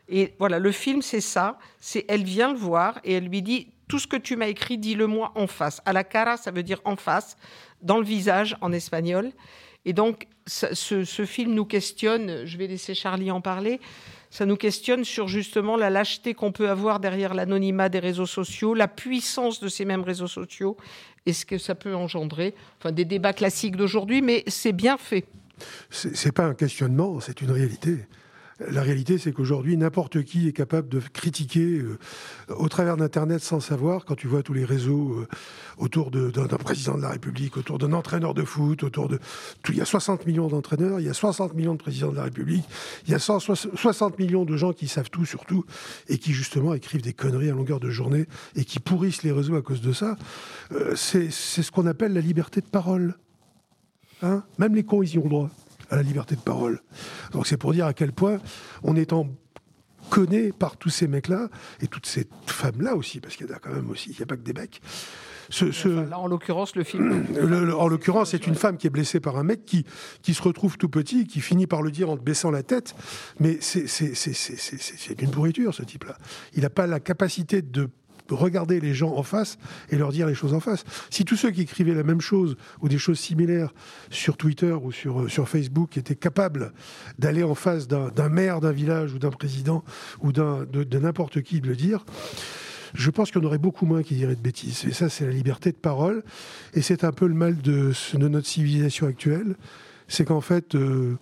Et 0.09 0.35
voilà, 0.39 0.59
le 0.59 0.73
film, 0.73 1.01
c'est 1.01 1.21
ça. 1.21 1.59
C'est 1.79 2.05
elle 2.09 2.25
vient 2.25 2.53
le 2.53 2.59
voir 2.59 2.99
et 3.05 3.15
elle 3.15 3.29
lui 3.29 3.43
dit 3.43 3.69
tout 3.89 3.99
ce 3.99 4.07
que 4.07 4.17
tu 4.17 4.37
m'as 4.37 4.49
écrit, 4.49 4.79
dis-le-moi 4.79 5.33
en 5.35 5.47
face. 5.47 5.81
À 5.85 5.93
la 5.93 6.03
cara, 6.03 6.37
ça 6.37 6.51
veut 6.51 6.63
dire 6.63 6.81
en 6.85 6.97
face, 6.97 7.37
dans 7.83 7.99
le 7.99 8.05
visage 8.05 8.57
en 8.61 8.73
espagnol. 8.73 9.33
Et 9.85 9.93
donc, 9.93 10.27
ce, 10.47 11.05
ce 11.05 11.25
film 11.25 11.55
nous 11.55 11.65
questionne, 11.65 12.45
je 12.45 12.59
vais 12.59 12.67
laisser 12.67 12.95
Charlie 12.95 13.31
en 13.31 13.41
parler, 13.41 13.81
ça 14.33 14.47
nous 14.47 14.57
questionne 14.57 15.05
sur 15.05 15.29
justement 15.29 15.77
la 15.77 15.91
lâcheté 15.91 16.33
qu'on 16.33 16.53
peut 16.53 16.71
avoir 16.71 17.01
derrière 17.01 17.35
l'anonymat 17.35 17.91
des 17.91 17.99
réseaux 17.99 18.27
sociaux, 18.27 18.73
la 18.73 18.89
puissance 18.89 19.61
de 19.61 19.69
ces 19.69 19.85
mêmes 19.85 20.03
réseaux 20.03 20.27
sociaux 20.27 20.79
et 21.27 21.35
ce 21.35 21.45
que 21.45 21.59
ça 21.59 21.75
peut 21.75 21.95
engendrer. 21.95 22.55
Enfin, 22.79 22.93
des 22.93 23.05
débats 23.05 23.35
classiques 23.35 23.77
d'aujourd'hui, 23.77 24.23
mais 24.23 24.43
c'est 24.47 24.73
bien 24.73 24.97
fait. 24.97 25.27
C'est 25.91 26.33
pas 26.33 26.47
un 26.47 26.55
questionnement, 26.55 27.21
c'est 27.21 27.43
une 27.43 27.51
réalité. 27.51 28.07
La 28.71 28.83
réalité, 28.83 29.19
c'est 29.19 29.33
qu'aujourd'hui, 29.33 29.77
n'importe 29.77 30.23
qui 30.23 30.49
est 30.49 30.53
capable 30.53 30.89
de 30.89 31.01
critiquer 31.01 31.79
euh, 31.79 31.99
au 32.51 32.69
travers 32.69 32.97
d'Internet 32.97 33.43
sans 33.43 33.61
savoir, 33.61 34.05
quand 34.05 34.15
tu 34.15 34.27
vois 34.27 34.43
tous 34.43 34.53
les 34.53 34.65
réseaux 34.65 35.13
euh, 35.13 35.29
autour 35.79 36.11
d'un 36.11 36.47
président 36.59 36.97
de 36.97 37.03
la 37.03 37.11
République, 37.11 37.57
autour 37.57 37.79
d'un 37.79 37.93
entraîneur 37.93 38.35
de 38.35 38.45
foot, 38.45 38.83
autour 38.83 39.09
de... 39.09 39.19
Il 39.69 39.77
y 39.77 39.81
a 39.81 39.85
60 39.85 40.27
millions 40.27 40.49
d'entraîneurs, 40.49 41.01
il 41.01 41.07
y 41.07 41.09
a 41.09 41.15
60 41.15 41.55
millions 41.55 41.75
de 41.75 41.79
présidents 41.79 42.11
de 42.11 42.17
la 42.17 42.25
République, 42.25 42.65
il 43.07 43.13
y 43.13 43.15
a 43.15 43.19
160 43.19 44.19
millions 44.19 44.45
de 44.45 44.57
gens 44.57 44.73
qui 44.73 44.89
savent 44.89 45.11
tout 45.11 45.25
sur 45.25 45.45
tout 45.45 45.65
et 46.09 46.19
qui, 46.19 46.33
justement, 46.33 46.75
écrivent 46.75 47.03
des 47.03 47.15
conneries 47.15 47.51
à 47.51 47.55
longueur 47.55 47.81
de 47.81 47.91
journée 47.91 48.27
et 48.55 48.65
qui 48.65 48.81
pourrissent 48.81 49.23
les 49.23 49.33
réseaux 49.33 49.57
à 49.57 49.63
cause 49.63 49.81
de 49.81 49.93
ça. 49.93 50.17
Euh, 50.73 50.95
c'est 50.95 51.31
c'est 51.31 51.63
ce 51.63 51.71
qu'on 51.71 51.87
appelle 51.87 52.13
la 52.13 52.21
liberté 52.21 52.61
de 52.61 52.67
parole. 52.67 53.15
Hein? 54.23 54.43
Même 54.59 54.75
les 54.75 54.85
cons, 54.85 55.03
ils 55.03 55.15
y 55.15 55.19
ont 55.19 55.29
droit 55.29 55.51
à 55.93 55.97
la 55.97 56.03
liberté 56.03 56.35
de 56.35 56.41
parole. 56.41 56.81
Donc 57.33 57.47
c'est 57.47 57.57
pour 57.59 57.73
dire 57.73 57.87
à 57.87 57.93
quel 57.95 58.13
point 58.13 58.39
on 58.83 58.97
est 58.97 59.13
en 59.13 59.29
connu 60.11 60.53
par 60.53 60.77
tous 60.77 60.91
ces 60.91 61.07
mecs-là 61.07 61.49
et 61.81 61.87
toutes 61.87 62.07
ces 62.07 62.27
femmes-là 62.47 62.97
aussi, 62.97 63.21
parce 63.21 63.37
qu'il 63.37 63.47
y 63.47 63.53
en 63.53 63.55
a 63.55 63.59
quand 63.59 63.73
même 63.73 63.89
aussi, 63.91 64.11
il 64.11 64.17
n'y 64.17 64.23
a 64.23 64.27
pas 64.27 64.37
que 64.37 64.43
des 64.43 64.53
mecs. 64.53 64.81
Ce, 65.49 65.71
ce- 65.71 65.89
Là, 66.09 66.19
en 66.19 66.27
l'occurrence, 66.29 66.75
le 66.77 66.85
film. 66.85 67.25
le- 67.35 67.65
le- 67.67 67.77
en 67.77 67.89
l'occurrence, 67.89 68.31
c'est 68.31 68.47
une 68.47 68.55
femme 68.55 68.77
qui 68.79 68.87
est 68.87 68.91
blessée 68.91 69.21
par 69.21 69.37
un 69.39 69.43
mec 69.43 69.65
qui, 69.65 69.85
qui 70.23 70.35
se 70.35 70.43
retrouve 70.43 70.77
tout 70.79 70.89
petit, 70.89 71.27
qui 71.27 71.41
finit 71.41 71.67
par 71.67 71.83
le 71.83 71.91
dire 71.91 72.09
en 72.11 72.17
te 72.17 72.23
baissant 72.23 72.51
la 72.51 72.63
tête. 72.63 72.95
Mais 73.41 73.59
c'est 73.61 75.23
une 75.23 75.31
pourriture, 75.31 75.75
ce 75.75 75.83
type-là. 75.83 76.17
Il 76.55 76.63
n'a 76.63 76.71
pas 76.71 76.87
la 76.87 77.01
capacité 77.01 77.61
de 77.63 77.89
regarder 78.33 78.81
les 78.81 78.95
gens 78.95 79.15
en 79.17 79.23
face 79.23 79.59
et 79.91 79.97
leur 79.97 80.13
dire 80.13 80.27
les 80.27 80.35
choses 80.35 80.55
en 80.55 80.61
face. 80.61 80.85
Si 81.11 81.25
tous 81.25 81.37
ceux 81.37 81.51
qui 81.51 81.63
écrivaient 81.63 81.95
la 81.95 82.03
même 82.03 82.21
chose 82.21 82.57
ou 82.81 82.89
des 82.89 82.99
choses 82.99 83.19
similaires 83.19 83.73
sur 84.11 84.37
Twitter 84.37 84.73
ou 84.73 84.93
sur, 84.93 85.23
euh, 85.23 85.29
sur 85.29 85.49
Facebook 85.49 85.97
étaient 85.97 86.17
capables 86.17 86.73
d'aller 87.19 87.43
en 87.43 87.55
face 87.55 87.89
d'un 87.89 88.29
maire 88.29 88.61
d'un 88.61 88.73
village 88.73 89.13
ou 89.13 89.19
d'un 89.19 89.31
président 89.31 89.85
ou 90.21 90.33
de, 90.33 90.99
n'importe 90.99 91.43
qui 91.43 91.61
de 91.61 91.69
le 91.69 91.77
dire, 91.77 92.05
je 92.95 93.11
pense 93.11 93.35
en 93.35 93.43
aurait 93.43 93.59
beaucoup 93.59 93.87
moins 93.87 94.03
qui 94.03 94.15
diraient 94.15 94.37
de 94.37 94.41
bêtises. 94.41 94.85
Et 94.87 94.93
ça, 94.93 95.09
c'est 95.09 95.25
la 95.25 95.33
liberté 95.33 95.73
de 95.73 95.77
parole. 95.77 96.23
Et 96.75 96.83
c'est 96.83 97.05
un 97.05 97.13
peu 97.13 97.27
le 97.27 97.35
mal 97.35 97.57
de, 97.57 97.93
de 98.15 98.29
notre 98.29 98.47
civilisation 98.47 99.07
actuelle. 99.07 99.57
C'est 100.09 100.27
qu'en 100.27 100.43
fait, 100.43 100.75
euh, 100.75 101.17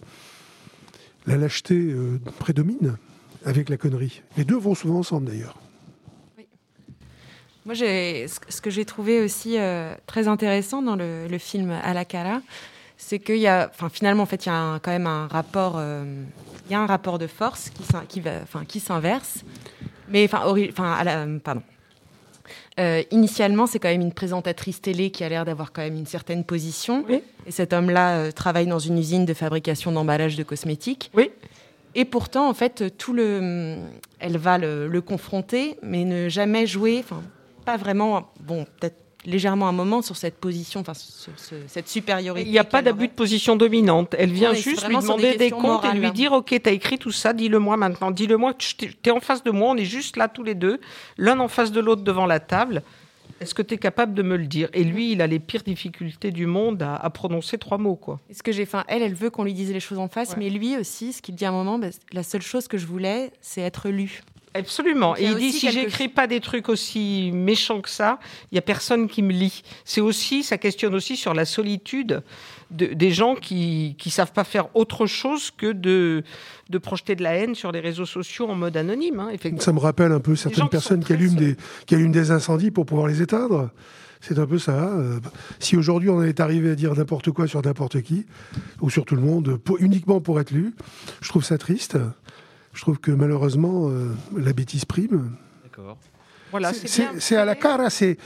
la 1.27 1.37
lâcheté 1.37 1.75
euh, 1.77 2.19
prédomine 2.39 2.97
avec 3.45 3.69
la 3.69 3.77
connerie. 3.77 4.23
Les 4.37 4.45
deux 4.45 4.59
vont 4.59 4.75
souvent 4.75 4.99
ensemble, 4.99 5.27
d'ailleurs. 5.27 5.57
Moi, 7.67 7.75
ce 7.75 8.61
que 8.61 8.71
j'ai 8.71 8.85
trouvé 8.85 9.21
aussi 9.21 9.59
euh, 9.59 9.95
très 10.07 10.29
intéressant 10.29 10.81
dans 10.83 10.97
le, 10.97 11.27
le 11.29 11.39
film 11.39 11.71
À 11.71 11.93
la 11.93 12.05
Cara, 12.05 12.41
c'est 12.97 13.19
qu'il 13.19 13.37
y 13.37 13.47
a, 13.47 13.71
enfin, 13.73 13.89
finalement, 13.91 14.23
en 14.23 14.27
fait, 14.27 14.47
il 14.47 14.49
y 14.49 14.53
a 14.53 14.57
un- 14.59 14.79
quand 14.79 14.91
même 14.91 15.07
un 15.07 15.27
rapport, 15.29 15.75
euh, 15.77 16.05
il 16.67 16.73
y 16.73 16.75
a 16.75 16.81
un 16.81 16.87
rapport 16.87 17.19
de 17.19 17.27
force 17.27 17.69
qui, 17.71 17.83
s'in- 17.83 18.05
qui, 18.09 18.21
va, 18.21 18.31
enfin, 18.43 18.65
qui 18.67 18.81
s'inverse. 18.81 19.41
Mais, 20.09 20.25
enfin, 20.25 20.45
ori- 20.47 20.71
enfin, 20.73 20.93
à 20.93 21.05
la- 21.05 21.27
pardon. 21.43 21.63
Euh, 22.79 23.03
initialement, 23.11 23.67
c'est 23.67 23.79
quand 23.79 23.89
même 23.89 24.01
une 24.01 24.13
présentatrice 24.15 24.81
télé 24.81 25.11
qui 25.11 25.23
a 25.23 25.29
l'air 25.29 25.45
d'avoir 25.45 25.71
quand 25.73 25.83
même 25.83 25.97
une 25.97 26.07
certaine 26.07 26.45
position. 26.45 27.05
Et 27.47 27.51
cet 27.51 27.73
homme-là 27.75 28.17
euh, 28.17 28.33
travaille 28.33 28.67
dans 28.67 28.79
une 28.79 28.97
usine 28.99 29.27
de 29.27 29.35
fabrication 29.35 29.93
d'emballage 29.93 30.37
de 30.37 30.43
cosmétiques. 30.43 31.11
Oui. 31.15 31.31
Et 31.95 32.05
pourtant, 32.07 32.49
en 32.49 32.55
fait, 32.55 32.97
tout 32.97 33.13
le, 33.13 33.77
elle 34.19 34.39
va 34.39 34.57
le, 34.59 34.89
le 34.89 35.01
confronter, 35.01 35.77
mais 35.83 36.05
ne 36.05 36.29
jamais 36.29 36.67
jouer, 36.67 37.01
enfin, 37.05 37.21
pas 37.73 37.77
vraiment, 37.77 38.31
bon, 38.41 38.65
peut-être 38.79 38.97
légèrement 39.27 39.69
un 39.69 39.73
moment 39.73 40.01
sur 40.01 40.17
cette 40.17 40.37
position, 40.37 40.81
enfin 40.81 40.95
ce- 40.95 41.31
ce- 41.37 41.55
cette 41.67 41.89
supériorité. 41.89 42.49
Il 42.49 42.51
n'y 42.53 42.59
a 42.59 42.65
pas 42.65 42.81
d'abus 42.81 43.09
de 43.09 43.13
position 43.13 43.55
dominante. 43.55 44.15
Elle 44.19 44.33
vient 44.33 44.49
Non, 44.51 44.55
juste 44.55 44.67
lui 44.67 44.77
sur 44.77 44.89
des 44.89 44.95
demander 45.03 45.37
des, 45.37 45.51
comptes 45.51 45.85
et 45.85 45.93
lui 45.99 46.11
dire 46.13 46.33
Ok, 46.33 46.55
t'as 46.63 46.71
écrit 46.73 46.97
tout 46.99 47.13
ça, 47.13 47.35
dis-le-moi 47.35 47.77
maintenant. 47.77 48.11
Dis-le-moi, 48.11 48.55
tu 48.55 48.91
es 49.05 49.11
en 49.11 49.21
face 49.21 49.43
de 49.45 49.51
moi, 49.51 49.71
on 49.73 49.77
est 49.77 49.85
juste 49.85 50.17
là 50.17 50.29
tous 50.29 50.43
les 50.43 50.55
deux, 50.55 50.81
l'un 51.19 51.39
en 51.41 51.49
face 51.49 51.71
de 51.71 51.81
l'autre 51.81 52.03
devant 52.03 52.25
la 52.27 52.41
table. 52.41 52.83
Est-ce 53.41 53.55
que 53.55 53.63
tu 53.63 53.75
es 53.75 53.79
capable 53.79 54.13
de 54.15 54.23
me 54.23 54.37
le 54.37 54.47
dire? 54.47 54.69
Et 54.75 54.85
lui, 54.85 55.13
il 55.13 55.23
a 55.23 55.27
les 55.27 55.39
pires 55.39 55.63
difficultés 55.63 56.31
du 56.31 56.45
monde 56.47 56.83
à, 56.83 56.97
à 56.97 57.09
prononcer 57.11 57.57
trois 57.57 57.79
mots. 57.79 57.97
quoi. 57.97 58.21
Est-ce 58.31 58.43
que 58.43 58.53
j'ai 58.53 58.67
faim 58.67 58.85
Elle, 58.89 59.03
elle 59.03 59.15
veut 59.15 59.31
qu'on 59.31 59.45
lui 59.45 59.55
dise 59.55 59.73
les 59.73 59.81
choses 59.81 59.99
en 59.99 60.09
face, 60.09 60.37
mais 60.37 60.51
lui 60.51 60.77
aussi, 60.77 61.13
ce 61.15 61.23
qu'il 61.23 61.35
dit 61.35 61.45
à 61.47 61.49
un 61.49 61.53
moment, 61.53 61.79
bah, 61.79 61.89
la 62.13 62.23
seule 62.23 62.43
chose 62.43 62.69
que 62.69 62.77
je 62.77 62.87
voulais, 62.87 63.33
c'est 63.41 63.63
être 63.63 63.89
lu. 63.89 64.23
Absolument. 64.55 65.15
Il 65.17 65.23
Et 65.25 65.27
a 65.29 65.31
il 65.31 65.37
dit 65.39 65.53
si 65.53 65.71
j'écris 65.71 66.09
pas 66.09 66.27
des 66.27 66.41
trucs 66.41 66.69
aussi 66.69 67.31
méchants 67.33 67.81
que 67.81 67.89
ça, 67.89 68.19
il 68.51 68.57
y 68.57 68.59
a 68.59 68.63
personne 68.63 69.09
qui 69.09 69.23
me 69.23 69.33
lit. 69.33 69.63
C'est 69.85 70.01
aussi, 70.01 70.43
ça 70.43 70.59
questionne 70.59 70.95
aussi 70.95 71.17
sur 71.17 71.35
la 71.35 71.45
solitude 71.45 72.23
de- 72.73 72.87
des 72.87 73.11
gens 73.13 73.37
qui 73.37 73.95
qui 73.99 74.11
savent 74.11 74.33
pas 74.33 74.43
faire 74.45 74.75
autre 74.75 75.07
chose 75.07 75.53
que 75.57 75.71
de 75.73 76.25
de 76.69 76.79
projeter 76.79 77.15
de 77.15 77.23
la 77.23 77.35
haine 77.35 77.55
sur 77.55 77.71
les 77.71 77.81
réseaux 77.81 78.07
sociaux 78.07 78.49
en 78.49 78.55
mode 78.57 78.77
anonyme. 78.77 79.21
hein, 79.21 79.29
effectivement. 79.29 79.61
Ça 79.61 79.73
me 79.73 79.79
rappelle 79.79 80.11
un 80.13 80.21
peu 80.21 80.35
certaines 80.35 80.65
qui 80.65 80.71
personnes 80.71 81.05
qui 81.05 81.13
allument, 81.13 81.37
des, 81.37 81.57
qui 81.87 81.95
allument 81.95 82.13
des 82.13 82.31
incendies 82.33 82.71
pour 82.73 82.87
pouvoir 82.87 83.07
les 83.07 83.23
éteindre. 83.23 83.71
C'est 84.21 84.39
un 84.39 84.47
peu 84.47 84.59
ça. 84.59 84.73
euh, 84.99 85.19
Si 85.61 85.77
aujourd'hui 85.77 86.11
on 86.11 86.23
est 86.23 86.41
arrivé 86.41 86.71
à 86.73 86.75
dire 86.75 86.93
n'importe 86.95 87.31
quoi 87.31 87.47
sur 87.47 87.63
n'importe 87.63 88.03
qui, 88.03 88.27
ou 88.81 88.91
sur 88.91 89.05
tout 89.07 89.15
le 89.17 89.23
monde, 89.23 89.57
pour- 89.57 89.79
uniquement 89.81 90.21
pour 90.21 90.39
être 90.41 90.51
lu, 90.51 90.75
je 91.23 91.29
trouve 91.29 91.45
ça 91.45 91.57
triste. 91.57 91.97
Je 92.73 92.81
trouve 92.83 92.99
que 92.99 93.11
malheureusement, 93.11 93.89
euh, 93.91 94.15
la 94.37 94.53
bêtise 94.53 94.85
prime. 94.85 95.33
D'accord. 95.65 95.99
Voilà, 96.51 96.73
C'est- 96.73 97.37
à 97.37 97.45
la 97.45 97.55
cara, 97.55 97.91
c'est 97.91 98.17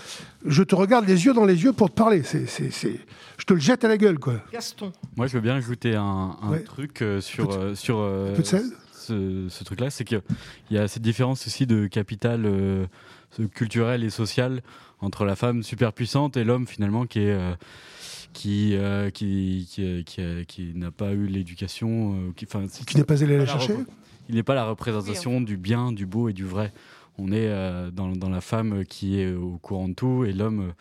je 0.47 0.63
te 0.63 0.75
regarde 0.75 1.07
les 1.07 1.27
yeux 1.27 1.35
dans 1.35 1.45
les 1.45 1.63
yeux 1.63 1.73
pour 1.75 1.91
te 1.91 1.95
parler. 1.95 2.23
C'est, 2.23 2.47
je 2.47 3.45
te 3.45 3.53
le 3.53 3.61
jette 3.61 3.85
à 3.85 3.89
la 3.89 3.99
gueule, 3.99 4.19
quoi. 4.19 4.37
Gaston. 4.53 4.93
Moi, 5.17 5.27
je 5.27 5.35
veux 5.35 5.41
bien 5.43 5.57
ajouter 5.57 5.95
un, 5.95 6.37
un 6.41 6.51
Ouais. 6.51 6.61
truc 6.63 7.03
euh, 7.03 7.21
sur, 7.21 7.51
euh, 7.53 7.75
sur 7.75 7.99
euh, 7.99 8.35
peu 8.35 8.43
de 8.43 8.47
sel 8.47 8.65
ce, 8.95 9.47
ce 9.51 9.65
truc-là, 9.65 9.91
c'est 9.91 10.05
qu'il 10.05 10.23
y 10.71 10.79
a 10.79 10.89
cette 10.89 11.03
différence 11.03 11.47
aussi 11.47 11.67
de 11.67 11.87
capital 11.87 12.47
euh, 12.47 12.87
culturel 13.55 14.03
et 14.03 14.09
social 14.09 14.63
entre 15.01 15.27
la 15.27 15.37
femme 15.37 15.63
super 15.63 15.93
puissante 15.93 16.39
et 16.39 16.45
l'homme 16.45 16.67
finalement 16.67 17.05
qui 17.05 17.19
est 17.21 17.33
euh, 17.33 17.53
qui, 18.33 18.75
euh, 18.75 19.11
qui, 19.11 19.69
qui, 19.71 20.03
qui, 20.05 20.21
euh, 20.23 20.45
qui 20.45 20.73
n'a 20.75 20.91
pas 20.91 21.13
eu 21.13 21.27
l'éducation, 21.27 22.15
euh, 22.15 22.33
qui, 22.35 22.47
Qui 22.87 22.97
n'est 22.97 23.05
pas 23.05 23.23
allé 23.23 23.37
la 23.37 23.45
chercher 23.47 23.77
Il 24.29 24.35
n'est 24.37 24.43
pas 24.43 24.55
la 24.55 24.65
représentation 24.65 25.41
du 25.41 25.57
bien, 25.57 25.93
du 25.93 26.07
beau 26.07 26.29
et 26.29 26.33
du 26.33 26.45
vrai. 26.45 26.73
On 27.19 27.29
est 27.31 27.47
euh, 27.49 27.91
dans, 27.91 28.09
dans 28.09 28.31
la 28.31 28.41
femme 28.41 28.85
qui 28.85 29.21
est 29.21 29.33
au 29.33 29.59
courant 29.59 29.89
de 29.89 29.95
tout 29.95 30.25
et 30.25 30.33
l'homme 30.33 30.61
euh, 30.61 30.73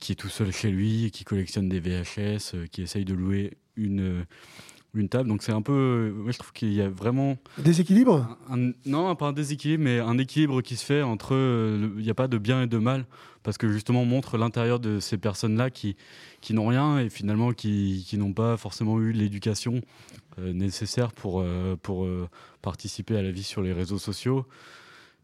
qui 0.00 0.12
est 0.12 0.16
tout 0.16 0.28
seul 0.28 0.52
chez 0.52 0.70
lui, 0.70 1.10
qui 1.12 1.24
collectionne 1.24 1.68
des 1.68 1.80
VHS, 1.80 2.54
euh, 2.54 2.66
qui 2.70 2.82
essaye 2.82 3.04
de 3.04 3.14
louer 3.14 3.52
une, 3.76 4.26
une 4.94 5.08
table. 5.08 5.28
Donc 5.28 5.42
c'est 5.42 5.52
un 5.52 5.62
peu. 5.62 6.12
Moi 6.14 6.32
je 6.32 6.38
trouve 6.38 6.52
qu'il 6.52 6.74
y 6.74 6.82
a 6.82 6.88
vraiment. 6.90 7.36
Déséquilibre? 7.56 8.36
Un- 8.50 8.72
non, 8.84 9.14
pas 9.16 9.28
un 9.28 9.32
déséquilibre, 9.32 9.84
mais 9.84 10.00
un 10.00 10.18
équilibre 10.18 10.60
qui 10.60 10.76
se 10.76 10.84
fait 10.84 11.02
entre. 11.02 11.34
euh, 11.34 11.88
Il 11.96 12.02
n'y 12.02 12.10
a 12.10 12.14
pas 12.14 12.28
de 12.28 12.36
bien 12.36 12.62
et 12.62 12.66
de 12.66 12.78
mal, 12.78 13.06
parce 13.44 13.56
que 13.56 13.72
justement 13.72 14.02
on 14.02 14.06
montre 14.06 14.36
l'intérieur 14.36 14.78
de 14.80 15.00
ces 15.00 15.16
personnes-là 15.16 15.70
qui, 15.70 15.96
qui 16.42 16.52
n'ont 16.52 16.66
rien 16.66 16.98
et 16.98 17.08
finalement 17.08 17.52
qui, 17.52 18.04
qui 18.06 18.18
n'ont 18.18 18.32
pas 18.34 18.56
forcément 18.58 19.00
eu 19.00 19.12
l'éducation 19.12 19.80
euh, 20.38 20.52
nécessaire 20.52 21.12
pour, 21.12 21.40
euh, 21.40 21.76
pour 21.82 22.04
euh, 22.04 22.28
participer 22.62 23.16
à 23.16 23.22
la 23.22 23.30
vie 23.30 23.42
sur 23.42 23.62
les 23.62 23.72
réseaux 23.72 23.98
sociaux. 23.98 24.46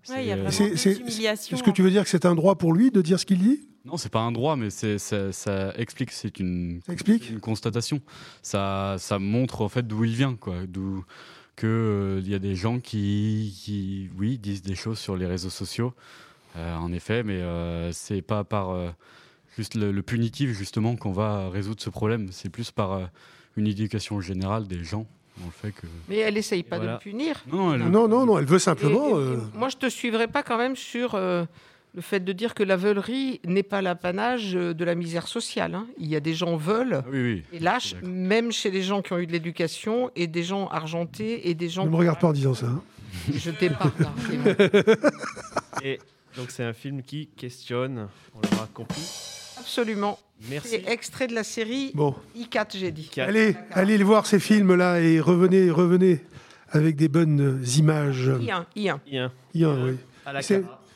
Ouais, 0.09 0.37
C'est-. 0.51 0.93
Est-ce 0.93 1.63
que 1.63 1.71
tu 1.71 1.83
veux 1.83 1.91
dire 1.91 2.05
que 2.05 2.09
c'est 2.09 2.25
un 2.25 2.35
droit 2.35 2.57
pour 2.57 2.73
lui 2.73 2.91
de 2.91 3.03
dire 3.03 3.19
ce 3.21 3.27
qu'il 3.27 3.39
dit? 3.39 3.69
Non, 3.85 3.97
c'est 3.97 4.11
pas 4.13 4.21
un 4.21 4.33
droit, 4.33 4.57
mais 4.57 4.71
c'est, 4.71 4.99
ça, 4.99 5.33
ça 5.33 5.73
explique, 5.77 6.11
c'est 6.13 6.39
une, 6.41 6.81
Ça 6.87 6.93
explique? 6.93 7.31
une 7.31 7.41
constatation. 7.41 8.01
Ça, 8.43 8.97
ça 8.99 9.19
montre 9.19 9.63
en 9.63 9.69
fait 9.69 9.87
d'où 9.87 10.05
il 10.05 10.15
vient, 10.15 10.35
quoi. 10.37 10.67
D'où 10.67 11.05
que 11.57 11.67
euh, 11.67 12.21
il 12.23 12.29
y 12.31 12.35
a 12.35 12.39
des 12.39 12.55
gens 12.55 12.81
qui, 12.81 13.55
qui, 13.63 14.09
oui, 14.19 14.39
disent 14.39 14.63
des 14.63 14.75
choses 14.77 14.99
sur 14.99 15.17
les 15.17 15.27
réseaux 15.27 15.51
sociaux, 15.51 15.93
euh, 16.57 16.77
en 16.77 16.93
effet, 16.93 17.23
mais 17.23 17.41
euh, 17.41 17.91
c'est 17.93 18.23
pas 18.23 18.45
par 18.45 18.71
euh, 18.71 18.91
juste 19.57 19.75
le, 19.75 19.91
le 19.91 20.03
punitif 20.03 20.51
justement 20.51 20.95
qu'on 20.97 21.13
va 21.13 21.49
résoudre 21.51 21.83
ce 21.83 21.91
problème. 21.91 22.29
C'est 22.31 22.49
plus 22.51 22.71
par 22.71 22.93
euh, 22.93 23.07
une 23.59 23.67
éducation 23.67 24.21
générale 24.21 24.67
des 24.67 24.83
gens, 24.85 25.07
dans 25.39 25.47
le 25.47 25.53
fait 25.53 25.73
que. 25.73 25.87
Mais 26.09 26.17
elle 26.19 26.37
essaye 26.37 26.63
pas 26.63 26.77
Voilà. 26.77 26.93
de 26.93 26.97
le 26.99 27.03
punir. 27.11 27.45
Non, 27.53 27.75
elle- 27.75 27.81
Non, 27.91 28.09
non, 28.09 28.25
non, 28.27 28.39
elle 28.39 28.45
veut 28.47 28.59
simplement. 28.59 29.09
Et- 29.09 29.13
et- 29.13 29.15
et 29.15 29.37
euh, 29.37 29.37
Moi, 29.55 29.69
je 29.69 29.77
te 29.77 29.89
suivrai 29.89 30.27
pas 30.29 30.43
quand 30.43 30.59
même 30.59 30.77
sur 30.77 31.15
euh, 31.15 31.45
le 31.95 32.03
fait 32.03 32.21
de 32.21 32.33
dire 32.33 32.55
que 32.55 32.63
la 32.63 32.77
veulerie 32.77 33.41
n'est 33.45 33.63
pas 33.63 33.83
l'apanage 33.83 34.55
euh, 34.57 34.73
de 34.75 34.85
la 34.85 34.95
misère 34.95 35.27
sociale. 35.29 35.75
hein. 35.75 35.87
Il 35.99 36.07
y 36.09 36.17
a 36.17 36.21
des 36.21 36.35
gens 36.35 36.57
veulent 36.57 37.03
oui, 37.11 37.21
oui. 37.23 37.43
et 37.53 37.59
lâchent, 37.59 37.95
même 38.03 38.53
chez 38.53 38.71
les 38.71 38.83
gens 38.83 39.01
qui 39.03 39.13
ont 39.13 39.19
eu 39.19 39.27
de 39.27 39.33
l'éducation, 39.33 40.11
et 40.17 40.27
des 40.27 40.43
gens 40.43 40.69
argentés, 40.69 41.49
et 41.49 41.55
des 41.55 41.69
gens. 41.69 41.85
Ne 41.85 41.91
me 41.91 41.97
regarde 41.97 42.21
pas 42.21 42.29
en 42.29 42.33
disant 42.33 42.55
ça. 42.55 42.67
hein. 42.67 42.83
Je 43.35 43.51
t'ai 43.51 43.71
pas. 43.71 43.91
Et 45.83 45.99
donc 46.37 46.51
c'est 46.51 46.63
un 46.65 46.73
film 46.73 47.03
qui 47.03 47.27
questionne, 47.37 48.09
on 48.35 48.41
l'aura 48.51 48.69
compris. 48.73 49.03
Absolument. 49.59 50.19
Merci. 50.51 50.69
C'est 50.69 50.89
extrait 50.89 51.27
de 51.27 51.35
la 51.35 51.45
série 51.45 51.93
Bon. 51.95 52.15
I4, 52.37 52.77
j'ai 52.77 52.93
dit. 52.93 53.11
Allez, 53.17 53.57
allez 53.73 53.97
voir 54.03 54.27
ces 54.27 54.39
films-là 54.39 55.01
et 55.01 55.21
revenez, 55.21 55.71
revenez 55.71 56.21
avec 56.71 56.97
des 56.97 57.09
bonnes 57.09 57.41
euh, 57.41 57.79
images. 57.79 58.29
I1, 58.29 58.65
I1. 58.77 58.99
I1. 59.11 59.31
I1, 59.55 59.85
oui. 59.85 59.97
Cara. 60.25 60.41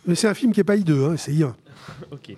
Mais 0.07 0.15
c'est 0.15 0.29
un 0.29 0.35
film 0.35 0.53
qui 0.53 0.61
n'est 0.61 0.65
pas 0.65 0.77
I2, 0.77 1.13
hein, 1.13 1.17
c'est 1.17 1.33
I1. 1.33 1.53
Ok. 2.11 2.37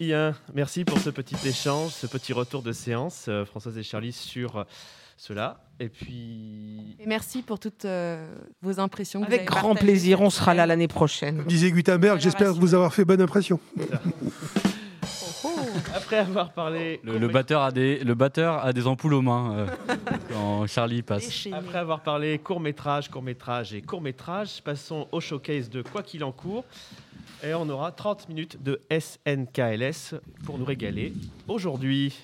Ian, 0.00 0.32
merci 0.54 0.84
pour 0.84 0.98
ce 0.98 1.10
petit 1.10 1.36
échange, 1.46 1.92
ce 1.92 2.06
petit 2.06 2.32
retour 2.32 2.62
de 2.62 2.72
séance, 2.72 3.26
euh, 3.28 3.44
Françoise 3.44 3.76
et 3.76 3.82
Charlie, 3.82 4.12
sur 4.12 4.56
euh, 4.56 4.64
cela. 5.16 5.62
Et 5.78 5.88
puis. 5.88 6.96
Et 6.98 7.06
merci 7.06 7.42
pour 7.42 7.58
toutes 7.58 7.84
euh, 7.84 8.26
vos 8.62 8.80
impressions. 8.80 9.22
Avec 9.22 9.44
grand 9.44 9.74
plaisir, 9.74 10.22
on 10.22 10.30
sera 10.30 10.54
là 10.54 10.66
l'année 10.66 10.88
prochaine. 10.88 11.44
Disait 11.44 11.70
Gutenberg, 11.70 12.18
j'espère 12.20 12.54
vous 12.54 12.74
avoir 12.74 12.94
fait 12.94 13.04
bonne 13.04 13.20
impression. 13.20 13.60
Après 15.94 16.18
avoir 16.18 16.52
parlé. 16.52 17.00
Le, 17.02 17.18
le 17.18 17.28
batteur 17.28 17.62
a 17.62 17.72
des, 17.72 17.98
le 17.98 18.14
batteur 18.14 18.64
a 18.64 18.72
des 18.72 18.86
ampoules 18.86 19.14
aux 19.14 19.22
mains 19.22 19.54
euh, 19.56 19.66
quand 20.32 20.66
Charlie 20.66 21.02
passe. 21.02 21.48
Après 21.52 21.78
avoir 21.78 22.00
parlé 22.00 22.38
court-métrage, 22.38 23.08
court-métrage 23.08 23.74
et 23.74 23.82
court-métrage, 23.82 24.62
passons 24.62 25.08
au 25.12 25.20
showcase 25.20 25.70
de 25.70 25.82
Quoi 25.82 26.02
qu'il 26.02 26.24
en 26.24 26.32
court. 26.32 26.64
Et 27.42 27.54
on 27.54 27.68
aura 27.70 27.90
30 27.90 28.28
minutes 28.28 28.62
de 28.62 28.80
SNKLS 28.90 30.20
pour 30.44 30.58
nous 30.58 30.64
régaler 30.64 31.14
aujourd'hui. 31.48 32.14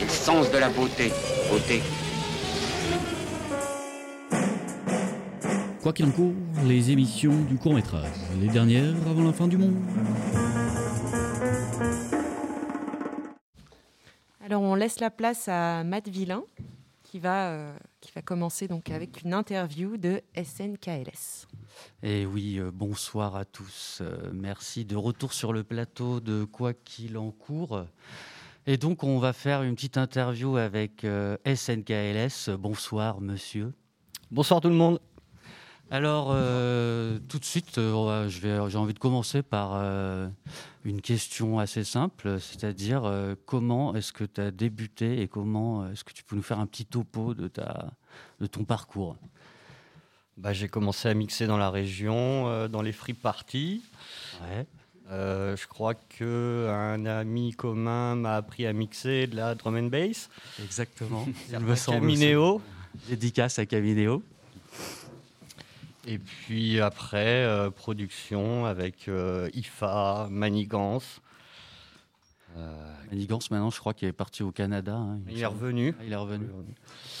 L'essence 0.00 0.50
de 0.50 0.58
la 0.58 0.68
beauté. 0.70 1.12
Beauté. 1.50 1.82
Quoi 5.86 5.92
qu'il 5.92 6.06
en 6.06 6.10
court, 6.10 6.34
les 6.64 6.90
émissions 6.90 7.44
du 7.44 7.58
court 7.58 7.72
métrage, 7.72 8.10
les 8.40 8.48
dernières 8.48 8.96
avant 9.08 9.22
la 9.22 9.32
fin 9.32 9.46
du 9.46 9.56
monde. 9.56 9.76
Alors 14.44 14.62
on 14.62 14.74
laisse 14.74 14.98
la 14.98 15.12
place 15.12 15.46
à 15.46 15.84
Matt 15.84 16.08
Villain 16.08 16.42
qui 17.04 17.20
va, 17.20 17.50
euh, 17.50 17.76
qui 18.00 18.10
va 18.12 18.20
commencer 18.20 18.66
donc 18.66 18.90
avec 18.90 19.22
une 19.22 19.32
interview 19.32 19.96
de 19.96 20.22
SNKLS. 20.34 21.46
Et 22.02 22.26
oui, 22.26 22.58
euh, 22.58 22.72
bonsoir 22.74 23.36
à 23.36 23.44
tous. 23.44 24.00
Euh, 24.00 24.32
merci 24.32 24.84
de 24.86 24.96
retour 24.96 25.32
sur 25.32 25.52
le 25.52 25.62
plateau 25.62 26.18
de 26.18 26.42
Quoi 26.42 26.74
qu'il 26.74 27.16
en 27.16 27.30
court. 27.30 27.84
Et 28.66 28.76
donc, 28.76 29.04
on 29.04 29.20
va 29.20 29.32
faire 29.32 29.62
une 29.62 29.76
petite 29.76 29.98
interview 29.98 30.56
avec 30.56 31.04
euh, 31.04 31.36
SNKLS. 31.46 32.56
Bonsoir, 32.58 33.20
monsieur. 33.20 33.72
Bonsoir 34.32 34.60
tout 34.60 34.68
le 34.68 34.74
monde. 34.74 34.98
Alors, 35.90 36.28
euh, 36.32 37.18
tout 37.28 37.38
de 37.38 37.44
suite, 37.44 37.78
euh, 37.78 38.28
j'ai 38.28 38.76
envie 38.76 38.94
de 38.94 38.98
commencer 38.98 39.42
par 39.42 39.72
euh, 39.74 40.28
une 40.84 41.00
question 41.00 41.60
assez 41.60 41.84
simple, 41.84 42.40
c'est-à-dire 42.40 43.10
comment 43.46 43.94
est-ce 43.94 44.12
que 44.12 44.24
tu 44.24 44.40
as 44.40 44.50
débuté 44.50 45.22
et 45.22 45.28
comment 45.28 45.88
est-ce 45.90 46.02
que 46.02 46.12
tu 46.12 46.24
peux 46.24 46.34
nous 46.34 46.42
faire 46.42 46.58
un 46.58 46.66
petit 46.66 46.86
topo 46.86 47.34
de, 47.34 47.46
ta, 47.46 47.92
de 48.40 48.46
ton 48.46 48.64
parcours? 48.64 49.16
Bah, 50.36 50.52
j'ai 50.52 50.68
commencé 50.68 51.08
à 51.08 51.14
mixer 51.14 51.46
dans 51.46 51.56
la 51.56 51.70
région, 51.70 52.68
dans 52.68 52.82
les 52.82 52.92
free 52.92 53.14
parties. 53.14 53.82
Je 55.08 55.66
crois 55.68 55.94
qu'un 55.94 57.06
ami 57.06 57.52
commun 57.52 58.16
m'a 58.16 58.34
appris 58.34 58.66
à 58.66 58.72
mixer 58.72 59.28
de 59.28 59.36
la 59.36 59.54
drum 59.54 59.76
and 59.76 59.84
bass. 59.84 60.30
Exactement. 60.62 61.26
Il 61.52 61.60
me 61.60 61.76
semble 61.76 62.00
Caminéo. 62.00 62.56
aussi. 62.56 63.08
Dédicace 63.10 63.58
à 63.60 63.66
Caminéo. 63.66 64.22
Et 66.06 66.18
puis 66.18 66.80
après, 66.80 67.44
euh, 67.44 67.70
production 67.70 68.64
avec 68.64 69.08
euh, 69.08 69.50
IFA, 69.54 70.28
Manigance. 70.30 71.20
Euh, 72.56 72.94
Manigance, 73.10 73.50
maintenant, 73.50 73.70
je 73.70 73.80
crois 73.80 73.92
qu'il 73.92 74.06
est 74.06 74.12
parti 74.12 74.44
au 74.44 74.52
Canada. 74.52 74.94
hein, 74.94 75.18
Il 75.28 75.34
me 75.34 75.40
est 75.40 75.46
revenu. 75.46 75.94
Ah, 75.98 76.04
il 76.06 76.12
est 76.12 76.16
revenu. 76.16 76.46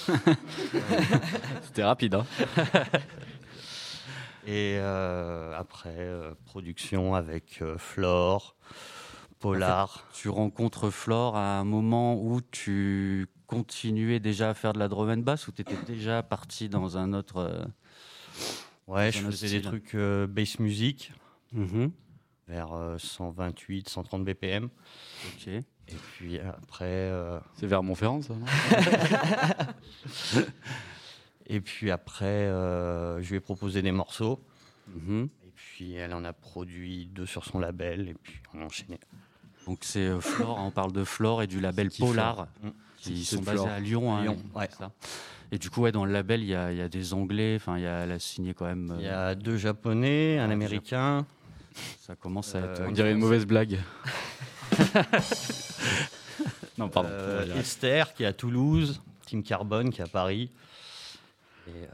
C'était 1.62 1.84
rapide, 1.84 2.14
hein 2.14 2.26
Et 4.46 4.76
euh, 4.78 5.52
après, 5.58 5.96
euh, 5.98 6.32
production 6.44 7.16
avec 7.16 7.58
euh, 7.62 7.76
Flore, 7.78 8.54
Polar. 9.40 9.82
En 9.82 9.86
fait, 10.12 10.20
tu 10.20 10.28
rencontres 10.28 10.90
Flore 10.90 11.36
à 11.36 11.58
un 11.58 11.64
moment 11.64 12.14
où 12.14 12.40
tu 12.52 13.26
continuais 13.48 14.20
déjà 14.20 14.50
à 14.50 14.54
faire 14.54 14.72
de 14.72 14.78
la 14.78 14.86
drum 14.86 15.10
and 15.10 15.18
bass 15.18 15.48
ou 15.48 15.52
tu 15.52 15.62
étais 15.62 15.76
déjà 15.84 16.22
parti 16.22 16.68
dans 16.68 16.96
un 16.96 17.12
autre. 17.12 17.66
Ouais, 18.86 19.10
je 19.12 19.18
faisais 19.20 19.48
des 19.48 19.62
trucs 19.62 19.94
euh, 19.94 20.26
bass 20.26 20.58
music, 20.58 21.12
Mhm. 21.52 21.90
vers 22.48 22.72
euh, 22.72 22.98
128, 22.98 23.88
130 23.88 24.24
BPM. 24.24 24.64
Ok. 25.34 25.48
Et 25.48 25.64
puis 26.14 26.38
après. 26.38 26.84
euh, 26.84 27.38
C'est 27.54 27.66
vers 27.66 27.82
Montferrand, 27.82 28.22
ça, 28.22 28.34
non? 28.34 28.46
Et 31.48 31.60
puis 31.60 31.90
après, 31.92 32.24
euh, 32.26 33.22
je 33.22 33.30
lui 33.30 33.36
ai 33.36 33.40
proposé 33.40 33.80
des 33.82 33.92
morceaux. 33.92 34.40
Mhm. 34.88 35.28
Et 35.44 35.50
puis 35.54 35.92
elle 35.94 36.12
en 36.14 36.24
a 36.24 36.32
produit 36.32 37.06
deux 37.06 37.26
sur 37.26 37.44
son 37.44 37.58
label, 37.60 38.08
et 38.08 38.14
puis 38.14 38.40
on 38.54 38.62
a 38.62 38.64
enchaîné. 38.64 38.98
Donc 39.66 39.78
c'est 39.82 40.20
Flore, 40.20 40.58
on 40.58 40.70
parle 40.70 40.92
de 40.92 41.04
Flore 41.04 41.42
et 41.42 41.46
du 41.46 41.60
label 41.60 41.90
Polar, 41.90 42.34
Flore? 42.34 42.46
Mm. 42.62 42.70
qui 42.98 43.24
sont 43.24 43.42
basés 43.42 43.68
à 43.68 43.80
Lyon. 43.80 44.14
hein, 44.14 44.22
Lyon, 44.22 44.36
ouais. 44.54 44.68
ça? 44.78 44.92
Et 45.52 45.58
du 45.58 45.70
coup, 45.70 45.82
ouais, 45.82 45.92
dans 45.92 46.04
le 46.04 46.12
label, 46.12 46.42
il 46.42 46.48
y 46.48 46.54
a, 46.54 46.72
il 46.72 46.78
y 46.78 46.82
a 46.82 46.88
des 46.88 47.14
Anglais, 47.14 47.54
enfin, 47.56 47.78
il 47.78 47.84
y 47.84 47.86
a, 47.86 48.00
elle 48.00 48.12
a 48.12 48.18
signé 48.18 48.52
quand 48.54 48.64
même. 48.66 48.94
Il 48.98 49.04
y 49.04 49.08
euh, 49.08 49.30
a 49.30 49.34
deux 49.34 49.56
Japonais, 49.56 50.38
un 50.38 50.46
deux 50.48 50.52
Américain. 50.52 51.26
Ça 52.00 52.16
commence 52.16 52.54
à 52.54 52.60
être. 52.60 52.80
Euh, 52.80 52.86
On 52.88 52.92
dirait 52.92 53.12
une 53.12 53.18
mauvaise 53.18 53.46
blague. 53.46 53.78
non, 56.78 56.88
pardon. 56.88 57.08
Euh. 57.12 57.54
Esther 57.58 58.14
qui 58.14 58.22
est 58.24 58.26
à 58.26 58.32
Toulouse, 58.32 59.00
Team 59.26 59.42
Carbone 59.42 59.90
qui 59.90 60.00
est 60.00 60.04
à 60.04 60.08
Paris. 60.08 60.50
Et, 61.68 61.70
euh, 61.70 61.86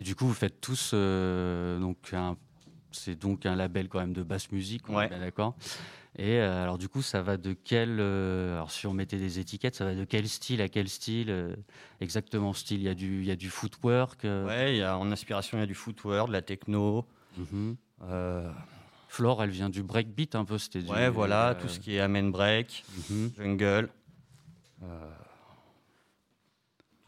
Et 0.00 0.04
du 0.04 0.14
coup, 0.14 0.26
vous 0.26 0.34
faites 0.34 0.60
tous 0.60 0.90
euh, 0.94 1.78
donc 1.78 1.96
un, 2.12 2.36
c'est 2.90 3.18
donc 3.18 3.46
un 3.46 3.56
label 3.56 3.88
quand 3.88 4.00
même 4.00 4.12
de 4.12 4.22
basse 4.22 4.50
musique, 4.52 4.82
on 4.88 4.94
est 4.94 4.96
Ouais. 4.96 5.08
bien 5.08 5.20
d'accord. 5.20 5.54
Et 6.16 6.38
euh, 6.38 6.62
alors 6.62 6.78
du 6.78 6.88
coup, 6.88 7.02
ça 7.02 7.22
va 7.22 7.36
de 7.36 7.52
quel 7.54 7.98
euh, 7.98 8.54
alors 8.54 8.70
si 8.70 8.86
on 8.86 8.92
mettait 8.92 9.16
des 9.18 9.40
étiquettes, 9.40 9.74
ça 9.74 9.84
va 9.84 9.94
de 9.94 10.04
quel 10.04 10.28
style 10.28 10.62
à 10.62 10.68
quel 10.68 10.88
style 10.88 11.28
euh, 11.28 11.56
exactement 12.00 12.52
style? 12.52 12.80
Il 12.80 12.84
y 12.84 12.88
a 12.88 12.94
du 12.94 13.20
il 13.20 13.26
y 13.26 13.32
a 13.32 13.36
du 13.36 13.50
footwork. 13.50 14.24
euh, 14.24 14.46
ouais, 14.46 14.74
il 14.74 14.78
y 14.78 14.82
a, 14.82 14.96
en 14.96 15.10
inspiration, 15.10 15.58
il 15.58 15.60
y 15.62 15.64
a 15.64 15.66
du 15.66 15.74
footwear, 15.74 16.28
de 16.28 16.32
la 16.32 16.42
techno. 16.42 17.04
euh, 18.02 18.50
Flore, 19.08 19.42
elle 19.42 19.50
vient 19.50 19.70
du 19.70 19.82
breakbeat 19.82 20.34
un 20.34 20.44
peu, 20.44 20.58
c'était 20.58 20.82
du- 20.82 20.90
ouais, 20.90 21.08
voilà, 21.08 21.50
euh, 21.50 21.54
tout 21.54 21.68
ce 21.68 21.78
qui 21.80 21.94
est 21.96 22.00
amen 22.00 22.30
break, 22.32 22.84
mhm. 23.10 23.30
jungle. 23.36 23.88
euh, 24.82 25.10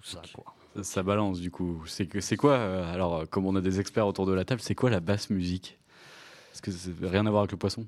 tout 0.03 0.09
ça, 0.11 0.23
quoi. 0.33 0.45
Ça, 0.77 0.83
ça 0.85 1.03
balance 1.03 1.41
du 1.41 1.51
coup. 1.51 1.85
C'est 1.87 2.37
quoi 2.37 2.59
Alors, 2.91 3.29
comme 3.29 3.47
on 3.47 3.55
a 3.57 3.61
des 3.61 3.79
experts 3.81 4.07
autour 4.07 4.27
de 4.27 4.33
la 4.33 4.45
table, 4.45 4.61
c'est 4.61 4.75
quoi 4.75 4.91
la 4.91 5.01
basse 5.01 5.31
musique? 5.31 5.79
Est-ce 6.53 6.63
que 6.63 6.71
ça 6.71 6.91
n'a 7.01 7.11
rien 7.11 7.27
à 7.27 7.31
voir 7.31 7.43
avec 7.43 7.53
le 7.53 7.59
poisson 7.59 7.87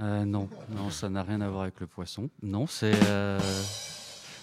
Euh, 0.00 0.24
non, 0.24 0.48
non, 0.70 0.90
ça 0.90 1.08
n'a 1.08 1.22
rien 1.22 1.40
à 1.40 1.48
voir 1.48 1.62
avec 1.62 1.80
le 1.80 1.86
poisson. 1.88 2.30
Non, 2.42 2.66
c'est 2.68 2.92
euh, 3.08 3.40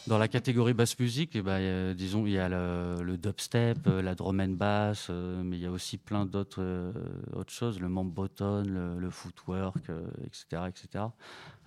dans 0.08 0.18
la 0.18 0.28
catégorie 0.28 0.74
basse 0.74 1.00
musique. 1.00 1.34
eh 1.36 1.42
ben, 1.42 1.92
a- 1.92 1.94
disons, 1.94 2.26
il 2.26 2.34
y 2.34 2.38
a 2.40 2.50
le, 2.50 3.16
dubstep, 3.18 3.88
euh, 3.88 4.02
la 4.02 4.16
drum 4.16 4.42
and 4.42 4.50
bass, 4.58 5.08
euh, 5.10 5.42
mais 5.46 5.56
il 5.58 5.64
y 5.64 5.66
a 5.66 5.72
aussi 5.72 5.98
plein 5.98 6.26
d'autres 6.26 6.62
euh, 6.62 6.92
autres 7.34 7.54
choses, 7.54 7.80
le 7.80 7.88
mamboton, 7.88 8.64
le, 8.68 9.00
le 9.00 9.10
footwork, 9.10 9.90
euh, 9.90 10.06
etc., 10.26 10.64
etc. 10.68 11.06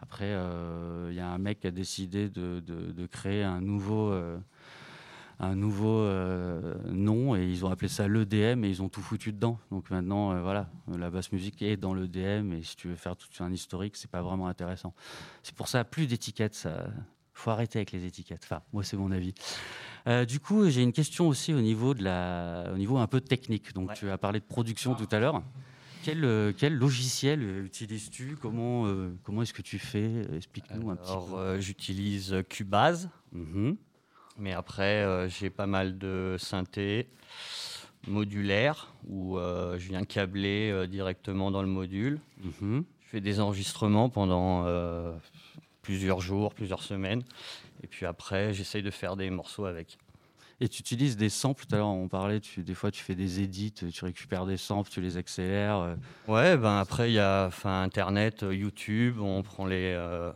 Après, 0.03 0.27
euh, 0.33 1.09
il 1.11 1.17
y 1.17 1.21
a 1.21 1.29
un 1.29 1.39
mec 1.39 1.61
qui 1.61 1.67
a 1.67 1.71
décidé 1.71 2.29
de- 2.29 2.61
de 2.93 3.07
créer 3.07 3.43
un 3.43 3.63
nouveau. 3.63 4.13
Un 5.41 5.55
nouveau 5.55 6.01
euh, 6.01 6.75
nom 6.91 7.37
et 7.37 7.47
ils 7.47 7.65
ont 7.65 7.71
appelé 7.71 7.89
ça 7.89 8.09
l'EDM 8.09 8.65
et 8.65 8.69
ils 8.69 8.83
ont 8.83 8.89
tout 8.89 9.03
foutu 9.03 9.33
dedans. 9.33 9.59
Donc 9.71 9.91
maintenant, 9.91 10.33
euh, 10.33 10.43
voilà, 10.43 10.69
la 10.89 11.11
basse 11.11 11.31
musique 11.33 11.63
est 11.63 11.77
dans 11.77 11.95
l'EDM 11.95 12.53
et 12.53 12.63
si 12.63 12.75
tu 12.77 12.89
veux 12.89 12.97
faire 12.97 13.17
tout 13.17 13.29
un 13.43 13.53
historique, 13.53 13.97
c'est 13.97 14.11
pas 14.11 14.23
vraiment 14.23 14.49
intéressant. 14.49 14.95
C'est 15.43 15.55
pour 15.55 15.69
ça, 15.69 15.85
plus 15.85 16.07
d'étiquettes, 16.07 16.55
ça. 16.55 16.89
Faut 17.35 17.53
arrêter 17.53 17.79
avec 17.79 17.93
les 17.93 18.05
étiquettes. 18.05 18.43
Enfin, 18.43 18.63
moi, 18.73 18.83
c'est 18.83 18.97
mon 18.97 19.13
avis. 19.13 19.33
Euh, 20.09 20.25
du 20.25 20.41
coup, 20.41 20.69
j'ai 20.71 20.83
une 20.83 20.93
question 20.93 21.29
aussi 21.29 21.55
au 21.55 21.61
niveau 21.61 21.95
de 21.95 22.03
la, 22.03 22.73
au 22.75 22.77
niveau 22.77 22.97
un 22.99 23.07
peu 23.07 23.21
technique. 23.21 23.73
Donc, 23.75 23.95
tu 23.95 24.11
as 24.11 24.19
parlé 24.19 24.41
de 24.41 24.45
production 24.45 24.97
tout 24.97 25.07
à 25.13 25.21
l'heure. 25.21 25.45
Quel, 26.03 26.55
quel 26.57 26.75
logiciel 26.75 27.65
utilises-tu? 27.65 28.37
Comment, 28.43 28.87
euh, 28.87 29.15
comment 29.23 29.43
est-ce 29.43 29.53
que 29.53 29.63
tu 29.63 29.79
fais? 29.79 30.27
Explique-nous 30.35 30.91
un 30.91 30.97
petit 30.97 31.11
Alors, 31.13 31.27
peu. 31.29 31.37
euh, 31.37 31.61
j'utilise 31.61 32.35
Cubase. 32.49 33.09
Mhm. 33.31 33.77
Mais 34.39 34.53
après, 34.53 35.03
euh, 35.05 35.29
j'ai 35.29 35.51
pas 35.51 35.67
mal 35.67 35.99
de 35.99 36.37
synthé 36.39 37.09
modulaire 38.07 38.95
où 39.09 39.37
euh, 39.37 39.79
je 39.79 39.89
viens 39.89 40.05
câbler 40.05 40.71
euh, 40.71 40.87
directement 40.87 41.51
dans 41.51 41.63
le 41.63 41.69
module. 41.69 42.21
Mhm. 42.43 42.85
Je 43.05 43.09
fais 43.11 43.21
des 43.21 43.41
enregistrements 43.41 44.11
pendant 44.11 44.67
plusieurs 45.81 46.21
jours, 46.21 46.53
plusieurs 46.53 46.83
semaines. 46.83 47.23
Et 47.83 47.87
puis 47.87 48.05
après, 48.05 48.53
j'essaye 48.53 48.83
de 48.83 48.91
faire 48.91 49.17
des 49.17 49.31
morceaux 49.31 49.65
avec. 49.65 49.97
Et 50.61 50.69
tu 50.69 50.81
utilises 50.81 51.17
des 51.17 51.29
samples, 51.29 51.65
tout 51.67 51.75
à 51.75 51.79
l'heure 51.79 51.87
on 51.87 52.09
parlait, 52.09 52.41
tu, 52.41 52.65
des 52.65 52.75
fois 52.75 52.91
tu 52.91 53.03
fais 53.05 53.15
des 53.15 53.41
edits, 53.41 53.73
tu 53.73 54.05
récupères 54.05 54.45
des 54.45 54.57
samples, 54.57 54.91
tu 54.91 55.01
les 55.01 55.17
accélères. 55.17 55.77
euh. 55.79 55.95
Ouais, 56.27 56.57
ben 56.57 56.79
après, 56.79 57.11
il 57.11 57.15
y 57.15 57.21
a 57.21 57.49
Internet, 57.65 58.43
euh, 58.43 58.53
YouTube, 58.55 59.21
on 59.21 59.43
prend 59.43 59.67
les. 59.67 59.95
euh, 59.97 60.33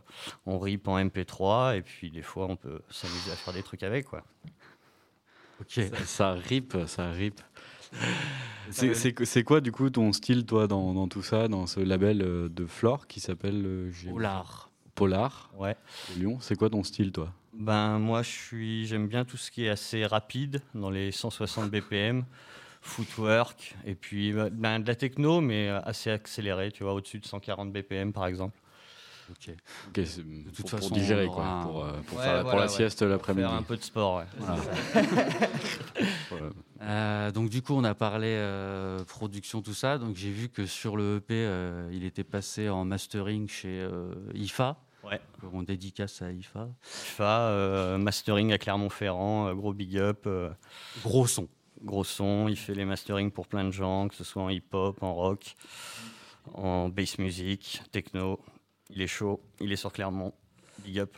on 0.47 0.61
rip 0.61 0.86
en 0.86 0.97
MP3, 0.99 1.77
et 1.77 1.82
puis 1.82 2.11
des 2.12 2.23
fois, 2.23 2.47
on 2.49 2.55
peut 2.57 2.81
s'amuser 2.89 3.32
à 3.32 3.35
faire 3.35 3.53
des 3.53 3.65
trucs 3.65 3.82
avec, 3.82 4.05
quoi. 4.07 4.23
Ok. 5.61 5.73
Ça, 5.93 6.05
ça 6.07 6.32
rip, 6.35 6.77
ça 6.86 7.11
rip. 7.11 7.40
C'est- 8.70 9.43
quoi 9.44 9.61
du 9.61 9.73
coup 9.73 9.90
ton 9.90 10.12
style 10.12 10.47
toi 10.47 10.66
dans, 10.66 10.94
dans 10.94 11.09
tout 11.09 11.23
ça, 11.23 11.49
dans 11.49 11.66
ce 11.66 11.81
label 11.81 12.23
euh, 12.23 12.49
de 12.49 12.65
Flore 12.66 13.07
qui 13.07 13.20
s'appelle 13.20 13.62
euh, 13.66 13.90
Polar. 14.09 14.70
Polar. 14.94 15.51
Ouais. 15.59 15.77
Lyon. 16.16 16.39
C'est 16.40 16.55
quoi 16.57 16.70
ton 16.70 16.82
style 16.85 17.12
toi? 17.12 17.32
Ben 17.52 17.98
moi 17.98 18.22
je 18.22 18.30
suis 18.30 18.86
j'aime 18.86 19.08
bien 19.08 19.24
tout 19.24 19.36
ce 19.36 19.50
qui 19.50 19.66
est 19.66 19.68
assez 19.68 20.06
rapide 20.06 20.62
dans 20.74 20.90
les 20.90 21.12
160 21.12 21.70
BPM, 21.70 22.24
footwork 22.80 23.74
et 23.84 23.94
puis 23.94 24.32
euh, 24.32 24.48
ben, 24.50 24.80
de 24.80 24.88
la 24.88 24.94
techno 24.94 25.40
mais 25.40 25.68
euh, 25.68 25.80
assez 25.82 26.10
accéléré, 26.10 26.72
tu 26.72 26.82
vois 26.82 26.94
au-dessus 26.94 27.18
de 27.18 27.26
140 27.26 27.70
BPM 27.72 28.12
par 28.12 28.26
exemple. 28.26 28.58
Ok. 29.30 29.50
Ok, 29.88 30.00
c'est 30.04 30.22
toute 30.22 30.56
pour, 30.62 30.70
pour 30.70 30.70
façon, 30.80 30.94
digérer 30.94 31.26
on 31.26 31.30
quoi, 31.32 31.44
un- 31.46 31.62
pour, 31.66 31.84
euh, 31.84 31.92
pour 32.06 32.18
Ouais, 32.18 32.24
faire- 32.24 32.40
pour 32.40 32.42
voilà, 32.50 32.60
la 32.62 32.66
ouais. 32.70 32.76
sieste 32.76 32.98
Pour 33.00 33.08
l'après-midi. 33.08 33.46
Faire 33.46 33.56
un 33.56 33.62
peu 33.62 33.76
de 33.76 33.82
sport, 33.82 34.16
ouais. 34.18 34.24
Voilà. 34.38 34.62
Euh, 36.80 37.30
donc 37.30 37.48
du 37.48 37.62
coup, 37.62 37.74
on 37.74 37.84
a 37.84 37.94
parlé 37.94 38.26
euh, 38.28 39.04
production, 39.04 39.62
tout 39.62 39.74
ça. 39.74 39.98
Donc 39.98 40.16
j'ai 40.16 40.30
vu 40.32 40.48
que 40.48 40.66
sur 40.66 40.96
le 40.96 41.18
EP, 41.18 41.34
euh, 41.34 41.88
il 41.92 42.02
était 42.04 42.24
passé 42.24 42.68
en 42.68 42.84
mastering 42.84 43.48
chez 43.48 43.68
euh, 43.80 44.12
IFA. 44.34 44.76
Ouais. 45.04 45.20
On 45.52 45.62
dédicace 45.62 46.22
à 46.22 46.30
IFA. 46.30 46.68
FIFA, 46.82 47.40
euh, 47.48 47.98
mastering 47.98 48.52
à 48.52 48.58
Clermont-Ferrand, 48.58 49.48
euh, 49.48 49.54
gros 49.54 49.72
big 49.72 49.96
up. 49.98 50.22
euh, 50.26 50.50
Gros 51.02 51.26
son. 51.26 51.48
Gros 51.82 52.04
son, 52.04 52.46
il 52.48 52.56
fait 52.56 52.74
les 52.74 52.84
mastering 52.84 53.30
pour 53.32 53.48
plein 53.48 53.64
de 53.64 53.72
gens, 53.72 54.06
que 54.08 54.14
ce 54.14 54.22
soit 54.22 54.42
en 54.42 54.48
hip-hop, 54.48 55.02
en 55.02 55.14
rock, 55.14 55.56
en 56.54 56.88
bass 56.88 57.18
music, 57.18 57.82
techno. 57.90 58.38
Il 58.90 59.02
est 59.02 59.06
chaud, 59.08 59.40
il 59.60 59.72
est 59.72 59.76
sur 59.76 59.92
Clermont, 59.92 60.32
big 60.84 61.00
up. 61.00 61.16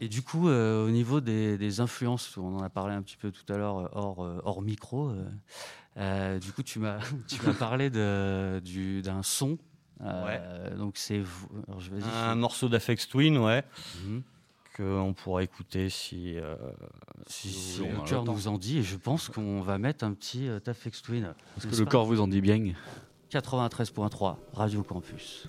Et 0.00 0.08
du 0.08 0.22
coup, 0.22 0.48
au 0.48 0.88
niveau 0.90 1.20
des, 1.20 1.58
des 1.58 1.80
influences, 1.80 2.36
on 2.38 2.56
en 2.56 2.62
a 2.62 2.70
parlé 2.70 2.94
un 2.94 3.02
petit 3.02 3.16
peu 3.16 3.30
tout 3.32 3.52
à 3.52 3.58
l'heure 3.58 3.90
hors, 3.96 4.20
hors 4.44 4.62
micro. 4.62 5.10
du 5.96 6.52
coup, 6.52 6.62
tu 6.62 6.78
m'as 6.78 7.00
parlé 7.58 7.90
du- 8.60 9.02
d'un 9.02 9.22
son. 9.22 9.58
Euh, 10.02 10.76
Donc 10.76 10.96
c'est 10.96 11.22
Un 12.14 12.34
morceau 12.34 12.68
d'Afex 12.68 13.08
Twin, 13.08 13.38
ouais. 13.38 13.64
Mhm. 14.04 14.22
Qu'on 14.76 15.12
pourra 15.12 15.42
écouter 15.42 15.88
si. 15.90 16.36
euh, 16.38 16.54
Si, 17.26 17.80
le 17.84 18.06
cœur 18.06 18.24
nous 18.24 18.46
en 18.46 18.58
dit, 18.58 18.78
et 18.78 18.82
je 18.84 18.96
pense 18.96 19.28
qu'on 19.28 19.60
va 19.60 19.76
mettre 19.76 20.04
un 20.04 20.12
petit 20.14 20.48
euh, 20.48 20.60
Tafex 20.60 21.02
Twin. 21.02 21.34
Parce 21.54 21.66
que 21.66 21.74
le 21.76 21.84
corps 21.84 22.06
vous 22.06 22.20
en 22.20 22.28
dit 22.28 22.40
bien? 22.40 22.58
93.3, 23.30 24.36
Radio 24.54 24.82
Campus. 24.84 25.48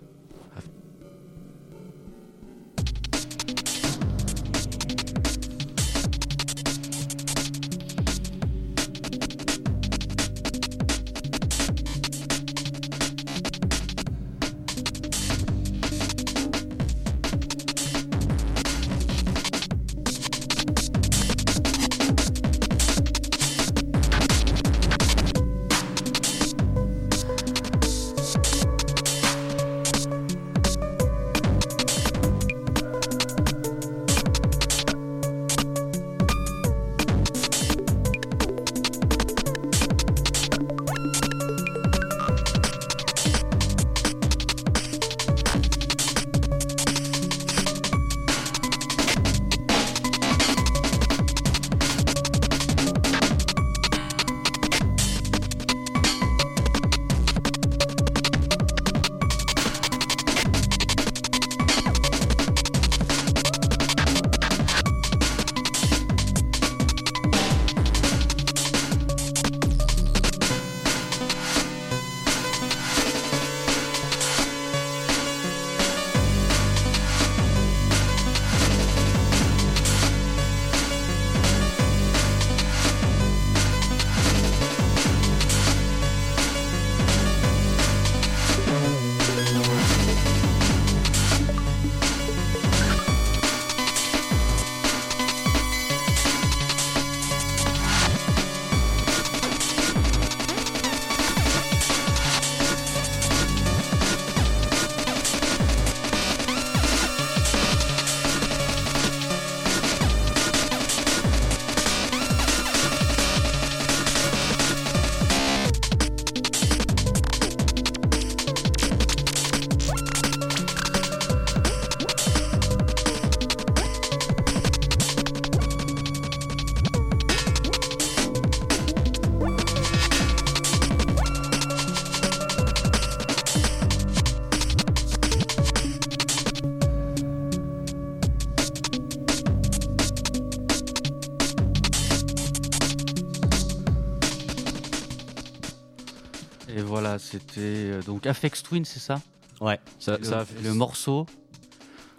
C'était 147.31 147.59
euh, 147.59 148.01
donc 148.01 148.25
Afex 148.27 148.63
Twin, 148.63 148.85
c'est 148.85 148.99
ça? 148.99 149.21
Ouais. 149.61 149.79
Ça, 149.99 150.17
le, 150.17 150.23
ça 150.23 150.39
a 150.39 150.45
fait, 150.45 150.61
le 150.63 150.73
morceau. 150.73 151.25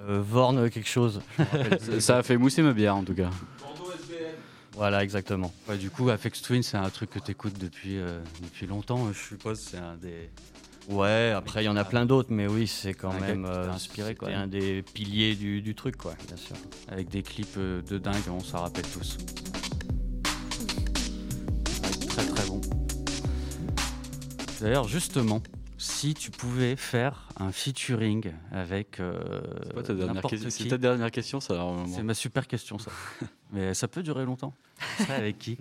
Euh, 0.08 0.22
Vorn 0.22 0.70
quelque 0.70 0.88
chose. 0.88 1.20
Ça- 1.80 2.00
ça 2.00 2.18
a 2.18 2.22
fait 2.22 2.36
mousser 2.38 2.62
ma 2.62 2.72
bière 2.72 2.96
en 2.96 3.02
tout 3.04 3.14
cas. 3.14 3.30
Voilà, 4.72 5.02
exactement. 5.04 5.52
Ouais, 5.68 5.76
du 5.76 5.90
coup, 5.90 6.08
Afex 6.08 6.40
Twin, 6.40 6.62
c'est 6.62 6.76
un 6.78 6.88
truc 6.88 7.10
que 7.10 7.18
tu 7.18 7.32
écoutes 7.32 7.58
depuis, 7.58 7.98
euh, 7.98 8.20
depuis 8.42 8.66
longtemps, 8.66 9.12
je 9.12 9.18
suppose. 9.18 9.58
C'est 9.58 9.76
un 9.76 9.96
des. 9.96 10.30
Ouais, 10.88 11.32
après 11.36 11.62
il 11.62 11.66
y 11.66 11.68
en 11.68 11.76
a 11.76 11.84
plein 11.84 12.06
d'autres, 12.06 12.30
mais 12.32 12.46
oui, 12.46 12.66
c'est 12.66 12.94
quand 12.94 13.10
Un 13.12 13.20
même 13.20 13.44
euh, 13.44 13.70
inspiré, 13.70 14.14
quoi. 14.14 14.28
c'était 14.28 14.40
un 14.40 14.46
des 14.46 14.82
piliers 14.82 15.34
du, 15.34 15.60
du 15.60 15.74
truc, 15.74 15.96
quoi, 15.96 16.14
bien 16.26 16.36
sûr. 16.36 16.56
Avec 16.88 17.08
des 17.10 17.22
clips 17.22 17.58
de 17.58 17.98
dingue, 17.98 18.14
on 18.30 18.40
s'en 18.40 18.62
rappelle 18.62 18.86
tous. 18.86 19.18
D'ailleurs, 24.60 24.88
justement, 24.88 25.42
si 25.78 26.14
tu 26.14 26.30
pouvais 26.30 26.76
faire 26.76 27.28
un 27.38 27.52
featuring 27.52 28.32
avec. 28.52 29.00
euh, 29.00 29.18
C'est 29.76 29.82
ta 29.82 29.94
dernière 29.94 30.22
question- 30.22 30.50
c'est 30.50 30.62
qui- 30.64 30.68
ta 30.68 30.78
dernière 30.78 31.10
question, 31.10 31.40
ça, 31.40 31.64
C'est 31.94 32.02
ma 32.02 32.14
super 32.14 32.46
question, 32.46 32.78
ça. 32.78 32.90
Mais 33.52 33.74
ça 33.74 33.88
peut 33.88 34.02
durer 34.02 34.24
longtemps. 34.24 34.54
Serait 34.98 35.14
avec 35.16 35.38
qui? 35.38 35.58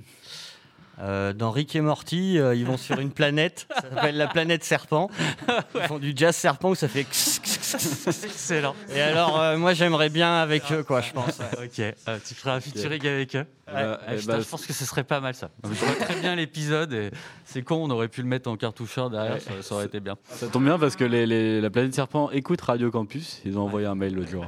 Euh, 1.02 1.32
dans 1.32 1.50
Rick 1.52 1.76
et 1.78 1.82
Morty, 1.82 2.38
euh, 2.38 2.54
ils 2.56 2.66
vont 2.66 2.76
sur 2.76 3.00
une 3.00 3.12
planète, 3.12 3.68
ça 3.74 3.82
s'appelle 3.90 4.18
la 4.18 4.28
planète 4.28 4.66
serpent. 4.66 5.10
Ils 5.76 5.82
font 5.88 5.98
du 6.00 6.12
jazz 6.14 6.36
serpent 6.36 6.72
où 6.72 6.76
ça 6.76 6.90
fait. 6.90 7.02
Excellent. 7.02 8.76
Et 8.94 9.00
alors, 9.02 9.40
euh, 9.40 9.58
moi 9.58 9.74
j'aimerais 9.74 10.10
bien 10.10 10.36
avec 10.42 10.64
eux, 10.74 10.84
quoi, 10.84 11.00
je 11.00 11.14
pense. 11.14 11.40
Ok, 11.64 11.80
euh, 11.80 12.18
tu 12.28 12.34
feras 12.36 12.56
un 12.56 12.60
featuring 12.60 13.06
avec 13.08 13.36
eux. 13.38 13.46
Ouais. 13.74 13.96
Eh 14.12 14.16
putain, 14.18 14.34
bah, 14.34 14.40
je 14.42 14.48
pense 14.50 14.66
que 14.66 14.74
ce 14.74 14.84
serait 14.84 15.04
pas 15.06 15.20
mal 15.22 15.36
ça. 15.36 15.50
Je 15.64 15.70
vois 15.70 15.96
très 16.06 16.16
bien 16.20 16.36
l'épisode 16.36 16.92
et 16.92 17.12
c'est 17.46 17.62
con, 17.62 17.76
on 17.76 17.90
aurait 17.92 18.08
pu 18.10 18.22
le 18.22 18.28
mettre 18.28 18.50
en 18.50 18.58
cartoucheur 18.58 19.10
derrière, 19.10 19.36
Ouais. 19.36 19.40
ça, 19.40 19.52
ça 19.62 19.76
aurait 19.76 19.86
été 19.86 20.00
bien. 20.02 20.18
Ça 20.32 20.48
tombe 20.48 20.66
bien 20.66 20.78
parce 20.80 20.96
que 20.98 21.04
les, 21.06 21.26
les- 21.26 21.62
la 21.62 21.70
planète 21.70 21.94
serpent 21.94 22.30
écoute 22.32 22.60
Radio 22.62 22.92
Campus. 22.92 23.40
Ils 23.46 23.58
ont 23.58 23.62
envoyé 23.62 23.88
un 23.88 23.96
mail 23.96 24.16
l'autre 24.16 24.32
jour. 24.32 24.46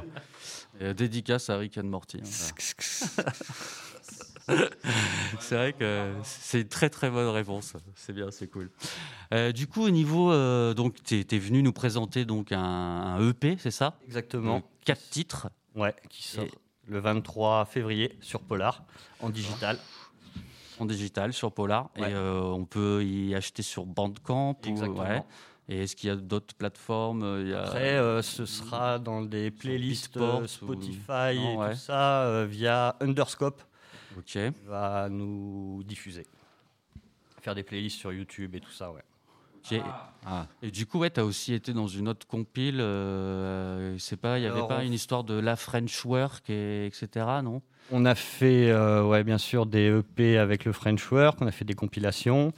Et, 0.80 0.84
euh, 0.86 0.92
dédicace 0.94 1.48
à 1.48 1.56
Rick 1.56 1.78
and 1.78 1.84
Morty. 1.84 2.20
hein. 2.22 3.22
c'est 5.40 5.54
vrai 5.56 5.72
que 5.72 6.12
c'est 6.22 6.62
une 6.62 6.68
très 6.68 6.90
très 6.90 7.10
bonne 7.10 7.28
réponse. 7.28 7.74
C'est 7.94 8.12
bien, 8.12 8.30
c'est 8.30 8.48
cool. 8.48 8.70
Euh, 9.32 9.52
du 9.52 9.66
coup, 9.66 9.82
au 9.82 9.90
niveau, 9.90 10.32
euh, 10.32 10.74
donc, 10.74 11.02
tu 11.04 11.20
es, 11.20 11.38
venu 11.38 11.62
nous 11.62 11.72
présenter 11.72 12.24
donc 12.24 12.52
un, 12.52 12.60
un 12.60 13.28
EP, 13.28 13.56
c'est 13.58 13.70
ça? 13.70 13.98
Exactement. 14.06 14.62
Quatre 14.84 15.08
titres. 15.10 15.48
Ouais, 15.74 15.94
qui 16.10 16.22
sort 16.24 16.44
le 16.88 16.98
23 16.98 17.64
février 17.64 18.18
sur 18.20 18.40
Polar, 18.40 18.82
en 19.20 19.30
digital. 19.30 19.78
En 20.78 20.84
digital 20.86 21.32
sur 21.32 21.52
Polar. 21.52 21.90
Ouais. 21.96 22.10
Et 22.10 22.14
euh, 22.14 22.40
on 22.40 22.64
peut 22.64 23.04
y 23.04 23.34
acheter 23.34 23.62
sur 23.62 23.86
Bandcamp. 23.86 24.58
ou- 24.64 24.68
Exactement. 24.68 25.00
ouais. 25.02 25.22
Et 25.68 25.84
est-ce 25.84 25.94
qu'il 25.94 26.08
y 26.08 26.12
a 26.12 26.16
d'autres 26.16 26.54
plateformes? 26.56 27.38
Il 27.42 27.48
y 27.50 27.54
a... 27.54 27.62
Après, 27.62 27.96
euh, 27.96 28.20
ce 28.20 28.44
sera 28.44 28.98
dans 28.98 29.22
des 29.22 29.50
playlists 29.52 30.16
ou- 30.16 30.46
Spotify 30.46 31.36
Non, 31.36 31.52
et 31.52 31.56
ouais. 31.56 31.70
tout 31.72 31.78
ça 31.78 32.22
euh, 32.24 32.46
via 32.50 32.96
Underscope. 33.00 33.62
Ok. 34.18 34.24
qui 34.24 34.52
va 34.66 35.08
nous 35.08 35.82
diffuser. 35.84 36.26
Faire 37.40 37.54
des 37.54 37.62
playlists 37.62 37.98
sur 37.98 38.12
YouTube 38.12 38.54
et 38.54 38.60
tout 38.60 38.70
ça, 38.70 38.92
ouais. 38.92 39.02
Ah. 40.26 40.46
Et 40.60 40.72
du 40.72 40.86
coup, 40.86 40.98
ouais, 40.98 41.10
tu 41.10 41.20
as 41.20 41.24
aussi 41.24 41.54
été 41.54 41.72
dans 41.72 41.86
une 41.86 42.08
autre 42.08 42.26
compile. 42.26 42.80
euh, 42.80 43.96
c'est 43.98 44.16
pas, 44.16 44.38
il 44.38 44.42
y 44.42 44.46
avait 44.46 44.56
Alors, 44.56 44.68
pas 44.68 44.78
on- 44.78 44.82
une 44.82 44.92
histoire 44.92 45.22
de 45.22 45.34
la 45.34 45.54
French 45.54 46.04
Work, 46.04 46.50
et, 46.50 46.86
etc. 46.86 47.26
Non? 47.44 47.62
On 47.92 48.04
a 48.04 48.14
fait, 48.16 48.70
euh, 48.70 49.04
ouais, 49.04 49.22
bien 49.22 49.38
sûr, 49.38 49.66
des 49.66 49.88
EP 50.00 50.36
avec 50.36 50.64
le 50.64 50.72
French 50.72 51.10
Work, 51.12 51.40
on 51.40 51.46
a 51.46 51.52
fait 51.52 51.64
des 51.64 51.74
compilations. 51.74 52.52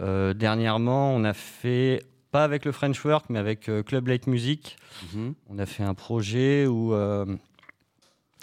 Euh, 0.00 0.32
dernièrement, 0.34 1.14
on 1.14 1.22
a 1.24 1.34
fait, 1.34 2.02
pas 2.30 2.44
avec 2.44 2.64
le 2.64 2.72
French 2.72 3.04
Work, 3.04 3.26
mais 3.28 3.38
avec 3.38 3.68
euh, 3.68 3.82
Club 3.82 4.08
Light 4.08 4.26
Music, 4.26 4.76
Mhm. 5.14 5.34
on 5.50 5.58
a 5.58 5.66
fait 5.66 5.82
un 5.84 5.94
projet 5.94 6.66
où, 6.66 6.94
euh, 6.94 7.26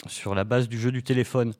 sur 0.07 0.35
la 0.35 0.43
base 0.43 0.69
du 0.69 0.79
jeu 0.79 0.91
du 0.91 1.01
téléphone, 1.03 1.53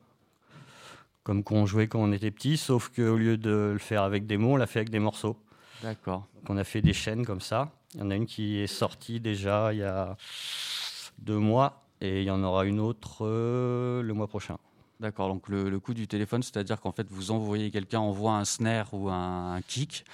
comme 1.24 1.44
qu'on 1.44 1.66
jouait 1.66 1.88
quand 1.88 2.00
on 2.00 2.12
était 2.12 2.32
petit, 2.32 2.58
sauf 2.58 2.90
qu'au 2.90 3.18
lieu 3.18 3.38
de 3.38 3.72
le 3.74 3.80
faire 3.80 4.04
avec 4.04 4.26
des 4.26 4.38
mots, 4.38 4.54
on 4.54 4.58
l'a 4.58 4.68
fait 4.68 4.80
avec 4.80 4.90
des 4.90 5.00
morceaux. 5.00 5.38
D'accord. 5.82 6.28
Donc 6.36 6.50
on 6.50 6.58
a 6.58 6.64
fait 6.64 6.82
des 6.82 6.94
chaînes 6.94 7.26
comme 7.26 7.42
ça. 7.42 7.72
Il 7.96 8.02
y 8.02 8.04
en 8.04 8.12
a 8.12 8.16
une 8.16 8.26
qui 8.26 8.58
est 8.60 8.68
sortie 8.68 9.20
déjà 9.20 9.72
il 9.74 9.80
y 9.80 9.84
a 9.84 10.18
deux 11.20 11.38
mois 11.38 11.84
et 12.02 12.22
il 12.22 12.26
y 12.26 12.32
en 12.32 12.44
aura 12.44 12.66
une 12.66 12.80
autre 12.80 13.20
euh, 13.26 14.02
le 14.02 14.14
mois 14.14 14.28
prochain. 14.28 14.58
D'accord. 15.00 15.28
Donc 15.30 15.48
le, 15.50 15.70
le 15.70 15.80
coup 15.80 15.94
du 15.94 16.08
téléphone, 16.08 16.44
c'est-à-dire 16.44 16.80
qu'en 16.82 16.92
fait, 16.92 17.08
vous 17.10 17.32
envoyez 17.32 17.72
quelqu'un 17.72 18.00
envoie 18.00 18.34
un 18.34 18.46
snare 18.46 18.94
ou 18.94 19.10
un, 19.10 19.54
un 19.56 19.62
kick. 19.62 20.06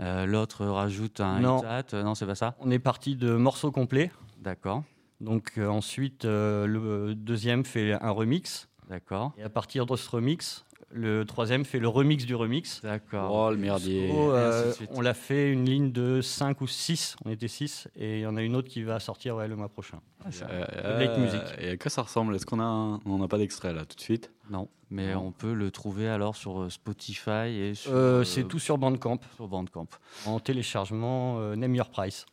euh, 0.00 0.24
L'autre 0.26 0.64
rajoute 0.66 1.20
un 1.20 1.40
Non. 1.40 1.62
hi-hat. 1.62 1.84
Euh, 1.94 2.02
Non, 2.02 2.14
c'est 2.14 2.26
pas 2.26 2.34
ça? 2.34 2.54
On 2.60 2.70
est 2.70 2.78
parti 2.78 3.16
de 3.16 3.34
morceaux 3.34 3.70
complets. 3.72 4.10
D'accord. 4.38 4.82
Donc 5.20 5.52
euh, 5.58 5.68
ensuite, 5.68 6.24
le 6.24 7.12
deuxième 7.14 7.64
fait 7.64 7.92
un 7.92 8.10
remix. 8.10 8.68
D'accord. 8.90 9.32
Et 9.38 9.42
à 9.42 9.48
partir 9.48 9.86
de 9.86 9.94
ce 9.96 10.10
remix, 10.10 10.66
le 10.90 11.24
troisième 11.24 11.64
fait 11.64 11.78
le 11.78 11.86
remix 11.86 12.26
du 12.26 12.34
remix. 12.34 12.82
D'accord. 12.82 13.32
Oh 13.32 13.50
le 13.52 13.56
merdier. 13.56 14.10
Oh, 14.12 14.32
euh, 14.32 14.72
on 14.90 15.00
l'a 15.00 15.14
fait 15.14 15.52
une 15.52 15.64
ligne 15.64 15.92
de 15.92 16.20
5 16.20 16.60
ou 16.60 16.66
6. 16.66 17.14
On 17.24 17.30
était 17.30 17.46
6. 17.46 17.86
Et 17.94 18.18
il 18.18 18.20
y 18.22 18.26
en 18.26 18.36
a 18.36 18.42
une 18.42 18.56
autre 18.56 18.68
qui 18.68 18.82
va 18.82 18.98
sortir 18.98 19.36
ouais, 19.36 19.46
le 19.46 19.54
mois 19.54 19.68
prochain. 19.68 20.00
Euh, 20.42 20.98
Late 20.98 21.10
euh, 21.10 21.18
Music. 21.24 21.40
Et 21.58 21.70
à 21.70 21.76
quoi 21.76 21.88
ça 21.90 22.02
ressemble? 22.02 22.34
Est-ce 22.34 22.44
qu'on 22.44 22.58
a 22.58 22.64
un- 22.64 23.00
on 23.06 23.18
n'a 23.18 23.28
pas 23.28 23.38
d'extrait 23.38 23.72
là 23.72 23.84
tout 23.84 23.94
de 23.96 24.00
suite? 24.02 24.32
Non, 24.50 24.68
mais 24.90 25.14
Non. 25.14 25.26
on 25.26 25.30
peut 25.32 25.52
le 25.54 25.70
trouver 25.70 26.08
alors 26.08 26.34
sur 26.34 26.62
euh, 26.62 26.68
Spotify 26.70 27.46
et 27.48 27.74
sur. 27.74 27.92
Euh, 27.92 28.20
euh, 28.20 28.24
C'est 28.24 28.42
tout 28.42 28.58
sur 28.58 28.76
Bandcamp. 28.76 29.20
sur 29.36 29.46
Bandcamp. 29.46 29.86
En 30.26 30.40
téléchargement, 30.40 31.38
euh, 31.38 31.54
Name 31.54 31.76
Your 31.76 31.88
Price. 31.90 32.26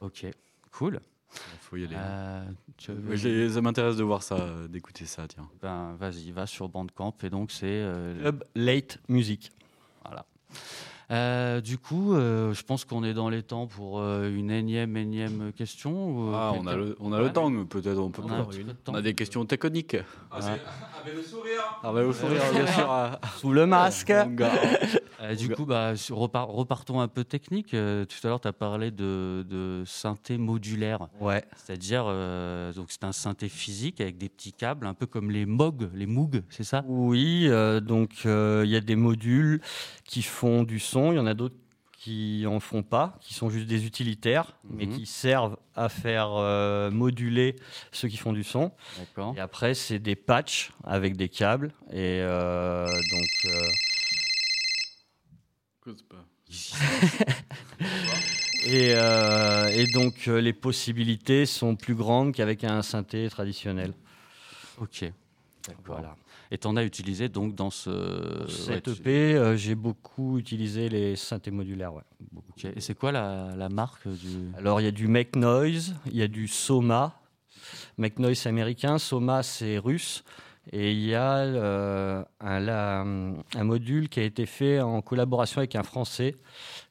Ok. 0.00 0.26
Cool. 0.72 0.98
Faut 1.60 1.76
y 1.76 1.84
aller. 1.84 1.94
Euh, 1.96 2.44
tu 2.76 2.92
veux- 2.92 3.10
Ouais, 3.10 3.16
j'ai- 3.16 3.48
ça 3.50 3.60
m'intéresse 3.60 3.96
de 3.96 4.02
voir 4.02 4.22
ça, 4.22 4.34
euh, 4.36 4.66
d'écouter 4.68 5.04
ça, 5.06 5.26
tiens. 5.28 5.48
Ben, 5.62 5.94
vas-y, 5.98 6.30
va 6.32 6.46
sur 6.46 6.68
Bandcamp 6.68 7.14
et 7.22 7.30
donc 7.30 7.50
c'est. 7.52 7.66
euh, 7.66 8.18
Club 8.20 8.44
Late 8.56 8.98
Music. 9.08 9.50
Voilà. 10.04 10.24
Euh, 11.12 11.60
du 11.60 11.76
coup, 11.76 12.14
euh, 12.14 12.52
je 12.54 12.62
pense 12.62 12.84
qu'on 12.84 13.02
est 13.02 13.14
dans 13.14 13.28
les 13.28 13.42
temps 13.42 13.66
pour 13.66 13.98
euh, 14.00 14.28
une 14.32 14.50
énième, 14.50 14.96
énième 14.96 15.52
question. 15.52 16.08
ou, 16.10 16.28
euh, 16.30 16.36
Ah, 16.36 16.52
on 16.56 16.66
a 16.68 16.76
le, 16.76 16.96
on 17.00 17.12
a 17.12 17.18
Ouais. 17.18 17.24
le 17.24 17.32
temps, 17.32 17.50
mais 17.50 17.64
peut-être 17.64 17.98
on 17.98 18.10
peut 18.10 18.22
On 18.24 18.28
a 18.28 18.36
pas. 18.36 18.36
un 18.42 18.44
petit 18.44 18.58
peu 18.60 18.64
de 18.72 18.72
temps. 18.72 18.92
On 18.92 18.94
a 18.96 19.02
des 19.02 19.14
questions 19.14 19.44
techniques. 19.44 19.96
Ah, 20.30 20.40
c'est- 20.40 20.48
avec 20.50 21.14
le 21.16 21.22
sourire. 21.22 21.80
Bah, 21.82 21.90
au 21.90 22.12
sourire, 22.12 22.40
bien 22.52 22.66
sûr. 22.66 23.18
Sous 23.38 23.52
le 23.52 23.66
masque. 23.66 24.12
Euh, 25.20 25.34
du 25.34 25.50
coup, 25.50 25.66
bah, 25.66 25.92
repartons 26.12 27.00
un 27.00 27.08
peu 27.08 27.24
technique. 27.24 27.74
Euh, 27.74 28.04
tout 28.04 28.16
à 28.24 28.28
l'heure, 28.28 28.40
tu 28.40 28.48
as 28.48 28.52
parlé 28.52 28.90
de, 28.90 29.44
de 29.48 29.82
synthé 29.86 30.38
modulaire. 30.38 31.08
Ouais. 31.20 31.44
C'est-à-dire, 31.56 32.04
euh, 32.08 32.72
donc 32.72 32.86
c'est 32.90 33.04
un 33.04 33.12
synthé 33.12 33.48
physique 33.48 34.00
avec 34.00 34.16
des 34.18 34.28
petits 34.28 34.52
câbles, 34.52 34.86
un 34.86 34.94
peu 34.94 35.06
comme 35.06 35.30
les 35.30 35.44
Moog, 35.46 35.90
les 35.94 36.06
Moog, 36.06 36.42
c'est 36.48 36.64
ça? 36.64 36.84
Oui, 36.86 37.48
donc 37.82 38.24
il 38.24 38.68
y 38.70 38.76
a 38.76 38.80
des 38.80 38.96
modules 38.96 39.60
qui 40.04 40.22
font 40.22 40.62
du 40.62 40.78
son, 40.78 41.12
il 41.12 41.16
y 41.16 41.18
en 41.18 41.26
a 41.26 41.34
d'autres 41.34 41.56
qui 41.92 42.46
en 42.46 42.60
font 42.60 42.82
pas, 42.82 43.18
qui 43.20 43.34
sont 43.34 43.50
juste 43.50 43.66
des 43.66 43.84
utilitaires, 43.84 44.56
mais 44.64 44.86
Mhm. 44.86 44.96
qui 44.96 45.04
servent 45.04 45.58
à 45.74 45.90
faire 45.90 46.30
euh, 46.32 46.90
moduler 46.90 47.56
ceux 47.92 48.08
qui 48.08 48.16
font 48.16 48.32
du 48.32 48.42
son. 48.42 48.72
Et 49.36 49.40
après, 49.40 49.74
c'est 49.74 49.98
des 49.98 50.16
patchs 50.16 50.72
avec 50.82 51.14
des 51.18 51.28
câbles. 51.28 51.72
Et 51.92 52.20
euh, 52.22 52.86
donc. 52.86 53.52
euh, 53.52 53.66
et, 58.66 58.92
euh, 58.94 59.68
et 59.68 59.86
donc, 59.86 60.28
euh, 60.28 60.40
les 60.40 60.52
possibilités 60.52 61.46
sont 61.46 61.76
plus 61.76 61.94
grandes 61.94 62.34
qu'avec 62.34 62.64
un 62.64 62.82
synthé 62.82 63.28
traditionnel. 63.30 63.94
Ok. 64.80 65.04
D'accord. 65.66 65.82
Voilà. 65.86 66.16
Et 66.50 66.58
tu 66.58 66.66
en 66.66 66.76
as 66.76 66.82
utilisé 66.84 67.28
donc 67.28 67.54
dans 67.54 67.70
ce. 67.70 68.46
Cette 68.48 68.88
ouais, 68.88 68.94
tu- 68.94 69.00
EP, 69.00 69.34
euh, 69.36 69.56
j'ai 69.56 69.76
beaucoup 69.76 70.38
utilisé 70.38 70.88
les 70.88 71.14
synthés 71.14 71.52
modulaires. 71.52 71.94
Ouais. 71.94 72.02
Ok. 72.48 72.64
Et 72.64 72.80
c'est 72.80 72.94
quoi 72.94 73.12
la, 73.12 73.54
la 73.56 73.68
marque 73.68 74.08
du. 74.08 74.50
Alors, 74.58 74.80
il 74.80 74.84
y 74.84 74.88
a 74.88 74.92
du 74.92 75.06
Make 75.06 75.36
Noise, 75.36 75.94
il 76.06 76.16
y 76.16 76.22
a 76.22 76.28
du 76.28 76.48
Soma. 76.48 77.20
Make 77.98 78.18
Noise, 78.18 78.38
c'est 78.38 78.48
américain, 78.48 78.98
Soma, 78.98 79.42
c'est 79.44 79.78
russe. 79.78 80.24
Et 80.72 80.92
il 80.92 81.04
y 81.04 81.14
a 81.14 81.38
euh, 81.38 82.22
un, 82.40 83.64
module 83.64 84.08
qui 84.08 84.20
a 84.20 84.22
été 84.22 84.46
fait 84.46 84.80
en 84.80 85.02
collaboration 85.02 85.58
avec 85.58 85.74
un 85.74 85.82
Français. 85.82 86.36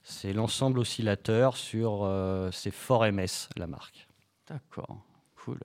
C'est 0.04 0.34
l'ensemble 0.34 0.80
oscillateur 0.80 1.56
sur. 1.56 2.02
euh, 2.04 2.50
c'est 2.52 2.72
Fort 2.72 3.06
MS, 3.06 3.50
la 3.56 3.68
marque. 3.68 4.08
D'accord. 4.48 4.98
Cool. 5.36 5.60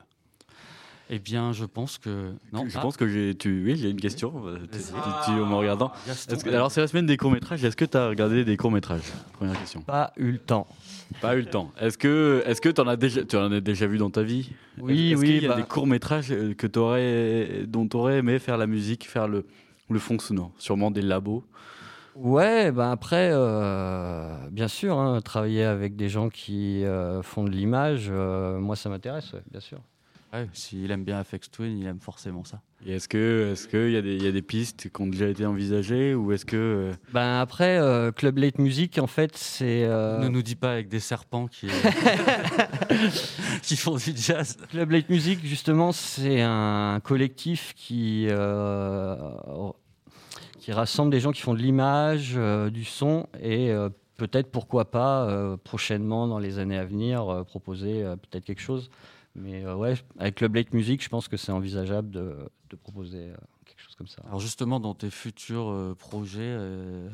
Eh 1.11 1.19
bien, 1.19 1.53
je 1.53 1.65
pense 1.65 1.99
que. 1.99 2.33
Non, 2.53 2.65
Je 2.69 2.79
ah, 2.79 2.81
pense 2.81 2.97
que 2.97 3.07
j'ai. 3.07 3.35
Tu... 3.35 3.63
Oui, 3.65 3.77
j'ai 3.77 3.91
une 3.91 4.01
question. 4.01 4.33
euh, 4.47 4.59
Tu, 4.73 4.79
tu- 4.79 5.35
tu- 5.35 5.41
en 5.41 5.47
me 5.47 5.55
regardant. 5.55 5.91
Que- 6.07 6.49
Alors, 6.49 6.71
c'est 6.71 6.81
la 6.81 6.87
semaine 6.89 7.07
des 7.07 7.17
courts-métrages. 7.17 7.63
Est-ce 7.63 7.77
que 7.77 7.85
tu 7.85 7.97
as 7.97 8.09
regardé 8.09 8.45
des 8.45 8.57
courts-métrages? 8.57 9.03
Première 9.35 9.59
question. 9.59 9.83
Pas 9.83 10.13
eu 10.17 10.33
le 10.33 10.39
temps. 10.39 10.67
Pas 11.21 11.37
eu 11.37 11.41
le 11.41 11.47
temps. 11.47 11.73
Est-ce 11.79 11.99
que 11.99 12.43
est-ce 12.47 12.61
que 12.61 12.81
en 12.81 12.89
as 12.89 12.97
déjà 12.97 13.23
tu 13.25 13.37
en 13.37 13.53
as 13.53 13.61
déjà 13.61 13.87
vu 13.87 13.99
dans 13.99 14.11
ta 14.11 14.23
vie? 14.23 14.51
Oui, 14.79 15.13
Est-ce 15.13 15.21
oui, 15.21 15.27
qu'il 15.27 15.43
y 15.43 15.47
a 15.47 15.49
bah- 15.51 15.57
des 15.57 15.63
courts 15.65 15.87
métrages 15.87 16.29
que 16.57 16.67
t'aurais 16.67 17.65
dont 17.67 17.87
tu 17.87 17.97
aurais 17.97 18.19
aimé 18.19 18.39
faire 18.39 18.57
la 18.57 18.67
musique, 18.67 19.07
faire 19.09 19.29
le 19.29 19.45
le 19.91 19.99
fond 19.99 20.19
sonore, 20.19 20.53
sûrement 20.59 20.91
des 20.91 21.03
labos 21.03 21.45
Ouais, 22.17 22.71
ben 22.73 22.91
après, 22.91 23.31
euh, 23.33 24.35
bien 24.51 24.69
sûr, 24.69 24.99
hein, 24.99 25.21
travailler 25.21 25.65
avec 25.65 25.97
des 25.97 26.09
gens 26.09 26.29
qui 26.31 26.85
euh, 26.85 27.23
font 27.23 27.45
de 27.45 27.51
l'image, 27.51 28.07
euh, 28.09 28.59
moi 28.59 28.77
ça 28.77 28.89
m'intéresse, 28.89 29.33
ouais, 29.33 29.43
bien 29.51 29.61
sûr. 29.61 29.81
Ouais, 30.35 30.49
S'il 30.53 30.91
aime 30.91 31.05
bien 31.05 31.23
FX 31.23 31.49
Twin, 31.51 31.79
il 31.79 31.87
aime 31.87 32.01
forcément 32.01 32.43
ça. 32.43 32.61
Et 32.85 32.95
est-ce 32.95 33.07
que 33.09 33.51
est-ce 33.53 33.69
qu'il 33.69 33.93
y, 33.93 33.97
a 33.97 34.03
des- 34.03 34.17
il 34.17 34.23
y 34.25 34.27
a 34.27 34.33
des 34.33 34.43
pistes 34.43 34.91
qui 34.93 35.01
ont 35.03 35.07
déjà 35.07 35.29
été 35.29 35.47
envisagées 35.47 36.15
ou 36.15 36.33
est-ce 36.33 36.45
que 36.45 36.57
euh, 36.57 36.93
Ben 37.13 37.39
après, 37.41 37.79
euh, 37.79 38.11
Club 38.11 38.39
Late 38.39 38.59
Music, 38.59 38.99
en 38.99 39.07
fait, 39.07 39.37
c'est. 39.37 39.85
euh, 39.85 40.19
Ne 40.19 40.29
nous 40.29 40.43
dis 40.43 40.57
pas 40.57 40.73
avec 40.73 40.89
des 40.89 40.99
serpents 40.99 41.47
qui, 41.47 41.69
qui 43.63 43.77
font 43.77 43.97
du 43.97 44.13
jazz. 44.17 44.57
Club 44.71 44.91
Late 44.91 45.09
Music, 45.09 45.39
justement, 45.45 45.93
c'est 45.93 46.41
un 46.43 47.01
collectif 47.03 47.73
qui, 47.77 48.27
euh, 48.29 49.17
qui 50.59 50.73
rassemble 50.73 51.11
des 51.13 51.21
gens 51.21 51.33
qui 51.33 51.43
font 51.43 51.55
de 51.55 51.61
l'image, 51.63 52.33
euh, 52.37 52.71
du 52.71 52.85
son 52.85 53.27
et 53.41 53.71
euh, 53.71 53.89
peut-être, 54.17 54.51
pourquoi 54.51 54.91
pas, 54.91 55.29
euh, 55.29 55.57
prochainement, 55.57 56.27
dans 56.27 56.39
les 56.39 56.59
années 56.59 56.79
à 56.79 56.85
venir, 56.85 57.29
euh, 57.29 57.45
proposer 57.45 58.03
euh, 58.03 58.17
peut-être 58.17 58.45
quelque 58.45 58.61
chose. 58.63 58.91
Mais 59.37 59.65
euh, 59.65 59.75
ouais, 59.75 59.95
avec 60.19 60.37
Club 60.37 60.55
Late 60.55 60.73
Music, 60.73 61.03
je 61.03 61.09
pense 61.09 61.27
que 61.27 61.37
c'est 61.37 61.51
envisageable 61.51 62.11
de, 62.11 62.37
de 62.71 62.77
proposer 62.77 63.31
euh, 63.31 63.37
quelque 63.65 63.81
chose 63.81 63.97
comme 63.97 64.07
ça. 64.07 64.23
Alors 64.27 64.39
justement, 64.39 64.79
dans 64.79 64.95
tes 64.95 65.11
futurs 65.11 65.71
euh, 65.71 65.95
projets, 65.99 66.57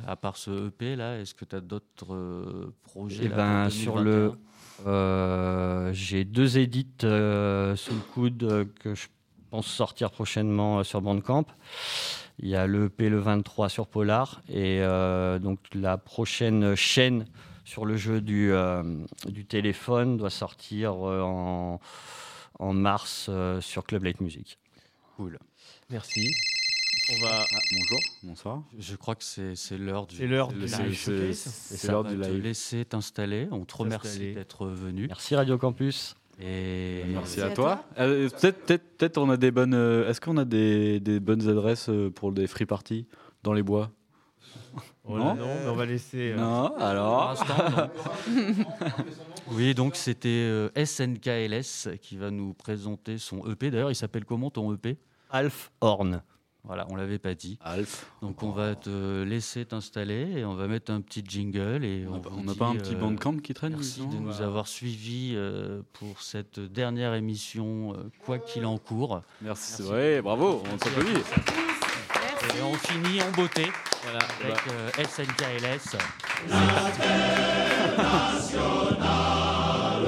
à 0.06 0.16
part 0.16 0.36
ce 0.36 0.68
EP 0.68 0.96
là, 0.96 1.18
est-ce 1.18 1.34
que 1.34 1.44
tu 1.46 1.56
as 1.56 1.60
d'autres 1.60 2.72
projets 2.82 3.24
Eh 3.24 3.28
là, 3.28 3.36
ben, 3.36 3.70
sur 3.70 3.94
2021? 4.02 4.36
le, 4.84 5.92
j'ai 5.92 6.24
deux 6.24 6.58
édits 6.58 6.86
sous 7.00 7.06
le 7.06 8.12
coude 8.12 8.68
que 8.80 8.94
je 8.94 9.08
pense 9.50 9.66
sortir 9.66 10.10
prochainement 10.10 10.84
sur 10.84 11.00
Bandcamp. 11.00 11.46
Il 12.38 12.48
y 12.48 12.56
a 12.56 12.66
le 12.66 12.86
EP 12.86 13.08
le 13.08 13.18
23 13.18 13.68
sur 13.68 13.86
Polar 13.86 14.42
et 14.48 14.80
donc 15.40 15.58
la 15.74 15.96
prochaine 15.98 16.74
chaîne 16.74 17.26
sur 17.70 17.86
le 17.86 17.96
jeu 17.96 18.20
du, 18.20 18.50
euh, 18.52 18.82
du 19.28 19.44
téléphone 19.46 20.16
doit 20.16 20.28
sortir 20.30 21.06
euh, 21.06 21.20
en, 21.22 21.78
en 22.58 22.72
mars 22.72 23.26
euh, 23.28 23.60
sur 23.60 23.84
Club 23.84 24.02
Late 24.02 24.20
Music. 24.20 24.58
Cool. 25.16 25.38
Merci. 25.88 26.28
On 27.12 27.24
va. 27.24 27.44
bonjour, 27.78 27.98
bonsoir. 28.24 28.62
Je 28.76 28.96
crois 28.96 29.14
que 29.14 29.22
c'est 29.22 29.54
c'est 29.54 29.78
l'heure 29.78 30.08
du 30.08 30.16
C'est 30.16 30.26
l'heure 30.26 30.48
du 30.48 30.58
live 30.60 31.32
C'est 31.34 31.86
l'heure 31.88 32.02
va 32.02 32.10
du 32.12 32.18
te 32.20 32.26
live. 32.28 32.42
laisser 32.42 32.84
t'installer. 32.84 33.46
On 33.52 33.64
te 33.64 33.76
remercie 33.76 34.34
d'être 34.34 34.66
venu. 34.66 35.06
Merci 35.06 35.36
Radio 35.36 35.56
Campus. 35.56 36.16
Et 36.40 37.02
Merci 37.08 37.40
à 37.40 37.50
toi. 37.50 37.84
Euh, 37.98 38.28
peut-être, 38.30 38.64
peut-être, 38.64 38.96
peut-être 38.96 39.18
on 39.18 39.30
a 39.30 39.36
des 39.36 39.50
bonnes. 39.52 39.74
euh, 39.74 40.08
est-ce 40.10 40.20
qu'on 40.20 40.38
a 40.38 40.44
des, 40.44 40.98
des 40.98 41.20
bonnes 41.20 41.48
adresses 41.48 41.88
pour 42.16 42.32
des 42.32 42.48
free 42.48 42.66
parties 42.66 43.06
dans 43.44 43.52
les 43.52 43.62
bois? 43.62 43.90
Oh 45.04 45.16
non, 45.18 45.34
mais 45.34 45.68
on 45.68 45.74
va 45.74 45.86
laisser, 45.86 46.32
euh, 46.32 46.36
Non, 46.36 46.76
alors. 46.76 47.34
Non. 47.48 47.88
oui, 49.52 49.74
donc 49.74 49.96
c'était 49.96 50.28
euh, 50.28 50.68
SNKLS 50.76 51.96
qui 52.00 52.16
va 52.16 52.30
nous 52.30 52.54
présenter 52.54 53.18
son 53.18 53.48
EP. 53.50 53.70
D'ailleurs, 53.70 53.90
il 53.90 53.96
s'appelle 53.96 54.24
comment 54.24 54.50
ton 54.50 54.72
EP 54.74 54.98
Alf 55.30 55.70
Horn. 55.80 56.22
Voilà, 56.64 56.86
on 56.90 56.94
l'avait 56.96 57.18
pas 57.18 57.34
dit. 57.34 57.58
Alf. 57.62 58.12
Donc 58.20 58.42
on 58.42 58.50
va 58.50 58.74
te 58.74 59.22
laisser 59.22 59.64
t'installer 59.64 60.30
et 60.36 60.44
on 60.44 60.54
va 60.54 60.66
mettre 60.66 60.92
un 60.92 61.00
petit 61.00 61.24
jingle 61.26 61.84
et 61.86 62.04
on, 62.06 62.12
n'a 62.12 62.18
pas- 62.18 62.28
vous 62.28 62.40
on 62.40 62.44
n'a 62.44 62.52
dit, 62.52 62.58
pas 62.58 62.66
un 62.66 62.76
petit 62.76 62.94
euh, 62.94 62.98
Bandcamp 62.98 63.38
qui 63.38 63.54
traîne, 63.54 63.72
Merci 63.72 64.00
disons 64.00 64.10
de 64.10 64.16
nous 64.18 64.42
avoir 64.42 64.68
suivis 64.68 65.32
euh, 65.34 65.80
pour 65.94 66.20
cette 66.20 66.60
dernière 66.60 67.14
émission, 67.14 67.94
euh, 67.94 68.10
quoi 68.26 68.38
qu'il 68.38 68.66
en 68.66 68.76
court. 68.76 69.22
Merci. 69.40 69.82
Ouais, 69.84 70.20
bravo, 70.20 70.62
on 70.70 70.78
s'applaudit. 70.78 71.22
Et 72.42 72.62
on 72.62 72.72
finit 72.74 73.22
en 73.22 73.30
beauté 73.32 73.70
Voilà, 74.02 74.20
avec 74.40 74.56
euh, 74.68 74.90
SNKLS. 75.04 75.96
Sera 78.40 80.00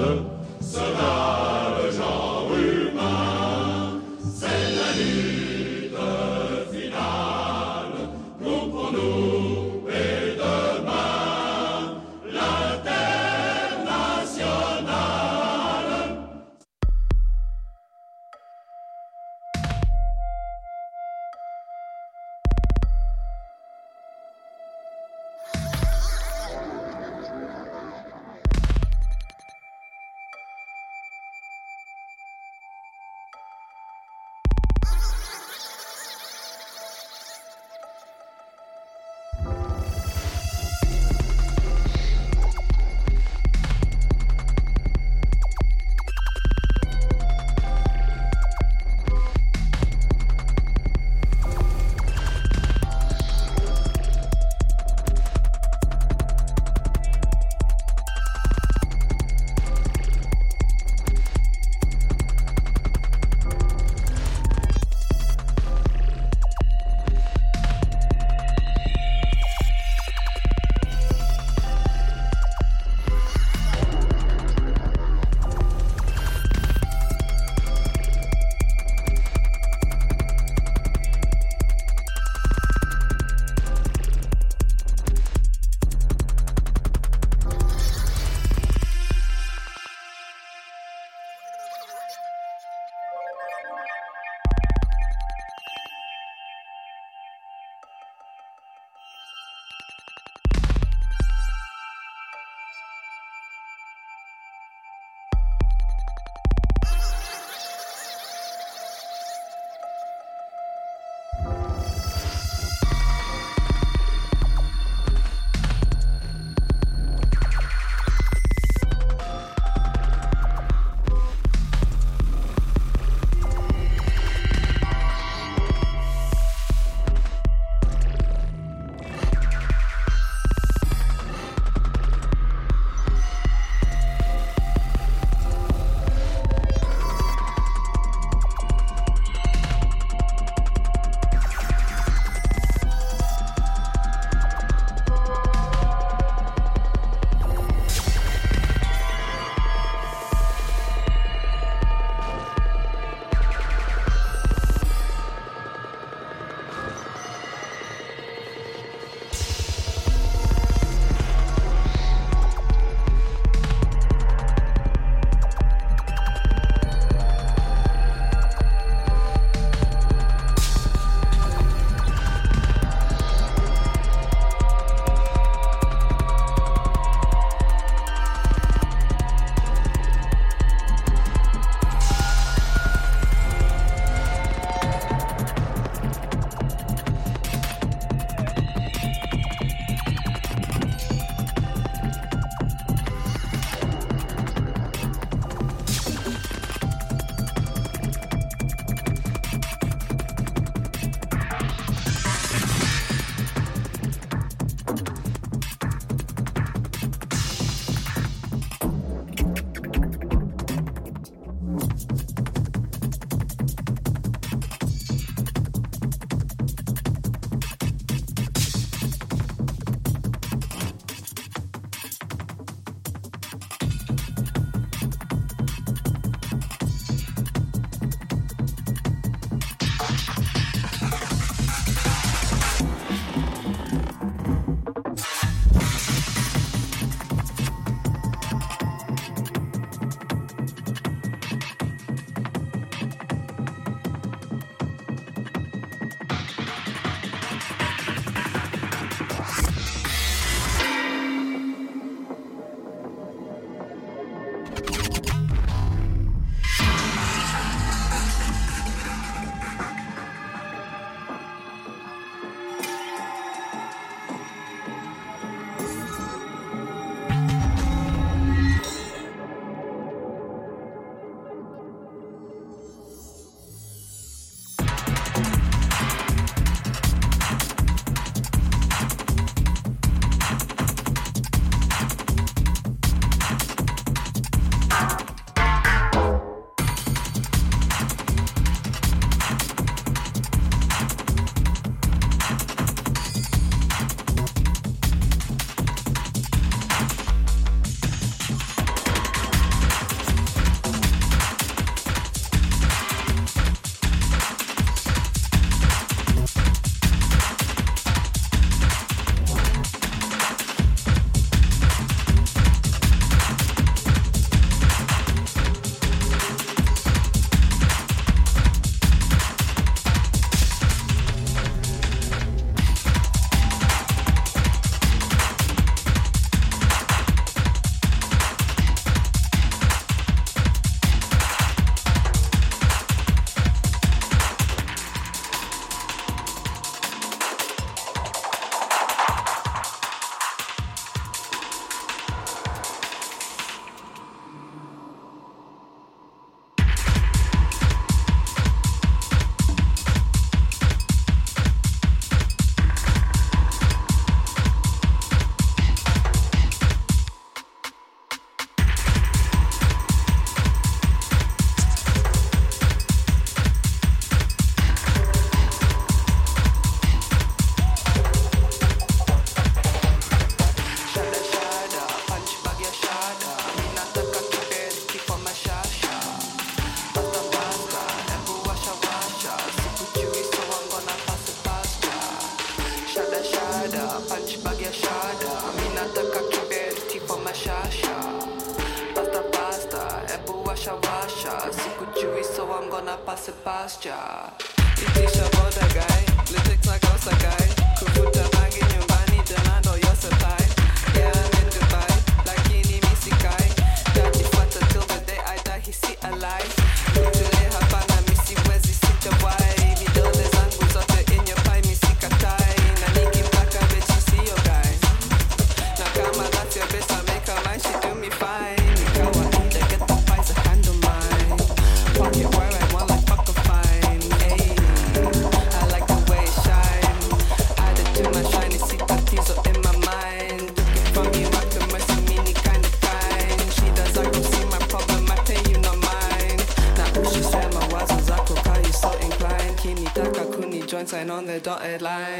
the 441.52 441.60
dotted 441.60 442.00
line. 442.00 442.31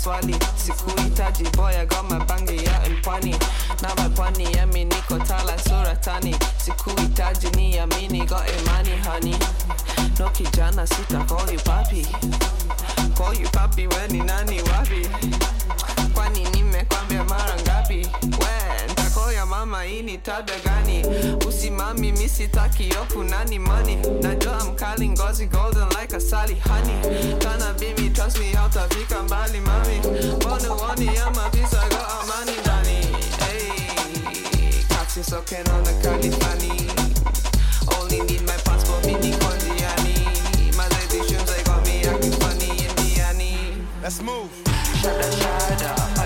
maswali 0.00 0.34
sikuhitaji 0.56 1.44
boya 1.56 1.86
goma 1.86 2.24
bangi 2.24 2.64
ya 2.64 2.80
mpwani 2.90 3.36
na 3.82 3.94
mapwani 3.94 4.52
yami 4.56 4.84
niko 4.84 5.18
tala 5.18 5.58
suratani 5.58 6.36
sikuhitaji 6.64 7.50
ni 7.50 7.78
amini 7.78 8.26
go 8.26 8.36
imani 8.60 8.90
hani 9.04 9.36
no 10.18 10.30
kijana 10.30 10.86
sita 10.86 11.24
call 11.24 11.52
you 11.52 11.58
papi. 11.60 12.06
Call 13.16 13.34
you 13.40 13.48
papi 13.50 13.86
weni 13.86 14.18
nani 14.22 14.62
wapi? 14.62 15.08
Kwani 16.14 16.44
nimekwambia 16.44 17.24
mara 17.24 17.54
ngapi? 17.62 18.06
When? 18.22 18.99
moja 19.30 19.46
mama 19.46 19.86
ini 19.86 20.18
tada 20.18 20.52
gani? 20.64 21.02
Usimami 21.46 22.12
mi 22.12 22.28
si 22.28 22.48
taki 22.48 22.88
yoku 22.88 23.22
nani 23.22 23.58
mani 23.58 23.96
Najua 24.20 24.58
I'm 24.60 24.76
calling 24.76 25.14
golden 25.14 25.88
like 25.90 26.12
a 26.12 26.20
Sally 26.20 26.56
honey. 26.66 27.38
Tana 27.38 27.72
bibi 27.78 28.10
trust 28.10 28.40
me 28.40 28.52
hautafika 28.52 29.22
mbali 29.22 29.60
mami. 29.60 30.00
Bona 30.40 30.74
woni 30.74 31.08
ama 31.18 31.48
visa 31.50 31.82
go 31.90 32.02
amani 32.18 32.56
ndani? 32.60 32.96
Hey, 33.38 34.82
kaksi 34.88 35.22
soke 35.24 35.62
naona 35.62 35.92
Only 38.00 38.20
need 38.22 38.42
my 38.42 38.56
passport 38.64 39.06
mini 39.06 39.32
kondiani 39.38 40.76
My 40.76 40.88
lady 40.88 41.18
shoes 41.28 41.44
they 41.44 41.62
got 41.62 41.86
me 41.86 42.02
acting 42.02 42.32
funny 42.32 42.66
Indiani. 42.82 43.76
Let's 44.02 44.20
move. 44.22 44.50
Shada 45.02 45.30
shada. 45.38 46.19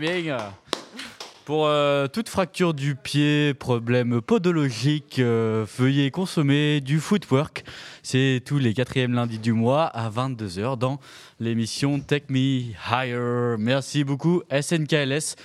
Bien 0.00 0.38
Pour 1.44 1.66
euh, 1.66 2.06
toute 2.06 2.28
fracture 2.30 2.72
du 2.72 2.94
pied, 2.94 3.52
problème 3.52 4.22
podologique, 4.22 5.18
euh, 5.18 5.66
veuillez 5.78 6.10
consommer 6.10 6.80
du 6.80 7.00
footwork. 7.00 7.64
C'est 8.02 8.42
tous 8.44 8.58
les 8.58 8.72
quatrièmes 8.72 9.12
lundis 9.12 9.38
du 9.38 9.52
mois 9.52 9.84
à 9.84 10.08
22h 10.08 10.78
dans 10.78 11.00
l'émission 11.38 12.00
Take 12.00 12.26
Me 12.30 12.72
Higher. 12.90 13.56
Merci 13.58 14.04
beaucoup 14.04 14.42
SNKLS 14.50 15.36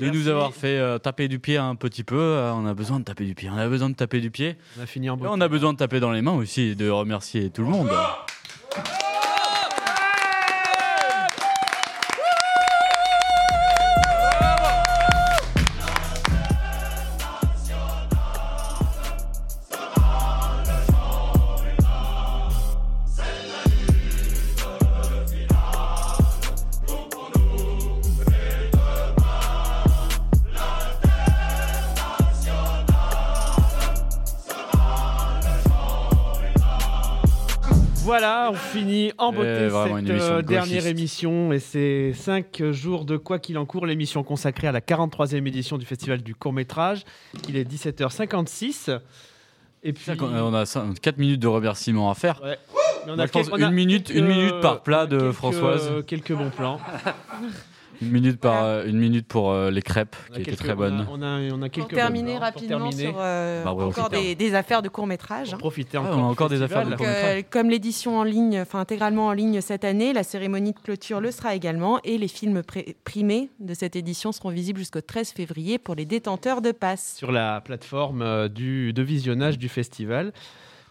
de 0.00 0.10
nous 0.10 0.28
avoir 0.28 0.52
fait 0.52 0.76
euh, 0.78 0.98
taper 0.98 1.28
du 1.28 1.38
pied 1.38 1.56
un 1.56 1.74
petit 1.74 2.04
peu. 2.04 2.18
Euh, 2.18 2.52
on 2.52 2.66
a 2.66 2.74
besoin 2.74 2.98
de 3.00 3.04
taper 3.04 3.24
du 3.24 3.34
pied. 3.34 3.48
On 3.50 3.56
a 3.56 3.68
besoin 3.68 3.88
de 3.88 3.94
taper 3.94 4.20
du 4.20 4.30
pied. 4.30 4.56
On 4.78 4.82
a 4.82 4.86
fini 4.86 5.08
en 5.08 5.14
Et 5.14 5.18
beauté. 5.18 5.30
on 5.32 5.40
a 5.40 5.48
besoin 5.48 5.72
de 5.72 5.78
taper 5.78 6.00
dans 6.00 6.12
les 6.12 6.20
mains 6.20 6.32
aussi 6.34 6.62
et 6.62 6.74
de 6.74 6.90
remercier 6.90 7.48
tout 7.48 7.62
le 7.62 7.68
monde. 7.68 7.88
En 39.26 39.32
beauté 39.32 39.66
vraiment 39.68 39.98
une 39.98 40.06
cette 40.06 40.16
émission 40.16 40.32
euh, 40.34 40.42
de 40.42 40.46
dernière 40.46 40.86
émission 40.86 41.52
et 41.52 41.58
c'est 41.58 42.12
5 42.14 42.70
jours 42.70 43.04
de 43.04 43.16
quoi 43.16 43.38
qu'il 43.38 43.58
en 43.58 43.66
court, 43.66 43.86
l'émission 43.86 44.22
consacrée 44.22 44.66
à 44.68 44.72
la 44.72 44.80
43e 44.80 45.46
édition 45.46 45.78
du 45.78 45.86
Festival 45.86 46.22
du 46.22 46.34
court 46.34 46.52
métrage. 46.52 47.04
Il 47.48 47.56
est 47.56 47.64
17h56. 47.70 48.98
Et 49.86 49.92
puis, 49.92 50.12
On 50.18 50.54
a 50.54 50.64
4 51.02 51.18
minutes 51.18 51.40
de 51.40 51.46
remerciements 51.46 52.10
à 52.10 52.14
faire. 52.14 52.40
Ouais. 52.42 52.58
Mais 53.06 53.12
on 53.12 53.16
Moi, 53.16 53.24
a 53.24 53.26
je 53.26 53.32
pense 53.32 53.48
on 53.52 53.60
a 53.60 53.66
une 53.66 53.72
minute, 53.74 54.06
quelques- 54.06 54.18
une 54.18 54.26
minute 54.26 54.60
par 54.62 54.82
plat 54.82 55.04
de 55.06 55.18
quelques- 55.18 55.32
Françoise. 55.32 55.90
Quelques 56.06 56.32
bons 56.32 56.48
plans. 56.50 56.80
Une 58.02 58.10
minute, 58.10 58.40
par, 58.40 58.64
euh, 58.64 58.84
une 58.86 58.98
minute 58.98 59.26
pour 59.26 59.50
euh, 59.52 59.70
les 59.70 59.82
crêpes, 59.82 60.16
qui 60.32 60.40
étaient 60.42 60.56
très 60.56 60.74
bonnes. 60.74 61.06
On 61.10 61.22
a, 61.22 61.26
on 61.26 61.50
a, 61.50 61.54
on 61.54 61.62
a 61.62 61.68
quelques 61.68 61.88
Pour 61.88 61.96
terminer 61.98 62.32
plans. 62.32 62.34
Pour 62.34 62.44
rapidement 62.44 62.78
terminer. 62.90 63.02
sur 63.04 63.14
euh, 63.18 63.64
Bah 63.64 63.72
ouais, 63.72 63.84
encore 63.84 64.10
des, 64.10 64.34
des 64.34 64.54
affaires 64.54 64.82
de 64.82 64.88
court 64.88 65.06
métrage. 65.06 65.56
Profiter 65.56 65.96
Ah, 65.98 66.02
encore. 66.02 66.18
on 66.18 66.24
a 66.24 66.26
encore 66.26 66.48
des 66.48 66.62
affaires 66.62 66.84
de 66.84 66.90
Donc, 66.90 67.00
euh, 67.02 67.42
comme 67.50 67.70
l'édition 67.70 68.18
en 68.18 68.24
ligne, 68.24 68.60
enfin 68.60 68.80
intégralement 68.80 69.26
en 69.28 69.32
ligne 69.32 69.60
cette 69.60 69.84
année, 69.84 70.12
la 70.12 70.22
cérémonie 70.22 70.72
de 70.72 70.78
clôture 70.78 71.20
le 71.20 71.30
sera 71.30 71.54
également 71.54 72.00
et 72.04 72.18
les 72.18 72.28
films 72.28 72.62
primés 73.04 73.50
de 73.60 73.74
cette 73.74 73.96
édition 73.96 74.32
seront 74.32 74.50
visibles 74.50 74.78
jusqu'au 74.78 75.00
13 75.00 75.30
février 75.32 75.78
pour 75.78 75.94
les 75.94 76.04
détenteurs 76.04 76.60
de 76.62 76.72
passe. 76.72 77.14
sur 77.16 77.32
la 77.32 77.60
plateforme 77.60 78.22
euh, 78.22 78.48
du, 78.48 78.92
de 78.92 79.02
visionnage 79.02 79.58
du 79.58 79.68
festival. 79.68 80.32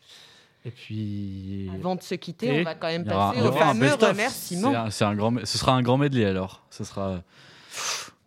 Et 0.64 0.70
puis. 0.70 1.70
Avant 1.74 1.94
de 1.94 2.02
se 2.02 2.14
quitter, 2.14 2.60
on 2.60 2.64
va 2.64 2.74
quand 2.74 2.88
même 2.88 3.04
passer 3.04 3.40
au 3.42 3.52
fameux 3.52 3.94
remerciement. 3.94 4.90
C'est 4.90 5.04
un- 5.04 5.14
grand, 5.14 5.44
ce 5.44 5.58
sera 5.58 5.72
un 5.72 5.82
grand 5.82 5.98
medley 5.98 6.24
alors. 6.24 6.64
Ce 6.70 6.84
sera. 6.84 7.22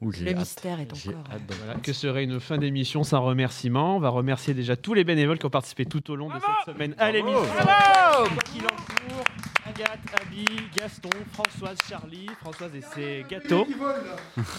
Ouh, 0.01 0.11
Le 0.11 0.29
hâte. 0.29 0.37
mystère 0.37 0.79
est 0.79 0.91
encore. 0.93 1.23
hâte 1.33 1.45
d'en- 1.47 1.55
Voilà, 1.55 1.79
que 1.79 1.91
serait 1.91 2.23
une 2.23 2.39
fin 2.39 2.57
d'émission 2.59 3.03
sans 3.03 3.21
remerciement 3.23 3.95
On 3.95 3.99
va 3.99 4.09
remercier 4.09 4.53
déjà 4.53 4.75
tous 4.75 4.93
les 4.93 5.03
bénévoles 5.03 5.39
qui 5.39 5.45
ont 5.47 5.49
participé 5.49 5.85
tout 5.85 6.11
au 6.11 6.15
long 6.15 6.27
de 6.29 6.33
cette 6.35 6.75
semaine 6.75 6.93
à 6.99 7.11
l'émission. 7.11 7.39
En 7.41 8.23
court, 8.25 9.23
Agathe, 9.65 9.99
Abby, 10.21 10.45
Gaston, 10.77 11.09
Françoise, 11.33 11.77
Charlie, 11.89 12.27
Françoise 12.39 12.71
et 12.75 12.81
ses 12.81 13.25
gâteaux. 13.29 13.67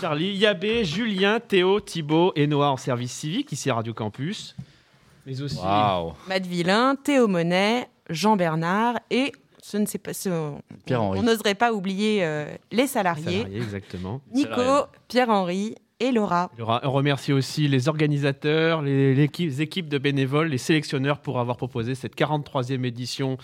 Charlie, 0.01 0.35
Yabé, 0.35 0.85
Julien, 0.85 1.39
Théo, 1.40 1.81
Thibaut 1.81 2.32
et 2.36 2.47
Noah 2.47 2.70
en 2.73 2.77
service 2.77 3.12
civique 3.12 3.52
ici 3.52 3.70
à 3.70 3.74
Radio 3.77 3.94
Campus. 3.94 4.56
Mais 5.24 5.40
aussi 5.40 5.59
Matt 6.28 6.47
Villain, 6.47 6.97
Théo 6.97 7.28
Monet, 7.28 7.89
Jean 8.10 8.36
Bernard 8.36 8.98
et 9.10 9.32
ce 9.70 9.77
ne 9.77 9.85
sait 9.86 9.99
pas, 9.99 10.15
ce- 10.15 10.28
on- 10.90 11.23
n'oserait 11.23 11.55
pas 11.55 11.73
oublier 11.74 12.24
euh, 12.24 12.47
les 12.73 12.86
salariés. 12.86 13.39
Salariés, 13.43 13.57
exactement. 13.59 14.20
Nico, 14.32 14.51
Pierre-Henri 15.09 15.74
et 16.01 16.11
Laura. 16.12 16.51
Laura, 16.57 16.81
On 16.85 16.93
remercie 16.93 17.32
aussi 17.32 17.69
les 17.69 17.89
organisateurs, 17.89 18.81
les 18.82 19.61
équipes 19.61 19.89
de 19.89 19.99
bénévoles, 19.99 20.49
les 20.49 20.57
sélectionneurs 20.59 21.19
pour 21.19 21.39
avoir 21.39 21.57
proposé 21.57 21.95
cette 21.95 22.15
43e 22.16 22.85
édition 22.85 23.36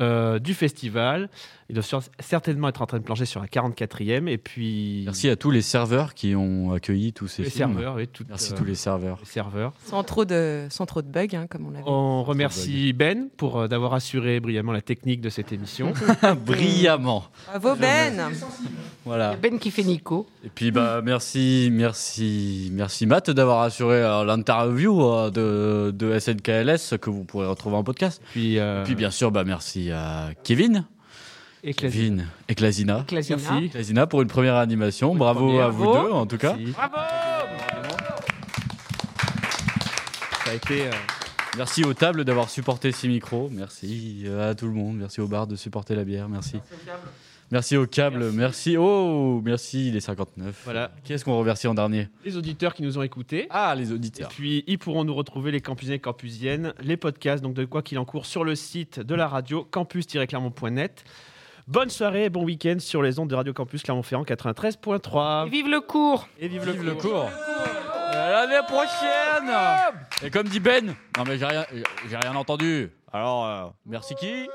euh, 0.00 0.38
du 0.38 0.54
festival. 0.54 1.28
Ils 1.68 1.74
doivent 1.74 1.86
sur- 1.86 2.02
certainement 2.20 2.68
être 2.68 2.80
en 2.80 2.86
train 2.86 2.98
de 2.98 3.02
plancher 3.02 3.24
sur 3.24 3.40
la 3.40 3.48
44e. 3.48 4.28
Et 4.28 4.38
puis. 4.38 5.02
Merci 5.04 5.28
à 5.28 5.34
tous 5.36 5.50
les 5.50 5.62
serveurs 5.62 6.14
qui 6.14 6.36
ont 6.36 6.72
accueilli 6.72 7.12
tous 7.12 7.26
ces 7.26 7.42
Les 7.42 7.50
films. 7.50 7.72
serveurs, 7.74 7.94
oui, 7.96 8.06
tout, 8.06 8.24
Merci 8.28 8.52
euh, 8.52 8.56
tous 8.56 8.64
les 8.64 8.74
serveurs. 8.76 9.18
Les 9.20 9.26
serveurs. 9.26 9.72
Sans 9.84 10.04
trop 10.04 10.24
de, 10.24 10.66
sans 10.70 10.86
trop 10.86 11.02
de 11.02 11.08
bugs, 11.08 11.26
hein, 11.34 11.46
comme 11.50 11.66
on 11.66 11.70
l'a 11.70 11.78
vu. 11.78 11.84
On 11.86 12.22
remercie 12.22 12.92
Ben 12.92 13.28
pour 13.36 13.58
euh, 13.58 13.68
d'avoir 13.68 13.94
assuré 13.94 14.38
brillamment 14.38 14.70
la 14.72 14.80
technique 14.82 15.20
de 15.20 15.28
cette 15.28 15.50
émission. 15.52 15.92
Brillamment. 16.46 17.24
Bravo 17.48 17.74
Ben 17.74 18.30
Voilà. 19.04 19.34
Ben 19.36 19.58
qui 19.58 19.70
fait 19.70 19.82
Nico. 19.82 20.26
Et 20.44 20.48
puis 20.48 20.70
bah 20.70 21.00
merci, 21.02 21.68
merci, 21.72 22.70
merci 22.72 23.06
Matt 23.06 23.30
d'avoir 23.30 23.62
assuré 23.62 24.02
euh, 24.02 24.24
l'interview 24.24 25.02
euh, 25.02 25.30
de, 25.30 25.90
de 25.90 26.18
SNKLS 26.18 26.98
que 27.00 27.10
vous 27.10 27.24
pourrez 27.24 27.46
retrouver 27.46 27.76
en 27.76 27.82
podcast. 27.84 28.22
Puis, 28.32 28.56
Et 28.56 28.82
puis 28.84 28.94
bien 28.94 29.10
sûr 29.10 29.30
bah 29.32 29.42
merci 29.44 29.85
à 29.92 30.30
Kevin. 30.44 30.84
Et 31.64 31.74
Kevin 31.74 32.26
et. 32.48 33.04
Merci. 33.08 33.70
Pour 34.06 34.22
une 34.22 34.28
première 34.28 34.54
animation. 34.56 35.14
Bravo 35.14 35.46
première. 35.46 35.64
à 35.66 35.68
vous 35.70 35.84
Bravo. 35.84 36.08
deux 36.08 36.12
en 36.14 36.26
tout 36.26 36.38
cas. 36.38 36.56
Ça 40.44 40.50
a 40.50 40.54
été. 40.54 40.86
euh, 40.86 40.90
Merci 41.56 41.84
aux 41.84 41.94
tables 41.94 42.24
d'avoir 42.24 42.50
supporté 42.50 42.92
ces 42.92 43.08
micros. 43.08 43.48
Merci 43.50 44.26
à 44.40 44.54
tout 44.54 44.66
le 44.66 44.72
monde. 44.74 44.96
Merci 44.98 45.20
au 45.22 45.26
bar 45.26 45.46
de 45.46 45.56
supporter 45.56 45.94
la 45.96 46.04
bière. 46.04 46.28
Merci. 46.28 46.60
Merci 46.70 46.90
au 47.52 47.86
câble. 47.86 48.30
Merci. 48.32 48.76
Oh, 48.76 49.40
merci 49.44 49.90
les 49.90 50.00
59. 50.00 50.62
Voilà. 50.64 50.90
Qu'est-ce 51.04 51.24
qu'on 51.24 51.38
remercie 51.38 51.66
en 51.66 51.74
dernier 51.74 52.08
les 52.24 52.36
auditeurs 52.36 52.74
qui 52.74 52.82
nous 52.82 52.98
ont 52.98 53.02
écoutés. 53.02 53.46
Ah, 53.50 53.74
les 53.76 53.92
auditeurs. 53.92 54.30
Et 54.30 54.34
puis, 54.34 54.64
ils 54.66 54.78
pourront 54.78 55.04
nous 55.04 55.14
retrouver, 55.14 55.50
les 55.50 55.60
campusiens 55.60 55.94
et 55.94 55.98
campusiennes, 55.98 56.74
les 56.80 56.96
podcasts, 56.96 57.42
donc 57.42 57.54
de 57.54 57.64
quoi 57.64 57.82
qu'il 57.82 57.98
en 57.98 58.04
court, 58.04 58.26
sur 58.26 58.44
le 58.44 58.54
site 58.54 59.00
de 59.00 59.14
la 59.14 59.28
radio, 59.28 59.64
campus-clermont.net. 59.64 61.04
Bonne 61.68 61.90
soirée, 61.90 62.30
bon 62.30 62.44
week-end 62.44 62.76
sur 62.78 63.02
les 63.02 63.18
ondes 63.18 63.28
de 63.28 63.34
Radio 63.34 63.52
Campus 63.52 63.82
Clermont-Ferrand 63.82 64.22
93.3. 64.22 65.48
Et 65.48 65.50
vive 65.50 65.68
le 65.68 65.80
cours 65.80 66.28
Et 66.38 66.46
vive, 66.46 66.62
Vive 66.62 66.84
le 66.84 66.94
cours. 66.94 67.28
À 68.12 68.30
l'année 68.30 68.64
prochaine. 68.68 69.52
Et 70.22 70.30
comme 70.30 70.48
dit 70.48 70.60
Ben, 70.60 70.94
non 71.18 71.24
mais 71.26 71.38
j'ai 71.38 71.44
rien, 71.44 71.66
j'ai 72.08 72.16
rien 72.16 72.36
entendu. 72.36 72.90
Alors, 73.12 73.46
euh, 73.46 73.64
merci 73.84 74.14
qui? 74.14 74.48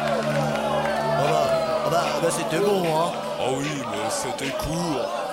Bah, 0.00 1.46
ah 1.86 1.88
bah, 1.90 2.04
bah, 2.22 2.28
c'était 2.30 2.58
bon, 2.64 2.82
hein 2.84 3.12
Ah 3.38 3.50
oui, 3.56 3.82
mais 3.90 4.10
c'était 4.10 4.50
court. 4.56 5.29